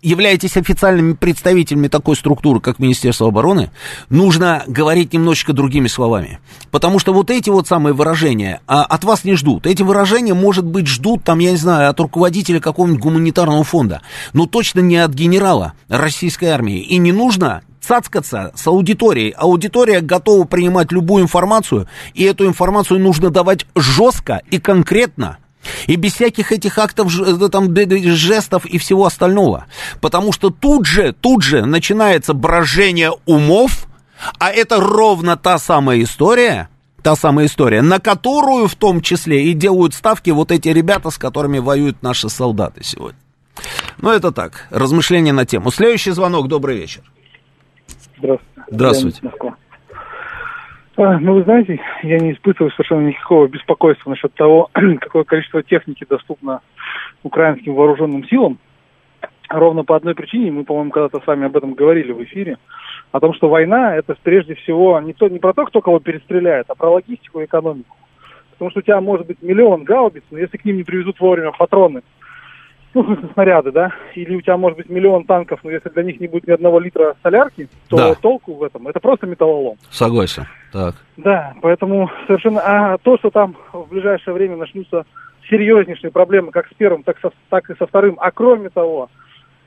являетесь 0.06 0.56
официальными 0.56 1.14
представителями 1.14 1.88
такой 1.88 2.16
структуры, 2.16 2.60
как 2.60 2.80
Министерство 2.80 3.28
обороны, 3.28 3.72
нужно 4.10 4.64
говорить 4.68 5.14
немножечко 5.14 5.52
другими 5.52 5.88
словами. 5.88 6.40
Потому 6.70 7.00
что 7.00 7.14
вот 7.14 7.32
эти 7.32 7.50
вот 7.50 7.68
самые 7.68 7.94
выражения 7.94 8.62
а, 8.68 8.84
от 8.84 9.04
вас 9.04 9.24
не 9.24 9.36
ждут. 9.36 9.66
Эти 9.66 9.82
выражения, 9.82 10.36
может 10.36 10.66
быть, 10.66 10.88
ждут, 10.88 11.24
там, 11.24 11.40
я 11.40 11.52
не 11.52 11.58
знаю, 11.58 11.90
от 11.90 12.00
руководителя 12.00 12.60
какого-нибудь 12.60 13.02
гуманитарного 13.02 13.64
фонда, 13.64 14.02
но 14.34 14.46
точно 14.46 14.80
не 14.80 14.98
от 14.98 15.12
генерала 15.12 15.74
российской 15.88 16.46
армии. 16.46 16.80
И 16.80 16.98
не 16.98 17.12
нужно 17.12 17.62
цацкаться 17.86 18.52
с 18.56 18.68
аудиторией. 18.68 19.32
Аудитория 19.32 20.02
готова 20.02 20.46
принимать 20.46 20.92
любую 20.92 21.24
информацию, 21.24 21.88
и 22.14 22.24
эту 22.24 22.46
информацию 22.48 23.00
нужно 23.00 23.30
давать 23.30 23.66
жестко 23.76 24.42
и 24.50 24.60
конкретно, 24.60 25.38
и 25.88 25.96
без 25.96 26.14
всяких 26.14 26.52
этих 26.52 26.78
актов, 26.78 27.14
э, 27.20 27.50
там, 27.50 27.76
жестов 27.76 28.66
и 28.66 28.78
всего 28.78 29.06
остального. 29.06 29.66
Потому 30.02 30.32
что 30.32 30.50
тут 30.50 30.86
же, 30.86 31.14
тут 31.14 31.44
же 31.44 31.66
начинается 31.66 32.34
брожение 32.34 33.12
умов, 33.26 33.88
а 34.40 34.52
это 34.52 34.80
ровно 34.80 35.38
та 35.38 35.58
самая 35.60 36.02
история, 36.04 36.70
та 37.02 37.16
самая 37.16 37.46
история, 37.46 37.82
на 37.82 38.00
которую 38.00 38.68
в 38.68 38.76
том 38.76 39.02
числе 39.02 39.46
и 39.46 39.54
делают 39.54 39.94
ставки 39.94 40.32
вот 40.32 40.52
эти 40.52 40.70
ребята, 40.70 41.10
с 41.10 41.18
которыми 41.18 41.60
воюют 41.60 42.02
наши 42.02 42.30
солдаты 42.30 42.84
сегодня. 42.84 43.20
Ну, 44.00 44.10
это 44.10 44.32
так, 44.32 44.68
размышления 44.70 45.34
на 45.34 45.46
тему. 45.46 45.72
Следующий 45.72 46.12
звонок, 46.12 46.48
добрый 46.48 46.78
вечер. 46.78 47.04
Здравствуйте. 48.18 48.64
Здравствуйте. 48.70 49.20
Москва. 49.24 49.56
А, 50.98 51.20
ну, 51.20 51.34
вы 51.34 51.44
знаете, 51.44 51.80
я 52.04 52.20
не 52.20 52.32
испытываю 52.34 52.72
совершенно 52.72 53.08
никакого 53.08 53.48
беспокойства 53.48 54.10
насчет 54.10 54.34
того, 54.34 54.70
какое 55.02 55.24
количество 55.26 55.62
техники 55.62 56.06
доступно 56.10 56.62
украинским 57.24 57.76
вооруженным 57.76 58.26
силам. 58.28 58.60
Ровно 59.50 59.84
по 59.84 59.96
одной 59.96 60.16
причине, 60.16 60.52
мы, 60.52 60.64
по-моему, 60.64 60.92
когда-то 60.92 61.20
с 61.20 61.28
вами 61.28 61.46
об 61.46 61.56
этом 61.56 61.74
говорили 61.74 62.12
в 62.12 62.24
эфире, 62.24 62.58
о 63.12 63.20
том, 63.20 63.34
что 63.34 63.50
война 63.50 63.96
это 63.96 64.16
прежде 64.24 64.56
всего 64.56 65.00
не, 65.02 65.14
то, 65.14 65.28
не 65.28 65.40
про 65.40 65.54
то, 65.54 65.66
кто 65.66 65.82
кого 65.82 66.00
перестреляет, 66.00 66.66
а 66.70 66.76
про 66.76 66.90
логистику 66.90 67.42
и 67.42 67.46
экономику. 67.46 67.96
Потому 68.52 68.72
что 68.72 68.80
у 68.80 68.84
тебя 68.84 69.02
может 69.02 69.28
быть 69.28 69.42
миллион 69.42 69.84
гаубиц, 69.84 70.24
но 70.32 70.40
если 70.40 70.58
к 70.58 70.66
ним 70.66 70.78
не 70.78 70.84
привезут 70.84 71.20
вовремя 71.20 71.52
патроны, 71.52 72.02
ну, 72.96 73.04
в 73.04 73.06
смысле, 73.06 73.30
снаряды, 73.34 73.72
да, 73.72 73.92
или 74.16 74.36
у 74.36 74.42
тебя 74.42 74.58
может 74.58 74.78
быть 74.78 74.90
миллион 74.90 75.26
танков, 75.26 75.60
но 75.64 75.70
если 75.70 75.90
для 75.90 76.04
них 76.04 76.20
не 76.20 76.28
будет 76.28 76.48
ни 76.48 76.52
одного 76.52 76.80
литра 76.80 77.16
солярки, 77.22 77.68
то 77.90 77.98
Да. 77.98 78.16
толку 78.16 78.54
в 78.54 78.64
этом, 78.64 78.88
это 78.88 79.00
просто 79.00 79.28
металлолом. 79.28 79.78
Согласен. 79.92 80.46
Так. 80.72 80.96
Да, 81.18 81.54
поэтому 81.62 82.10
совершенно... 82.26 82.62
А 82.62 82.98
то, 82.98 83.18
что 83.18 83.30
там 83.30 83.56
в 83.74 83.90
ближайшее 83.90 84.34
время 84.34 84.56
начнутся 84.56 85.06
серьезнейшие 85.50 86.10
проблемы 86.10 86.52
как 86.52 86.68
с 86.68 86.74
первым, 86.74 87.04
так, 87.04 87.20
со, 87.20 87.32
так 87.50 87.70
и 87.70 87.76
со 87.76 87.86
вторым, 87.86 88.18
а 88.20 88.32
кроме 88.32 88.70
того, 88.70 89.10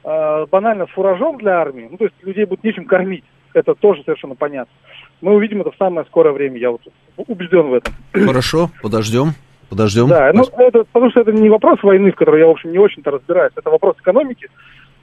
э, 0.05 0.47
банально 0.51 0.87
с 0.87 0.91
фуражом 0.91 1.39
для 1.39 1.61
армии, 1.61 1.87
ну, 1.91 1.97
то 1.99 2.05
есть 2.05 2.17
людей 2.23 2.47
будет 2.47 2.65
нечем 2.65 2.87
кормить, 2.87 3.25
это 3.53 3.75
тоже 3.75 4.03
совершенно 4.05 4.35
понятно. 4.35 4.73
Мы 5.21 5.35
увидим 5.35 5.61
это 5.61 5.71
в 5.71 5.77
самое 5.77 6.07
скорое 6.07 6.33
время, 6.33 6.59
я 6.59 6.71
вот 6.71 6.81
убежден 7.17 7.69
в 7.69 7.75
этом. 7.75 7.95
Хорошо, 8.13 8.71
подождем. 8.83 9.35
Подождем. 9.69 10.09
Да, 10.09 10.31
ну, 10.33 10.45
это, 10.59 10.85
потому 10.85 11.11
что 11.11 11.21
это 11.21 11.33
не 11.33 11.49
вопрос 11.49 11.83
войны, 11.83 12.11
в 12.13 12.17
которой 12.17 12.41
я, 12.41 12.47
в 12.47 12.51
общем, 12.51 12.73
не 12.73 12.79
очень-то 12.79 13.11
разбираюсь. 13.11 13.53
Это 13.55 13.71
вопрос 13.71 13.97
экономики, 13.99 14.49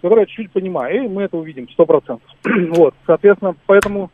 который 0.01 0.21
я 0.21 0.25
чуть-чуть 0.25 0.51
понимаю, 0.51 1.05
и 1.05 1.07
мы 1.07 1.23
это 1.23 1.37
увидим, 1.37 1.69
сто 1.69 1.85
процентов. 1.85 2.29
вот, 2.43 2.95
соответственно, 3.05 3.55
поэтому 3.67 4.11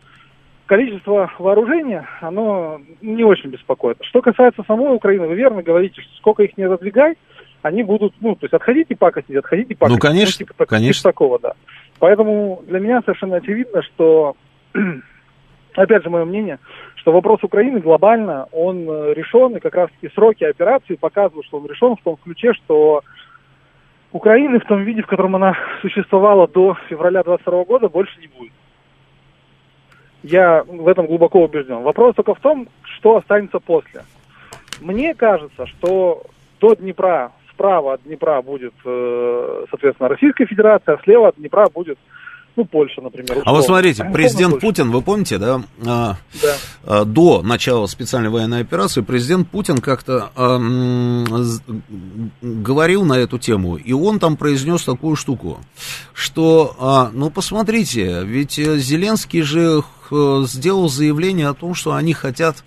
количество 0.66 1.30
вооружения, 1.38 2.08
оно 2.22 2.80
не 3.02 3.24
очень 3.24 3.50
беспокоит. 3.50 3.98
Что 4.04 4.22
касается 4.22 4.64
самой 4.68 4.96
Украины, 4.96 5.28
вы 5.28 5.36
верно 5.36 5.62
говорите, 5.62 6.02
что 6.02 6.12
сколько 6.18 6.44
их 6.44 6.58
не 6.58 6.68
задвигай, 6.68 7.16
они 7.62 7.84
будут, 7.84 8.14
ну, 8.22 8.36
то 8.36 8.46
есть 8.46 8.54
отходите 8.54 8.96
пакостить, 8.96 9.36
отходите 9.36 9.76
пакостить. 9.76 10.02
Ну, 10.04 10.10
конечно, 10.10 10.38
типа, 10.38 10.54
так- 10.56 10.70
конечно. 10.70 11.00
типа 11.02 11.10
такого, 11.10 11.40
да. 11.40 11.54
Поэтому 12.00 12.64
для 12.68 12.80
меня 12.80 13.02
совершенно 13.02 13.36
очевидно, 13.36 13.82
что, 13.84 14.36
опять 15.76 16.04
же, 16.04 16.10
мое 16.10 16.26
мнение, 16.26 16.60
что 17.02 17.12
вопрос 17.12 17.44
Украины 17.44 17.80
глобально, 17.80 18.48
он 18.52 18.88
э, 18.88 19.14
решен, 19.16 19.56
и 19.56 19.60
как 19.60 19.74
раз-таки 19.74 20.14
сроки 20.14 20.44
операции 20.44 20.94
показывают, 20.94 21.48
что 21.48 21.58
он 21.58 21.66
решен 21.66 21.96
в 21.96 22.02
том 22.04 22.16
ключе, 22.24 22.54
что 22.54 23.02
Украины 24.12 24.60
в 24.60 24.66
том 24.66 24.84
виде, 24.84 25.02
в 25.02 25.08
котором 25.08 25.36
она 25.36 25.58
существовала 25.82 26.48
до 26.48 26.78
февраля 26.90 27.24
22 27.24 27.64
года, 27.66 27.90
больше 27.90 28.20
не 28.20 28.28
будет. 28.28 28.54
Я 30.22 30.64
в 30.64 30.88
этом 30.88 31.08
глубоко 31.08 31.44
убежден. 31.44 31.82
Вопрос 31.82 32.16
только 32.16 32.36
в 32.36 32.40
том, 32.40 32.68
что 32.84 33.18
останется 33.18 33.60
после. 33.60 34.04
Мне 34.80 35.16
кажется, 35.16 35.66
что 35.66 36.22
до 36.60 36.76
Днепра, 36.76 37.32
справа 37.52 37.94
от 37.94 38.04
Днепра 38.04 38.44
будет, 38.44 38.74
э, 38.86 39.66
соответственно, 39.72 40.10
Российская 40.10 40.46
Федерация, 40.46 40.96
а 40.96 41.02
слева 41.04 41.30
от 41.30 41.38
Днепра 41.38 41.68
будет, 41.74 41.98
ну, 42.56 42.66
Польша, 42.66 43.02
например. 43.02 43.44
А 43.46 43.52
вот 43.52 43.62
условно. 43.62 43.64
смотрите, 43.64 44.04
Условно 44.04 44.14
президент. 44.14 44.60
Путин, 44.60 44.92
вы 44.92 45.02
помните, 45.02 45.38
да, 45.38 45.64
а, 45.86 46.18
Да. 46.42 46.56
а, 46.84 47.06
до 47.06 47.42
начала 47.42 47.88
специальной 47.88 48.30
военной 48.30 48.62
операции 48.62 49.02
президент 49.02 49.50
Путин 49.50 49.78
как-то 49.78 50.32
а, 50.36 50.60
говорил 52.42 53.06
на 53.06 53.14
эту 53.14 53.40
тему, 53.40 53.78
и 53.78 53.94
он 53.94 54.20
там 54.20 54.36
произнес 54.36 54.84
такую 54.84 55.16
штуку, 55.16 55.60
что, 56.14 57.10
ну, 57.14 57.30
посмотрите, 57.30 58.24
ведь 58.24 58.60
э, 58.60 58.78
Зеленский 58.78 59.42
же 59.42 59.84
сделал 60.10 60.90
заявление 60.90 61.48
о 61.48 61.54
том, 61.54 61.74
что 61.74 61.94
они 61.94 62.14
хотят 62.14 62.64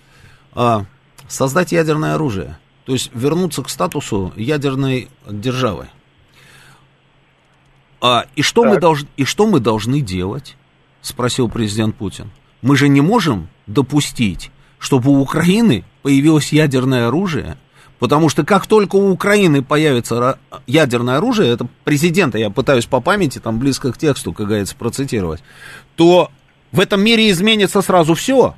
создать 1.28 1.72
ядерное 1.72 2.14
оружие, 2.14 2.58
то 2.86 2.92
есть 2.92 3.10
вернуться 3.14 3.62
к 3.62 3.68
статусу 3.68 4.32
ядерной 4.36 5.08
державы. 5.28 5.88
А, 8.06 8.26
и, 8.36 8.42
что 8.42 8.64
мы 8.64 8.78
долж... 8.78 9.06
и 9.16 9.24
что 9.24 9.46
мы 9.46 9.60
должны 9.60 10.02
делать? 10.02 10.56
Спросил 11.00 11.48
президент 11.48 11.96
Путин. 11.96 12.30
Мы 12.60 12.76
же 12.76 12.88
не 12.88 13.00
можем 13.00 13.48
допустить, 13.66 14.50
чтобы 14.78 15.10
у 15.10 15.20
Украины 15.20 15.84
появилось 16.02 16.52
ядерное 16.52 17.08
оружие, 17.08 17.56
потому 17.98 18.28
что 18.28 18.44
как 18.44 18.66
только 18.66 18.96
у 18.96 19.10
Украины 19.10 19.62
появится 19.62 20.38
ядерное 20.66 21.16
оружие, 21.16 21.50
это 21.50 21.66
президента, 21.84 22.36
я 22.36 22.50
пытаюсь 22.50 22.84
по 22.84 23.00
памяти, 23.00 23.38
там 23.38 23.58
близко 23.58 23.90
к 23.90 23.96
тексту, 23.96 24.34
как 24.34 24.48
говорится, 24.48 24.76
процитировать, 24.76 25.42
то 25.96 26.30
в 26.72 26.80
этом 26.80 27.02
мире 27.02 27.30
изменится 27.30 27.80
сразу 27.80 28.12
все, 28.12 28.54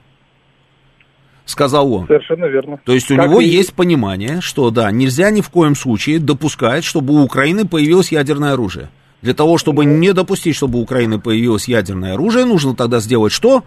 сказал 1.44 1.92
он. 1.92 2.08
Совершенно 2.08 2.46
верно. 2.46 2.80
То 2.84 2.92
есть 2.92 3.12
у 3.12 3.16
Как 3.16 3.28
него 3.28 3.40
и- 3.40 3.46
есть 3.46 3.74
понимание, 3.74 4.40
что 4.40 4.72
да, 4.72 4.90
нельзя 4.90 5.30
ни 5.30 5.40
в 5.40 5.50
коем 5.50 5.76
случае 5.76 6.18
допускать, 6.18 6.82
чтобы 6.82 7.14
у 7.14 7.22
Украины 7.22 7.64
появилось 7.64 8.10
ядерное 8.10 8.54
оружие. 8.54 8.88
Для 9.22 9.34
того, 9.34 9.58
чтобы 9.58 9.84
не 9.84 10.12
допустить, 10.12 10.54
чтобы 10.56 10.78
у 10.78 10.82
Украины 10.82 11.18
появилось 11.20 11.68
ядерное 11.68 12.14
оружие, 12.14 12.44
нужно 12.44 12.74
тогда 12.76 13.00
сделать 13.00 13.32
что? 13.32 13.62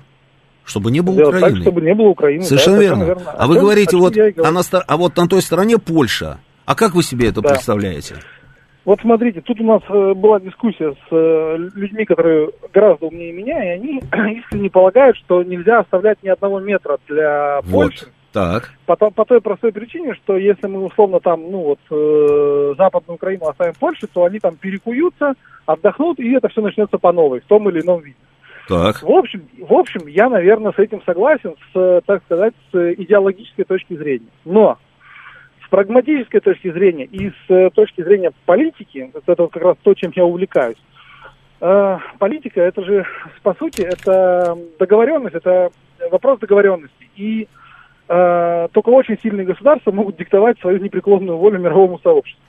Чтобы 0.64 0.92
не 0.92 1.02
было 1.02 1.16
Сделать 1.16 1.36
Украины. 1.36 1.58
так, 1.58 1.62
чтобы 1.64 1.82
не 1.82 1.94
было 1.96 2.08
Украины. 2.08 2.44
Совершенно 2.44 2.78
да, 2.78 2.84
верно. 2.84 3.18
А 3.26 3.44
О 3.44 3.48
вы 3.48 3.56
чем- 3.56 3.64
говорите, 3.64 3.90
о 3.90 3.92
чем 3.92 4.00
вот, 4.02 4.18
а, 4.46 4.52
на 4.52 4.62
а 4.88 4.98
вот 4.98 5.18
на 5.18 5.28
той 5.28 5.42
стороне 5.42 5.78
Польша. 5.80 6.40
А 6.66 6.76
как 6.76 6.94
вы 6.94 7.02
себе 7.02 7.30
это 7.30 7.42
Да. 7.42 7.50
представляете? 7.50 8.16
Вот 8.86 9.00
смотрите, 9.02 9.42
тут 9.42 9.60
у 9.60 9.64
нас 9.66 9.82
э, 9.90 10.14
была 10.14 10.40
дискуссия 10.40 10.92
с 10.94 11.08
э, 11.12 11.58
людьми, 11.76 12.06
которые 12.06 12.50
гораздо 12.74 13.08
умнее 13.08 13.34
меня, 13.34 13.64
и 13.66 13.78
они 13.78 13.98
искренне 14.40 14.70
полагают, 14.70 15.18
что 15.18 15.42
нельзя 15.44 15.80
оставлять 15.80 16.22
ни 16.24 16.30
одного 16.30 16.60
метра 16.60 16.98
для 17.08 17.62
Польши. 17.70 18.06
Так. 18.32 18.72
По, 18.86 18.96
то- 18.96 19.12
по 19.12 19.26
той 19.26 19.42
простой 19.42 19.72
причине, 19.72 20.14
что 20.14 20.38
если 20.38 20.68
мы 20.68 20.84
условно 20.86 21.20
там, 21.20 21.50
ну 21.50 21.62
вот, 21.62 21.80
э, 21.90 22.74
Западную 22.78 23.16
Украину 23.16 23.48
оставим 23.48 23.74
Польше, 23.80 24.08
то 24.08 24.24
они 24.24 24.40
там 24.40 24.56
перекуются, 24.56 25.34
отдохнут, 25.66 26.20
и 26.20 26.32
это 26.34 26.48
все 26.50 26.62
начнется 26.62 26.98
по 26.98 27.12
новой, 27.12 27.40
в 27.40 27.46
том 27.46 27.68
или 27.70 27.82
ином 27.82 28.02
виде. 28.02 28.18
Так. 28.68 29.02
В 29.02 29.10
общем, 29.10 29.48
в 29.58 29.74
общем, 29.74 30.06
я, 30.08 30.30
наверное, 30.30 30.74
с 30.74 30.78
этим 30.78 31.02
согласен, 31.04 31.56
с, 31.74 32.02
так 32.06 32.24
сказать, 32.26 32.54
с 32.72 32.94
идеологической 32.94 33.66
точки 33.66 33.96
зрения. 33.98 34.30
Но 34.46 34.78
с 35.66 35.70
прагматической 35.70 36.40
точки 36.40 36.72
зрения 36.72 37.06
и 37.06 37.30
с 37.32 37.50
э, 37.50 37.72
точки 37.74 38.04
зрения 38.04 38.32
политики, 38.46 39.12
это 39.14 39.42
вот 39.42 39.52
как 39.52 39.64
раз 39.64 39.78
то, 39.82 39.96
чем 39.96 40.12
я 40.16 40.24
увлекаюсь, 40.24 40.78
э, 41.62 41.98
политика, 42.20 42.62
это 42.62 42.84
же, 42.84 43.06
по 43.42 43.56
сути, 43.56 43.82
это 43.82 44.56
договоренность, 44.78 45.36
это 45.36 45.72
вопрос 46.12 46.40
договоренности. 46.40 47.10
И 47.16 47.48
только 48.10 48.90
очень 48.90 49.20
сильные 49.22 49.46
государства 49.46 49.92
могут 49.92 50.18
диктовать 50.18 50.60
свою 50.60 50.80
непреклонную 50.80 51.38
волю 51.38 51.60
мировому 51.60 52.00
сообществу. 52.00 52.44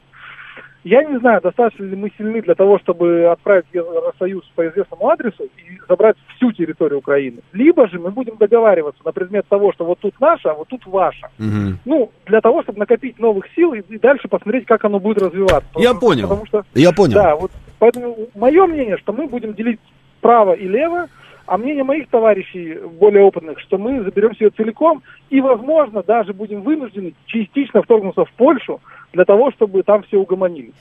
Я 0.82 1.04
не 1.04 1.18
знаю, 1.18 1.42
достаточно 1.42 1.84
ли 1.84 1.94
мы 1.94 2.10
сильны 2.16 2.40
для 2.40 2.54
того, 2.54 2.78
чтобы 2.78 3.26
отправить 3.30 3.66
Евросоюз 3.74 4.42
по 4.54 4.66
известному 4.66 5.10
адресу 5.10 5.44
и 5.44 5.78
забрать 5.86 6.16
всю 6.36 6.52
территорию 6.52 7.00
Украины. 7.00 7.40
Либо 7.52 7.86
же 7.88 7.98
мы 7.98 8.10
будем 8.10 8.36
договариваться 8.38 9.02
на 9.04 9.12
предмет 9.12 9.46
того, 9.46 9.74
что 9.74 9.84
вот 9.84 9.98
тут 9.98 10.18
наше, 10.18 10.48
а 10.48 10.54
вот 10.54 10.68
тут 10.68 10.86
ваше. 10.86 11.26
Мгм. 11.36 11.78
Ну, 11.84 12.10
для 12.24 12.40
того, 12.40 12.62
чтобы 12.62 12.78
накопить 12.78 13.18
новых 13.18 13.44
сил 13.54 13.74
и, 13.74 13.80
и 13.80 13.98
дальше 13.98 14.28
посмотреть, 14.28 14.64
как 14.64 14.82
оно 14.86 14.98
будет 15.00 15.20
развиваться. 15.20 15.68
Я 15.76 15.88
Потому- 15.92 16.00
понял. 16.00 16.22
Потому 16.28 16.46
что, 16.46 16.62
Я 16.74 16.92
понял. 16.92 17.12
да, 17.14 17.36
вот 17.36 17.50
поэтому 17.78 18.16
мое 18.34 18.64
мнение, 18.66 18.96
что 18.96 19.12
мы 19.12 19.26
будем 19.26 19.52
делить 19.52 19.80
право 20.22 20.54
и 20.54 20.66
лево, 20.66 21.08
а 21.50 21.58
мнение 21.58 21.82
моих 21.82 22.08
товарищей 22.08 22.78
более 23.00 23.24
опытных, 23.24 23.58
что 23.58 23.76
мы 23.76 24.04
заберем 24.04 24.34
все 24.36 24.50
целиком 24.50 25.02
и, 25.30 25.40
возможно, 25.40 26.00
даже 26.04 26.32
будем 26.32 26.62
вынуждены 26.62 27.12
частично 27.26 27.82
вторгнуться 27.82 28.24
в 28.24 28.30
Польшу 28.34 28.80
для 29.12 29.24
того, 29.24 29.50
чтобы 29.50 29.82
там 29.82 30.04
все 30.04 30.18
угомонились. 30.18 30.76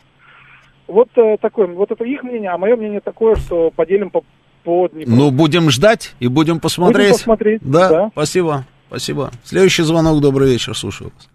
Вот 0.88 1.10
э, 1.16 1.38
такое, 1.42 1.66
вот 1.66 1.90
это 1.90 2.04
их 2.04 2.22
мнение, 2.22 2.52
а 2.52 2.60
мое 2.60 2.76
мнение 2.76 3.00
такое, 3.00 3.34
что 3.38 3.72
поделим 3.76 4.12
по, 4.12 4.22
по 4.64 4.88
Днепру. 4.90 5.12
Ну, 5.12 5.32
будем 5.32 5.72
ждать 5.72 6.14
и 6.20 6.28
будем 6.28 6.60
посмотреть. 6.60 7.08
Будем 7.08 7.18
посмотреть, 7.18 7.62
Да, 7.64 7.90
да. 7.90 8.10
спасибо, 8.12 8.64
спасибо. 8.90 9.32
Следующий 9.44 9.82
звонок, 9.82 10.22
добрый 10.22 10.52
вечер, 10.52 10.78
слушаю 10.78 11.10
вас. 11.16 11.30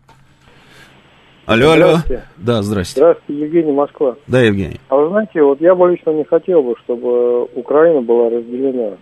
Алло, 1.46 1.72
алло. 1.72 1.86
Здравствуйте. 1.86 2.22
Да, 2.36 2.62
здрасте. 2.62 3.00
Здравствуйте, 3.00 3.42
Евгений 3.42 3.72
Москва. 3.72 4.14
Да, 4.28 4.40
Евгений. 4.42 4.80
А 4.90 4.94
вы 4.94 5.08
знаете, 5.08 5.42
вот 5.42 5.60
я 5.60 5.74
бы 5.74 5.90
лично 5.90 6.10
не 6.10 6.22
хотел 6.22 6.62
бы, 6.62 6.76
чтобы 6.84 7.46
Украина 7.46 8.00
была 8.00 8.30
разделена. 8.30 8.96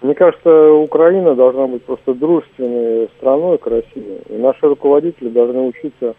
Мне 0.00 0.14
кажется, 0.14 0.70
Украина 0.72 1.34
должна 1.34 1.66
быть 1.66 1.84
просто 1.84 2.14
дружественной 2.14 3.08
страной 3.16 3.58
к 3.58 3.66
России. 3.66 4.20
И 4.28 4.34
наши 4.38 4.66
руководители 4.66 5.28
должны 5.28 5.60
учиться 5.60 6.14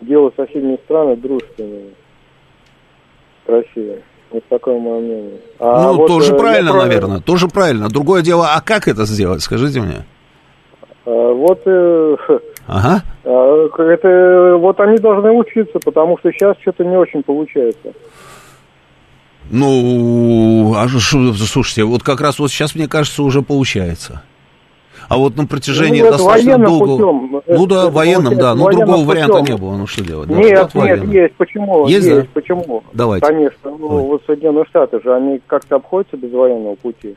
делать 0.00 0.34
соседние 0.36 0.78
страны 0.84 1.16
дружественными 1.16 1.90
к 3.44 3.48
России. 3.50 4.02
Вот 4.30 4.44
такое 4.48 4.78
мое 4.78 5.00
мнение. 5.00 5.40
А 5.58 5.82
ну, 5.92 5.96
вот, 5.98 6.06
тоже 6.06 6.34
э, 6.34 6.38
правильно, 6.38 6.70
про- 6.70 6.80
наверное, 6.84 7.20
тоже 7.20 7.48
правильно. 7.48 7.88
Другое 7.90 8.22
дело, 8.22 8.46
а 8.56 8.62
как 8.62 8.88
это 8.88 9.04
сделать, 9.04 9.42
скажите 9.42 9.80
мне? 9.80 10.06
э, 11.04 11.32
Вот 11.34 11.60
э, 11.66 12.16
Ага. 12.66 13.02
это 13.24 14.56
вот 14.58 14.80
они 14.80 14.96
должны 14.96 15.32
учиться, 15.32 15.78
потому 15.84 16.16
что 16.18 16.32
сейчас 16.32 16.56
что-то 16.62 16.82
не 16.84 16.96
очень 16.96 17.22
получается. 17.22 17.92
Ну, 19.50 20.74
а 20.76 20.88
шо- 20.88 21.32
слушайте, 21.34 21.84
вот 21.84 22.02
как 22.02 22.20
раз 22.20 22.38
вот 22.38 22.50
сейчас, 22.50 22.74
мне 22.74 22.88
кажется, 22.88 23.22
уже 23.22 23.42
получается. 23.42 24.22
А 25.08 25.18
вот 25.18 25.36
на 25.36 25.46
протяжении 25.46 26.00
Ну, 26.00 26.10
достаточно 26.12 26.56
долгого... 26.58 27.18
путем. 27.18 27.42
Ну 27.48 27.66
да, 27.66 27.82
это 27.82 27.90
военным, 27.90 28.36
да. 28.38 28.54
Ну, 28.54 28.70
другого 28.70 28.86
военным 28.86 29.06
варианта 29.06 29.38
путем. 29.40 29.54
не 29.54 29.60
было. 29.60 29.76
Ну, 29.76 29.86
что 29.86 30.04
делать? 30.04 30.28
Да, 30.28 30.34
Нет, 30.36 30.74
военным. 30.74 31.10
есть. 31.10 31.34
Почему? 31.34 31.86
Есть, 31.88 32.06
Есть, 32.06 32.20
да? 32.22 32.26
почему? 32.32 32.82
Давайте. 32.94 33.26
Конечно. 33.26 33.70
Ну, 33.78 33.88
вот 34.06 34.22
Соединенные 34.26 34.64
Штаты 34.66 35.00
же, 35.02 35.14
они 35.14 35.40
как-то 35.46 35.76
обходятся 35.76 36.16
без 36.16 36.32
военного 36.32 36.76
пути. 36.76 37.14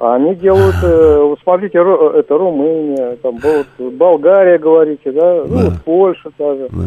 А 0.00 0.14
они 0.16 0.34
делают, 0.34 0.76
э, 0.82 1.18
вот 1.22 1.38
смотрите, 1.44 1.78
это 1.78 2.38
Румыния, 2.38 3.16
там 3.22 3.36
вот 3.38 3.92
Болгария, 3.92 4.58
говорите, 4.58 5.12
да, 5.12 5.44
ну, 5.46 5.56
Да. 5.58 5.64
вот 5.66 5.82
Польша 5.84 6.30
даже. 6.38 6.68
Да. 6.70 6.84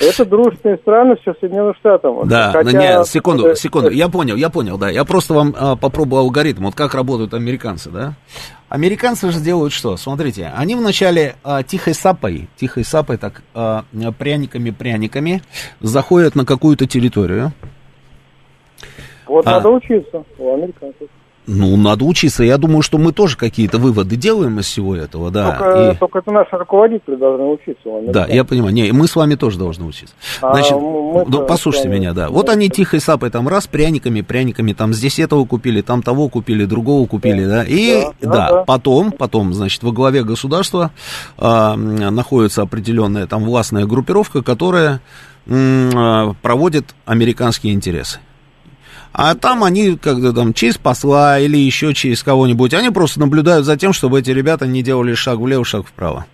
Это 0.00 0.24
дружественные 0.24 0.78
страны 0.78 1.16
все 1.20 1.34
Соединенным 1.40 1.74
Штатам. 1.74 2.28
Да, 2.28 2.52
Хотя- 2.52 2.70
ну, 2.70 2.78
не, 2.78 3.04
секунду, 3.04 3.56
секунду, 3.56 3.90
я 3.90 4.08
понял, 4.08 4.36
я 4.36 4.48
понял, 4.48 4.78
да. 4.78 4.90
Я 4.90 5.04
просто 5.04 5.34
вам 5.34 5.54
а, 5.58 5.76
попробую 5.76 6.20
алгоритм, 6.20 6.64
вот 6.64 6.74
как 6.74 6.94
работают 6.94 7.34
американцы, 7.34 7.90
да. 7.90 8.14
Американцы 8.68 9.30
же 9.30 9.40
делают 9.40 9.72
что? 9.72 9.96
Смотрите, 9.96 10.52
они 10.56 10.76
вначале 10.76 11.36
а, 11.42 11.62
тихой 11.62 11.94
сапой, 11.94 12.48
тихой 12.56 12.84
сапой, 12.84 13.16
так, 13.16 13.42
а, 13.54 13.84
пряниками-пряниками 14.18 15.42
заходят 15.80 16.34
на 16.34 16.44
какую-то 16.44 16.86
территорию. 16.86 17.52
Вот 19.26 19.46
а. 19.46 19.52
надо 19.52 19.70
учиться 19.70 20.24
у 20.38 20.54
американцев. 20.54 21.08
Ну, 21.50 21.78
надо 21.78 22.04
учиться. 22.04 22.44
Я 22.44 22.58
думаю, 22.58 22.82
что 22.82 22.98
мы 22.98 23.12
тоже 23.12 23.38
какие-то 23.38 23.78
выводы 23.78 24.16
делаем 24.16 24.58
из 24.60 24.66
всего 24.66 24.94
этого, 24.94 25.30
да. 25.30 25.52
Только, 25.52 25.90
и- 25.92 25.94
только 25.96 26.18
это 26.18 26.30
наши 26.30 26.56
руководители 26.58 27.14
должны 27.16 27.46
учиться. 27.46 27.80
а 27.86 28.00
не 28.02 28.12
Да, 28.12 28.26
я 28.26 28.44
понимаю. 28.44 28.74
Не, 28.74 28.92
мы 28.92 29.08
с 29.08 29.16
вами 29.16 29.34
тоже 29.34 29.58
должны 29.58 29.86
учиться. 29.86 30.14
А 30.42 30.52
Значит, 30.52 30.72
мы-то 30.76 31.30
ну, 31.30 31.46
послушайте 31.46 31.88
меня, 31.88 32.12
да. 32.12 32.28
Вот 32.28 32.50
они 32.50 32.68
тихой 32.68 33.00
сапой 33.00 33.30
там 33.30 33.48
раз 33.48 33.66
пряниками, 33.66 34.20
пряниками, 34.20 34.74
там 34.74 34.92
здесь 34.92 35.18
этого 35.18 35.46
купили, 35.46 35.80
там 35.80 36.02
того 36.02 36.28
купили, 36.28 36.66
другого 36.66 37.06
купили, 37.06 37.46
да. 37.46 37.64
И 37.66 38.02
Да, 38.20 38.28
да, 38.28 38.48
да, 38.50 38.64
потом, 38.64 39.10
потом, 39.10 39.54
значит, 39.54 39.82
во 39.82 39.92
главе 39.92 40.24
государства 40.24 40.90
а, 41.38 41.74
м, 41.74 41.96
находится 42.14 42.60
определенная 42.60 43.26
там 43.26 43.44
властная 43.44 43.86
группировка, 43.86 44.42
которая 44.42 45.00
а, 45.50 46.34
проводит 46.42 46.94
американские 47.06 47.72
интересы. 47.72 48.18
А 49.12 49.34
там 49.34 49.64
они, 49.64 49.96
когда 49.96 50.32
там, 50.32 50.54
через 50.54 50.78
посла 50.78 51.38
или 51.38 51.56
еще 51.56 51.94
через 51.94 52.22
кого-нибудь, 52.22 52.74
они 52.74 52.90
просто 52.90 53.20
наблюдают 53.20 53.66
за 53.66 53.76
тем, 53.76 53.92
чтобы 53.92 54.20
эти 54.20 54.30
ребята 54.30 54.66
не 54.66 54.82
делали 54.82 55.14
шаг 55.14 55.38
влево, 55.38 55.64
шаг 55.64 55.86
вправо. 55.86 56.26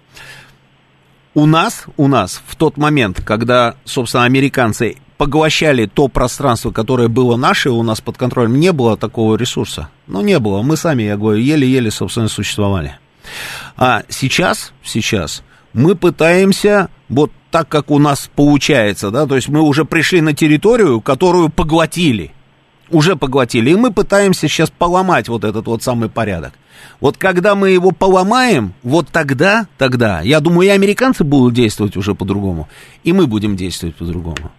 У 1.35 1.47
нас, 1.47 1.87
у 1.97 2.07
нас 2.07 2.43
в 2.47 2.57
тот 2.57 2.77
момент, 2.77 3.21
когда, 3.25 3.75
собственно, 3.85 4.25
американцы 4.25 4.97
поглощали 5.17 5.87
то 5.87 6.09
пространство, 6.09 6.71
которое 6.71 7.09
было 7.09 7.37
наше, 7.37 7.71
у 7.71 7.83
нас 7.83 8.01
под 8.01 8.17
контролем, 8.17 8.59
не 8.59 8.73
было 8.73 8.97
такого 8.97 9.37
ресурса. 9.37 9.89
Ну, 10.07 10.21
не 10.21 10.39
было. 10.39 10.63
Мы 10.63 10.77
сами, 10.77 11.05
я 11.05 11.17
говорю, 11.17 11.41
еле-еле, 11.41 11.91
собственно, 11.91 12.29
существовали. 12.29 12.99
А 13.77 14.03
сейчас, 14.09 14.73
сейчас 14.85 15.43
мы 15.75 15.97
пытаемся, 15.97 16.89
вот 17.09 17.33
так 17.51 17.69
как 17.69 17.91
у 17.91 17.99
нас 17.99 18.31
получается, 18.35 19.11
да, 19.11 19.27
то 19.27 19.37
есть 19.37 19.49
мы 19.49 19.61
уже 19.61 19.85
пришли 19.85 20.21
на 20.21 20.33
территорию, 20.33 21.01
которую 21.01 21.51
поглотили, 21.51 22.33
уже 22.91 23.17
поглотили, 23.17 23.71
и 23.71 23.77
мы 23.77 23.93
пытаемся 23.93 24.49
сейчас 24.49 24.71
поломать 24.71 25.29
вот 25.29 25.45
этот 25.45 25.67
вот 25.67 25.83
самый 25.83 26.09
порядок. 26.09 26.53
Вот 27.01 27.17
когда 27.17 27.55
мы 27.55 27.71
его 27.71 27.91
поломаем, 27.91 28.73
вот 28.83 29.09
тогда, 29.13 29.67
тогда, 29.79 30.21
я 30.21 30.41
думаю, 30.41 30.69
и 30.69 30.71
американцы 30.73 31.25
будут 31.25 31.55
действовать 31.55 31.97
уже 31.97 32.15
по-другому, 32.15 32.69
и 33.03 33.13
мы 33.13 33.27
будем 33.27 33.57
действовать 33.57 33.97
по-другому. 33.97 34.51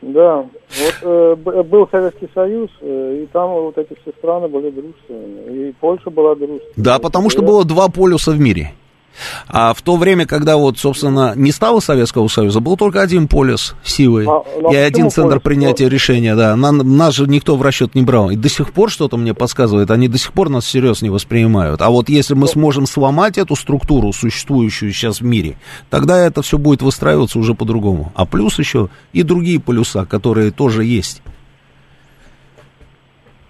Да, 0.00 0.38
вот 0.38 0.94
э, 1.02 1.36
б- 1.36 1.62
был 1.62 1.88
Советский 1.92 2.28
Союз, 2.34 2.70
э, 2.80 3.20
и 3.22 3.26
там 3.32 3.50
вот 3.50 3.78
эти 3.78 3.96
все 4.02 4.10
страны 4.18 4.48
были 4.48 4.70
дружественными, 4.70 5.68
и 5.68 5.72
Польша 5.80 6.10
была 6.10 6.34
дружественной. 6.34 6.72
Да, 6.76 6.98
потому 6.98 7.30
что 7.30 7.42
было 7.42 7.64
два 7.64 7.88
полюса 7.88 8.32
в 8.32 8.40
мире. 8.40 8.72
А 9.48 9.74
в 9.74 9.82
то 9.82 9.96
время, 9.96 10.26
когда 10.26 10.56
вот, 10.56 10.78
собственно, 10.78 11.34
не 11.36 11.52
стало 11.52 11.80
Советского 11.80 12.28
Союза, 12.28 12.60
был 12.60 12.76
только 12.76 13.00
один 13.00 13.28
полюс 13.28 13.74
силы 13.84 14.24
А, 14.26 14.42
ну, 14.60 14.70
а 14.70 14.72
и 14.72 14.76
один 14.76 15.10
центр 15.10 15.40
полюс? 15.40 15.42
принятия 15.42 15.88
решения, 15.88 16.34
да. 16.34 16.56
На- 16.56 16.72
нас 16.72 17.14
же 17.14 17.26
никто 17.26 17.56
в 17.56 17.62
расчет 17.62 17.94
не 17.94 18.02
брал. 18.02 18.30
И 18.30 18.36
до 18.36 18.48
сих 18.48 18.72
пор 18.72 18.90
что-то 18.90 19.16
мне 19.16 19.34
подсказывает, 19.34 19.90
они 19.90 20.08
до 20.08 20.18
сих 20.18 20.32
пор 20.32 20.48
нас 20.48 20.64
всерьез 20.64 21.02
не 21.02 21.10
воспринимают. 21.10 21.82
А 21.82 21.90
вот 21.90 22.08
если 22.08 22.34
мы 22.34 22.48
сможем 22.48 22.86
сломать 22.86 23.38
эту 23.38 23.56
структуру, 23.56 24.12
существующую 24.12 24.92
сейчас 24.92 25.20
в 25.20 25.24
мире, 25.24 25.56
тогда 25.90 26.18
это 26.18 26.42
все 26.42 26.58
будет 26.58 26.82
выстраиваться 26.82 27.38
уже 27.38 27.54
по-другому. 27.54 28.12
А 28.14 28.24
плюс 28.24 28.58
еще 28.58 28.88
и 29.12 29.22
другие 29.22 29.60
полюса, 29.60 30.04
которые 30.04 30.50
тоже 30.50 30.84
есть. 30.84 31.22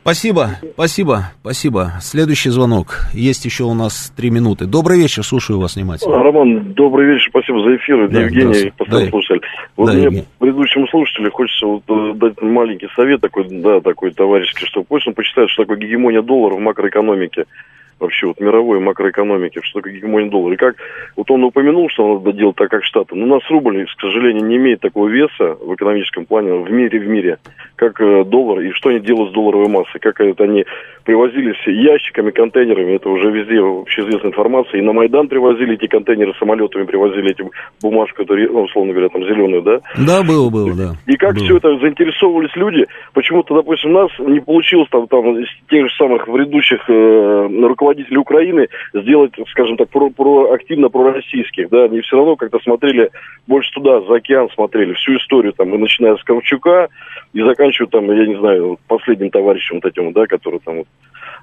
Спасибо, 0.02 0.48
спасибо, 0.74 1.30
спасибо. 1.42 1.92
Следующий 2.00 2.50
звонок. 2.50 3.06
Есть 3.12 3.44
еще 3.44 3.62
у 3.64 3.74
нас 3.74 4.12
три 4.16 4.30
минуты. 4.30 4.66
Добрый 4.66 4.98
вечер, 4.98 5.22
слушаю 5.22 5.60
вас 5.60 5.76
внимательно. 5.76 6.20
Роман, 6.20 6.72
добрый 6.72 7.06
вечер, 7.06 7.28
спасибо 7.30 7.62
за 7.62 7.76
эфир. 7.76 8.08
Да, 8.08 8.20
Евгений, 8.22 8.72
постоянно 8.76 9.04
Да. 9.06 9.10
слушатель. 9.10 9.42
Вот 9.76 9.86
Да, 9.86 9.92
мне 9.92 10.02
Евгений. 10.02 10.24
предыдущему 10.40 10.88
слушателю 10.88 11.30
хочется 11.30 11.66
вот, 11.66 11.82
э, 11.88 12.14
дать 12.14 12.42
маленький 12.42 12.88
совет 12.96 13.20
такой, 13.20 13.46
да, 13.48 13.80
такой 13.80 14.10
товарищеский, 14.10 14.66
что 14.66 14.82
пусть 14.82 15.06
он 15.06 15.14
почитает, 15.14 15.50
что 15.50 15.62
такое 15.62 15.76
гегемония 15.78 16.22
доллара 16.22 16.56
в 16.56 16.60
макроэкономике. 16.60 17.44
Вообще 18.02 18.26
вот 18.26 18.40
мировой 18.40 18.80
макроэкономики, 18.80 19.60
что 19.62 19.78
такое 19.78 19.92
гегемония 19.94 20.28
доллара. 20.28 20.54
И 20.54 20.56
как 20.56 20.74
вот 21.16 21.30
он 21.30 21.44
упомянул, 21.44 21.88
что 21.88 22.18
надо 22.18 22.32
делать 22.32 22.56
так, 22.56 22.68
как 22.68 22.84
Штаты. 22.84 23.14
Но 23.14 23.24
у 23.24 23.28
нас 23.28 23.48
рубль, 23.48 23.86
к 23.86 24.00
сожалению, 24.00 24.44
не 24.44 24.56
имеет 24.56 24.80
такого 24.80 25.06
веса 25.06 25.56
в 25.60 25.74
экономическом 25.74 26.26
плане 26.26 26.52
в 26.52 26.70
мире, 26.70 26.98
в 26.98 27.06
мире, 27.06 27.38
как 27.76 28.00
э, 28.00 28.24
доллар. 28.24 28.60
И 28.60 28.72
что 28.72 28.88
они 28.88 28.98
делают 28.98 29.30
с 29.30 29.34
долларовой 29.34 29.68
массой. 29.68 30.00
Как 30.00 30.20
это 30.20 30.44
они 30.44 30.64
привозились 31.04 31.56
ящиками, 31.66 32.30
контейнерами. 32.30 32.94
Это 32.94 33.08
уже 33.08 33.30
везде 33.30 33.60
общеизвестная 33.60 34.30
информация. 34.30 34.80
И 34.80 34.84
на 34.84 34.92
Майдан 34.92 35.28
привозили 35.28 35.74
эти 35.74 35.86
контейнеры, 35.86 36.32
самолетами 36.38 36.84
привозили 36.84 37.30
эти 37.30 37.44
бумажку, 37.80 38.22
эту, 38.22 38.34
ну, 38.36 38.62
условно 38.62 38.92
говоря, 38.92 39.08
там 39.08 39.22
зеленую, 39.24 39.62
да? 39.62 39.78
Да, 39.96 40.22
было, 40.22 40.50
было, 40.50 40.74
да. 40.74 40.92
И 41.06 41.16
как 41.16 41.34
Было. 41.34 41.44
все 41.44 41.56
это 41.56 41.78
заинтересовывались 41.78 42.54
люди, 42.56 42.86
почему-то, 43.14 43.54
допустим, 43.54 43.90
у 43.90 44.00
нас 44.00 44.10
не 44.18 44.40
получилось 44.40 44.88
там, 44.90 45.06
там 45.08 45.38
из 45.38 45.48
тех 45.68 45.88
же 45.88 45.94
самых 45.96 46.26
ведущих 46.28 46.80
э, 46.88 47.48
руководителей 47.62 47.91
Украины 48.16 48.68
сделать, 48.92 49.32
скажем 49.50 49.76
так, 49.76 49.88
про, 49.88 50.10
про, 50.10 50.52
активно 50.52 50.88
пророссийских, 50.88 51.68
да, 51.68 51.84
они 51.84 52.00
все 52.00 52.16
равно 52.16 52.36
как-то 52.36 52.58
смотрели 52.60 53.10
больше 53.46 53.72
туда, 53.72 54.00
за 54.02 54.14
океан 54.14 54.48
смотрели, 54.54 54.94
всю 54.94 55.16
историю, 55.16 55.52
там, 55.52 55.74
и 55.74 55.78
начиная 55.78 56.16
с 56.16 56.22
Ковчука 56.24 56.88
и 57.32 57.42
заканчивая 57.42 57.88
там, 57.88 58.10
я 58.10 58.26
не 58.26 58.36
знаю, 58.38 58.78
последним 58.86 59.30
товарищем 59.30 59.80
вот 59.82 59.84
этим, 59.84 60.12
да, 60.12 60.26
который 60.26 60.60
там 60.60 60.78
вот, 60.78 60.86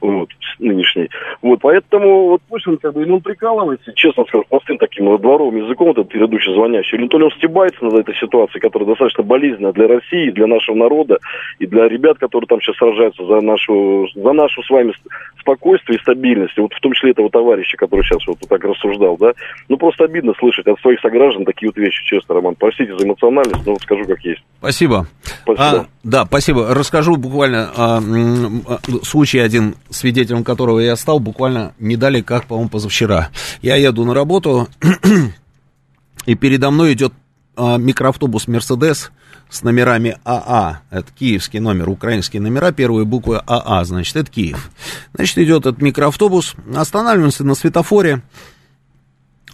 вот, 0.02 0.30
нынешний. 0.60 1.10
Вот, 1.42 1.60
поэтому 1.62 2.30
вот 2.30 2.42
пусть 2.48 2.68
он 2.68 2.78
как 2.78 2.94
бы, 2.94 3.04
или 3.04 3.12
он 3.12 3.22
прикалывается, 3.22 3.94
честно 3.94 4.26
скажу, 4.26 4.46
простым 4.50 4.78
таким 4.78 5.06
дворовым 5.18 5.64
языком, 5.64 5.88
вот 5.88 5.98
этот 5.98 6.10
предыдущий 6.10 6.54
звонящий, 6.54 6.98
или 6.98 7.08
то 7.08 7.18
ли 7.18 7.26
он 7.26 7.32
стебается 7.32 7.84
над 7.84 7.96
этой 7.96 8.16
ситуацией, 8.16 8.62
которая 8.62 8.90
достаточно 8.90 9.24
болезненная 9.24 9.74
для 9.74 9.88
России, 9.88 10.32
для 10.32 10.48
нашего 10.48 10.76
народа, 10.76 11.18
и 11.60 11.66
для 11.66 11.88
ребят, 11.88 12.18
которые 12.18 12.48
там 12.48 12.62
сейчас 12.62 12.78
сражаются 12.78 13.26
за 13.26 13.42
нашу, 13.42 14.08
за 14.16 14.34
нашу 14.34 14.64
с 14.64 14.70
вами 14.70 14.94
спокойствие 15.40 15.98
и 15.98 16.02
стабильность, 16.02 16.58
вот 16.58 16.74
в 16.74 16.80
том 16.80 16.94
числе 16.94 17.12
этого 17.12 17.30
товарища, 17.30 17.78
который 17.78 18.04
сейчас 18.04 18.26
вот 18.28 18.40
так 18.48 18.64
рассуждал, 18.64 19.18
да, 19.18 19.34
ну 19.68 19.78
просто 19.78 20.06
обидно 20.06 20.34
слышать 20.40 20.68
от 20.68 20.80
своих 20.80 21.00
сограждан 21.02 21.46
такие 21.46 21.70
вот 21.70 21.78
вещи, 21.78 22.04
честно, 22.06 22.36
Роман, 22.36 22.56
простите 22.56 22.96
за 22.98 23.06
эмоциональность, 23.06 23.66
но 23.66 23.74
вот 23.74 23.82
скажу 23.82 24.06
как 24.06 24.20
есть. 24.22 24.42
Спасибо. 24.60 25.08
Спасибо. 25.44 25.80
А, 25.82 25.86
да, 26.04 26.26
спасибо. 26.26 26.74
Расскажу 26.74 27.16
буквально 27.16 27.70
а, 27.76 28.00
а, 28.00 28.78
случай 29.04 29.40
один, 29.40 29.76
свидетелем 29.90 30.44
которого 30.44 30.80
я 30.80 30.96
стал 30.96 31.20
буквально 31.20 31.74
не 31.80 31.96
дали, 31.96 32.22
как, 32.22 32.46
по-моему, 32.46 32.70
позавчера. 32.70 33.30
Я 33.62 33.76
еду 33.76 34.06
на 34.06 34.14
работу, 34.14 34.68
и 36.26 36.36
передо 36.36 36.72
мной 36.72 36.94
идет 36.94 37.14
а, 37.56 37.78
микроавтобус 37.78 38.48
Мерседес 38.48 39.12
с 39.50 39.64
номерами 39.64 40.18
АА. 40.24 40.82
Это 40.92 41.12
киевский 41.12 41.60
номер, 41.60 41.90
украинские 41.90 42.42
номера, 42.42 42.72
первые 42.72 43.06
буквы 43.06 43.42
АА, 43.46 43.84
значит, 43.84 44.16
это 44.16 44.32
Киев. 44.32 44.70
Значит, 45.14 45.38
идет 45.40 45.66
этот 45.66 45.82
микроавтобус, 45.82 46.56
останавливаемся 46.76 47.44
на 47.44 47.56
светофоре, 47.56 48.22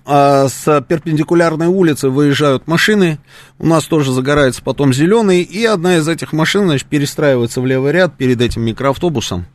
а 0.06 0.48
с 0.48 0.82
перпендикулярной 0.88 1.66
улицы 1.66 2.10
выезжают 2.10 2.68
машины, 2.68 3.18
у 3.58 3.66
нас 3.66 3.86
тоже 3.86 4.12
загорается 4.12 4.62
потом 4.62 4.94
зеленый, 4.94 5.42
и 5.42 5.66
одна 5.66 5.98
из 5.98 6.08
этих 6.08 6.32
машин, 6.32 6.68
значит, 6.68 6.88
перестраивается 6.88 7.60
в 7.60 7.66
левый 7.66 7.92
ряд 7.92 8.16
перед 8.16 8.40
этим 8.40 8.62
микроавтобусом. 8.62 9.48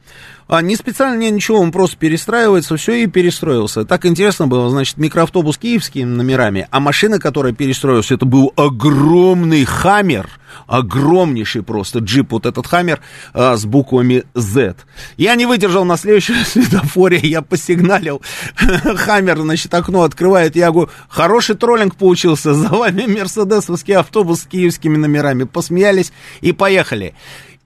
А 0.51 0.63
не 0.63 0.75
специально, 0.75 1.17
не 1.17 1.31
ничего, 1.31 1.61
он 1.61 1.71
просто 1.71 1.97
перестраивается, 1.97 2.77
все, 2.77 3.05
и 3.05 3.07
перестроился. 3.07 3.85
Так 3.85 4.05
интересно 4.05 4.49
было, 4.49 4.69
значит, 4.69 4.97
микроавтобус 4.97 5.57
киевскими 5.59 6.03
номерами, 6.03 6.67
а 6.73 6.81
машина, 6.81 7.21
которая 7.21 7.53
перестроилась, 7.53 8.11
это 8.11 8.27
был 8.27 8.53
огромный 8.57 9.65
хаммер, 9.65 10.29
огромнейший 10.67 11.63
просто 11.63 12.01
джип, 12.01 12.33
вот 12.33 12.47
этот 12.47 12.67
хаммер 12.67 13.01
а, 13.33 13.57
с 13.57 13.65
буквами 13.65 14.25
Z. 14.35 14.75
Я 15.17 15.37
не 15.37 15.47
выдержал 15.47 15.85
на 15.85 15.97
следующем 15.97 16.35
светофоре, 16.45 17.19
я 17.19 17.43
посигналил, 17.43 18.21
хаммер, 18.97 19.39
значит, 19.39 19.73
окно 19.73 20.03
открывает, 20.03 20.57
я 20.57 20.73
говорю, 20.73 20.91
хороший 21.09 21.55
троллинг 21.55 21.95
получился, 21.95 22.55
за 22.55 22.71
вами 22.71 23.07
мерседесовский 23.07 23.95
автобус 23.95 24.41
с 24.41 24.47
киевскими 24.47 24.97
номерами, 24.97 25.45
посмеялись 25.45 26.13
и 26.41 26.51
поехали. 26.51 27.15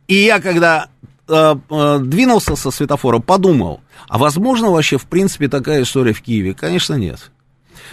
И 0.06 0.16
я, 0.16 0.38
когда 0.38 0.88
э, 1.28 1.54
э, 1.70 1.98
двинулся 2.02 2.56
со 2.56 2.70
светофора, 2.70 3.18
подумал, 3.18 3.80
а 4.08 4.18
возможно 4.18 4.70
вообще, 4.70 4.98
в 4.98 5.06
принципе, 5.06 5.48
такая 5.48 5.82
история 5.82 6.12
в 6.12 6.22
Киеве? 6.22 6.54
Конечно, 6.54 6.94
нет. 6.94 7.30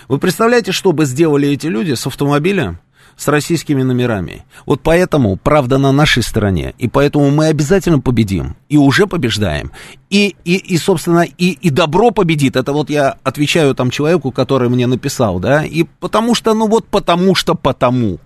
Вы 0.07 0.19
представляете, 0.19 0.71
что 0.71 0.91
бы 0.91 1.05
сделали 1.05 1.49
эти 1.49 1.67
люди 1.67 1.93
с 1.93 2.05
автомобилем, 2.07 2.79
с 3.17 3.27
российскими 3.27 3.83
номерами? 3.83 4.45
Вот 4.65 4.81
поэтому 4.81 5.37
правда 5.37 5.77
на 5.77 5.91
нашей 5.91 6.23
стороне, 6.23 6.73
и 6.77 6.87
поэтому 6.87 7.29
мы 7.29 7.47
обязательно 7.47 7.99
победим, 7.99 8.55
и 8.69 8.77
уже 8.77 9.07
побеждаем. 9.07 9.71
И, 10.09 10.35
и, 10.43 10.55
и 10.55 10.77
собственно, 10.77 11.21
и, 11.21 11.51
и 11.51 11.69
добро 11.69 12.11
победит. 12.11 12.55
Это 12.55 12.73
вот 12.73 12.89
я 12.89 13.17
отвечаю 13.23 13.75
там 13.75 13.89
человеку, 13.89 14.31
который 14.31 14.69
мне 14.69 14.87
написал, 14.87 15.39
да, 15.39 15.63
и 15.63 15.83
потому 15.99 16.35
что, 16.35 16.53
ну 16.53 16.67
вот 16.67 16.87
потому 16.87 17.35
что 17.35 17.55
потому. 17.55 18.19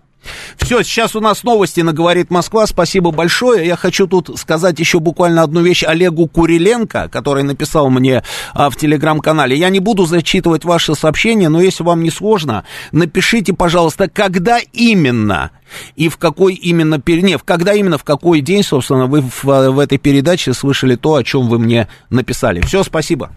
Все, 0.58 0.84
сейчас 0.84 1.16
у 1.16 1.20
нас 1.20 1.44
новости 1.44 1.82
на 1.82 1.94
«Говорит 1.94 2.32
Москва». 2.32 2.66
Спасибо 2.68 3.12
большое. 3.12 3.66
Я 3.66 3.76
хочу 3.76 4.08
тут 4.08 4.38
сказать 4.40 4.80
еще 4.80 5.00
буквально 5.00 5.44
одну 5.44 5.62
вещь 5.62 5.84
Олегу 5.84 6.28
Куриленко, 6.28 7.10
который 7.10 7.44
написал 7.44 7.90
мне 7.90 8.24
а, 8.54 8.70
в 8.70 8.76
телеграм-канале. 8.76 9.56
Я 9.56 9.70
не 9.70 9.80
буду 9.80 10.06
зачитывать 10.06 10.66
ваши 10.66 10.96
сообщения, 10.96 11.50
но 11.50 11.62
если 11.62 11.84
вам 11.84 12.04
не 12.04 12.10
сложно, 12.10 12.66
напишите, 12.92 13.54
пожалуйста, 13.54 14.10
когда 14.10 14.60
именно 14.74 15.52
и 15.96 16.10
в 16.10 16.18
какой 16.18 16.54
именно, 16.54 17.02
не, 17.06 17.38
когда 17.38 17.74
именно, 17.74 17.98
в 17.98 18.04
какой 18.04 18.42
день, 18.42 18.64
собственно, 18.64 19.08
вы 19.08 19.22
в, 19.22 19.44
в 19.44 19.80
этой 19.80 19.98
передаче 19.98 20.54
слышали 20.54 20.96
то, 20.96 21.16
о 21.16 21.24
чем 21.24 21.48
вы 21.48 21.60
мне 21.60 21.88
написали. 22.10 22.62
Все, 22.62 22.84
спасибо. 22.84 23.32